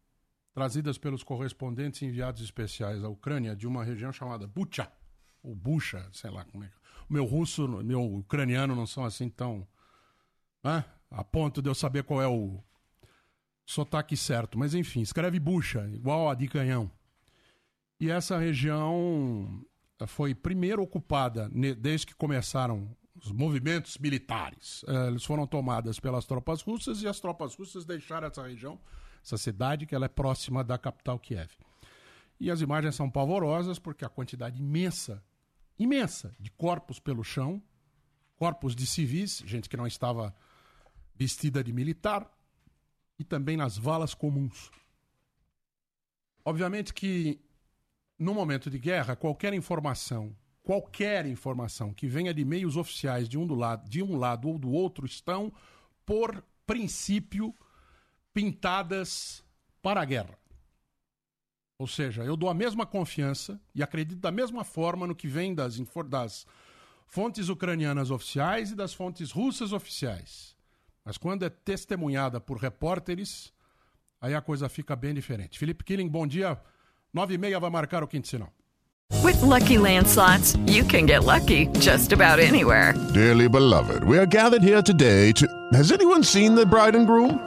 trazidas 0.53 0.99
pelos 0.99 1.23
correspondentes 1.23 2.03
enviados 2.03 2.43
especiais 2.43 3.03
à 3.03 3.09
Ucrânia 3.09 3.57
de 3.57 3.67
uma 3.67 3.85
região 3.85 4.13
chamada 4.13 4.47
Bucha, 4.47 4.91
ou 5.43 5.55
Bucha, 5.55 6.09
sei 6.13 6.31
lá 6.31 6.45
como 6.45 6.65
é. 6.65 6.71
O 7.09 7.13
meu 7.13 7.25
russo, 7.25 7.67
meu 7.83 8.03
ucraniano 8.03 8.77
não 8.77 8.87
são 8.87 9.05
assim 9.05 9.29
tão. 9.29 9.67
Né? 10.63 10.85
A 11.11 11.25
ponto 11.25 11.61
de 11.61 11.69
eu 11.69 11.75
saber 11.75 12.05
qual 12.05 12.21
é 12.23 12.29
o 12.29 12.63
sotaque 13.65 14.17
certo. 14.17 14.59
Mas 14.59 14.75
enfim, 14.75 15.01
escreve 15.01 15.39
Bucha, 15.39 15.89
igual 15.93 16.29
a 16.29 16.35
de 16.35 16.49
canhão. 16.49 16.91
E 18.01 18.11
essa 18.11 18.39
região 18.39 19.65
foi 20.07 20.35
primeiro 20.35 20.83
ocupada 20.83 21.49
desde 21.79 22.07
que 22.09 22.15
começaram 22.15 22.95
os 23.15 23.31
movimentos 23.31 23.97
militares. 23.99 24.85
Eles 25.07 25.25
foram 25.25 25.47
tomadas 25.47 26.01
pelas 26.01 26.25
tropas 26.27 26.63
russas 26.63 27.03
e 27.03 27.07
as 27.07 27.21
tropas 27.21 27.55
russas 27.55 27.85
deixaram 27.85 28.27
essa 28.27 28.43
região, 28.43 28.81
essa 29.25 29.37
cidade, 29.37 29.87
que 29.87 29.95
ela 29.95 30.07
é 30.07 30.09
próxima 30.09 30.65
da 30.65 30.77
capital 30.77 31.19
Kiev. 31.19 31.53
E 32.41 32.51
as 32.51 32.61
imagens 32.61 32.97
são 32.97 33.09
pavorosas 33.09 33.79
porque 33.79 34.05
a 34.05 34.09
quantidade 34.09 34.59
imensa, 34.59 35.23
imensa, 35.79 36.35
de 36.41 36.51
corpos 36.51 36.99
pelo 36.99 37.23
chão, 37.23 37.63
corpos 38.37 38.75
de 38.75 38.85
civis, 38.85 39.45
gente 39.47 39.69
que 39.69 39.77
não 39.77 39.87
estava 39.87 40.35
vestida 41.15 41.63
de 41.63 41.73
militar 41.73 42.29
e 43.19 43.25
também 43.25 43.57
nas 43.57 43.77
valas 43.77 44.15
comuns. 44.15 44.71
Obviamente 46.45 46.93
que 46.93 47.41
no 48.19 48.35
momento 48.35 48.71
de 48.71 48.79
guerra, 48.79 49.17
qualquer 49.17 49.53
informação, 49.53 50.37
qualquer 50.63 51.27
informação 51.27 51.93
que 51.93 52.07
venha 52.07 52.33
de 52.33 52.45
meios 52.45 52.77
oficiais 52.77 53.29
de 53.29 53.37
um, 53.37 53.47
do 53.47 53.55
lado, 53.55 53.89
de 53.89 54.03
um 54.03 54.17
lado 54.17 54.49
ou 54.49 54.59
do 54.59 54.71
outro 54.71 55.07
estão, 55.07 55.53
por 56.07 56.45
princípio, 56.67 57.55
pintadas 58.33 59.45
para 59.83 60.01
a 60.01 60.05
guerra. 60.05 60.39
Ou 61.79 61.87
seja, 61.87 62.23
eu 62.23 62.37
dou 62.37 62.49
a 62.49 62.55
mesma 62.55 62.87
confiança 62.87 63.61
e 63.75 63.83
acredito 63.83 64.21
da 64.21 64.31
mesma 64.31 64.63
forma 64.63 65.07
no 65.07 65.17
que 65.17 65.27
vem 65.27 65.53
das, 65.53 65.81
das 66.09 66.47
fontes 67.07 67.49
ucranianas 67.49 68.11
oficiais 68.11 68.71
e 68.71 68.77
das 68.77 68.95
fontes 68.95 69.33
russas 69.33 69.73
oficiais. 69.73 70.57
Mas 71.05 71.19
quando 71.19 71.45
é 71.45 71.51
testemunhada 71.51 72.41
por 72.41 72.59
repórteres, 72.59 73.53
aí 74.21 74.35
a 74.35 74.41
coisa 74.41 74.69
fica 74.69 74.95
bem 74.95 75.13
diferente. 75.13 75.59
Felipe 75.59 75.85
Killing, 75.85 76.09
bom 76.09 76.27
dia. 76.27 76.59
Nove 77.13 77.35
e 77.35 77.39
meia 77.39 77.59
vai 77.59 77.71
marcar 77.71 78.03
o 78.03 78.07
quinto 78.07 78.29
sinal. 78.29 78.53
With 79.23 79.41
Lucky 79.43 79.79
Land 79.79 80.09
slots, 80.09 80.57
you 80.67 80.85
can 80.85 81.07
get 81.07 81.25
lucky 81.25 81.67
just 81.81 82.13
about 82.13 82.41
anywhere. 82.41 82.95
Dearly 83.13 83.49
beloved, 83.49 84.05
we 84.05 84.17
are 84.19 84.27
gathered 84.27 84.63
here 84.63 84.83
today 84.83 85.33
to. 85.33 85.47
Has 85.75 85.93
anyone 85.93 86.23
seen 86.23 86.55
the 86.55 86.65
bride 86.65 86.97
and 86.97 87.07
groom? 87.07 87.39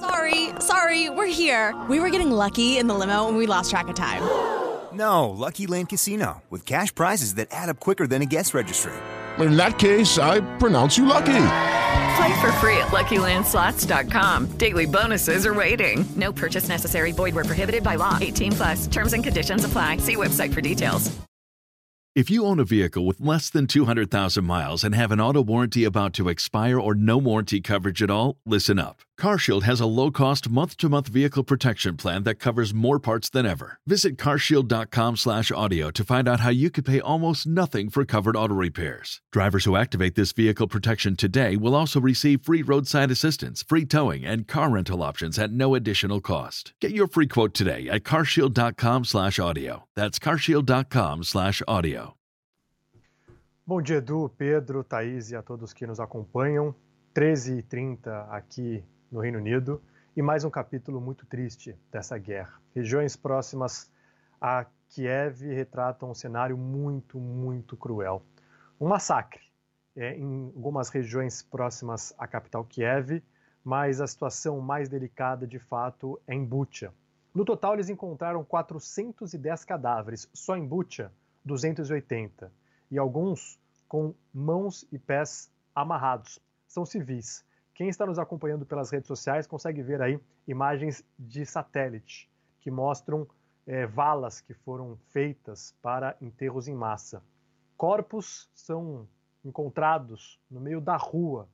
Sorry, 0.00 0.50
sorry, 0.58 1.08
we're 1.08 1.26
here. 1.26 1.74
We 1.88 1.98
were 1.98 2.10
getting 2.10 2.30
lucky 2.30 2.78
in 2.78 2.88
the 2.88 2.94
limo 2.94 3.26
and 3.28 3.36
we 3.38 3.46
lost 3.46 3.70
track 3.70 3.88
of 3.88 3.94
time. 3.94 4.22
No, 4.92 5.30
Lucky 5.30 5.66
Land 5.66 5.88
Casino, 5.88 6.42
with 6.50 6.64
cash 6.66 6.94
prizes 6.94 7.34
that 7.34 7.48
add 7.50 7.68
up 7.68 7.80
quicker 7.80 8.06
than 8.06 8.22
a 8.22 8.26
guest 8.26 8.54
registry. 8.54 8.92
In 9.38 9.56
that 9.56 9.78
case, 9.78 10.18
I 10.18 10.40
pronounce 10.58 10.96
you 10.96 11.06
lucky. 11.06 11.40
Play 12.16 12.40
for 12.40 12.52
free 12.60 12.76
at 12.78 12.88
LuckyLandSlots.com. 12.88 14.58
Daily 14.58 14.86
bonuses 14.86 15.46
are 15.46 15.54
waiting. 15.54 16.04
No 16.14 16.32
purchase 16.32 16.68
necessary. 16.68 17.12
Void 17.12 17.34
where 17.34 17.44
prohibited 17.44 17.82
by 17.82 17.96
law. 17.96 18.18
18 18.20 18.52
plus. 18.52 18.86
Terms 18.86 19.12
and 19.14 19.24
conditions 19.24 19.64
apply. 19.64 19.96
See 19.98 20.16
website 20.16 20.52
for 20.52 20.60
details. 20.60 21.10
If 22.14 22.30
you 22.30 22.44
own 22.44 22.60
a 22.60 22.64
vehicle 22.64 23.04
with 23.06 23.20
less 23.20 23.50
than 23.50 23.66
200,000 23.66 24.44
miles 24.44 24.84
and 24.84 24.94
have 24.94 25.10
an 25.10 25.20
auto 25.20 25.42
warranty 25.42 25.82
about 25.82 26.12
to 26.12 26.28
expire 26.28 26.78
or 26.78 26.94
no 26.94 27.18
warranty 27.18 27.60
coverage 27.60 28.00
at 28.04 28.10
all, 28.10 28.36
listen 28.46 28.78
up. 28.78 29.00
CarShield 29.18 29.62
has 29.62 29.80
a 29.80 29.86
low-cost 29.86 30.50
month-to-month 30.50 31.08
vehicle 31.08 31.44
protection 31.44 31.96
plan 31.96 32.24
that 32.24 32.36
covers 32.36 32.74
more 32.74 32.98
parts 32.98 33.30
than 33.30 33.46
ever. 33.46 33.78
Visit 33.86 34.16
carshield.com/audio 34.18 35.90
to 35.90 36.04
find 36.04 36.28
out 36.28 36.40
how 36.40 36.50
you 36.50 36.70
could 36.70 36.84
pay 36.84 37.00
almost 37.00 37.46
nothing 37.46 37.90
for 37.90 38.04
covered 38.04 38.36
auto 38.36 38.54
repairs. 38.54 39.20
Drivers 39.32 39.64
who 39.64 39.76
activate 39.76 40.14
this 40.14 40.32
vehicle 40.32 40.66
protection 40.66 41.16
today 41.16 41.56
will 41.56 41.74
also 41.74 42.00
receive 42.00 42.42
free 42.42 42.62
roadside 42.62 43.10
assistance, 43.10 43.62
free 43.62 43.84
towing, 43.84 44.24
and 44.24 44.48
car 44.48 44.70
rental 44.70 45.02
options 45.02 45.38
at 45.38 45.52
no 45.52 45.74
additional 45.74 46.20
cost. 46.20 46.74
Get 46.80 46.90
your 46.92 47.06
free 47.06 47.28
quote 47.28 47.54
today 47.54 47.88
at 47.88 48.02
carshield.com/audio. 48.02 49.84
That's 49.94 50.18
carshield.com/audio. 50.18 52.14
Bom 53.66 53.80
dia, 53.80 54.02
Edu, 54.02 54.28
Pedro, 54.36 54.84
Thaís 54.84 55.30
e 55.30 55.36
a 55.36 55.42
todos 55.42 55.72
que 55.72 55.86
nos 55.86 55.98
acompanham. 55.98 56.74
13h30 57.14 58.26
aqui 58.28 58.84
no 59.14 59.20
Reino 59.20 59.38
Unido 59.38 59.80
e 60.16 60.20
mais 60.20 60.42
um 60.42 60.50
capítulo 60.50 61.00
muito 61.00 61.24
triste 61.24 61.78
dessa 61.88 62.18
guerra. 62.18 62.60
Regiões 62.74 63.14
próximas 63.14 63.88
a 64.40 64.66
Kiev 64.88 65.46
retratam 65.54 66.10
um 66.10 66.14
cenário 66.14 66.58
muito, 66.58 67.20
muito 67.20 67.76
cruel. 67.76 68.24
Um 68.80 68.88
massacre 68.88 69.40
é, 69.94 70.16
em 70.16 70.46
algumas 70.56 70.88
regiões 70.88 71.42
próximas 71.44 72.12
à 72.18 72.26
capital 72.26 72.64
Kiev, 72.64 73.22
mas 73.62 74.00
a 74.00 74.06
situação 74.08 74.60
mais 74.60 74.88
delicada 74.88 75.46
de 75.46 75.60
fato 75.60 76.20
é 76.26 76.34
em 76.34 76.44
Bucha. 76.44 76.92
No 77.32 77.44
total, 77.44 77.74
eles 77.74 77.88
encontraram 77.88 78.44
410 78.44 79.64
cadáveres, 79.64 80.28
só 80.34 80.56
em 80.56 80.66
Bucha, 80.66 81.12
280 81.44 82.50
e 82.90 82.98
alguns 82.98 83.60
com 83.86 84.12
mãos 84.32 84.84
e 84.90 84.98
pés 84.98 85.52
amarrados. 85.72 86.40
São 86.66 86.84
civis. 86.84 87.44
Quem 87.74 87.88
está 87.88 88.06
nos 88.06 88.20
acompanhando 88.20 88.64
pelas 88.64 88.90
redes 88.90 89.08
sociais 89.08 89.48
consegue 89.48 89.82
ver 89.82 90.00
aí 90.00 90.20
imagens 90.46 91.04
de 91.18 91.44
satélite 91.44 92.30
que 92.60 92.70
mostram 92.70 93.26
é, 93.66 93.84
valas 93.84 94.40
que 94.40 94.54
foram 94.54 94.96
feitas 95.10 95.74
para 95.82 96.16
enterros 96.20 96.68
em 96.68 96.74
massa. 96.74 97.20
Corpos 97.76 98.48
são 98.54 99.08
encontrados 99.44 100.40
no 100.48 100.60
meio 100.60 100.80
da 100.80 100.96
rua 100.96 101.48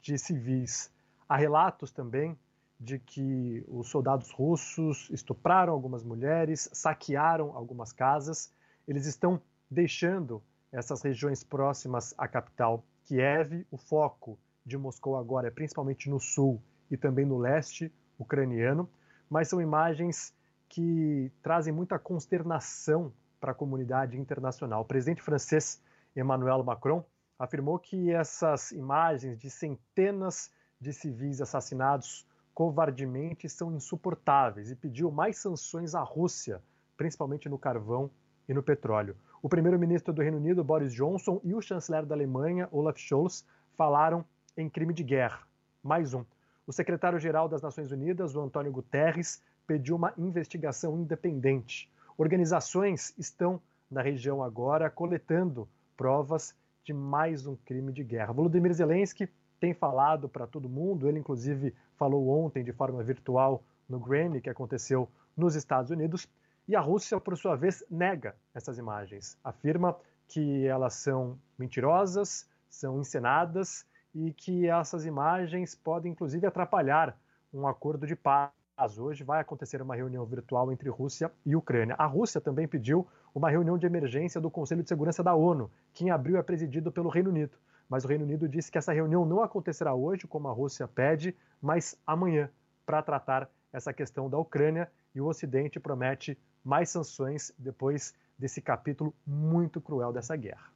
de 0.00 0.16
civis. 0.16 0.90
Há 1.28 1.36
relatos 1.36 1.90
também 1.90 2.38
de 2.80 2.98
que 2.98 3.62
os 3.68 3.88
soldados 3.88 4.30
russos 4.30 5.10
estupraram 5.10 5.74
algumas 5.74 6.02
mulheres, 6.02 6.70
saquearam 6.72 7.54
algumas 7.54 7.92
casas. 7.92 8.50
Eles 8.88 9.06
estão 9.06 9.40
deixando 9.70 10.42
essas 10.72 11.02
regiões 11.02 11.44
próximas 11.44 12.14
à 12.16 12.26
capital 12.26 12.82
Kiev. 13.04 13.66
O 13.70 13.76
foco 13.76 14.38
de 14.66 14.76
Moscou 14.76 15.16
agora 15.16 15.46
é 15.46 15.50
principalmente 15.50 16.10
no 16.10 16.18
sul 16.18 16.60
e 16.90 16.96
também 16.96 17.24
no 17.24 17.38
leste 17.38 17.92
ucraniano, 18.18 18.90
mas 19.30 19.48
são 19.48 19.60
imagens 19.60 20.34
que 20.68 21.30
trazem 21.42 21.72
muita 21.72 21.98
consternação 21.98 23.12
para 23.40 23.52
a 23.52 23.54
comunidade 23.54 24.18
internacional. 24.18 24.82
O 24.82 24.84
presidente 24.84 25.22
francês 25.22 25.80
Emmanuel 26.16 26.64
Macron 26.64 27.04
afirmou 27.38 27.78
que 27.78 28.10
essas 28.10 28.72
imagens 28.72 29.38
de 29.38 29.48
centenas 29.48 30.50
de 30.80 30.92
civis 30.92 31.40
assassinados 31.40 32.26
covardemente 32.52 33.48
são 33.48 33.72
insuportáveis 33.72 34.70
e 34.70 34.76
pediu 34.76 35.10
mais 35.10 35.38
sanções 35.38 35.94
à 35.94 36.00
Rússia, 36.02 36.62
principalmente 36.96 37.48
no 37.48 37.58
carvão 37.58 38.10
e 38.48 38.54
no 38.54 38.62
petróleo. 38.62 39.16
O 39.42 39.48
primeiro-ministro 39.48 40.12
do 40.12 40.22
Reino 40.22 40.38
Unido, 40.38 40.64
Boris 40.64 40.92
Johnson, 40.92 41.40
e 41.44 41.54
o 41.54 41.60
chanceler 41.60 42.06
da 42.06 42.14
Alemanha, 42.14 42.68
Olaf 42.72 42.98
Scholz, 42.98 43.44
falaram 43.76 44.24
em 44.56 44.70
crime 44.70 44.94
de 44.94 45.02
guerra. 45.02 45.40
Mais 45.82 46.14
um. 46.14 46.24
O 46.66 46.72
secretário-geral 46.72 47.48
das 47.48 47.60
Nações 47.60 47.92
Unidas, 47.92 48.34
o 48.34 48.40
Antônio 48.40 48.72
Guterres, 48.72 49.42
pediu 49.66 49.96
uma 49.96 50.14
investigação 50.16 50.98
independente. 50.98 51.90
Organizações 52.16 53.14
estão 53.18 53.60
na 53.90 54.00
região 54.00 54.42
agora 54.42 54.88
coletando 54.88 55.68
provas 55.96 56.54
de 56.82 56.92
mais 56.92 57.46
um 57.46 57.54
crime 57.54 57.92
de 57.92 58.02
guerra. 58.02 58.32
Volodymyr 58.32 58.72
Zelensky 58.72 59.28
tem 59.60 59.74
falado 59.74 60.28
para 60.28 60.46
todo 60.46 60.68
mundo, 60.68 61.08
ele 61.08 61.18
inclusive 61.18 61.74
falou 61.96 62.28
ontem 62.28 62.64
de 62.64 62.72
forma 62.72 63.02
virtual 63.02 63.62
no 63.88 63.98
Grammy, 63.98 64.40
que 64.40 64.50
aconteceu 64.50 65.08
nos 65.36 65.54
Estados 65.54 65.90
Unidos, 65.90 66.28
e 66.66 66.74
a 66.74 66.80
Rússia, 66.80 67.20
por 67.20 67.36
sua 67.36 67.56
vez, 67.56 67.84
nega 67.90 68.34
essas 68.54 68.78
imagens. 68.78 69.38
Afirma 69.44 69.96
que 70.26 70.66
elas 70.66 70.94
são 70.94 71.38
mentirosas, 71.58 72.48
são 72.68 72.98
encenadas 73.00 73.86
e 74.16 74.32
que 74.32 74.66
essas 74.66 75.04
imagens 75.04 75.74
podem, 75.74 76.12
inclusive, 76.12 76.46
atrapalhar 76.46 77.14
um 77.52 77.68
acordo 77.68 78.06
de 78.06 78.16
paz. 78.16 78.50
Hoje 78.98 79.22
vai 79.22 79.40
acontecer 79.40 79.82
uma 79.82 79.94
reunião 79.94 80.24
virtual 80.24 80.72
entre 80.72 80.88
Rússia 80.88 81.30
e 81.44 81.54
Ucrânia. 81.54 81.94
A 81.98 82.06
Rússia 82.06 82.40
também 82.40 82.66
pediu 82.66 83.06
uma 83.34 83.50
reunião 83.50 83.76
de 83.76 83.84
emergência 83.84 84.40
do 84.40 84.50
Conselho 84.50 84.82
de 84.82 84.88
Segurança 84.88 85.22
da 85.22 85.34
ONU, 85.34 85.70
que 85.92 86.04
em 86.04 86.10
abril 86.10 86.38
é 86.38 86.42
presidido 86.42 86.90
pelo 86.90 87.10
Reino 87.10 87.28
Unido. 87.28 87.58
Mas 87.90 88.04
o 88.04 88.08
Reino 88.08 88.24
Unido 88.24 88.48
disse 88.48 88.72
que 88.72 88.78
essa 88.78 88.92
reunião 88.92 89.26
não 89.26 89.42
acontecerá 89.42 89.94
hoje, 89.94 90.26
como 90.26 90.48
a 90.48 90.52
Rússia 90.52 90.88
pede, 90.88 91.36
mas 91.60 92.00
amanhã, 92.06 92.48
para 92.86 93.02
tratar 93.02 93.50
essa 93.70 93.92
questão 93.92 94.30
da 94.30 94.38
Ucrânia. 94.38 94.90
E 95.14 95.20
o 95.20 95.26
Ocidente 95.26 95.78
promete 95.78 96.38
mais 96.64 96.88
sanções 96.88 97.52
depois 97.58 98.14
desse 98.38 98.62
capítulo 98.62 99.14
muito 99.26 99.78
cruel 99.78 100.12
dessa 100.12 100.34
guerra. 100.36 100.75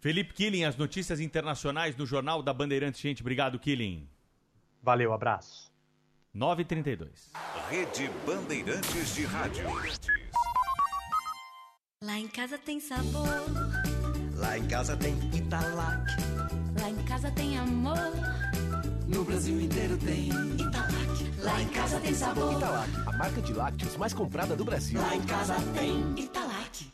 Felipe 0.00 0.32
Killing, 0.32 0.64
as 0.64 0.76
notícias 0.76 1.20
internacionais 1.20 1.94
no 1.94 2.06
Jornal 2.06 2.42
da 2.42 2.54
Bandeirantes. 2.54 3.00
Gente, 3.00 3.20
obrigado, 3.20 3.58
Killing. 3.58 4.08
Valeu, 4.82 5.12
abraço. 5.12 5.70
9h32. 6.34 7.08
Rede 7.68 8.10
Bandeirantes 8.24 9.14
de 9.14 9.24
Rádio. 9.26 9.64
Lá 12.02 12.18
em 12.18 12.28
casa 12.28 12.56
tem 12.56 12.80
sabor. 12.80 13.26
Lá 14.36 14.56
em 14.56 14.66
casa 14.66 14.96
tem 14.96 15.14
Italac. 15.36 16.06
Lá 16.80 16.88
em 16.88 17.04
casa 17.04 17.30
tem 17.32 17.58
amor. 17.58 17.98
No 19.06 19.22
Brasil 19.22 19.60
inteiro 19.60 19.98
tem 19.98 20.28
Italac. 20.28 21.42
Lá 21.42 21.60
em 21.60 21.68
casa 21.68 22.00
tem 22.00 22.14
sabor. 22.14 22.54
Italac, 22.54 22.90
a 23.06 23.12
marca 23.18 23.42
de 23.42 23.52
lácteos 23.52 23.96
mais 23.98 24.14
comprada 24.14 24.56
do 24.56 24.64
Brasil. 24.64 24.98
Lá 24.98 25.14
em 25.14 25.22
casa 25.24 25.56
tem 25.74 26.14
Italac. 26.16 26.39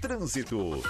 Trânsito. 0.00 0.82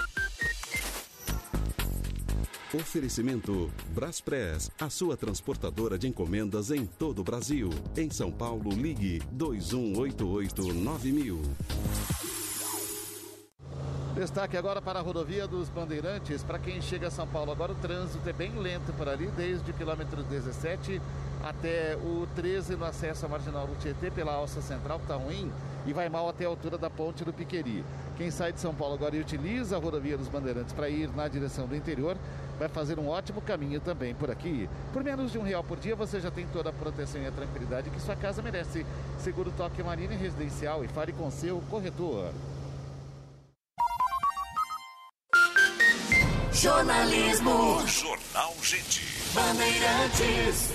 Oferecimento 2.73 3.71
Braspress, 3.95 4.69
a 4.79 4.89
sua 4.89 5.15
transportadora 5.15 5.97
de 5.97 6.07
encomendas 6.07 6.69
em 6.69 6.85
todo 6.85 7.19
o 7.19 7.23
Brasil. 7.23 7.69
Em 7.95 8.09
São 8.09 8.29
Paulo, 8.31 8.71
ligue 8.71 9.21
2188-9000. 9.35 11.39
Destaque 14.15 14.57
agora 14.57 14.81
para 14.81 14.99
a 14.99 15.01
rodovia 15.01 15.47
dos 15.47 15.69
Bandeirantes. 15.69 16.43
Para 16.43 16.59
quem 16.59 16.81
chega 16.81 17.07
a 17.07 17.11
São 17.11 17.27
Paulo 17.27 17.51
agora, 17.51 17.71
o 17.71 17.75
trânsito 17.75 18.27
é 18.27 18.33
bem 18.33 18.51
lento 18.59 18.91
por 18.93 19.07
ali, 19.07 19.27
desde 19.37 19.71
o 19.71 19.73
quilômetro 19.73 20.23
17 20.23 20.99
até 21.49 21.95
o 21.97 22.27
13 22.35 22.75
no 22.75 22.85
acesso 22.85 23.25
à 23.25 23.29
Marginal 23.29 23.67
do 23.67 23.75
Tietê 23.75 24.11
pela 24.11 24.33
alça 24.33 24.61
central, 24.61 24.97
que 24.99 25.05
está 25.05 25.15
ruim, 25.15 25.51
e 25.85 25.93
vai 25.93 26.09
mal 26.09 26.27
até 26.27 26.45
a 26.45 26.47
altura 26.47 26.77
da 26.77 26.89
ponte 26.89 27.23
do 27.23 27.33
Piqueri. 27.33 27.83
Quem 28.17 28.29
sai 28.31 28.51
de 28.51 28.59
São 28.59 28.73
Paulo 28.73 28.95
agora 28.95 29.15
e 29.15 29.19
utiliza 29.19 29.75
a 29.75 29.79
rodovia 29.79 30.17
dos 30.17 30.27
Bandeirantes 30.27 30.73
para 30.73 30.89
ir 30.89 31.09
na 31.15 31.27
direção 31.27 31.67
do 31.67 31.75
interior, 31.75 32.17
vai 32.59 32.67
fazer 32.67 32.99
um 32.99 33.07
ótimo 33.07 33.41
caminho 33.41 33.79
também 33.79 34.13
por 34.15 34.29
aqui. 34.31 34.69
Por 34.91 35.03
menos 35.03 35.31
de 35.31 35.37
um 35.37 35.43
real 35.43 35.63
por 35.63 35.77
dia, 35.77 35.95
você 35.95 36.19
já 36.19 36.31
tem 36.31 36.45
toda 36.47 36.69
a 36.69 36.73
proteção 36.73 37.21
e 37.21 37.27
a 37.27 37.31
tranquilidade 37.31 37.89
que 37.89 38.01
sua 38.01 38.15
casa 38.15 38.41
merece. 38.41 38.85
Seguro 39.19 39.51
Toque 39.55 39.83
Marina 39.83 40.13
e 40.13 40.17
Residencial 40.17 40.83
e 40.83 40.87
fale 40.87 41.13
com 41.13 41.29
seu 41.29 41.61
corretor. 41.69 42.33
Jornalismo. 46.51 47.85
Jornal 47.87 48.53
Gente. 48.63 49.05
Bandeirantes. 49.33 50.71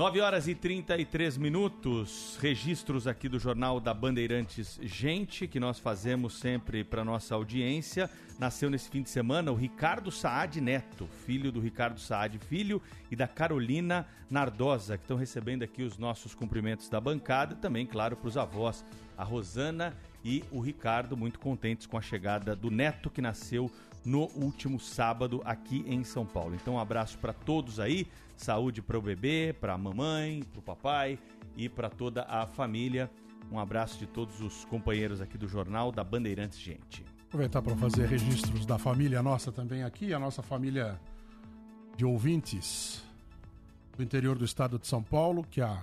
Nove 0.00 0.18
horas 0.18 0.48
e 0.48 0.54
33 0.54 1.36
minutos, 1.36 2.38
registros 2.40 3.06
aqui 3.06 3.28
do 3.28 3.38
Jornal 3.38 3.78
da 3.78 3.92
Bandeirantes 3.92 4.80
Gente, 4.82 5.46
que 5.46 5.60
nós 5.60 5.78
fazemos 5.78 6.38
sempre 6.38 6.82
para 6.82 7.04
nossa 7.04 7.34
audiência. 7.34 8.08
Nasceu 8.38 8.70
nesse 8.70 8.88
fim 8.88 9.02
de 9.02 9.10
semana 9.10 9.52
o 9.52 9.54
Ricardo 9.54 10.10
Saad 10.10 10.58
Neto, 10.58 11.06
filho 11.26 11.52
do 11.52 11.60
Ricardo 11.60 12.00
Saad 12.00 12.38
Filho 12.38 12.80
e 13.10 13.14
da 13.14 13.28
Carolina 13.28 14.08
Nardosa, 14.30 14.96
que 14.96 15.04
estão 15.04 15.18
recebendo 15.18 15.64
aqui 15.64 15.82
os 15.82 15.98
nossos 15.98 16.34
cumprimentos 16.34 16.88
da 16.88 16.98
bancada, 16.98 17.54
também, 17.54 17.84
claro, 17.84 18.16
para 18.16 18.28
os 18.28 18.38
avós, 18.38 18.82
a 19.18 19.22
Rosana 19.22 19.94
e 20.24 20.42
o 20.50 20.60
Ricardo, 20.60 21.14
muito 21.14 21.38
contentes 21.38 21.86
com 21.86 21.98
a 21.98 22.02
chegada 22.02 22.56
do 22.56 22.70
neto 22.70 23.10
que 23.10 23.20
nasceu 23.20 23.70
no 24.02 24.30
último 24.34 24.80
sábado 24.80 25.42
aqui 25.44 25.84
em 25.86 26.04
São 26.04 26.24
Paulo. 26.24 26.54
Então, 26.54 26.76
um 26.76 26.80
abraço 26.80 27.18
para 27.18 27.34
todos 27.34 27.78
aí, 27.78 28.06
saúde 28.44 28.82
para 28.82 28.98
o 28.98 29.02
bebê, 29.02 29.54
para 29.58 29.74
a 29.74 29.78
mamãe, 29.78 30.42
para 30.42 30.58
o 30.58 30.62
papai 30.62 31.18
e 31.56 31.68
para 31.68 31.88
toda 31.88 32.22
a 32.22 32.46
família. 32.46 33.10
Um 33.50 33.58
abraço 33.58 33.98
de 33.98 34.06
todos 34.06 34.40
os 34.40 34.64
companheiros 34.64 35.20
aqui 35.20 35.36
do 35.36 35.48
Jornal 35.48 35.90
da 35.90 36.04
Bandeirantes 36.04 36.58
Gente. 36.58 37.04
Aproveitar 37.28 37.62
para 37.62 37.76
fazer 37.76 38.06
registros 38.06 38.66
da 38.66 38.78
família 38.78 39.22
nossa 39.22 39.52
também 39.52 39.82
aqui, 39.82 40.12
a 40.12 40.18
nossa 40.18 40.42
família 40.42 41.00
de 41.96 42.04
ouvintes 42.04 43.04
do 43.96 44.02
interior 44.02 44.36
do 44.36 44.44
estado 44.44 44.78
de 44.78 44.86
São 44.86 45.02
Paulo, 45.02 45.44
que 45.48 45.60
a 45.60 45.82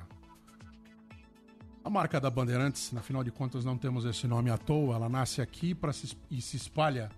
a 1.88 1.90
marca 1.90 2.20
da 2.20 2.30
Bandeirantes, 2.30 2.94
afinal 2.98 3.24
de 3.24 3.32
contas, 3.32 3.64
não 3.64 3.78
temos 3.78 4.04
esse 4.04 4.28
nome 4.28 4.50
à 4.50 4.58
toa, 4.58 4.96
ela 4.96 5.08
nasce 5.08 5.42
aqui 5.42 5.74
para 5.74 5.94
se, 5.94 6.18
e 6.30 6.42
se 6.42 6.58
espalha 6.58 7.10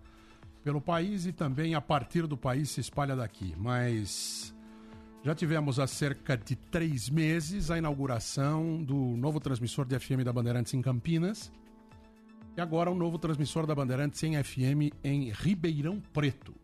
pelo 0.63 0.79
país 0.79 1.25
e 1.25 1.31
também 1.31 1.73
a 1.73 1.81
partir 1.81 2.27
do 2.27 2.37
país 2.37 2.69
se 2.69 2.79
espalha 2.79 3.15
daqui. 3.15 3.55
Mas 3.57 4.53
já 5.23 5.35
tivemos 5.35 5.79
há 5.79 5.87
cerca 5.87 6.37
de 6.37 6.55
três 6.55 7.09
meses 7.09 7.69
a 7.69 7.77
inauguração 7.77 8.81
do 8.81 8.95
novo 8.95 9.39
transmissor 9.39 9.85
de 9.85 9.99
FM 9.99 10.23
da 10.23 10.31
Bandeirantes 10.31 10.73
em 10.73 10.81
Campinas. 10.81 11.51
E 12.55 12.61
agora 12.61 12.89
um 12.89 12.95
novo 12.95 13.17
transmissor 13.17 13.65
da 13.65 13.75
Bandeirantes 13.75 14.21
em 14.23 14.41
FM 14.41 14.95
em 15.03 15.31
Ribeirão 15.31 16.01
Preto. 16.13 16.55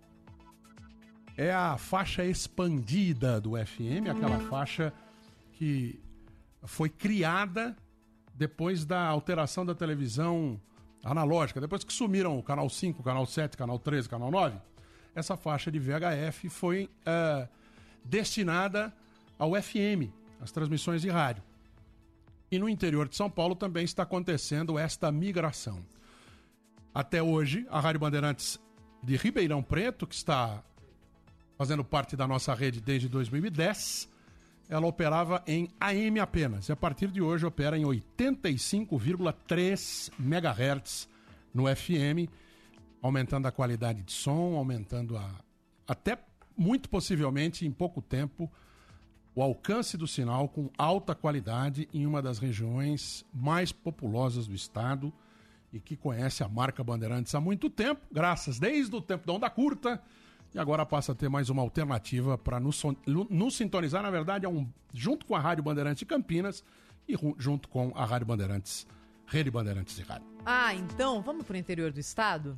É 1.37 1.53
a 1.53 1.77
faixa 1.77 2.23
expandida 2.23 3.41
do 3.41 3.51
FM, 3.51 4.07
aquela 4.09 4.39
faixa 4.39 4.93
que 5.51 5.99
foi 6.63 6.89
criada 6.89 7.75
depois 8.33 8.85
da 8.85 9.05
alteração 9.05 9.65
da 9.65 9.75
televisão 9.75 10.59
analógica, 11.03 11.59
depois 11.59 11.83
que 11.83 11.91
sumiram 11.91 12.39
o 12.39 12.43
canal 12.43 12.69
5, 12.69 13.03
canal 13.03 13.25
7, 13.25 13.57
canal 13.57 13.77
13, 13.77 14.07
canal 14.07 14.31
9, 14.31 14.57
essa 15.13 15.35
faixa 15.35 15.69
de 15.69 15.77
VHF 15.77 16.49
foi 16.49 16.89
uh, 17.05 17.47
destinada 18.05 18.93
ao 19.37 19.61
FM, 19.61 20.09
as 20.39 20.51
transmissões 20.51 21.01
de 21.01 21.09
rádio. 21.09 21.43
E 22.51 22.59
no 22.59 22.69
interior 22.69 23.09
de 23.09 23.15
São 23.15 23.29
Paulo 23.29 23.55
também 23.55 23.83
está 23.83 24.03
acontecendo 24.03 24.79
esta 24.79 25.11
migração. 25.11 25.83
Até 26.93 27.21
hoje, 27.21 27.65
a 27.69 27.79
Rádio 27.79 27.99
Bandeirantes 27.99 28.59
de 29.03 29.17
Ribeirão 29.17 29.61
Preto, 29.61 30.07
que 30.07 30.15
está 30.15 30.63
fazendo 31.57 31.83
parte 31.83 32.15
da 32.15 32.27
nossa 32.27 32.53
rede 32.53 32.79
desde 32.79 33.09
2010, 33.09 34.07
ela 34.69 34.87
operava 34.87 35.43
em 35.45 35.69
AM 35.79 36.19
apenas. 36.19 36.69
E 36.69 36.71
a 36.71 36.75
partir 36.75 37.09
de 37.09 37.21
hoje 37.21 37.45
opera 37.45 37.77
em 37.77 37.83
85,3 37.83 40.11
MHz 40.19 41.07
no 41.53 41.65
FM, 41.73 42.27
aumentando 43.01 43.47
a 43.47 43.51
qualidade 43.51 44.01
de 44.01 44.11
som, 44.11 44.55
aumentando 44.55 45.15
a. 45.17 45.29
Até 45.87 46.17
muito 46.57 46.89
possivelmente, 46.89 47.65
em 47.65 47.71
pouco 47.71 48.01
tempo, 48.01 48.51
o 49.35 49.41
alcance 49.41 49.97
do 49.97 50.07
sinal 50.07 50.47
com 50.47 50.69
alta 50.77 51.13
qualidade 51.13 51.89
em 51.93 52.05
uma 52.05 52.21
das 52.21 52.39
regiões 52.39 53.25
mais 53.33 53.71
populosas 53.71 54.47
do 54.47 54.55
estado 54.55 55.11
e 55.73 55.79
que 55.79 55.97
conhece 55.97 56.41
a 56.41 56.47
marca 56.47 56.83
Bandeirantes 56.83 57.35
há 57.35 57.41
muito 57.41 57.69
tempo, 57.69 58.01
graças 58.09 58.57
desde 58.57 58.95
o 58.95 59.01
tempo 59.01 59.27
da 59.27 59.33
onda 59.33 59.49
curta 59.49 60.01
e 60.53 60.59
agora 60.59 60.85
passa 60.85 61.11
a 61.11 61.15
ter 61.15 61.27
mais 61.27 61.49
uma 61.49 61.61
alternativa 61.61 62.37
para 62.37 62.61
nos, 62.61 62.81
nos, 63.05 63.57
sintonizar, 63.57 64.01
na 64.01 64.09
verdade, 64.09 64.45
é 64.45 64.49
um, 64.49 64.65
junto 64.93 65.25
com 65.25 65.35
a 65.35 65.39
Rádio 65.39 65.61
Bandeirantes 65.65 65.99
de 65.99 66.05
Campinas 66.05 66.63
e 67.09 67.15
junto 67.37 67.67
com 67.67 67.91
a 67.93 68.05
Rádio 68.05 68.25
Bandeirantes, 68.25 68.87
Rede 69.27 69.51
Bandeirantes 69.51 69.97
de 69.97 70.03
Rádio. 70.03 70.25
Ah, 70.45 70.73
então 70.73 71.21
vamos 71.21 71.45
para 71.45 71.55
o 71.55 71.57
interior 71.57 71.91
do 71.91 71.99
estado? 71.99 72.57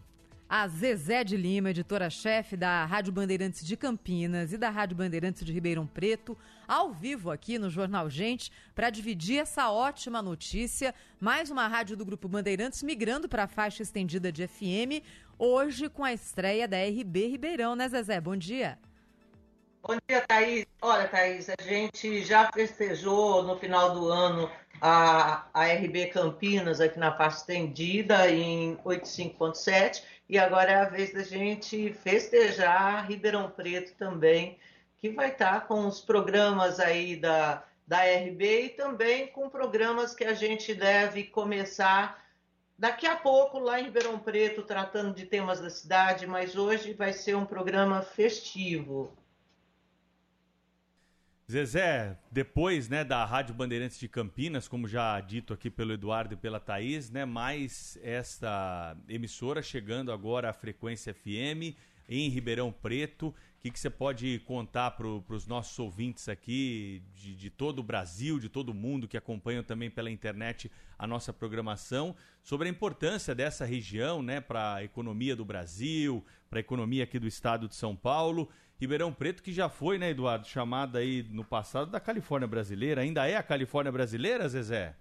A 0.49 0.65
Zezé 0.65 1.26
de 1.26 1.36
Lima, 1.36 1.72
editora-chefe 1.72 2.56
da 2.56 2.86
Rádio 2.86 3.11
Bandeirantes 3.11 3.65
de 3.65 3.76
Campinas 3.76 4.53
e 4.53 4.57
da 4.57 4.69
Rádio 4.69 4.95
Bandeirantes 4.95 5.44
de 5.44 5.52
Ribeirão 5.52 5.86
Preto, 5.86 6.38
ao 6.65 6.94
vivo 6.94 7.30
aqui 7.30 7.60
no 7.60 7.69
Jornal 7.69 8.10
Gente, 8.10 8.49
para 8.74 8.90
dividir 8.90 9.40
essa 9.40 9.69
ótima 9.69 10.22
notícia. 10.22 10.95
Mais 11.19 11.52
uma 11.52 11.68
rádio 11.68 11.98
do 11.98 12.06
Grupo 12.06 12.30
Bandeirantes 12.30 12.82
migrando 12.82 13.28
para 13.28 13.44
a 13.44 13.48
faixa 13.48 13.84
estendida 13.84 14.32
de 14.32 14.48
FM, 14.48 15.03
hoje 15.38 15.90
com 15.90 16.06
a 16.06 16.14
estreia 16.14 16.65
da 16.65 16.78
RB 16.78 17.28
Ribeirão, 17.28 17.76
né, 17.76 17.90
Zezé? 17.90 18.22
Bom 18.22 18.38
dia. 18.38 18.80
Bom 19.84 19.98
dia, 20.07 20.22
Thaís. 20.26 20.65
Olha, 20.82 21.10
Thaís, 21.10 21.49
a 21.49 21.61
gente 21.61 22.24
já 22.24 22.49
festejou 22.53 23.44
no 23.44 23.57
final 23.57 23.94
do 23.94 24.07
ano 24.07 24.49
a, 24.82 25.45
a 25.53 25.65
RB 25.65 26.07
Campinas 26.07 26.80
aqui 26.80 26.98
na 26.98 27.11
faixa 27.11 27.38
estendida 27.38 28.30
em 28.32 28.78
85.7 28.78 30.03
e 30.30 30.38
agora 30.38 30.72
é 30.72 30.76
a 30.76 30.90
vez 30.90 31.14
da 31.14 31.24
gente 31.24 31.94
festejar 31.94 33.08
Ribeirão 33.08 33.49
Preto 33.49 33.94
também, 33.95 34.58
que 34.98 35.10
vai 35.10 35.30
estar 35.30 35.68
com 35.68 35.88
os 35.88 36.02
programas 36.02 36.80
aí 36.80 37.16
da, 37.16 37.64
da 37.88 38.02
RB 38.02 38.66
e 38.66 38.70
também 38.70 39.28
com 39.28 39.49
programas 39.49 40.14
que 40.14 40.26
a 40.26 40.34
gente 40.34 40.74
deve 40.74 41.24
começar 41.24 42.22
daqui 42.78 43.08
a 43.08 43.16
pouco 43.16 43.58
lá 43.58 43.80
em 43.80 43.86
Ribeirão 43.86 44.20
Preto, 44.20 44.64
tratando 44.64 45.14
de 45.14 45.26
temas 45.26 45.60
da 45.60 45.70
cidade, 45.70 46.28
mas 46.28 46.56
hoje 46.56 46.94
vai 46.94 47.14
ser 47.14 47.36
um 47.36 47.45
programa 47.45 48.02
festivo. 48.02 49.16
Zezé, 51.49 52.19
depois 52.30 52.90
né, 52.90 53.06
da 53.06 53.24
Rádio 53.24 53.56
Bandeirantes 53.56 53.98
de 53.98 54.10
Campinas, 54.10 54.68
como 54.68 54.86
já 54.86 55.18
dito 55.22 55.53
aqui 55.53 55.69
pelo 55.69 55.94
Eduardo 55.94 56.34
e 56.34 56.38
pela 56.38 56.60
Thaís, 56.60 57.10
né, 57.10 57.24
mais 57.24 57.98
esta 58.03 58.98
emissora 59.07 59.61
chegando 59.61 60.11
agora 60.11 60.49
à 60.49 60.53
Frequência 60.53 61.14
FM 61.14 61.74
em 62.10 62.28
Ribeirão 62.28 62.69
Preto. 62.69 63.28
O 63.30 63.34
que, 63.61 63.72
que 63.72 63.80
você 63.80 63.90
pode 63.90 64.40
contar 64.40 64.91
para 64.91 65.07
os 65.07 65.48
nossos 65.48 65.80
ouvintes 65.80 66.28
aqui 66.28 67.02
de, 67.15 67.34
de, 67.34 67.49
todo 67.49 67.80
o 67.80 67.84
Brasil, 67.84 68.40
de 68.40 68.49
todo 68.49 68.69
o 68.69 68.76
mundo 68.76 69.07
que 69.07 69.15
acompanham 69.15 69.64
também 69.64 69.90
pela 69.90 70.11
internet 70.11 70.69
a 70.99 71.07
nossa 71.07 71.32
programação 71.32 72.14
sobre 72.44 72.68
a 72.68 72.72
importância 72.72 73.34
dessa 73.34 73.64
região 73.64 74.22
né, 74.22 74.41
para 74.41 74.76
a 74.76 74.84
economia 74.84 75.34
do 75.34 75.45
Brasil, 75.45 76.26
para 76.49 76.60
a 76.60 76.61
economia 76.61 77.06
aqui 77.06 77.18
do 77.18 77.28
estado 77.28 77.69
de 77.69 77.76
São 77.76 77.95
Paulo 77.95 78.49
Ribeirão 78.80 79.12
Preto, 79.12 79.41
que 79.41 79.52
já 79.52 79.70
foi, 79.70 79.98
né, 79.98 80.12
Eduardo, 80.12 80.48
chamada 80.48 80.99
aí 80.99 81.26
no 81.32 81.44
passado 81.44 81.91
da 81.91 81.99
Califórnia 81.99 82.48
brasileira. 82.48 83.02
Ainda 83.02 83.28
é 83.28 83.36
a 83.36 83.44
Califórnia 83.44 83.91
brasileira, 83.91 84.48
Zezé? 84.48 84.95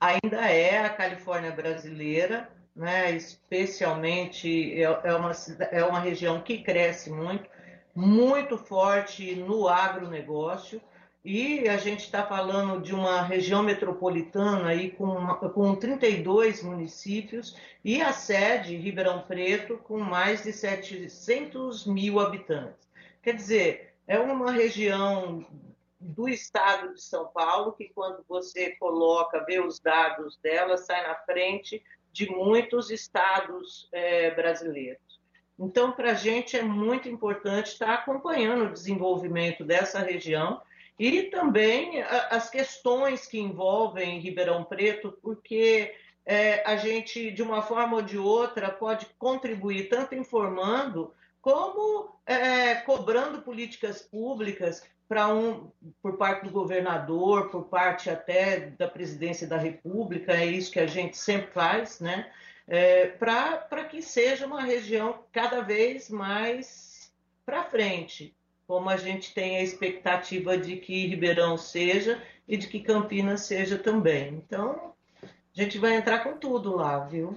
ainda 0.00 0.50
é 0.50 0.78
a 0.78 0.88
Califórnia 0.88 1.52
brasileira, 1.52 2.50
né? 2.74 3.14
especialmente 3.14 4.82
é, 4.82 4.84
é 4.84 5.14
uma, 5.14 5.32
é 5.70 5.84
uma 5.84 6.00
região 6.00 6.40
que 6.40 6.62
cresce 6.62 7.10
muito, 7.10 7.48
muito 7.94 8.56
forte 8.56 9.34
no 9.36 9.68
agronegócio. 9.68 10.80
E 11.22 11.68
a 11.68 11.76
gente 11.76 12.00
está 12.00 12.26
falando 12.26 12.80
de 12.80 12.94
uma 12.94 13.20
região 13.20 13.62
metropolitana 13.62 14.68
aí 14.68 14.90
com, 14.90 15.26
com 15.50 15.74
32 15.74 16.62
municípios 16.62 17.54
e 17.84 18.00
a 18.00 18.10
sede, 18.10 18.76
Ribeirão 18.76 19.22
Preto, 19.22 19.76
com 19.76 19.98
mais 19.98 20.42
de 20.42 20.52
700 20.52 21.86
mil 21.86 22.18
habitantes. 22.18 22.88
Quer 23.22 23.34
dizer, 23.34 23.94
é 24.06 24.18
uma 24.18 24.50
região 24.50 25.44
do 26.00 26.26
estado 26.26 26.94
de 26.94 27.02
São 27.02 27.26
Paulo 27.26 27.72
que, 27.72 27.90
quando 27.94 28.24
você 28.26 28.70
coloca, 28.76 29.44
vê 29.44 29.60
os 29.60 29.78
dados 29.78 30.38
dela, 30.38 30.78
sai 30.78 31.06
na 31.06 31.14
frente 31.16 31.82
de 32.10 32.30
muitos 32.30 32.90
estados 32.90 33.88
é, 33.92 34.30
brasileiros. 34.30 35.20
Então, 35.58 35.92
para 35.92 36.12
a 36.12 36.14
gente 36.14 36.56
é 36.56 36.62
muito 36.62 37.10
importante 37.10 37.72
estar 37.72 37.92
acompanhando 37.92 38.64
o 38.64 38.72
desenvolvimento 38.72 39.62
dessa 39.62 39.98
região 39.98 40.62
e 41.00 41.22
também 41.22 42.02
as 42.02 42.50
questões 42.50 43.24
que 43.24 43.40
envolvem 43.40 44.20
Ribeirão 44.20 44.62
Preto, 44.62 45.16
porque 45.22 45.94
é, 46.26 46.62
a 46.66 46.76
gente, 46.76 47.30
de 47.30 47.42
uma 47.42 47.62
forma 47.62 47.96
ou 47.96 48.02
de 48.02 48.18
outra, 48.18 48.70
pode 48.70 49.06
contribuir 49.18 49.88
tanto 49.88 50.14
informando 50.14 51.14
como 51.40 52.14
é, 52.26 52.74
cobrando 52.74 53.40
políticas 53.40 54.02
públicas 54.02 54.86
para 55.08 55.26
um 55.28 55.70
por 56.02 56.18
parte 56.18 56.44
do 56.44 56.50
governador, 56.50 57.48
por 57.48 57.64
parte 57.64 58.10
até 58.10 58.60
da 58.60 58.86
presidência 58.86 59.46
da 59.46 59.56
República, 59.56 60.34
é 60.34 60.44
isso 60.44 60.70
que 60.70 60.80
a 60.80 60.86
gente 60.86 61.16
sempre 61.16 61.50
faz, 61.50 61.98
né? 61.98 62.30
É, 62.68 63.06
para 63.06 63.84
que 63.88 64.02
seja 64.02 64.46
uma 64.46 64.60
região 64.60 65.24
cada 65.32 65.62
vez 65.62 66.10
mais 66.10 67.10
para 67.46 67.64
frente 67.64 68.34
como 68.70 68.88
a 68.88 68.96
gente 68.96 69.34
tem 69.34 69.56
a 69.56 69.62
expectativa 69.64 70.56
de 70.56 70.76
que 70.76 71.08
Ribeirão 71.08 71.58
seja 71.58 72.22
e 72.46 72.56
de 72.56 72.68
que 72.68 72.78
Campinas 72.78 73.40
seja 73.40 73.76
também. 73.76 74.28
Então, 74.34 74.94
a 75.24 75.60
gente 75.60 75.76
vai 75.76 75.96
entrar 75.96 76.20
com 76.20 76.38
tudo 76.38 76.76
lá, 76.76 77.00
viu? 77.00 77.36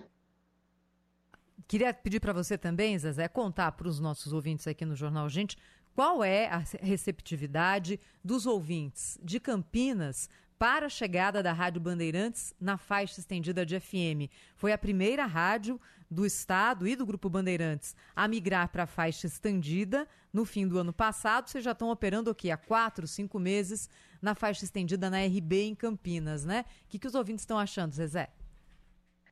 Queria 1.68 1.92
pedir 1.92 2.20
para 2.20 2.34
você 2.34 2.56
também, 2.56 3.00
Zezé, 3.00 3.28
contar 3.28 3.72
para 3.72 3.88
os 3.88 4.00
nossos 4.00 4.32
ouvintes 4.32 4.68
aqui 4.68 4.86
no 4.86 4.96
Jornal 4.96 5.28
Gente 5.28 5.58
qual 5.96 6.24
é 6.24 6.46
a 6.50 6.64
receptividade 6.80 8.00
dos 8.24 8.46
ouvintes 8.46 9.18
de 9.24 9.40
Campinas 9.40 10.30
para 10.58 10.86
a 10.86 10.90
chegada 10.90 11.42
da 11.42 11.52
Rádio 11.52 11.82
Bandeirantes 11.82 12.54
na 12.60 12.78
faixa 12.78 13.20
estendida 13.20 13.66
de 13.66 13.80
FM. 13.80 14.32
Foi 14.56 14.72
a 14.72 14.78
primeira 14.78 15.26
rádio 15.26 15.80
do 16.10 16.26
Estado 16.26 16.88
e 16.88 16.96
do 16.96 17.06
Grupo 17.06 17.30
Bandeirantes 17.30 17.96
a 18.16 18.28
migrar 18.28 18.70
para 18.70 18.84
a 18.84 18.88
faixa 18.88 19.28
estendida 19.28 20.08
no 20.32 20.46
fim 20.46 20.68
do 20.68 20.78
ano 20.78 20.94
passado. 20.94 21.50
Vocês 21.50 21.64
já 21.64 21.72
estão 21.72 21.90
operando 21.90 22.30
aqui 22.30 22.52
há 22.52 22.58
quatro, 22.58 23.08
cinco 23.08 23.40
meses 23.40 23.90
na 24.22 24.36
faixa 24.36 24.64
estendida 24.64 25.10
na 25.10 25.18
RB 25.20 25.64
em 25.64 25.76
Campinas, 25.76 26.46
né? 26.46 26.66
O 26.86 26.90
que, 26.90 27.00
que 27.00 27.08
os 27.08 27.16
ouvintes 27.16 27.44
estão 27.44 27.58
achando, 27.58 27.94
Zezé? 27.94 28.30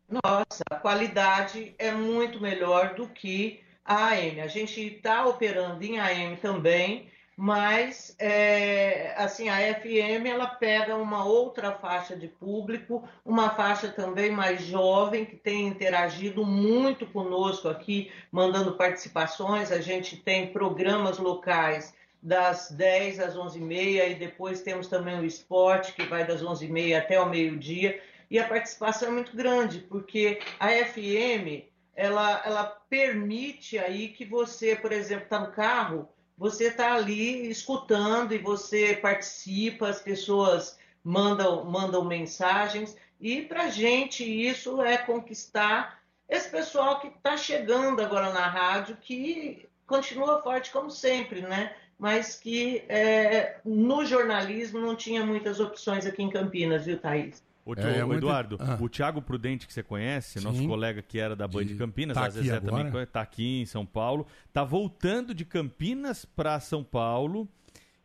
Nossa, 0.09 0.63
a 0.69 0.75
qualidade 0.75 1.73
é 1.77 1.91
muito 1.91 2.41
melhor 2.41 2.95
do 2.95 3.07
que 3.07 3.63
a 3.85 4.09
AM. 4.09 4.41
A 4.41 4.47
gente 4.47 4.81
está 4.81 5.25
operando 5.25 5.83
em 5.83 5.99
AM 5.99 6.35
também 6.37 7.09
mas 7.43 8.15
é, 8.19 9.15
assim 9.17 9.49
a 9.49 9.55
FM 9.73 10.27
ela 10.27 10.45
pega 10.45 10.95
uma 10.95 11.25
outra 11.25 11.71
faixa 11.71 12.15
de 12.15 12.27
público, 12.27 13.03
uma 13.25 13.49
faixa 13.49 13.87
também 13.87 14.29
mais 14.29 14.61
jovem 14.61 15.25
que 15.25 15.35
tem 15.35 15.65
interagido 15.65 16.45
muito 16.45 17.07
conosco 17.07 17.67
aqui, 17.67 18.11
mandando 18.31 18.73
participações. 18.73 19.71
A 19.71 19.81
gente 19.81 20.17
tem 20.17 20.53
programas 20.53 21.17
locais 21.17 21.95
das 22.21 22.69
10 22.69 23.19
às 23.19 23.35
11h30 23.35 24.11
e 24.11 24.13
depois 24.13 24.61
temos 24.61 24.85
também 24.85 25.19
o 25.19 25.25
esporte 25.25 25.93
que 25.93 26.03
vai 26.03 26.23
das 26.23 26.43
11h30 26.43 26.95
até 26.95 27.19
o 27.19 27.27
meio-dia. 27.27 27.99
E 28.29 28.37
a 28.37 28.47
participação 28.47 29.07
é 29.07 29.11
muito 29.13 29.35
grande, 29.35 29.79
porque 29.79 30.39
a 30.59 30.67
FM 30.69 31.65
ela, 31.95 32.39
ela 32.45 32.65
permite 32.87 33.79
aí 33.79 34.09
que 34.09 34.25
você, 34.25 34.75
por 34.75 34.91
exemplo, 34.91 35.23
está 35.23 35.39
no 35.39 35.51
carro, 35.51 36.07
você 36.41 36.69
está 36.69 36.95
ali 36.95 37.51
escutando 37.51 38.33
e 38.33 38.39
você 38.39 38.95
participa, 38.95 39.89
as 39.89 40.01
pessoas 40.01 40.75
mandam, 41.03 41.63
mandam 41.65 42.03
mensagens, 42.03 42.97
e 43.19 43.43
para 43.43 43.65
a 43.65 43.69
gente 43.69 44.23
isso 44.23 44.81
é 44.81 44.97
conquistar 44.97 46.01
esse 46.27 46.49
pessoal 46.49 46.99
que 46.99 47.09
está 47.09 47.37
chegando 47.37 48.01
agora 48.01 48.33
na 48.33 48.47
rádio, 48.47 48.97
que 48.99 49.69
continua 49.85 50.41
forte 50.41 50.71
como 50.71 50.89
sempre, 50.89 51.41
né? 51.41 51.75
Mas 51.99 52.37
que 52.37 52.85
é, 52.89 53.59
no 53.63 54.03
jornalismo 54.03 54.79
não 54.79 54.95
tinha 54.95 55.23
muitas 55.23 55.59
opções 55.59 56.07
aqui 56.07 56.23
em 56.23 56.31
Campinas, 56.31 56.87
viu, 56.87 56.97
Thaís? 56.97 57.43
O, 57.65 57.75
é, 57.75 57.99
é 57.99 58.15
Eduardo, 58.15 58.57
ah. 58.59 58.77
o 58.81 58.89
Thiago 58.89 59.21
Prudente 59.21 59.67
que 59.67 59.73
você 59.73 59.83
conhece, 59.83 60.39
Sim. 60.39 60.45
nosso 60.45 60.67
colega 60.67 61.01
que 61.01 61.19
era 61.19 61.35
da 61.35 61.47
Band 61.47 61.65
de 61.65 61.75
Campinas, 61.75 62.15
tá 62.15 62.25
às 62.25 62.35
vezes 62.35 62.59
também 62.59 63.03
está 63.03 63.21
aqui 63.21 63.61
em 63.61 63.65
São 63.65 63.85
Paulo, 63.85 64.25
está 64.47 64.63
voltando 64.63 65.33
de 65.33 65.45
Campinas 65.45 66.25
para 66.25 66.59
São 66.59 66.83
Paulo 66.83 67.47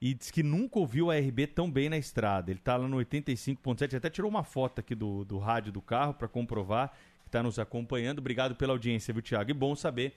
e 0.00 0.12
diz 0.12 0.30
que 0.30 0.42
nunca 0.42 0.78
ouviu 0.78 1.10
a 1.10 1.16
RB 1.16 1.46
tão 1.46 1.70
bem 1.70 1.88
na 1.88 1.96
estrada. 1.96 2.50
Ele 2.50 2.58
está 2.58 2.76
lá 2.76 2.86
no 2.86 2.98
85.7, 2.98 3.96
até 3.96 4.10
tirou 4.10 4.30
uma 4.30 4.44
foto 4.44 4.80
aqui 4.80 4.94
do, 4.94 5.24
do 5.24 5.38
rádio 5.38 5.72
do 5.72 5.80
carro 5.80 6.12
para 6.12 6.28
comprovar 6.28 6.92
que 7.22 7.28
está 7.28 7.42
nos 7.42 7.58
acompanhando. 7.58 8.18
Obrigado 8.18 8.54
pela 8.54 8.72
audiência, 8.72 9.12
viu, 9.12 9.22
Thiago? 9.22 9.50
E 9.50 9.54
bom 9.54 9.74
saber 9.74 10.14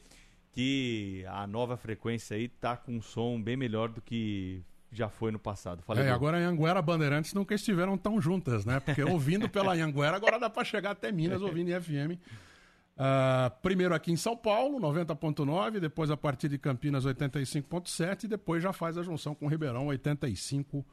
que 0.52 1.24
a 1.28 1.48
nova 1.48 1.78
frequência 1.78 2.36
aí 2.36 2.48
tá 2.48 2.76
com 2.76 2.98
um 2.98 3.02
som 3.02 3.41
bem 3.41 3.56
melhor 3.56 3.90
do 3.90 4.02
que 4.02 4.64
já 4.91 5.10
foi 5.10 5.32
no 5.32 5.40
passado. 5.40 5.82
Falei 5.84 6.06
é, 6.06 6.11
agora 6.11 6.38
a 6.38 6.49
Anguera 6.49 6.82
Bandeirantes 6.82 7.34
nunca 7.34 7.53
estiveram 7.53 7.98
tão 7.98 8.20
juntas, 8.20 8.66
né? 8.66 8.80
Porque 8.80 9.03
ouvindo 9.03 9.48
pela 9.48 9.74
Anguera, 9.82 10.16
agora 10.16 10.40
dá 10.40 10.49
para 10.49 10.64
chegar 10.64 10.91
até 10.91 11.11
Minas 11.11 11.41
ouvindo 11.41 11.70
em 11.70 11.80
FM. 11.80 12.14
Uh, 12.14 13.02
ah, 13.02 13.52
primeiro 13.61 13.95
aqui 13.95 14.11
em 14.11 14.18
São 14.18 14.36
Paulo, 14.36 14.78
90.9, 14.80 15.80
depois 15.80 16.11
a 16.11 16.18
partir 16.18 16.49
de 16.49 16.57
Campinas 16.57 17.06
85.7 17.06 18.26
e 18.26 18.28
depois 18.28 18.61
já 18.61 18.74
faz 18.74 18.98
a 18.98 19.03
junção 19.03 19.34
com 19.34 19.48
Ribeirão 19.48 19.88
85.3. 19.88 20.84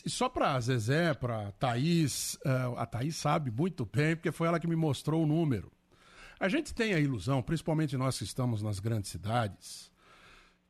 Uh, 0.00 0.06
e 0.06 0.10
só 0.10 0.28
para 0.28 0.58
Zezé, 0.58 1.14
para 1.14 1.52
Thaís, 1.52 2.34
uh, 2.44 2.76
a 2.78 2.84
Thaís 2.86 3.14
sabe 3.14 3.52
muito 3.52 3.86
bem, 3.86 4.16
porque 4.16 4.32
foi 4.32 4.48
ela 4.48 4.58
que 4.58 4.66
me 4.66 4.74
mostrou 4.74 5.22
o 5.22 5.26
número. 5.26 5.70
A 6.40 6.48
gente 6.48 6.74
tem 6.74 6.94
a 6.94 6.98
ilusão, 6.98 7.40
principalmente 7.40 7.96
nós 7.96 8.18
que 8.18 8.24
estamos 8.24 8.60
nas 8.60 8.80
grandes 8.80 9.08
cidades, 9.08 9.91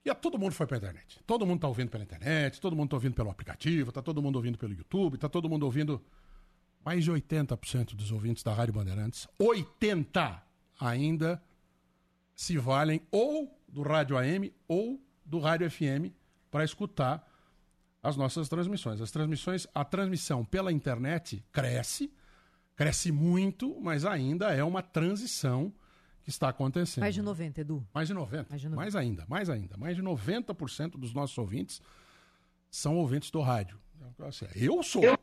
e 0.04 0.12
todo 0.14 0.38
mundo 0.38 0.52
foi 0.52 0.66
para 0.66 0.76
a 0.76 0.78
internet. 0.78 1.20
Todo 1.26 1.46
mundo 1.46 1.58
está 1.58 1.68
ouvindo 1.68 1.90
pela 1.90 2.02
internet, 2.02 2.60
todo 2.60 2.74
mundo 2.74 2.86
está 2.86 2.96
ouvindo 2.96 3.14
pelo 3.14 3.30
aplicativo, 3.30 3.90
está 3.90 4.02
todo 4.02 4.20
mundo 4.20 4.36
ouvindo 4.36 4.58
pelo 4.58 4.72
YouTube, 4.72 5.14
está 5.14 5.28
todo 5.28 5.48
mundo 5.48 5.64
ouvindo. 5.64 6.02
Mais 6.84 7.04
de 7.04 7.12
80% 7.12 7.94
dos 7.94 8.10
ouvintes 8.10 8.42
da 8.42 8.52
Rádio 8.52 8.74
Bandeirantes, 8.74 9.28
80 9.38 10.42
ainda 10.80 11.40
se 12.34 12.58
valem 12.58 13.00
ou 13.10 13.56
do 13.68 13.82
rádio 13.82 14.18
AM 14.18 14.52
ou 14.66 15.00
do 15.24 15.38
rádio 15.38 15.70
FM 15.70 16.12
para 16.50 16.64
escutar 16.64 17.24
as 18.02 18.16
nossas 18.16 18.48
transmissões. 18.48 19.00
As 19.00 19.12
transmissões, 19.12 19.66
a 19.72 19.84
transmissão 19.84 20.44
pela 20.44 20.72
internet 20.72 21.44
cresce, 21.52 22.12
cresce 22.74 23.12
muito, 23.12 23.80
mas 23.80 24.04
ainda 24.04 24.52
é 24.52 24.64
uma 24.64 24.82
transição 24.82 25.72
que 26.22 26.30
está 26.30 26.48
acontecendo. 26.48 27.02
Mais 27.02 27.14
de 27.14 27.22
90, 27.22 27.60
Edu. 27.60 27.86
Mais 27.92 28.08
de 28.08 28.14
90. 28.14 28.46
Mais, 28.48 28.60
de 28.60 28.68
90. 28.68 28.76
mais 28.76 28.96
ainda, 28.96 29.24
mais 29.28 29.50
ainda. 29.50 29.76
Mais 29.76 29.96
de 29.96 30.02
90% 30.02 30.92
dos 30.92 31.12
nossos 31.12 31.36
ouvintes 31.36 31.82
são 32.70 32.96
ouvintes 32.96 33.30
do 33.30 33.40
rádio. 33.40 33.78
Assim, 34.20 34.46
eu 34.54 34.82
sou. 34.82 35.04
Eu, 35.04 35.18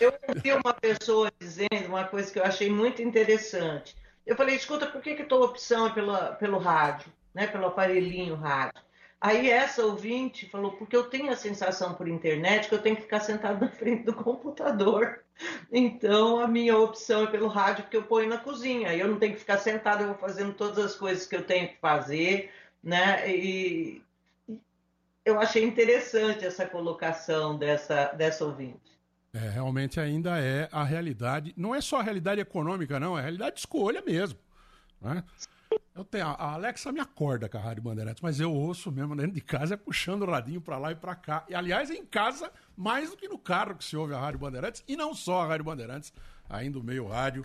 eu 0.00 0.14
ouvi 0.28 0.52
uma 0.52 0.74
pessoa 0.74 1.32
dizendo 1.38 1.86
uma 1.88 2.04
coisa 2.04 2.32
que 2.32 2.38
eu 2.38 2.44
achei 2.44 2.70
muito 2.70 3.02
interessante. 3.02 3.96
Eu 4.24 4.36
falei, 4.36 4.54
escuta, 4.54 4.86
por 4.86 5.00
que, 5.00 5.14
que 5.14 5.24
tua 5.24 5.46
opção 5.46 5.86
é 5.86 5.90
pela, 5.92 6.32
pelo 6.34 6.58
rádio, 6.58 7.12
né? 7.34 7.46
pelo 7.46 7.66
aparelhinho 7.66 8.36
rádio? 8.36 8.80
Aí 9.22 9.48
essa 9.48 9.86
ouvinte 9.86 10.48
falou, 10.48 10.72
porque 10.72 10.96
eu 10.96 11.04
tenho 11.04 11.30
a 11.30 11.36
sensação 11.36 11.94
por 11.94 12.08
internet 12.08 12.68
que 12.68 12.74
eu 12.74 12.82
tenho 12.82 12.96
que 12.96 13.02
ficar 13.02 13.20
sentado 13.20 13.60
na 13.60 13.70
frente 13.70 14.02
do 14.02 14.12
computador. 14.12 15.20
Então 15.70 16.40
a 16.40 16.48
minha 16.48 16.76
opção 16.76 17.22
é 17.22 17.26
pelo 17.28 17.46
rádio 17.46 17.86
que 17.88 17.96
eu 17.96 18.02
ponho 18.02 18.28
na 18.28 18.38
cozinha. 18.38 18.88
Aí 18.88 18.98
eu 18.98 19.06
não 19.06 19.20
tenho 19.20 19.34
que 19.34 19.38
ficar 19.38 19.58
sentado, 19.58 20.02
eu 20.02 20.08
vou 20.08 20.18
fazendo 20.18 20.52
todas 20.52 20.84
as 20.84 20.96
coisas 20.96 21.24
que 21.24 21.36
eu 21.36 21.44
tenho 21.44 21.68
que 21.68 21.76
fazer, 21.76 22.50
né? 22.82 23.30
E 23.30 24.02
eu 25.24 25.38
achei 25.38 25.62
interessante 25.62 26.44
essa 26.44 26.66
colocação 26.66 27.56
dessa, 27.56 28.06
dessa 28.06 28.44
ouvinte. 28.44 28.98
É, 29.32 29.48
realmente 29.50 30.00
ainda 30.00 30.36
é 30.40 30.68
a 30.72 30.82
realidade. 30.82 31.54
Não 31.56 31.72
é 31.72 31.80
só 31.80 32.00
a 32.00 32.02
realidade 32.02 32.40
econômica, 32.40 32.98
não, 32.98 33.16
é 33.16 33.20
a 33.20 33.22
realidade 33.22 33.54
de 33.54 33.60
escolha 33.60 34.02
mesmo. 34.02 34.40
Né? 35.00 35.22
Eu 35.94 36.04
tenho, 36.04 36.26
a 36.26 36.52
Alexa 36.52 36.90
me 36.90 37.00
acorda 37.00 37.48
com 37.48 37.58
a 37.58 37.60
Rádio 37.60 37.82
Bandeirantes, 37.82 38.22
mas 38.22 38.40
eu 38.40 38.50
ouço 38.52 38.90
mesmo 38.90 39.14
dentro 39.14 39.32
de 39.32 39.42
casa, 39.42 39.74
é 39.74 39.76
puxando 39.76 40.22
o 40.22 40.30
radinho 40.30 40.60
pra 40.60 40.78
lá 40.78 40.90
e 40.90 40.94
pra 40.94 41.14
cá. 41.14 41.44
E, 41.48 41.54
aliás, 41.54 41.90
em 41.90 42.04
casa, 42.04 42.50
mais 42.74 43.10
do 43.10 43.16
que 43.16 43.28
no 43.28 43.38
carro 43.38 43.76
que 43.76 43.84
se 43.84 43.94
ouve 43.96 44.14
a 44.14 44.18
Rádio 44.18 44.40
Bandeirantes, 44.40 44.82
e 44.88 44.96
não 44.96 45.14
só 45.14 45.42
a 45.42 45.46
Rádio 45.46 45.64
Bandeirantes, 45.64 46.12
ainda 46.48 46.78
o 46.78 46.82
meio 46.82 47.06
rádio. 47.06 47.44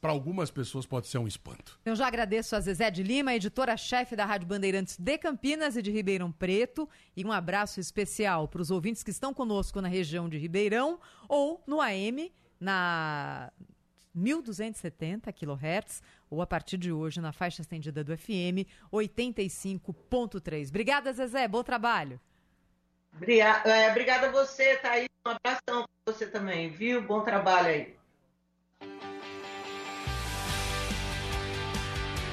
Para 0.00 0.10
algumas 0.10 0.50
pessoas 0.50 0.84
pode 0.84 1.06
ser 1.06 1.18
um 1.18 1.28
espanto. 1.28 1.78
Eu 1.84 1.94
já 1.94 2.08
agradeço 2.08 2.56
a 2.56 2.60
Zezé 2.60 2.90
de 2.90 3.04
Lima, 3.04 3.32
editora-chefe 3.32 4.16
da 4.16 4.24
Rádio 4.24 4.48
Bandeirantes 4.48 4.96
de 4.98 5.16
Campinas 5.18 5.76
e 5.76 5.82
de 5.82 5.92
Ribeirão 5.92 6.32
Preto. 6.32 6.88
E 7.16 7.24
um 7.24 7.30
abraço 7.30 7.78
especial 7.78 8.48
para 8.48 8.60
os 8.60 8.72
ouvintes 8.72 9.04
que 9.04 9.12
estão 9.12 9.32
conosco 9.32 9.80
na 9.80 9.86
região 9.86 10.28
de 10.28 10.36
Ribeirão 10.36 10.98
ou 11.28 11.62
no 11.64 11.80
AM, 11.80 12.32
na 12.58 13.52
1270 14.12 15.32
kHz, 15.32 16.02
ou 16.32 16.40
a 16.40 16.46
partir 16.46 16.78
de 16.78 16.90
hoje 16.90 17.20
na 17.20 17.30
faixa 17.30 17.60
estendida 17.60 18.02
do 18.02 18.16
FM 18.16 18.64
85.3. 18.90 20.70
Obrigada, 20.70 21.12
Zezé. 21.12 21.46
Bom 21.46 21.62
trabalho. 21.62 22.18
Obrigada, 23.14 23.68
é, 23.68 23.90
obrigada 23.90 24.28
a 24.28 24.30
você, 24.30 24.76
Thaís. 24.78 25.08
Um 25.26 25.30
abração 25.30 25.84
para 25.84 26.14
você 26.14 26.26
também, 26.26 26.70
viu? 26.70 27.02
Bom 27.02 27.20
trabalho 27.20 27.68
aí. 27.68 27.94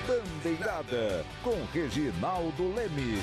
Bandeirada 0.07 1.25
com 1.43 1.61
Reginaldo 1.73 2.73
Leme. 2.73 3.19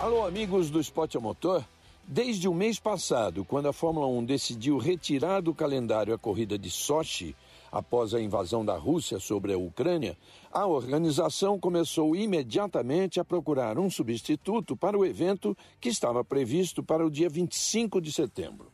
Alô, 0.00 0.26
amigos 0.26 0.68
do 0.68 0.80
Esporte 0.80 1.16
a 1.16 1.20
Motor. 1.20 1.64
Desde 2.06 2.46
o 2.46 2.52
mês 2.52 2.78
passado, 2.78 3.46
quando 3.46 3.66
a 3.66 3.72
Fórmula 3.72 4.06
1 4.06 4.26
decidiu 4.26 4.76
retirar 4.76 5.40
do 5.40 5.54
calendário 5.54 6.12
a 6.12 6.18
corrida 6.18 6.58
de 6.58 6.70
Sochi, 6.70 7.34
após 7.72 8.12
a 8.12 8.20
invasão 8.20 8.62
da 8.62 8.76
Rússia 8.76 9.18
sobre 9.18 9.54
a 9.54 9.58
Ucrânia, 9.58 10.14
a 10.52 10.66
organização 10.66 11.58
começou 11.58 12.14
imediatamente 12.14 13.18
a 13.18 13.24
procurar 13.24 13.78
um 13.78 13.88
substituto 13.88 14.76
para 14.76 14.98
o 14.98 15.04
evento 15.04 15.56
que 15.80 15.88
estava 15.88 16.22
previsto 16.22 16.82
para 16.82 17.04
o 17.04 17.10
dia 17.10 17.30
25 17.30 18.02
de 18.02 18.12
setembro. 18.12 18.70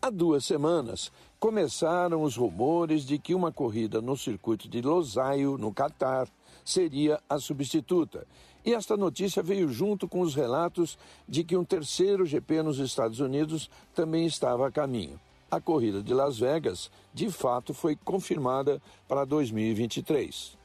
Há 0.00 0.08
duas 0.08 0.44
semanas, 0.44 1.10
começaram 1.40 2.22
os 2.22 2.36
rumores 2.36 3.04
de 3.04 3.18
que 3.18 3.34
uma 3.34 3.50
corrida 3.50 4.00
no 4.00 4.16
circuito 4.16 4.68
de 4.68 4.80
Losail, 4.80 5.58
no 5.58 5.74
Catar, 5.74 6.28
seria 6.64 7.20
a 7.28 7.40
substituta. 7.40 8.24
E 8.68 8.74
esta 8.74 8.98
notícia 8.98 9.42
veio 9.42 9.70
junto 9.70 10.06
com 10.06 10.20
os 10.20 10.34
relatos 10.34 10.98
de 11.26 11.42
que 11.42 11.56
um 11.56 11.64
terceiro 11.64 12.26
GP 12.26 12.62
nos 12.62 12.78
Estados 12.78 13.18
Unidos 13.18 13.70
também 13.94 14.26
estava 14.26 14.68
a 14.68 14.70
caminho. 14.70 15.18
A 15.50 15.58
corrida 15.58 16.02
de 16.02 16.12
Las 16.12 16.38
Vegas, 16.38 16.90
de 17.14 17.30
fato, 17.30 17.72
foi 17.72 17.96
confirmada 17.96 18.78
para 19.08 19.24
2023. 19.24 20.58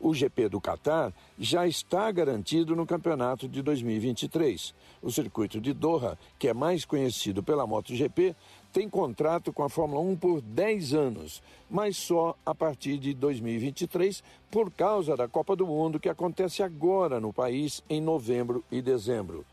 O 0.00 0.12
GP 0.12 0.48
do 0.48 0.60
Catar 0.60 1.14
já 1.38 1.64
está 1.64 2.10
garantido 2.10 2.74
no 2.74 2.84
campeonato 2.84 3.48
de 3.48 3.62
2023. 3.62 4.74
O 5.00 5.12
circuito 5.12 5.60
de 5.60 5.72
Doha, 5.72 6.18
que 6.36 6.48
é 6.48 6.52
mais 6.52 6.84
conhecido 6.84 7.40
pela 7.40 7.68
MotoGP, 7.68 8.34
tem 8.74 8.88
contrato 8.88 9.52
com 9.52 9.62
a 9.62 9.68
Fórmula 9.68 10.00
1 10.00 10.16
por 10.16 10.40
10 10.40 10.94
anos, 10.94 11.40
mas 11.70 11.96
só 11.96 12.36
a 12.44 12.52
partir 12.52 12.98
de 12.98 13.14
2023, 13.14 14.20
por 14.50 14.68
causa 14.72 15.16
da 15.16 15.28
Copa 15.28 15.54
do 15.54 15.64
Mundo 15.64 16.00
que 16.00 16.08
acontece 16.08 16.60
agora 16.60 17.20
no 17.20 17.32
país 17.32 17.84
em 17.88 18.00
novembro 18.00 18.64
e 18.72 18.82
dezembro. 18.82 19.46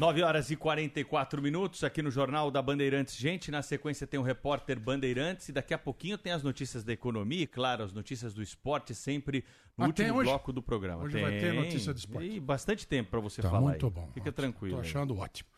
9 0.00 0.22
horas 0.22 0.50
e 0.50 0.56
44 0.56 1.42
minutos 1.42 1.84
aqui 1.84 2.00
no 2.00 2.10
Jornal 2.10 2.50
da 2.50 2.62
Bandeirantes. 2.62 3.14
Gente, 3.14 3.50
na 3.50 3.60
sequência 3.60 4.06
tem 4.06 4.18
o 4.18 4.22
repórter 4.22 4.80
Bandeirantes 4.80 5.50
e 5.50 5.52
daqui 5.52 5.74
a 5.74 5.78
pouquinho 5.78 6.16
tem 6.16 6.32
as 6.32 6.42
notícias 6.42 6.82
da 6.82 6.90
economia 6.90 7.42
e, 7.42 7.46
claro, 7.46 7.82
as 7.84 7.92
notícias 7.92 8.32
do 8.32 8.42
esporte 8.42 8.94
sempre 8.94 9.44
no 9.76 9.84
Ah, 9.84 9.88
último 9.88 10.14
hoje? 10.14 10.30
bloco 10.30 10.54
do 10.54 10.62
programa. 10.62 11.02
Hoje 11.02 11.12
tem. 11.16 11.22
vai 11.22 11.38
ter 11.38 11.52
notícia 11.52 11.92
do 11.92 11.98
esporte. 11.98 12.30
E 12.30 12.40
bastante 12.40 12.86
tempo 12.86 13.10
para 13.10 13.20
você 13.20 13.42
Tá 13.42 13.50
falar 13.50 13.60
muito 13.60 13.84
aí. 13.84 13.92
bom. 13.92 14.10
Fica 14.14 14.32
tranquilo. 14.32 14.76
Tô 14.76 14.80
aí. 14.82 14.88
achando 14.88 15.18
ótimo. 15.18 15.50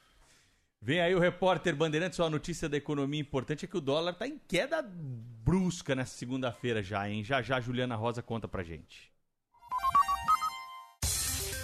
Vem 0.80 1.00
aí 1.00 1.14
o 1.14 1.20
repórter 1.20 1.76
Bandeirantes, 1.76 2.16
só 2.16 2.26
a 2.26 2.30
notícia 2.30 2.68
da 2.68 2.76
economia 2.76 3.20
importante 3.20 3.64
é 3.64 3.68
que 3.68 3.76
o 3.76 3.80
dólar 3.80 4.14
tá 4.14 4.26
em 4.26 4.40
queda 4.48 4.82
brusca 4.82 5.94
nessa 5.94 6.16
segunda-feira 6.16 6.82
já, 6.82 7.08
hein? 7.08 7.22
Já 7.22 7.40
já 7.42 7.58
a 7.58 7.60
Juliana 7.60 7.94
Rosa 7.94 8.20
conta 8.20 8.48
pra 8.48 8.64
gente. 8.64 9.11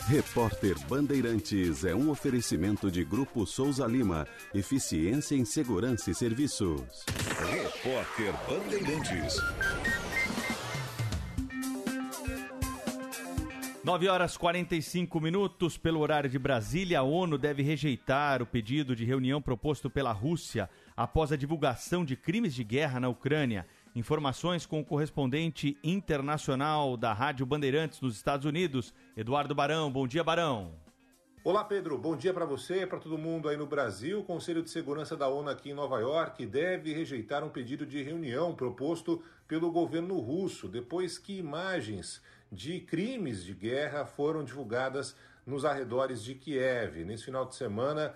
Repórter 0.08 0.74
Bandeirantes 0.88 1.84
é 1.84 1.94
um 1.94 2.08
oferecimento 2.08 2.90
de 2.90 3.04
Grupo 3.04 3.44
Souza 3.44 3.86
Lima. 3.86 4.26
Eficiência 4.54 5.34
em 5.34 5.44
Segurança 5.44 6.10
e 6.10 6.14
Serviços. 6.14 7.04
Repórter 7.50 8.32
Bandeirantes. 8.48 9.36
9 13.84 14.08
horas 14.08 14.36
45 14.36 15.20
minutos 15.20 15.76
pelo 15.76 16.00
horário 16.00 16.28
de 16.28 16.38
Brasília. 16.38 17.00
A 17.00 17.02
ONU 17.02 17.36
deve 17.36 17.62
rejeitar 17.62 18.42
o 18.42 18.46
pedido 18.46 18.96
de 18.96 19.04
reunião 19.04 19.42
proposto 19.42 19.88
pela 19.88 20.12
Rússia 20.12 20.68
após 20.96 21.32
a 21.32 21.36
divulgação 21.36 22.04
de 22.04 22.16
crimes 22.16 22.54
de 22.54 22.64
guerra 22.64 22.98
na 22.98 23.08
Ucrânia. 23.08 23.66
Informações 23.98 24.64
com 24.64 24.78
o 24.78 24.84
correspondente 24.84 25.76
internacional 25.82 26.96
da 26.96 27.12
Rádio 27.12 27.44
Bandeirantes 27.44 28.00
nos 28.00 28.14
Estados 28.14 28.46
Unidos, 28.46 28.94
Eduardo 29.16 29.56
Barão. 29.56 29.90
Bom 29.90 30.06
dia, 30.06 30.22
Barão. 30.22 30.70
Olá, 31.42 31.64
Pedro. 31.64 31.98
Bom 31.98 32.16
dia 32.16 32.32
para 32.32 32.44
você 32.44 32.82
e 32.82 32.86
para 32.86 33.00
todo 33.00 33.18
mundo 33.18 33.48
aí 33.48 33.56
no 33.56 33.66
Brasil. 33.66 34.20
O 34.20 34.22
Conselho 34.22 34.62
de 34.62 34.70
Segurança 34.70 35.16
da 35.16 35.26
ONU 35.26 35.50
aqui 35.50 35.70
em 35.70 35.74
Nova 35.74 35.98
York 35.98 36.46
deve 36.46 36.94
rejeitar 36.94 37.42
um 37.42 37.48
pedido 37.48 37.84
de 37.84 38.00
reunião 38.00 38.54
proposto 38.54 39.20
pelo 39.48 39.72
governo 39.72 40.16
russo 40.20 40.68
depois 40.68 41.18
que 41.18 41.36
imagens 41.36 42.22
de 42.52 42.78
crimes 42.78 43.44
de 43.44 43.52
guerra 43.52 44.06
foram 44.06 44.44
divulgadas 44.44 45.16
nos 45.44 45.64
arredores 45.64 46.22
de 46.22 46.36
Kiev. 46.36 47.04
Nesse 47.04 47.24
final 47.24 47.44
de 47.44 47.56
semana, 47.56 48.14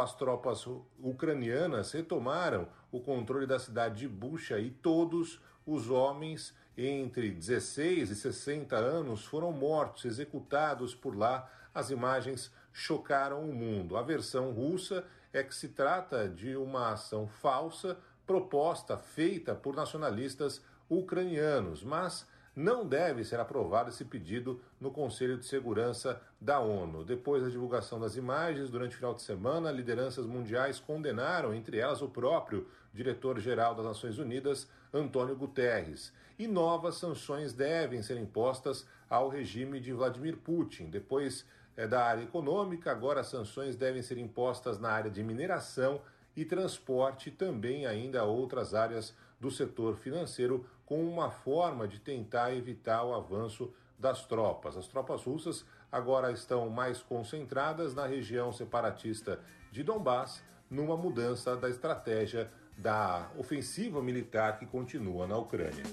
as 0.00 0.14
tropas 0.14 0.66
ucranianas 1.00 1.92
retomaram 1.92 2.68
o 2.90 3.00
controle 3.00 3.46
da 3.46 3.58
cidade 3.58 4.00
de 4.00 4.08
Bucha 4.08 4.58
e 4.58 4.70
todos 4.70 5.40
os 5.66 5.90
homens 5.90 6.54
entre 6.76 7.30
16 7.30 8.10
e 8.10 8.16
60 8.16 8.76
anos 8.76 9.24
foram 9.24 9.52
mortos, 9.52 10.04
executados 10.04 10.94
por 10.94 11.16
lá. 11.16 11.50
As 11.74 11.90
imagens 11.90 12.52
chocaram 12.72 13.42
o 13.42 13.54
mundo. 13.54 13.96
A 13.96 14.02
versão 14.02 14.52
russa 14.52 15.04
é 15.32 15.42
que 15.42 15.54
se 15.54 15.68
trata 15.68 16.28
de 16.28 16.56
uma 16.56 16.92
ação 16.92 17.26
falsa 17.26 17.98
proposta, 18.26 18.96
feita 18.96 19.54
por 19.54 19.74
nacionalistas 19.74 20.62
ucranianos, 20.88 21.82
mas 21.82 22.26
não 22.54 22.86
deve 22.86 23.24
ser 23.24 23.40
aprovado 23.40 23.88
esse 23.88 24.04
pedido 24.04 24.60
no 24.80 24.90
Conselho 24.90 25.38
de 25.38 25.46
Segurança 25.46 26.20
da 26.40 26.60
ONU. 26.60 27.04
Depois 27.04 27.42
da 27.42 27.48
divulgação 27.48 27.98
das 27.98 28.16
imagens, 28.16 28.70
durante 28.70 28.94
o 28.94 28.98
final 28.98 29.14
de 29.14 29.22
semana, 29.22 29.70
lideranças 29.70 30.26
mundiais 30.26 30.78
condenaram, 30.78 31.54
entre 31.54 31.78
elas 31.78 32.02
o 32.02 32.08
próprio 32.08 32.66
diretor-geral 32.92 33.74
das 33.74 33.86
Nações 33.86 34.18
Unidas, 34.18 34.68
Antônio 34.92 35.34
Guterres. 35.34 36.12
E 36.38 36.46
novas 36.46 36.96
sanções 36.96 37.54
devem 37.54 38.02
ser 38.02 38.18
impostas 38.18 38.86
ao 39.08 39.28
regime 39.28 39.80
de 39.80 39.92
Vladimir 39.92 40.36
Putin. 40.36 40.90
Depois 40.90 41.46
eh, 41.76 41.86
da 41.86 42.04
área 42.04 42.22
econômica, 42.22 42.90
agora 42.90 43.24
sanções 43.24 43.76
devem 43.76 44.02
ser 44.02 44.18
impostas 44.18 44.78
na 44.78 44.90
área 44.90 45.10
de 45.10 45.22
mineração 45.22 46.02
e 46.36 46.44
transporte, 46.44 47.30
também 47.30 47.86
ainda 47.86 48.24
outras 48.24 48.74
áreas 48.74 49.14
do 49.40 49.50
setor 49.50 49.96
financeiro, 49.96 50.64
com 50.86 51.02
uma 51.02 51.30
forma 51.30 51.86
de 51.86 51.98
tentar 51.98 52.54
evitar 52.54 53.04
o 53.04 53.14
avanço 53.14 53.72
das 53.98 54.26
tropas. 54.26 54.76
As 54.76 54.86
tropas 54.86 55.22
russas 55.22 55.64
agora 55.90 56.32
estão 56.32 56.68
mais 56.68 57.02
concentradas 57.02 57.94
na 57.94 58.06
região 58.06 58.52
separatista 58.52 59.40
de 59.70 59.82
Donbass, 59.82 60.42
numa 60.70 60.96
mudança 60.96 61.56
da 61.56 61.68
estratégia 61.68 62.50
da 62.76 63.30
ofensiva 63.38 64.02
militar 64.02 64.58
que 64.58 64.66
continua 64.66 65.26
na 65.26 65.36
Ucrânia. 65.36 65.84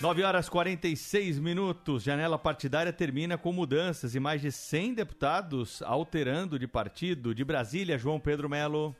9 0.00 0.24
horas 0.24 0.48
46 0.48 1.38
minutos. 1.38 2.02
Janela 2.02 2.36
partidária 2.36 2.92
termina 2.92 3.38
com 3.38 3.52
mudanças 3.52 4.16
e 4.16 4.20
mais 4.20 4.40
de 4.40 4.50
100 4.50 4.94
deputados 4.94 5.80
alterando 5.82 6.58
de 6.58 6.66
partido. 6.66 7.32
De 7.32 7.44
Brasília, 7.44 7.96
João 7.96 8.18
Pedro 8.18 8.48
Melo. 8.48 8.96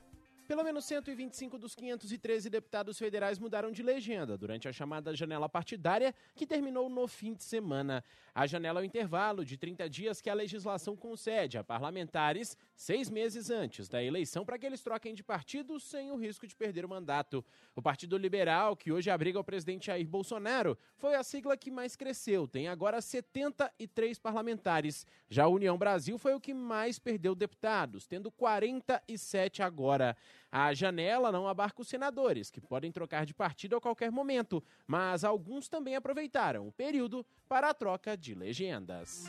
Pelo 0.52 0.64
menos 0.64 0.84
125 0.84 1.56
dos 1.56 1.74
513 1.74 2.50
deputados 2.50 2.98
federais 2.98 3.38
mudaram 3.38 3.72
de 3.72 3.82
legenda 3.82 4.36
durante 4.36 4.68
a 4.68 4.72
chamada 4.72 5.16
janela 5.16 5.48
partidária, 5.48 6.14
que 6.34 6.46
terminou 6.46 6.90
no 6.90 7.08
fim 7.08 7.32
de 7.32 7.42
semana. 7.42 8.04
A 8.34 8.46
janela 8.46 8.80
é 8.80 8.82
o 8.82 8.84
intervalo 8.84 9.46
de 9.46 9.56
30 9.56 9.88
dias 9.88 10.20
que 10.20 10.28
a 10.28 10.34
legislação 10.34 10.94
concede 10.94 11.56
a 11.56 11.64
parlamentares 11.64 12.54
seis 12.74 13.08
meses 13.08 13.48
antes 13.48 13.88
da 13.88 14.04
eleição 14.04 14.44
para 14.44 14.58
que 14.58 14.66
eles 14.66 14.82
troquem 14.82 15.14
de 15.14 15.24
partido 15.24 15.80
sem 15.80 16.10
o 16.10 16.16
risco 16.16 16.46
de 16.46 16.54
perder 16.54 16.84
o 16.84 16.88
mandato. 16.88 17.42
O 17.74 17.80
Partido 17.80 18.18
Liberal, 18.18 18.76
que 18.76 18.92
hoje 18.92 19.08
abriga 19.08 19.40
o 19.40 19.44
presidente 19.44 19.86
Jair 19.86 20.06
Bolsonaro, 20.06 20.76
foi 20.98 21.14
a 21.14 21.22
sigla 21.22 21.56
que 21.56 21.70
mais 21.70 21.96
cresceu, 21.96 22.46
tem 22.46 22.68
agora 22.68 23.00
73 23.00 24.18
parlamentares. 24.18 25.06
Já 25.30 25.44
a 25.44 25.48
União 25.48 25.78
Brasil 25.78 26.18
foi 26.18 26.34
o 26.34 26.40
que 26.40 26.52
mais 26.52 26.98
perdeu 26.98 27.34
deputados, 27.34 28.06
tendo 28.06 28.30
47 28.30 29.62
agora. 29.62 30.14
A 30.54 30.74
janela 30.74 31.32
não 31.32 31.48
abarca 31.48 31.80
os 31.80 31.88
senadores, 31.88 32.50
que 32.50 32.60
podem 32.60 32.92
trocar 32.92 33.24
de 33.24 33.32
partido 33.32 33.74
a 33.74 33.80
qualquer 33.80 34.12
momento, 34.12 34.62
mas 34.86 35.24
alguns 35.24 35.66
também 35.66 35.96
aproveitaram 35.96 36.68
o 36.68 36.72
período 36.72 37.24
para 37.48 37.70
a 37.70 37.74
troca 37.74 38.14
de 38.18 38.34
legendas. 38.34 39.24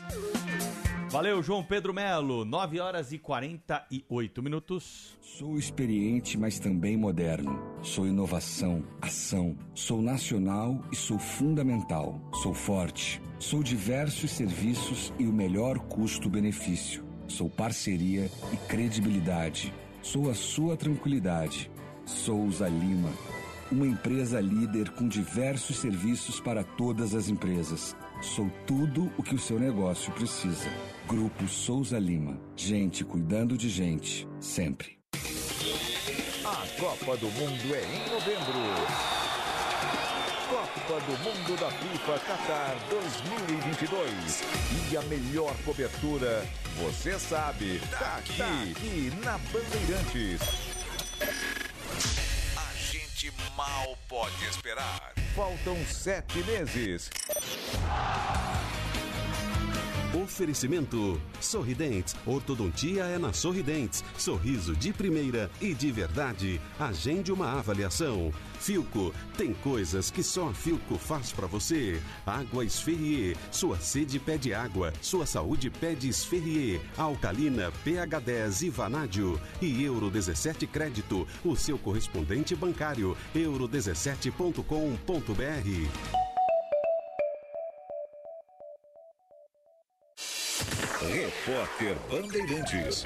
Valeu, 1.08 1.42
João 1.42 1.64
Pedro 1.64 1.94
Melo. 1.94 2.44
9 2.44 2.78
horas 2.78 3.10
e 3.10 3.18
48 3.18 4.42
minutos. 4.42 5.16
Sou 5.22 5.56
experiente, 5.56 6.36
mas 6.36 6.58
também 6.58 6.94
moderno. 6.94 7.58
Sou 7.82 8.06
inovação, 8.06 8.84
ação. 9.00 9.56
Sou 9.74 10.02
nacional 10.02 10.78
e 10.92 10.96
sou 10.96 11.18
fundamental. 11.18 12.20
Sou 12.42 12.52
forte. 12.52 13.22
Sou 13.38 13.62
diversos 13.62 14.30
serviços 14.30 15.10
e 15.18 15.26
o 15.26 15.32
melhor 15.32 15.78
custo-benefício. 15.78 17.02
Sou 17.26 17.48
parceria 17.48 18.30
e 18.52 18.56
credibilidade. 18.68 19.72
Sou 20.04 20.30
a 20.30 20.34
sua 20.34 20.76
tranquilidade. 20.76 21.70
Souza 22.04 22.68
Lima. 22.68 23.10
Uma 23.72 23.86
empresa 23.86 24.38
líder 24.38 24.90
com 24.90 25.08
diversos 25.08 25.78
serviços 25.78 26.38
para 26.38 26.62
todas 26.62 27.14
as 27.14 27.30
empresas. 27.30 27.96
Sou 28.20 28.50
tudo 28.66 29.10
o 29.16 29.22
que 29.22 29.34
o 29.34 29.38
seu 29.38 29.58
negócio 29.58 30.12
precisa. 30.12 30.68
Grupo 31.08 31.48
Souza 31.48 31.98
Lima. 31.98 32.38
Gente 32.54 33.02
cuidando 33.02 33.56
de 33.56 33.70
gente, 33.70 34.28
sempre. 34.38 34.98
A 36.44 36.66
Copa 36.78 37.16
do 37.16 37.26
Mundo 37.30 37.74
é 37.74 37.82
em 37.82 38.12
novembro. 38.12 39.23
Copa 40.86 41.00
do 41.00 41.18
Mundo 41.18 41.58
da 41.58 41.70
FIFA 41.70 42.18
Qatar 42.26 42.76
2022. 42.90 44.42
E 44.90 44.96
a 44.96 45.02
melhor 45.02 45.54
cobertura, 45.64 46.46
você 46.76 47.18
sabe, 47.18 47.80
tá 47.90 48.16
aqui, 48.18 48.36
tá 48.36 48.62
aqui 48.62 49.12
na 49.24 49.38
Bandeirantes. 49.38 50.42
A 52.56 52.74
gente 52.92 53.32
mal 53.56 53.96
pode 54.08 54.44
esperar. 54.44 55.12
Faltam 55.34 55.76
sete 55.86 56.38
meses. 56.44 57.10
Oferecimento 60.14 61.20
Sorridentes. 61.40 62.14
Ortodontia 62.24 63.02
é 63.04 63.18
na 63.18 63.32
Sorridentes. 63.32 64.04
Sorriso 64.16 64.76
de 64.76 64.92
primeira 64.92 65.50
e 65.60 65.74
de 65.74 65.90
verdade. 65.90 66.60
Agende 66.78 67.32
uma 67.32 67.58
avaliação. 67.58 68.32
Filco. 68.60 69.12
Tem 69.36 69.52
coisas 69.52 70.12
que 70.12 70.22
só 70.22 70.50
a 70.50 70.54
Filco 70.54 70.96
faz 70.96 71.32
para 71.32 71.48
você. 71.48 72.00
Água 72.24 72.64
Esferrier. 72.64 73.36
Sua 73.50 73.76
sede 73.78 74.20
pede 74.20 74.54
água. 74.54 74.92
Sua 75.02 75.26
saúde 75.26 75.68
pede 75.68 76.08
Esferrier. 76.08 76.80
Alcalina, 76.96 77.72
pH 77.82 78.20
10 78.20 78.62
e 78.62 78.70
Vanádio. 78.70 79.40
E 79.60 79.82
Euro 79.82 80.10
17 80.10 80.68
Crédito. 80.68 81.26
O 81.44 81.56
seu 81.56 81.76
correspondente 81.76 82.54
bancário. 82.54 83.16
euro17.com.br. 83.34 86.23
Repórter 91.12 91.96
Bandeirantes. 92.10 93.04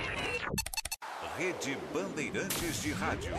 Rede 1.36 1.76
Bandeirantes 1.92 2.82
de 2.82 2.92
Rádio. 2.92 3.32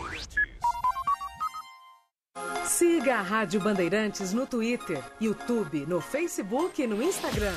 Siga 2.66 3.16
a 3.16 3.22
Rádio 3.22 3.62
Bandeirantes 3.62 4.34
no 4.34 4.46
Twitter, 4.46 5.02
YouTube, 5.20 5.86
no 5.86 6.02
Facebook 6.02 6.82
e 6.82 6.88
no 6.88 7.02
Instagram. 7.02 7.56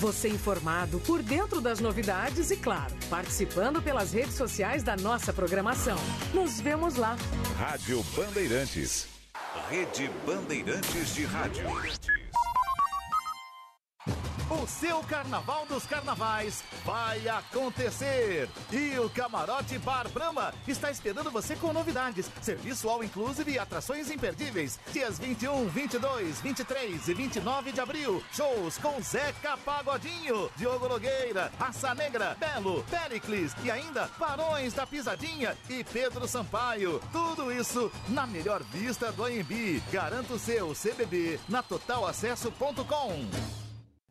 Você 0.00 0.28
informado 0.28 0.98
por 1.00 1.22
dentro 1.22 1.60
das 1.60 1.80
novidades 1.80 2.50
e, 2.50 2.56
claro, 2.56 2.94
participando 3.08 3.80
pelas 3.80 4.12
redes 4.12 4.34
sociais 4.34 4.82
da 4.82 4.96
nossa 4.96 5.32
programação. 5.32 5.96
Nos 6.32 6.60
vemos 6.60 6.96
lá. 6.96 7.16
Rádio 7.56 8.02
Bandeirantes. 8.16 9.06
Rede 9.70 10.10
Bandeirantes 10.26 11.14
de 11.14 11.24
Rádio. 11.24 12.23
O 14.50 14.66
seu 14.66 15.02
Carnaval 15.04 15.64
dos 15.64 15.86
Carnavais 15.86 16.62
vai 16.84 17.26
acontecer! 17.26 18.46
E 18.70 18.98
o 18.98 19.08
Camarote 19.08 19.78
Bar 19.78 20.06
Brahma 20.10 20.52
está 20.68 20.90
esperando 20.90 21.30
você 21.30 21.56
com 21.56 21.72
novidades, 21.72 22.30
serviço 22.42 22.90
all 22.90 23.02
inclusive 23.02 23.52
e 23.52 23.58
atrações 23.58 24.10
imperdíveis. 24.10 24.78
Dias 24.92 25.18
21, 25.18 25.66
22, 25.68 26.40
23 26.42 27.08
e 27.08 27.14
29 27.14 27.72
de 27.72 27.80
abril, 27.80 28.22
shows 28.32 28.76
com 28.76 29.00
Zeca 29.00 29.56
Pagodinho, 29.64 30.50
Diogo 30.56 30.88
Nogueira, 30.88 31.50
Raça 31.58 31.94
Negra, 31.94 32.36
Belo, 32.38 32.84
Pericles 32.84 33.56
e 33.64 33.70
ainda 33.70 34.10
Barões 34.18 34.74
da 34.74 34.86
Pisadinha 34.86 35.56
e 35.70 35.82
Pedro 35.84 36.28
Sampaio. 36.28 37.00
Tudo 37.10 37.50
isso 37.50 37.90
na 38.08 38.26
melhor 38.26 38.62
vista 38.64 39.10
do 39.10 39.24
AMB. 39.24 39.82
Garanta 39.90 40.34
o 40.34 40.38
seu 40.38 40.74
CBB 40.74 41.40
na 41.48 41.62
totalacesso.com. 41.62 43.63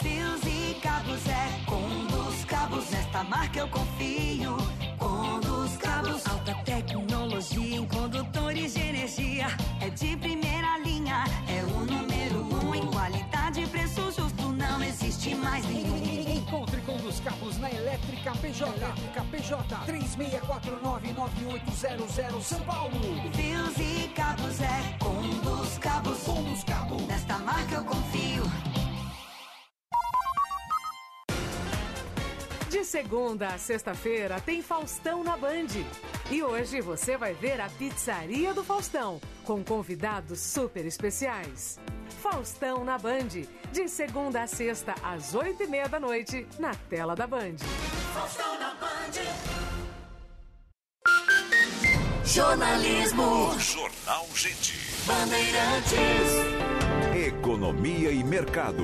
Fios 0.00 0.40
e 0.46 0.74
cabos 0.80 1.26
é 1.26 1.50
Conduz 1.66 2.44
Cabos, 2.44 2.88
nesta 2.90 3.24
marca 3.24 3.58
eu 3.58 3.66
confio. 3.68 4.56
Conduz 4.98 5.76
Cabos, 5.78 6.24
alta 6.26 6.54
tecnologia 6.64 7.76
em 7.76 7.86
condutores 7.86 8.74
de 8.74 8.80
energia. 8.80 9.46
É 9.80 9.88
de 9.90 10.16
primeira 10.16 10.78
linha, 10.78 11.24
é 11.48 11.62
o 11.64 11.84
número 11.84 12.44
um 12.64 12.72
em 12.74 12.86
qualidade 12.86 13.62
e 13.62 13.66
preço 13.66 14.12
justo. 14.12 14.52
Não 14.52 14.80
existe 14.82 15.34
mais 15.34 15.64
ninguém. 15.66 16.38
Encontre 16.38 16.80
Conduz 16.82 17.18
Cabos 17.20 17.58
na 17.58 17.70
Elétrica 17.70 18.32
PJ. 18.32 18.70
Elétrica 18.76 19.24
PJ 19.30 19.76
36499800 19.86 22.42
São 22.42 22.60
Paulo. 22.60 22.92
Fios 23.32 23.76
e 23.78 24.08
cabos 24.14 24.60
é 24.60 24.96
Conduz 24.98 25.78
Cabos. 25.78 26.18
Conduz 26.22 26.62
Cabos. 26.62 27.02
Nesta 27.06 27.38
marca 27.38 27.74
eu 27.74 27.84
confio. 27.84 28.44
De 32.74 32.84
segunda 32.84 33.46
a 33.50 33.56
sexta-feira 33.56 34.40
tem 34.40 34.60
Faustão 34.60 35.22
na 35.22 35.36
Band. 35.36 35.68
E 36.28 36.42
hoje 36.42 36.80
você 36.80 37.16
vai 37.16 37.32
ver 37.32 37.60
a 37.60 37.68
Pizzaria 37.68 38.52
do 38.52 38.64
Faustão, 38.64 39.20
com 39.44 39.62
convidados 39.62 40.40
super 40.40 40.84
especiais. 40.84 41.78
Faustão 42.20 42.84
na 42.84 42.98
Band, 42.98 43.46
de 43.70 43.86
segunda 43.86 44.42
a 44.42 44.48
sexta, 44.48 44.92
às 45.04 45.36
oito 45.36 45.62
e 45.62 45.68
meia 45.68 45.88
da 45.88 46.00
noite, 46.00 46.48
na 46.58 46.74
tela 46.74 47.14
da 47.14 47.28
Band. 47.28 47.58
Faustão 48.12 48.58
na 48.58 48.74
Band. 48.74 49.22
Jornalismo. 52.24 53.56
Jornal 53.60 54.26
Gente. 54.34 54.80
Bandeirantes. 55.06 55.94
Economia 57.24 58.10
e 58.10 58.24
Mercado. 58.24 58.82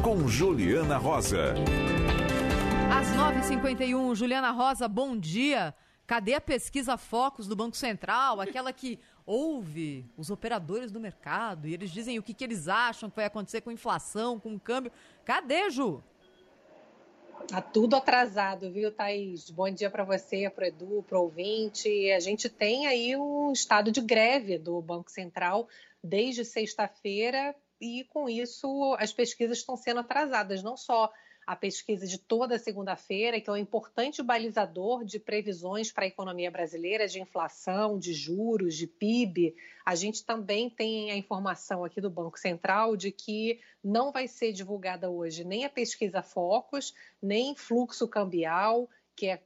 Com 0.00 0.28
Juliana 0.28 0.96
Rosa. 0.96 1.56
Às 2.94 3.06
9h51, 3.08 4.14
Juliana 4.14 4.50
Rosa, 4.50 4.86
bom 4.86 5.16
dia. 5.16 5.74
Cadê 6.06 6.34
a 6.34 6.40
pesquisa 6.42 6.98
Focus 6.98 7.48
do 7.48 7.56
Banco 7.56 7.74
Central? 7.74 8.38
Aquela 8.38 8.70
que 8.70 9.00
ouve 9.24 10.04
os 10.14 10.28
operadores 10.28 10.92
do 10.92 11.00
mercado 11.00 11.66
e 11.66 11.72
eles 11.72 11.90
dizem 11.90 12.18
o 12.18 12.22
que, 12.22 12.34
que 12.34 12.44
eles 12.44 12.68
acham 12.68 13.08
que 13.08 13.16
vai 13.16 13.24
acontecer 13.24 13.62
com 13.62 13.72
inflação, 13.72 14.38
com 14.38 14.54
o 14.54 14.60
câmbio. 14.60 14.92
Cadê, 15.24 15.70
Ju? 15.70 16.04
Tá 17.48 17.62
tudo 17.62 17.96
atrasado, 17.96 18.70
viu, 18.70 18.92
Thaís? 18.92 19.48
Bom 19.48 19.70
dia 19.70 19.88
para 19.88 20.04
você, 20.04 20.50
para 20.50 20.64
o 20.64 20.68
Edu, 20.68 21.02
para 21.08 21.18
o 21.18 21.22
ouvinte. 21.22 22.12
A 22.12 22.20
gente 22.20 22.50
tem 22.50 22.86
aí 22.86 23.16
um 23.16 23.52
estado 23.52 23.90
de 23.90 24.02
greve 24.02 24.58
do 24.58 24.82
Banco 24.82 25.10
Central 25.10 25.66
desde 26.04 26.44
sexta-feira 26.44 27.54
e, 27.80 28.04
com 28.10 28.28
isso, 28.28 28.94
as 28.98 29.14
pesquisas 29.14 29.58
estão 29.58 29.78
sendo 29.78 30.00
atrasadas, 30.00 30.62
não 30.62 30.76
só 30.76 31.10
a 31.46 31.56
pesquisa 31.56 32.06
de 32.06 32.18
toda 32.18 32.58
segunda-feira, 32.58 33.40
que 33.40 33.50
é 33.50 33.52
um 33.52 33.56
importante 33.56 34.22
balizador 34.22 35.04
de 35.04 35.18
previsões 35.18 35.90
para 35.90 36.04
a 36.04 36.08
economia 36.08 36.50
brasileira, 36.50 37.08
de 37.08 37.20
inflação, 37.20 37.98
de 37.98 38.12
juros, 38.12 38.76
de 38.76 38.86
PIB. 38.86 39.54
A 39.84 39.94
gente 39.94 40.24
também 40.24 40.70
tem 40.70 41.10
a 41.10 41.16
informação 41.16 41.84
aqui 41.84 42.00
do 42.00 42.10
Banco 42.10 42.38
Central 42.38 42.96
de 42.96 43.10
que 43.10 43.60
não 43.82 44.12
vai 44.12 44.28
ser 44.28 44.52
divulgada 44.52 45.10
hoje 45.10 45.44
nem 45.44 45.64
a 45.64 45.70
pesquisa 45.70 46.22
Focus, 46.22 46.94
nem 47.20 47.56
fluxo 47.56 48.06
cambial, 48.06 48.88
que, 49.16 49.26
é, 49.26 49.42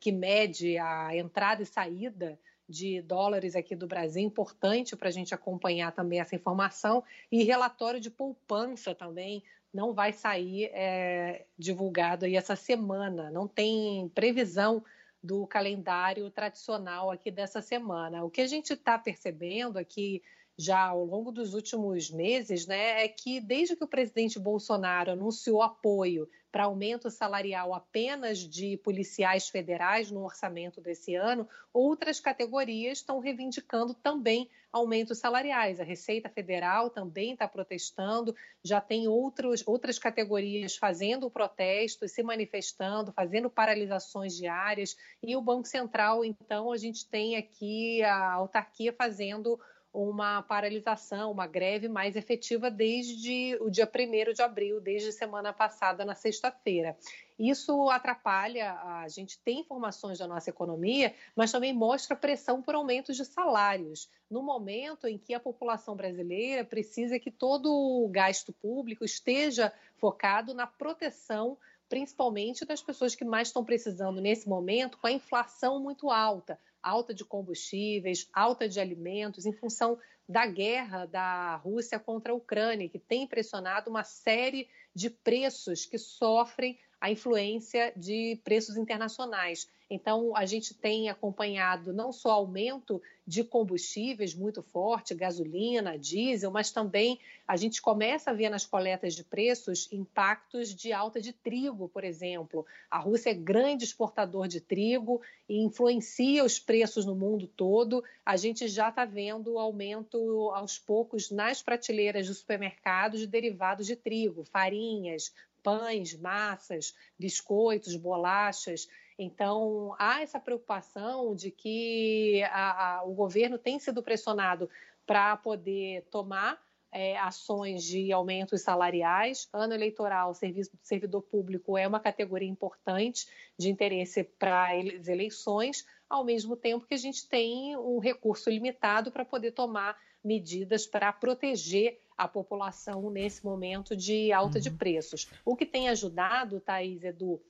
que 0.00 0.12
mede 0.12 0.78
a 0.78 1.14
entrada 1.14 1.62
e 1.62 1.66
saída 1.66 2.38
de 2.68 3.00
dólares 3.00 3.54
aqui 3.54 3.76
do 3.76 3.86
Brasil, 3.86 4.22
importante 4.22 4.96
para 4.96 5.08
a 5.08 5.12
gente 5.12 5.32
acompanhar 5.32 5.92
também 5.92 6.18
essa 6.18 6.34
informação, 6.34 7.04
e 7.30 7.44
relatório 7.44 8.00
de 8.00 8.10
poupança 8.10 8.94
também 8.94 9.42
não 9.72 9.92
vai 9.92 10.12
sair 10.12 10.70
é, 10.72 11.46
divulgado 11.58 12.24
aí 12.24 12.36
essa 12.36 12.56
semana, 12.56 13.30
não 13.30 13.46
tem 13.46 14.08
previsão 14.14 14.84
do 15.22 15.46
calendário 15.46 16.30
tradicional 16.30 17.10
aqui 17.10 17.30
dessa 17.30 17.60
semana. 17.60 18.24
O 18.24 18.30
que 18.30 18.40
a 18.40 18.46
gente 18.46 18.72
está 18.72 18.98
percebendo 18.98 19.76
aqui 19.76 20.22
já 20.58 20.86
ao 20.86 21.04
longo 21.04 21.30
dos 21.30 21.54
últimos 21.54 22.10
meses, 22.10 22.66
né, 22.66 23.04
é 23.04 23.08
que 23.08 23.40
desde 23.40 23.76
que 23.76 23.84
o 23.84 23.88
presidente 23.88 24.38
Bolsonaro 24.38 25.10
anunciou 25.10 25.62
apoio 25.62 26.28
para 26.50 26.64
aumento 26.64 27.10
salarial 27.10 27.74
apenas 27.74 28.38
de 28.38 28.78
policiais 28.78 29.48
federais 29.48 30.10
no 30.10 30.24
orçamento 30.24 30.80
desse 30.80 31.14
ano, 31.14 31.46
outras 31.70 32.18
categorias 32.18 32.98
estão 32.98 33.18
reivindicando 33.18 33.92
também 33.92 34.48
aumentos 34.72 35.18
salariais. 35.18 35.80
A 35.80 35.84
Receita 35.84 36.30
Federal 36.30 36.88
também 36.88 37.32
está 37.32 37.46
protestando, 37.46 38.34
já 38.64 38.80
tem 38.80 39.06
outros, 39.06 39.62
outras 39.66 39.98
categorias 39.98 40.76
fazendo 40.76 41.30
protesto, 41.30 42.08
se 42.08 42.22
manifestando, 42.22 43.12
fazendo 43.12 43.50
paralisações 43.50 44.34
diárias, 44.34 44.96
e 45.22 45.36
o 45.36 45.42
Banco 45.42 45.68
Central, 45.68 46.24
então, 46.24 46.72
a 46.72 46.76
gente 46.78 47.06
tem 47.06 47.36
aqui 47.36 48.02
a 48.02 48.32
autarquia 48.32 48.92
fazendo 48.92 49.60
uma 49.96 50.42
paralisação, 50.42 51.30
uma 51.30 51.46
greve 51.46 51.88
mais 51.88 52.16
efetiva 52.16 52.70
desde 52.70 53.56
o 53.62 53.70
dia 53.70 53.90
1 53.90 54.34
de 54.34 54.42
abril, 54.42 54.78
desde 54.78 55.10
semana 55.10 55.54
passada, 55.54 56.04
na 56.04 56.14
sexta-feira. 56.14 56.94
Isso 57.38 57.88
atrapalha, 57.88 58.72
a 58.72 59.08
gente 59.08 59.38
tem 59.38 59.60
informações 59.60 60.18
da 60.18 60.26
nossa 60.26 60.50
economia, 60.50 61.14
mas 61.34 61.50
também 61.50 61.72
mostra 61.72 62.14
pressão 62.14 62.60
por 62.60 62.74
aumentos 62.74 63.16
de 63.16 63.24
salários. 63.24 64.10
No 64.30 64.42
momento 64.42 65.06
em 65.06 65.16
que 65.16 65.32
a 65.32 65.40
população 65.40 65.96
brasileira 65.96 66.62
precisa 66.62 67.18
que 67.18 67.30
todo 67.30 67.72
o 67.72 68.06
gasto 68.08 68.52
público 68.52 69.02
esteja 69.02 69.72
focado 69.96 70.52
na 70.52 70.66
proteção 70.66 71.56
principalmente 71.88 72.64
das 72.64 72.82
pessoas 72.82 73.14
que 73.14 73.24
mais 73.24 73.46
estão 73.46 73.64
precisando 73.64 74.20
nesse 74.20 74.48
momento, 74.48 74.98
com 74.98 75.06
a 75.06 75.12
inflação 75.12 75.78
muito 75.78 76.10
alta 76.10 76.58
alta 76.82 77.14
de 77.14 77.24
combustíveis, 77.24 78.28
alta 78.32 78.68
de 78.68 78.80
alimentos, 78.80 79.46
em 79.46 79.52
função 79.52 79.98
da 80.28 80.46
guerra 80.46 81.06
da 81.06 81.56
Rússia 81.56 81.98
contra 81.98 82.32
a 82.32 82.36
Ucrânia, 82.36 82.88
que 82.88 82.98
tem 82.98 83.26
pressionado 83.26 83.90
uma 83.90 84.02
série 84.02 84.68
de 84.94 85.08
preços 85.08 85.86
que 85.86 85.98
sofrem 85.98 86.78
a 87.06 87.10
influência 87.10 87.92
de 87.96 88.36
preços 88.42 88.76
internacionais. 88.76 89.68
Então, 89.88 90.36
a 90.36 90.44
gente 90.44 90.74
tem 90.74 91.08
acompanhado 91.08 91.92
não 91.92 92.10
só 92.10 92.32
aumento 92.32 93.00
de 93.24 93.44
combustíveis 93.44 94.34
muito 94.34 94.60
forte, 94.60 95.14
gasolina, 95.14 95.96
diesel, 95.96 96.50
mas 96.50 96.72
também 96.72 97.20
a 97.46 97.56
gente 97.56 97.80
começa 97.80 98.30
a 98.30 98.34
ver 98.34 98.48
nas 98.48 98.66
coletas 98.66 99.14
de 99.14 99.22
preços 99.22 99.88
impactos 99.92 100.74
de 100.74 100.92
alta 100.92 101.20
de 101.20 101.32
trigo, 101.32 101.88
por 101.88 102.02
exemplo. 102.02 102.66
A 102.90 102.98
Rússia 102.98 103.30
é 103.30 103.34
grande 103.34 103.84
exportador 103.84 104.48
de 104.48 104.60
trigo 104.60 105.20
e 105.48 105.62
influencia 105.62 106.44
os 106.44 106.58
preços 106.58 107.04
no 107.04 107.14
mundo 107.14 107.46
todo. 107.46 108.02
A 108.24 108.36
gente 108.36 108.66
já 108.66 108.88
está 108.88 109.04
vendo 109.04 109.60
aumento 109.60 110.50
aos 110.50 110.76
poucos 110.76 111.30
nas 111.30 111.62
prateleiras 111.62 112.26
dos 112.26 112.38
supermercados 112.38 113.20
de 113.20 113.28
derivados 113.28 113.86
de 113.86 113.94
trigo, 113.94 114.42
farinhas, 114.42 115.32
pães, 115.66 116.16
massas, 116.16 116.94
biscoitos, 117.18 117.96
bolachas. 117.96 118.88
Então, 119.18 119.96
há 119.98 120.22
essa 120.22 120.38
preocupação 120.38 121.34
de 121.34 121.50
que 121.50 122.40
a, 122.52 122.98
a, 122.98 123.04
o 123.04 123.12
governo 123.12 123.58
tem 123.58 123.76
sido 123.80 124.00
pressionado 124.00 124.70
para 125.04 125.36
poder 125.36 126.04
tomar 126.08 126.62
é, 126.92 127.18
ações 127.18 127.82
de 127.82 128.12
aumentos 128.12 128.62
salariais. 128.62 129.48
Ano 129.52 129.74
eleitoral, 129.74 130.32
serviço 130.34 130.70
servidor 130.82 131.22
público 131.22 131.76
é 131.76 131.88
uma 131.88 131.98
categoria 131.98 132.48
importante 132.48 133.26
de 133.58 133.68
interesse 133.68 134.22
para 134.22 134.70
as 134.70 135.08
eleições, 135.08 135.84
ao 136.08 136.24
mesmo 136.24 136.54
tempo 136.54 136.86
que 136.86 136.94
a 136.94 136.98
gente 136.98 137.28
tem 137.28 137.76
um 137.76 137.98
recurso 137.98 138.48
limitado 138.50 139.10
para 139.10 139.24
poder 139.24 139.50
tomar 139.50 139.98
medidas 140.26 140.86
para 140.86 141.12
proteger 141.12 142.00
a 142.16 142.26
população 142.26 143.08
nesse 143.10 143.44
momento 143.44 143.94
de 143.94 144.32
alta 144.32 144.58
uhum. 144.58 144.62
de 144.62 144.70
preços. 144.70 145.30
O 145.44 145.54
que 145.54 145.64
tem 145.64 145.88
ajudado, 145.88 146.60
Thaís, 146.60 147.04
Edu, 147.04 147.40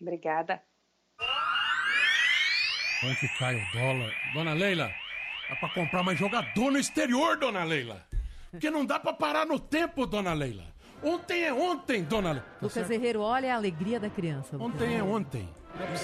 Obrigada. 0.00 0.62
Quanto 3.00 3.38
cai 3.38 3.56
o 3.56 3.72
dólar? 3.72 4.10
Dona 4.32 4.54
Leila, 4.54 4.90
dá 5.50 5.56
pra 5.56 5.68
comprar 5.68 6.02
mais 6.02 6.18
jogador 6.18 6.70
no 6.70 6.78
exterior, 6.78 7.36
dona 7.36 7.62
Leila. 7.62 8.06
Porque 8.50 8.70
não 8.70 8.86
dá 8.86 8.98
pra 8.98 9.12
parar 9.12 9.44
no 9.44 9.60
tempo, 9.60 10.06
dona 10.06 10.32
Leila. 10.32 10.64
Ontem 11.02 11.44
é 11.44 11.52
ontem, 11.52 12.02
dona 12.04 12.32
Leila. 12.32 12.46
Tá 12.46 12.58
Lucas 12.62 12.90
Herreiro, 12.90 13.20
olha 13.20 13.52
a 13.52 13.56
alegria 13.56 14.00
da 14.00 14.08
criança. 14.08 14.56
Ontem 14.56 14.96
é 14.96 15.02
ontem. 15.02 15.46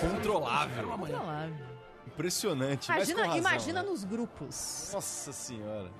Incontrolável. 0.04 0.84
Incontrolável. 0.84 1.75
Impressionante. 2.16 2.90
Imagina, 2.90 3.20
razão, 3.22 3.36
imagina 3.38 3.82
né? 3.82 3.88
nos 3.90 4.02
grupos. 4.04 4.90
Nossa 4.92 5.32
senhora. 5.32 5.90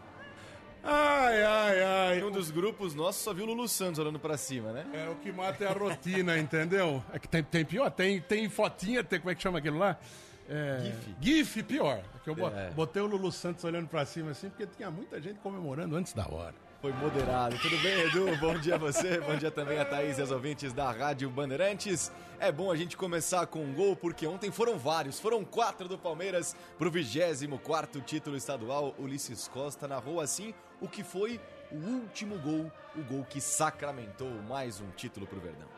Ai, 0.82 1.42
ai, 1.42 1.82
ai. 1.82 2.20
Em 2.20 2.24
um 2.24 2.30
dos 2.30 2.50
grupos 2.50 2.94
nossos 2.94 3.22
só 3.22 3.34
viu 3.34 3.44
o 3.44 3.48
Lulu 3.48 3.68
Santos 3.68 3.98
olhando 3.98 4.18
pra 4.18 4.38
cima, 4.38 4.72
né? 4.72 4.86
É, 4.94 5.08
o 5.10 5.16
que 5.16 5.30
mata 5.30 5.62
é 5.64 5.68
a 5.68 5.72
rotina, 5.72 6.38
entendeu? 6.38 7.04
É 7.12 7.18
que 7.18 7.28
tem, 7.28 7.42
tem 7.42 7.64
pior, 7.64 7.90
tem, 7.90 8.20
tem 8.20 8.48
fotinha, 8.48 9.04
tem, 9.04 9.18
como 9.20 9.30
é 9.30 9.34
que 9.34 9.42
chama 9.42 9.58
aquilo 9.58 9.78
lá? 9.78 9.98
É, 10.48 10.92
GIF. 11.20 11.54
GIF, 11.54 11.62
pior. 11.64 11.98
É 11.98 12.18
que 12.22 12.30
eu 12.30 12.48
É. 12.48 12.70
botei 12.70 13.02
o 13.02 13.06
Lulu 13.06 13.30
Santos 13.32 13.62
olhando 13.64 13.88
pra 13.88 14.06
cima 14.06 14.30
assim, 14.30 14.48
porque 14.48 14.66
tinha 14.66 14.90
muita 14.90 15.20
gente 15.20 15.38
comemorando 15.40 15.96
antes 15.96 16.12
da 16.12 16.26
hora. 16.26 16.54
Foi 16.80 16.92
moderado. 16.92 17.58
Tudo 17.58 17.78
bem, 17.78 18.00
Edu? 18.02 18.36
Bom 18.38 18.58
dia 18.58 18.74
a 18.74 18.78
você. 18.78 19.18
Bom 19.20 19.36
dia 19.36 19.50
também 19.50 19.78
a 19.78 19.84
Thaís 19.84 20.18
e 20.18 20.20
aos 20.20 20.30
ouvintes 20.30 20.72
da 20.72 20.90
Rádio 20.90 21.28
Bandeirantes. 21.30 22.12
É 22.38 22.52
bom 22.52 22.70
a 22.70 22.76
gente 22.76 22.96
começar 22.96 23.46
com 23.46 23.64
um 23.64 23.72
gol, 23.72 23.96
porque 23.96 24.26
ontem 24.26 24.50
foram 24.50 24.78
vários. 24.78 25.18
Foram 25.18 25.42
quatro 25.44 25.88
do 25.88 25.96
Palmeiras 25.96 26.54
pro 26.78 26.90
24º 26.90 28.04
título 28.04 28.36
estadual. 28.36 28.94
Ulisses 28.98 29.48
Costa 29.48 29.88
narrou 29.88 30.20
assim 30.20 30.52
o 30.80 30.86
que 30.86 31.02
foi 31.02 31.40
o 31.72 31.76
último 31.76 32.38
gol, 32.38 32.70
o 32.94 33.02
gol 33.02 33.24
que 33.24 33.40
sacramentou 33.40 34.30
mais 34.48 34.80
um 34.80 34.90
título 34.90 35.26
pro 35.26 35.40
Verdão. 35.40 35.75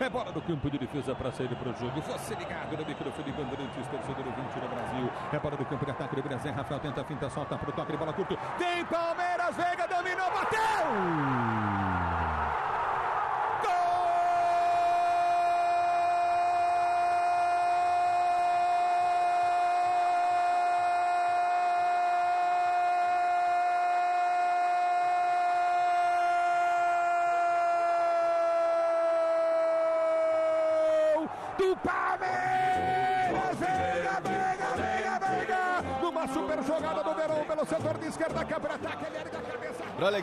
É 0.00 0.08
bola 0.08 0.32
no 0.32 0.40
campo 0.40 0.70
de 0.70 0.78
defesa 0.78 1.14
para 1.14 1.30
sair 1.30 1.54
para 1.54 1.68
o 1.68 1.76
jogo. 1.76 2.00
Você 2.00 2.34
ligado 2.34 2.74
no 2.74 2.86
microfone 2.86 3.32
Bandeirantes, 3.32 3.86
torcedor 3.86 4.24
20 4.24 4.34
no 4.34 4.68
Brasil. 4.68 5.10
É 5.30 5.38
bola 5.38 5.56
do 5.58 5.64
campo 5.66 5.84
de 5.84 5.90
ataque 5.90 6.16
do 6.16 6.22
Brasil. 6.22 6.52
Rafael 6.54 6.80
tenta 6.80 7.02
a 7.02 7.04
finta, 7.04 7.28
solta 7.28 7.58
pro 7.58 7.70
toque 7.70 7.92
de 7.92 7.98
bola 7.98 8.12
curto. 8.14 8.38
Tem 8.56 8.82
Palmeiras, 8.86 9.54
Veiga 9.54 9.86
dominou, 9.86 10.30
bateu! 10.30 11.59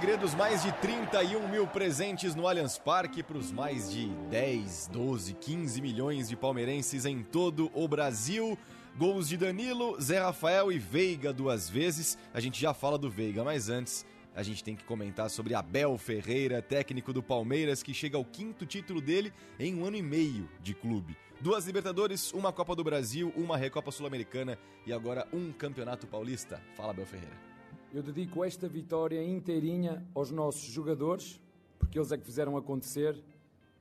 Alegria 0.07 0.25
dos 0.25 0.35
mais 0.35 0.63
de 0.63 0.71
31 0.71 1.49
mil 1.49 1.67
presentes 1.67 2.33
no 2.33 2.47
Allianz 2.47 2.77
Parque, 2.77 3.21
para 3.21 3.37
os 3.37 3.51
mais 3.51 3.91
de 3.91 4.07
10, 4.29 4.89
12, 4.93 5.33
15 5.33 5.81
milhões 5.81 6.29
de 6.29 6.35
palmeirenses 6.37 7.05
em 7.05 7.21
todo 7.21 7.69
o 7.73 7.85
Brasil. 7.89 8.57
Gols 8.97 9.27
de 9.27 9.35
Danilo, 9.35 9.99
Zé 9.99 10.19
Rafael 10.19 10.71
e 10.71 10.79
Veiga 10.79 11.33
duas 11.33 11.69
vezes. 11.69 12.17
A 12.33 12.39
gente 12.39 12.57
já 12.57 12.73
fala 12.73 12.97
do 12.97 13.09
Veiga, 13.09 13.43
mas 13.43 13.67
antes 13.67 14.05
a 14.33 14.41
gente 14.43 14.63
tem 14.63 14.77
que 14.77 14.85
comentar 14.85 15.29
sobre 15.29 15.53
Abel 15.53 15.97
Ferreira, 15.97 16.61
técnico 16.61 17.11
do 17.11 17.21
Palmeiras, 17.21 17.83
que 17.83 17.93
chega 17.93 18.15
ao 18.15 18.23
quinto 18.23 18.65
título 18.65 19.01
dele 19.01 19.33
em 19.59 19.75
um 19.75 19.85
ano 19.85 19.97
e 19.97 20.01
meio 20.01 20.49
de 20.61 20.73
clube. 20.73 21.17
Duas 21.41 21.65
Libertadores, 21.65 22.31
uma 22.31 22.53
Copa 22.53 22.73
do 22.73 22.83
Brasil, 22.83 23.33
uma 23.35 23.57
Recopa 23.57 23.91
Sul-Americana 23.91 24.57
e 24.85 24.93
agora 24.93 25.27
um 25.33 25.51
Campeonato 25.51 26.07
Paulista. 26.07 26.61
Fala, 26.77 26.91
Abel 26.91 27.05
Ferreira. 27.05 27.56
Eu 27.97 28.03
dedico 28.03 28.43
esta 28.43 28.67
vitória 28.67 29.23
inteirinha 29.23 30.05
aos 30.13 30.29
nossos 30.29 30.71
jogadores, 30.71 31.41
porque 31.79 31.97
eles 31.97 32.11
é 32.11 32.17
que 32.19 32.23
fizeram 32.23 32.55
acontecer, 32.55 33.19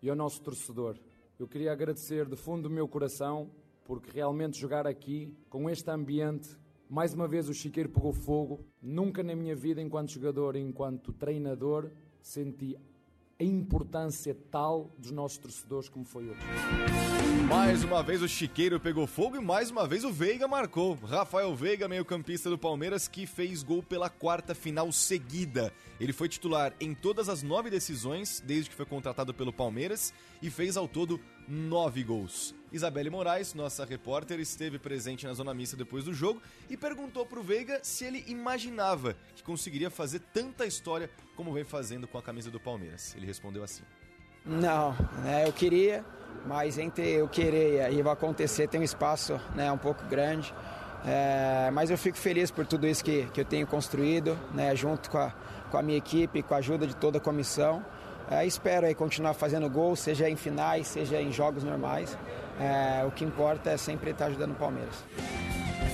e 0.01 0.09
ao 0.09 0.17
nosso 0.17 0.41
torcedor. 0.41 0.97
Eu 1.39 1.47
queria 1.47 1.71
agradecer 1.71 2.25
de 2.25 2.35
fundo 2.35 2.63
do 2.63 2.71
meu 2.71 2.89
coração, 2.89 3.51
porque 3.85 4.11
realmente 4.11 4.59
jogar 4.59 4.87
aqui, 4.87 5.37
com 5.51 5.69
este 5.69 5.91
ambiente, 5.91 6.49
mais 6.89 7.13
uma 7.13 7.29
vez 7.29 7.47
o 7.51 7.53
Chiqueiro 7.53 7.91
pegou 7.91 8.15
fogo. 8.15 8.65
Nunca 8.81 9.23
na 9.23 9.37
minha 9.37 9.55
vida, 9.55 9.83
enquanto 9.83 10.13
jogador, 10.13 10.57
enquanto 10.57 11.13
treinador, 11.13 11.91
senti 12.23 12.75
a 13.39 13.45
importância 13.45 14.35
tal 14.51 14.91
dos 14.97 15.11
nossos 15.11 15.37
torcedores 15.37 15.91
como 15.91 16.07
foi 16.07 16.31
hoje. 16.31 17.26
Mais 17.49 17.85
uma 17.85 18.03
vez 18.03 18.23
o 18.23 18.29
Chiqueiro 18.29 18.81
pegou 18.81 19.07
fogo 19.07 19.37
e 19.37 19.41
mais 19.41 19.71
uma 19.71 19.87
vez 19.87 20.03
o 20.03 20.11
Veiga 20.13 20.49
marcou. 20.49 20.95
Rafael 20.95 21.55
Veiga, 21.55 21.87
meio-campista 21.87 22.51
do 22.51 22.59
Palmeiras, 22.59 23.07
que 23.07 23.25
fez 23.25 23.63
gol 23.63 23.85
pela 23.85 24.11
quarta 24.11 24.53
final 24.53 24.91
seguida. 24.91 25.73
Ele 26.01 26.13
foi 26.13 26.29
titular 26.29 26.75
em 26.81 26.93
todas 26.93 27.29
as 27.29 27.45
nove 27.45 27.71
decisões 27.71 28.43
desde 28.45 28.71
que 28.71 28.75
foi 28.77 28.85
contratado 28.85 29.33
pelo 29.33 29.53
Palmeiras 29.53 30.13
e 30.43 30.51
fez 30.51 30.77
ao 30.77 30.89
todo 30.89 31.21
nove 31.47 32.03
gols. 32.03 32.53
Isabelle 32.73 33.11
Moraes, 33.11 33.55
nossa 33.55 33.85
repórter, 33.85 34.41
esteve 34.41 34.77
presente 34.77 35.25
na 35.25 35.33
zona 35.33 35.55
mista 35.55 35.77
depois 35.77 36.05
do 36.05 36.13
jogo 36.13 36.43
e 36.69 36.77
perguntou 36.77 37.25
pro 37.25 37.45
Veiga 37.45 37.79
se 37.81 38.05
ele 38.05 38.25
imaginava 38.27 39.17
que 39.37 39.45
conseguiria 39.45 39.89
fazer 39.89 40.19
tanta 40.35 40.67
história 40.67 41.09
como 41.37 41.53
vem 41.53 41.63
fazendo 41.65 42.09
com 42.09 42.19
a 42.19 42.23
camisa 42.23 42.51
do 42.51 42.59
Palmeiras. 42.59 43.15
Ele 43.17 43.25
respondeu 43.25 43.63
assim: 43.63 43.85
Não, 44.47 44.95
né, 45.25 45.45
eu 45.47 45.53
queria, 45.53 46.05
mas 46.47 46.79
entre 46.79 47.11
eu 47.11 47.29
querer 47.29 47.93
e 47.93 48.01
vai 48.01 48.13
acontecer 48.13 48.69
tem 48.69 48.81
um 48.81 48.85
espaço 48.85 49.41
né, 49.55 49.71
um 49.73 49.79
pouco 49.79 50.05
grande. 50.07 50.55
É, 51.05 51.71
mas 51.73 51.91
eu 51.91 51.99
fico 51.99 52.17
feliz 52.17 52.51
por 52.51 52.67
tudo 52.67 52.87
isso 52.87 53.05
que, 53.05 53.27
que 53.33 53.41
eu 53.41 53.45
tenho 53.45 53.67
construído, 53.67 54.37
né, 54.55 54.75
junto 54.75 55.11
com 55.11 55.19
a, 55.19 55.33
com 55.71 55.79
a 55.79 55.83
minha 55.83 55.99
equipe, 55.99 56.43
com 56.43 56.55
a 56.55 56.59
ajuda 56.59 56.87
de 56.87 56.97
toda 56.97 57.19
a 57.19 57.21
comissão. 57.21 57.85
É, 58.31 58.45
espero 58.45 58.87
aí 58.87 58.95
continuar 58.95 59.35
fazendo 59.35 59.69
gol, 59.71 59.95
seja 59.95 60.29
em 60.29 60.37
finais, 60.37 60.89
seja 60.89 61.21
em 61.21 61.31
jogos 61.31 61.63
normais. 61.63 62.17
É, 62.61 63.05
o 63.05 63.11
que 63.11 63.25
importa 63.25 63.71
é 63.71 63.77
sempre 63.77 64.11
estar 64.11 64.27
ajudando 64.27 64.53
o 64.53 64.55
Palmeiras. 64.55 65.05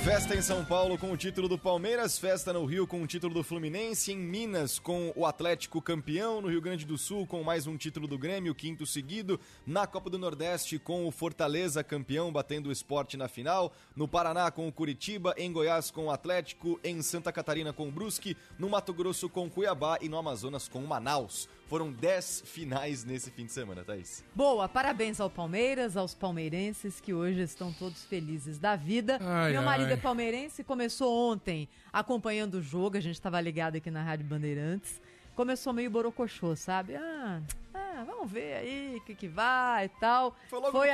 Festa 0.00 0.34
em 0.34 0.42
São 0.42 0.64
Paulo 0.64 0.98
com 0.98 1.12
o 1.12 1.16
título 1.16 1.48
do 1.48 1.56
Palmeiras, 1.56 2.18
festa 2.18 2.52
no 2.52 2.64
Rio 2.64 2.88
com 2.88 3.00
o 3.02 3.06
título 3.06 3.34
do 3.34 3.44
Fluminense, 3.44 4.10
em 4.10 4.16
Minas 4.16 4.78
com 4.80 5.12
o 5.14 5.24
Atlético 5.24 5.80
campeão, 5.80 6.40
no 6.40 6.48
Rio 6.48 6.60
Grande 6.60 6.84
do 6.84 6.98
Sul 6.98 7.24
com 7.24 7.44
mais 7.44 7.68
um 7.68 7.76
título 7.76 8.08
do 8.08 8.18
Grêmio, 8.18 8.52
quinto 8.52 8.84
seguido, 8.84 9.38
na 9.64 9.86
Copa 9.86 10.10
do 10.10 10.18
Nordeste 10.18 10.76
com 10.78 11.06
o 11.06 11.12
Fortaleza 11.12 11.84
campeão, 11.84 12.32
batendo 12.32 12.68
o 12.68 12.72
esporte 12.72 13.16
na 13.16 13.28
final, 13.28 13.72
no 13.94 14.08
Paraná 14.08 14.50
com 14.50 14.66
o 14.66 14.72
Curitiba, 14.72 15.34
em 15.36 15.52
Goiás 15.52 15.90
com 15.90 16.06
o 16.06 16.10
Atlético, 16.10 16.80
em 16.82 17.00
Santa 17.00 17.30
Catarina 17.30 17.72
com 17.72 17.88
o 17.88 17.92
Brusque, 17.92 18.36
no 18.58 18.68
Mato 18.68 18.92
Grosso 18.92 19.28
com 19.28 19.46
o 19.46 19.50
Cuiabá 19.50 19.98
e 20.00 20.08
no 20.08 20.18
Amazonas 20.18 20.68
com 20.68 20.80
o 20.80 20.86
Manaus. 20.88 21.48
Foram 21.72 21.90
10 21.90 22.42
finais 22.44 23.02
nesse 23.02 23.30
fim 23.30 23.46
de 23.46 23.52
semana, 23.52 23.82
Thaís. 23.82 24.22
Boa, 24.34 24.68
parabéns 24.68 25.18
ao 25.18 25.30
Palmeiras, 25.30 25.96
aos 25.96 26.14
palmeirenses 26.14 27.00
que 27.00 27.14
hoje 27.14 27.40
estão 27.40 27.72
todos 27.72 28.04
felizes 28.04 28.58
da 28.58 28.76
vida. 28.76 29.18
Ai, 29.22 29.52
Meu 29.52 29.62
marido 29.62 29.86
ai. 29.86 29.94
é 29.94 29.96
palmeirense, 29.96 30.62
começou 30.62 31.32
ontem 31.32 31.66
acompanhando 31.90 32.56
o 32.56 32.62
jogo, 32.62 32.98
a 32.98 33.00
gente 33.00 33.14
estava 33.14 33.40
ligado 33.40 33.76
aqui 33.76 33.90
na 33.90 34.02
Rádio 34.02 34.26
Bandeirantes. 34.26 35.00
Começou 35.34 35.72
meio 35.72 35.90
borocochô, 35.90 36.54
sabe? 36.54 36.94
Ah, 36.94 37.40
ah, 37.72 38.04
vamos 38.06 38.30
ver 38.30 38.54
aí 38.54 38.96
o 38.98 39.00
que, 39.06 39.14
que 39.14 39.26
vai 39.26 39.86
e 39.86 39.88
tal. 39.88 40.36
Foi 40.50 40.60
logo 40.60 40.72
Foi 40.72 40.90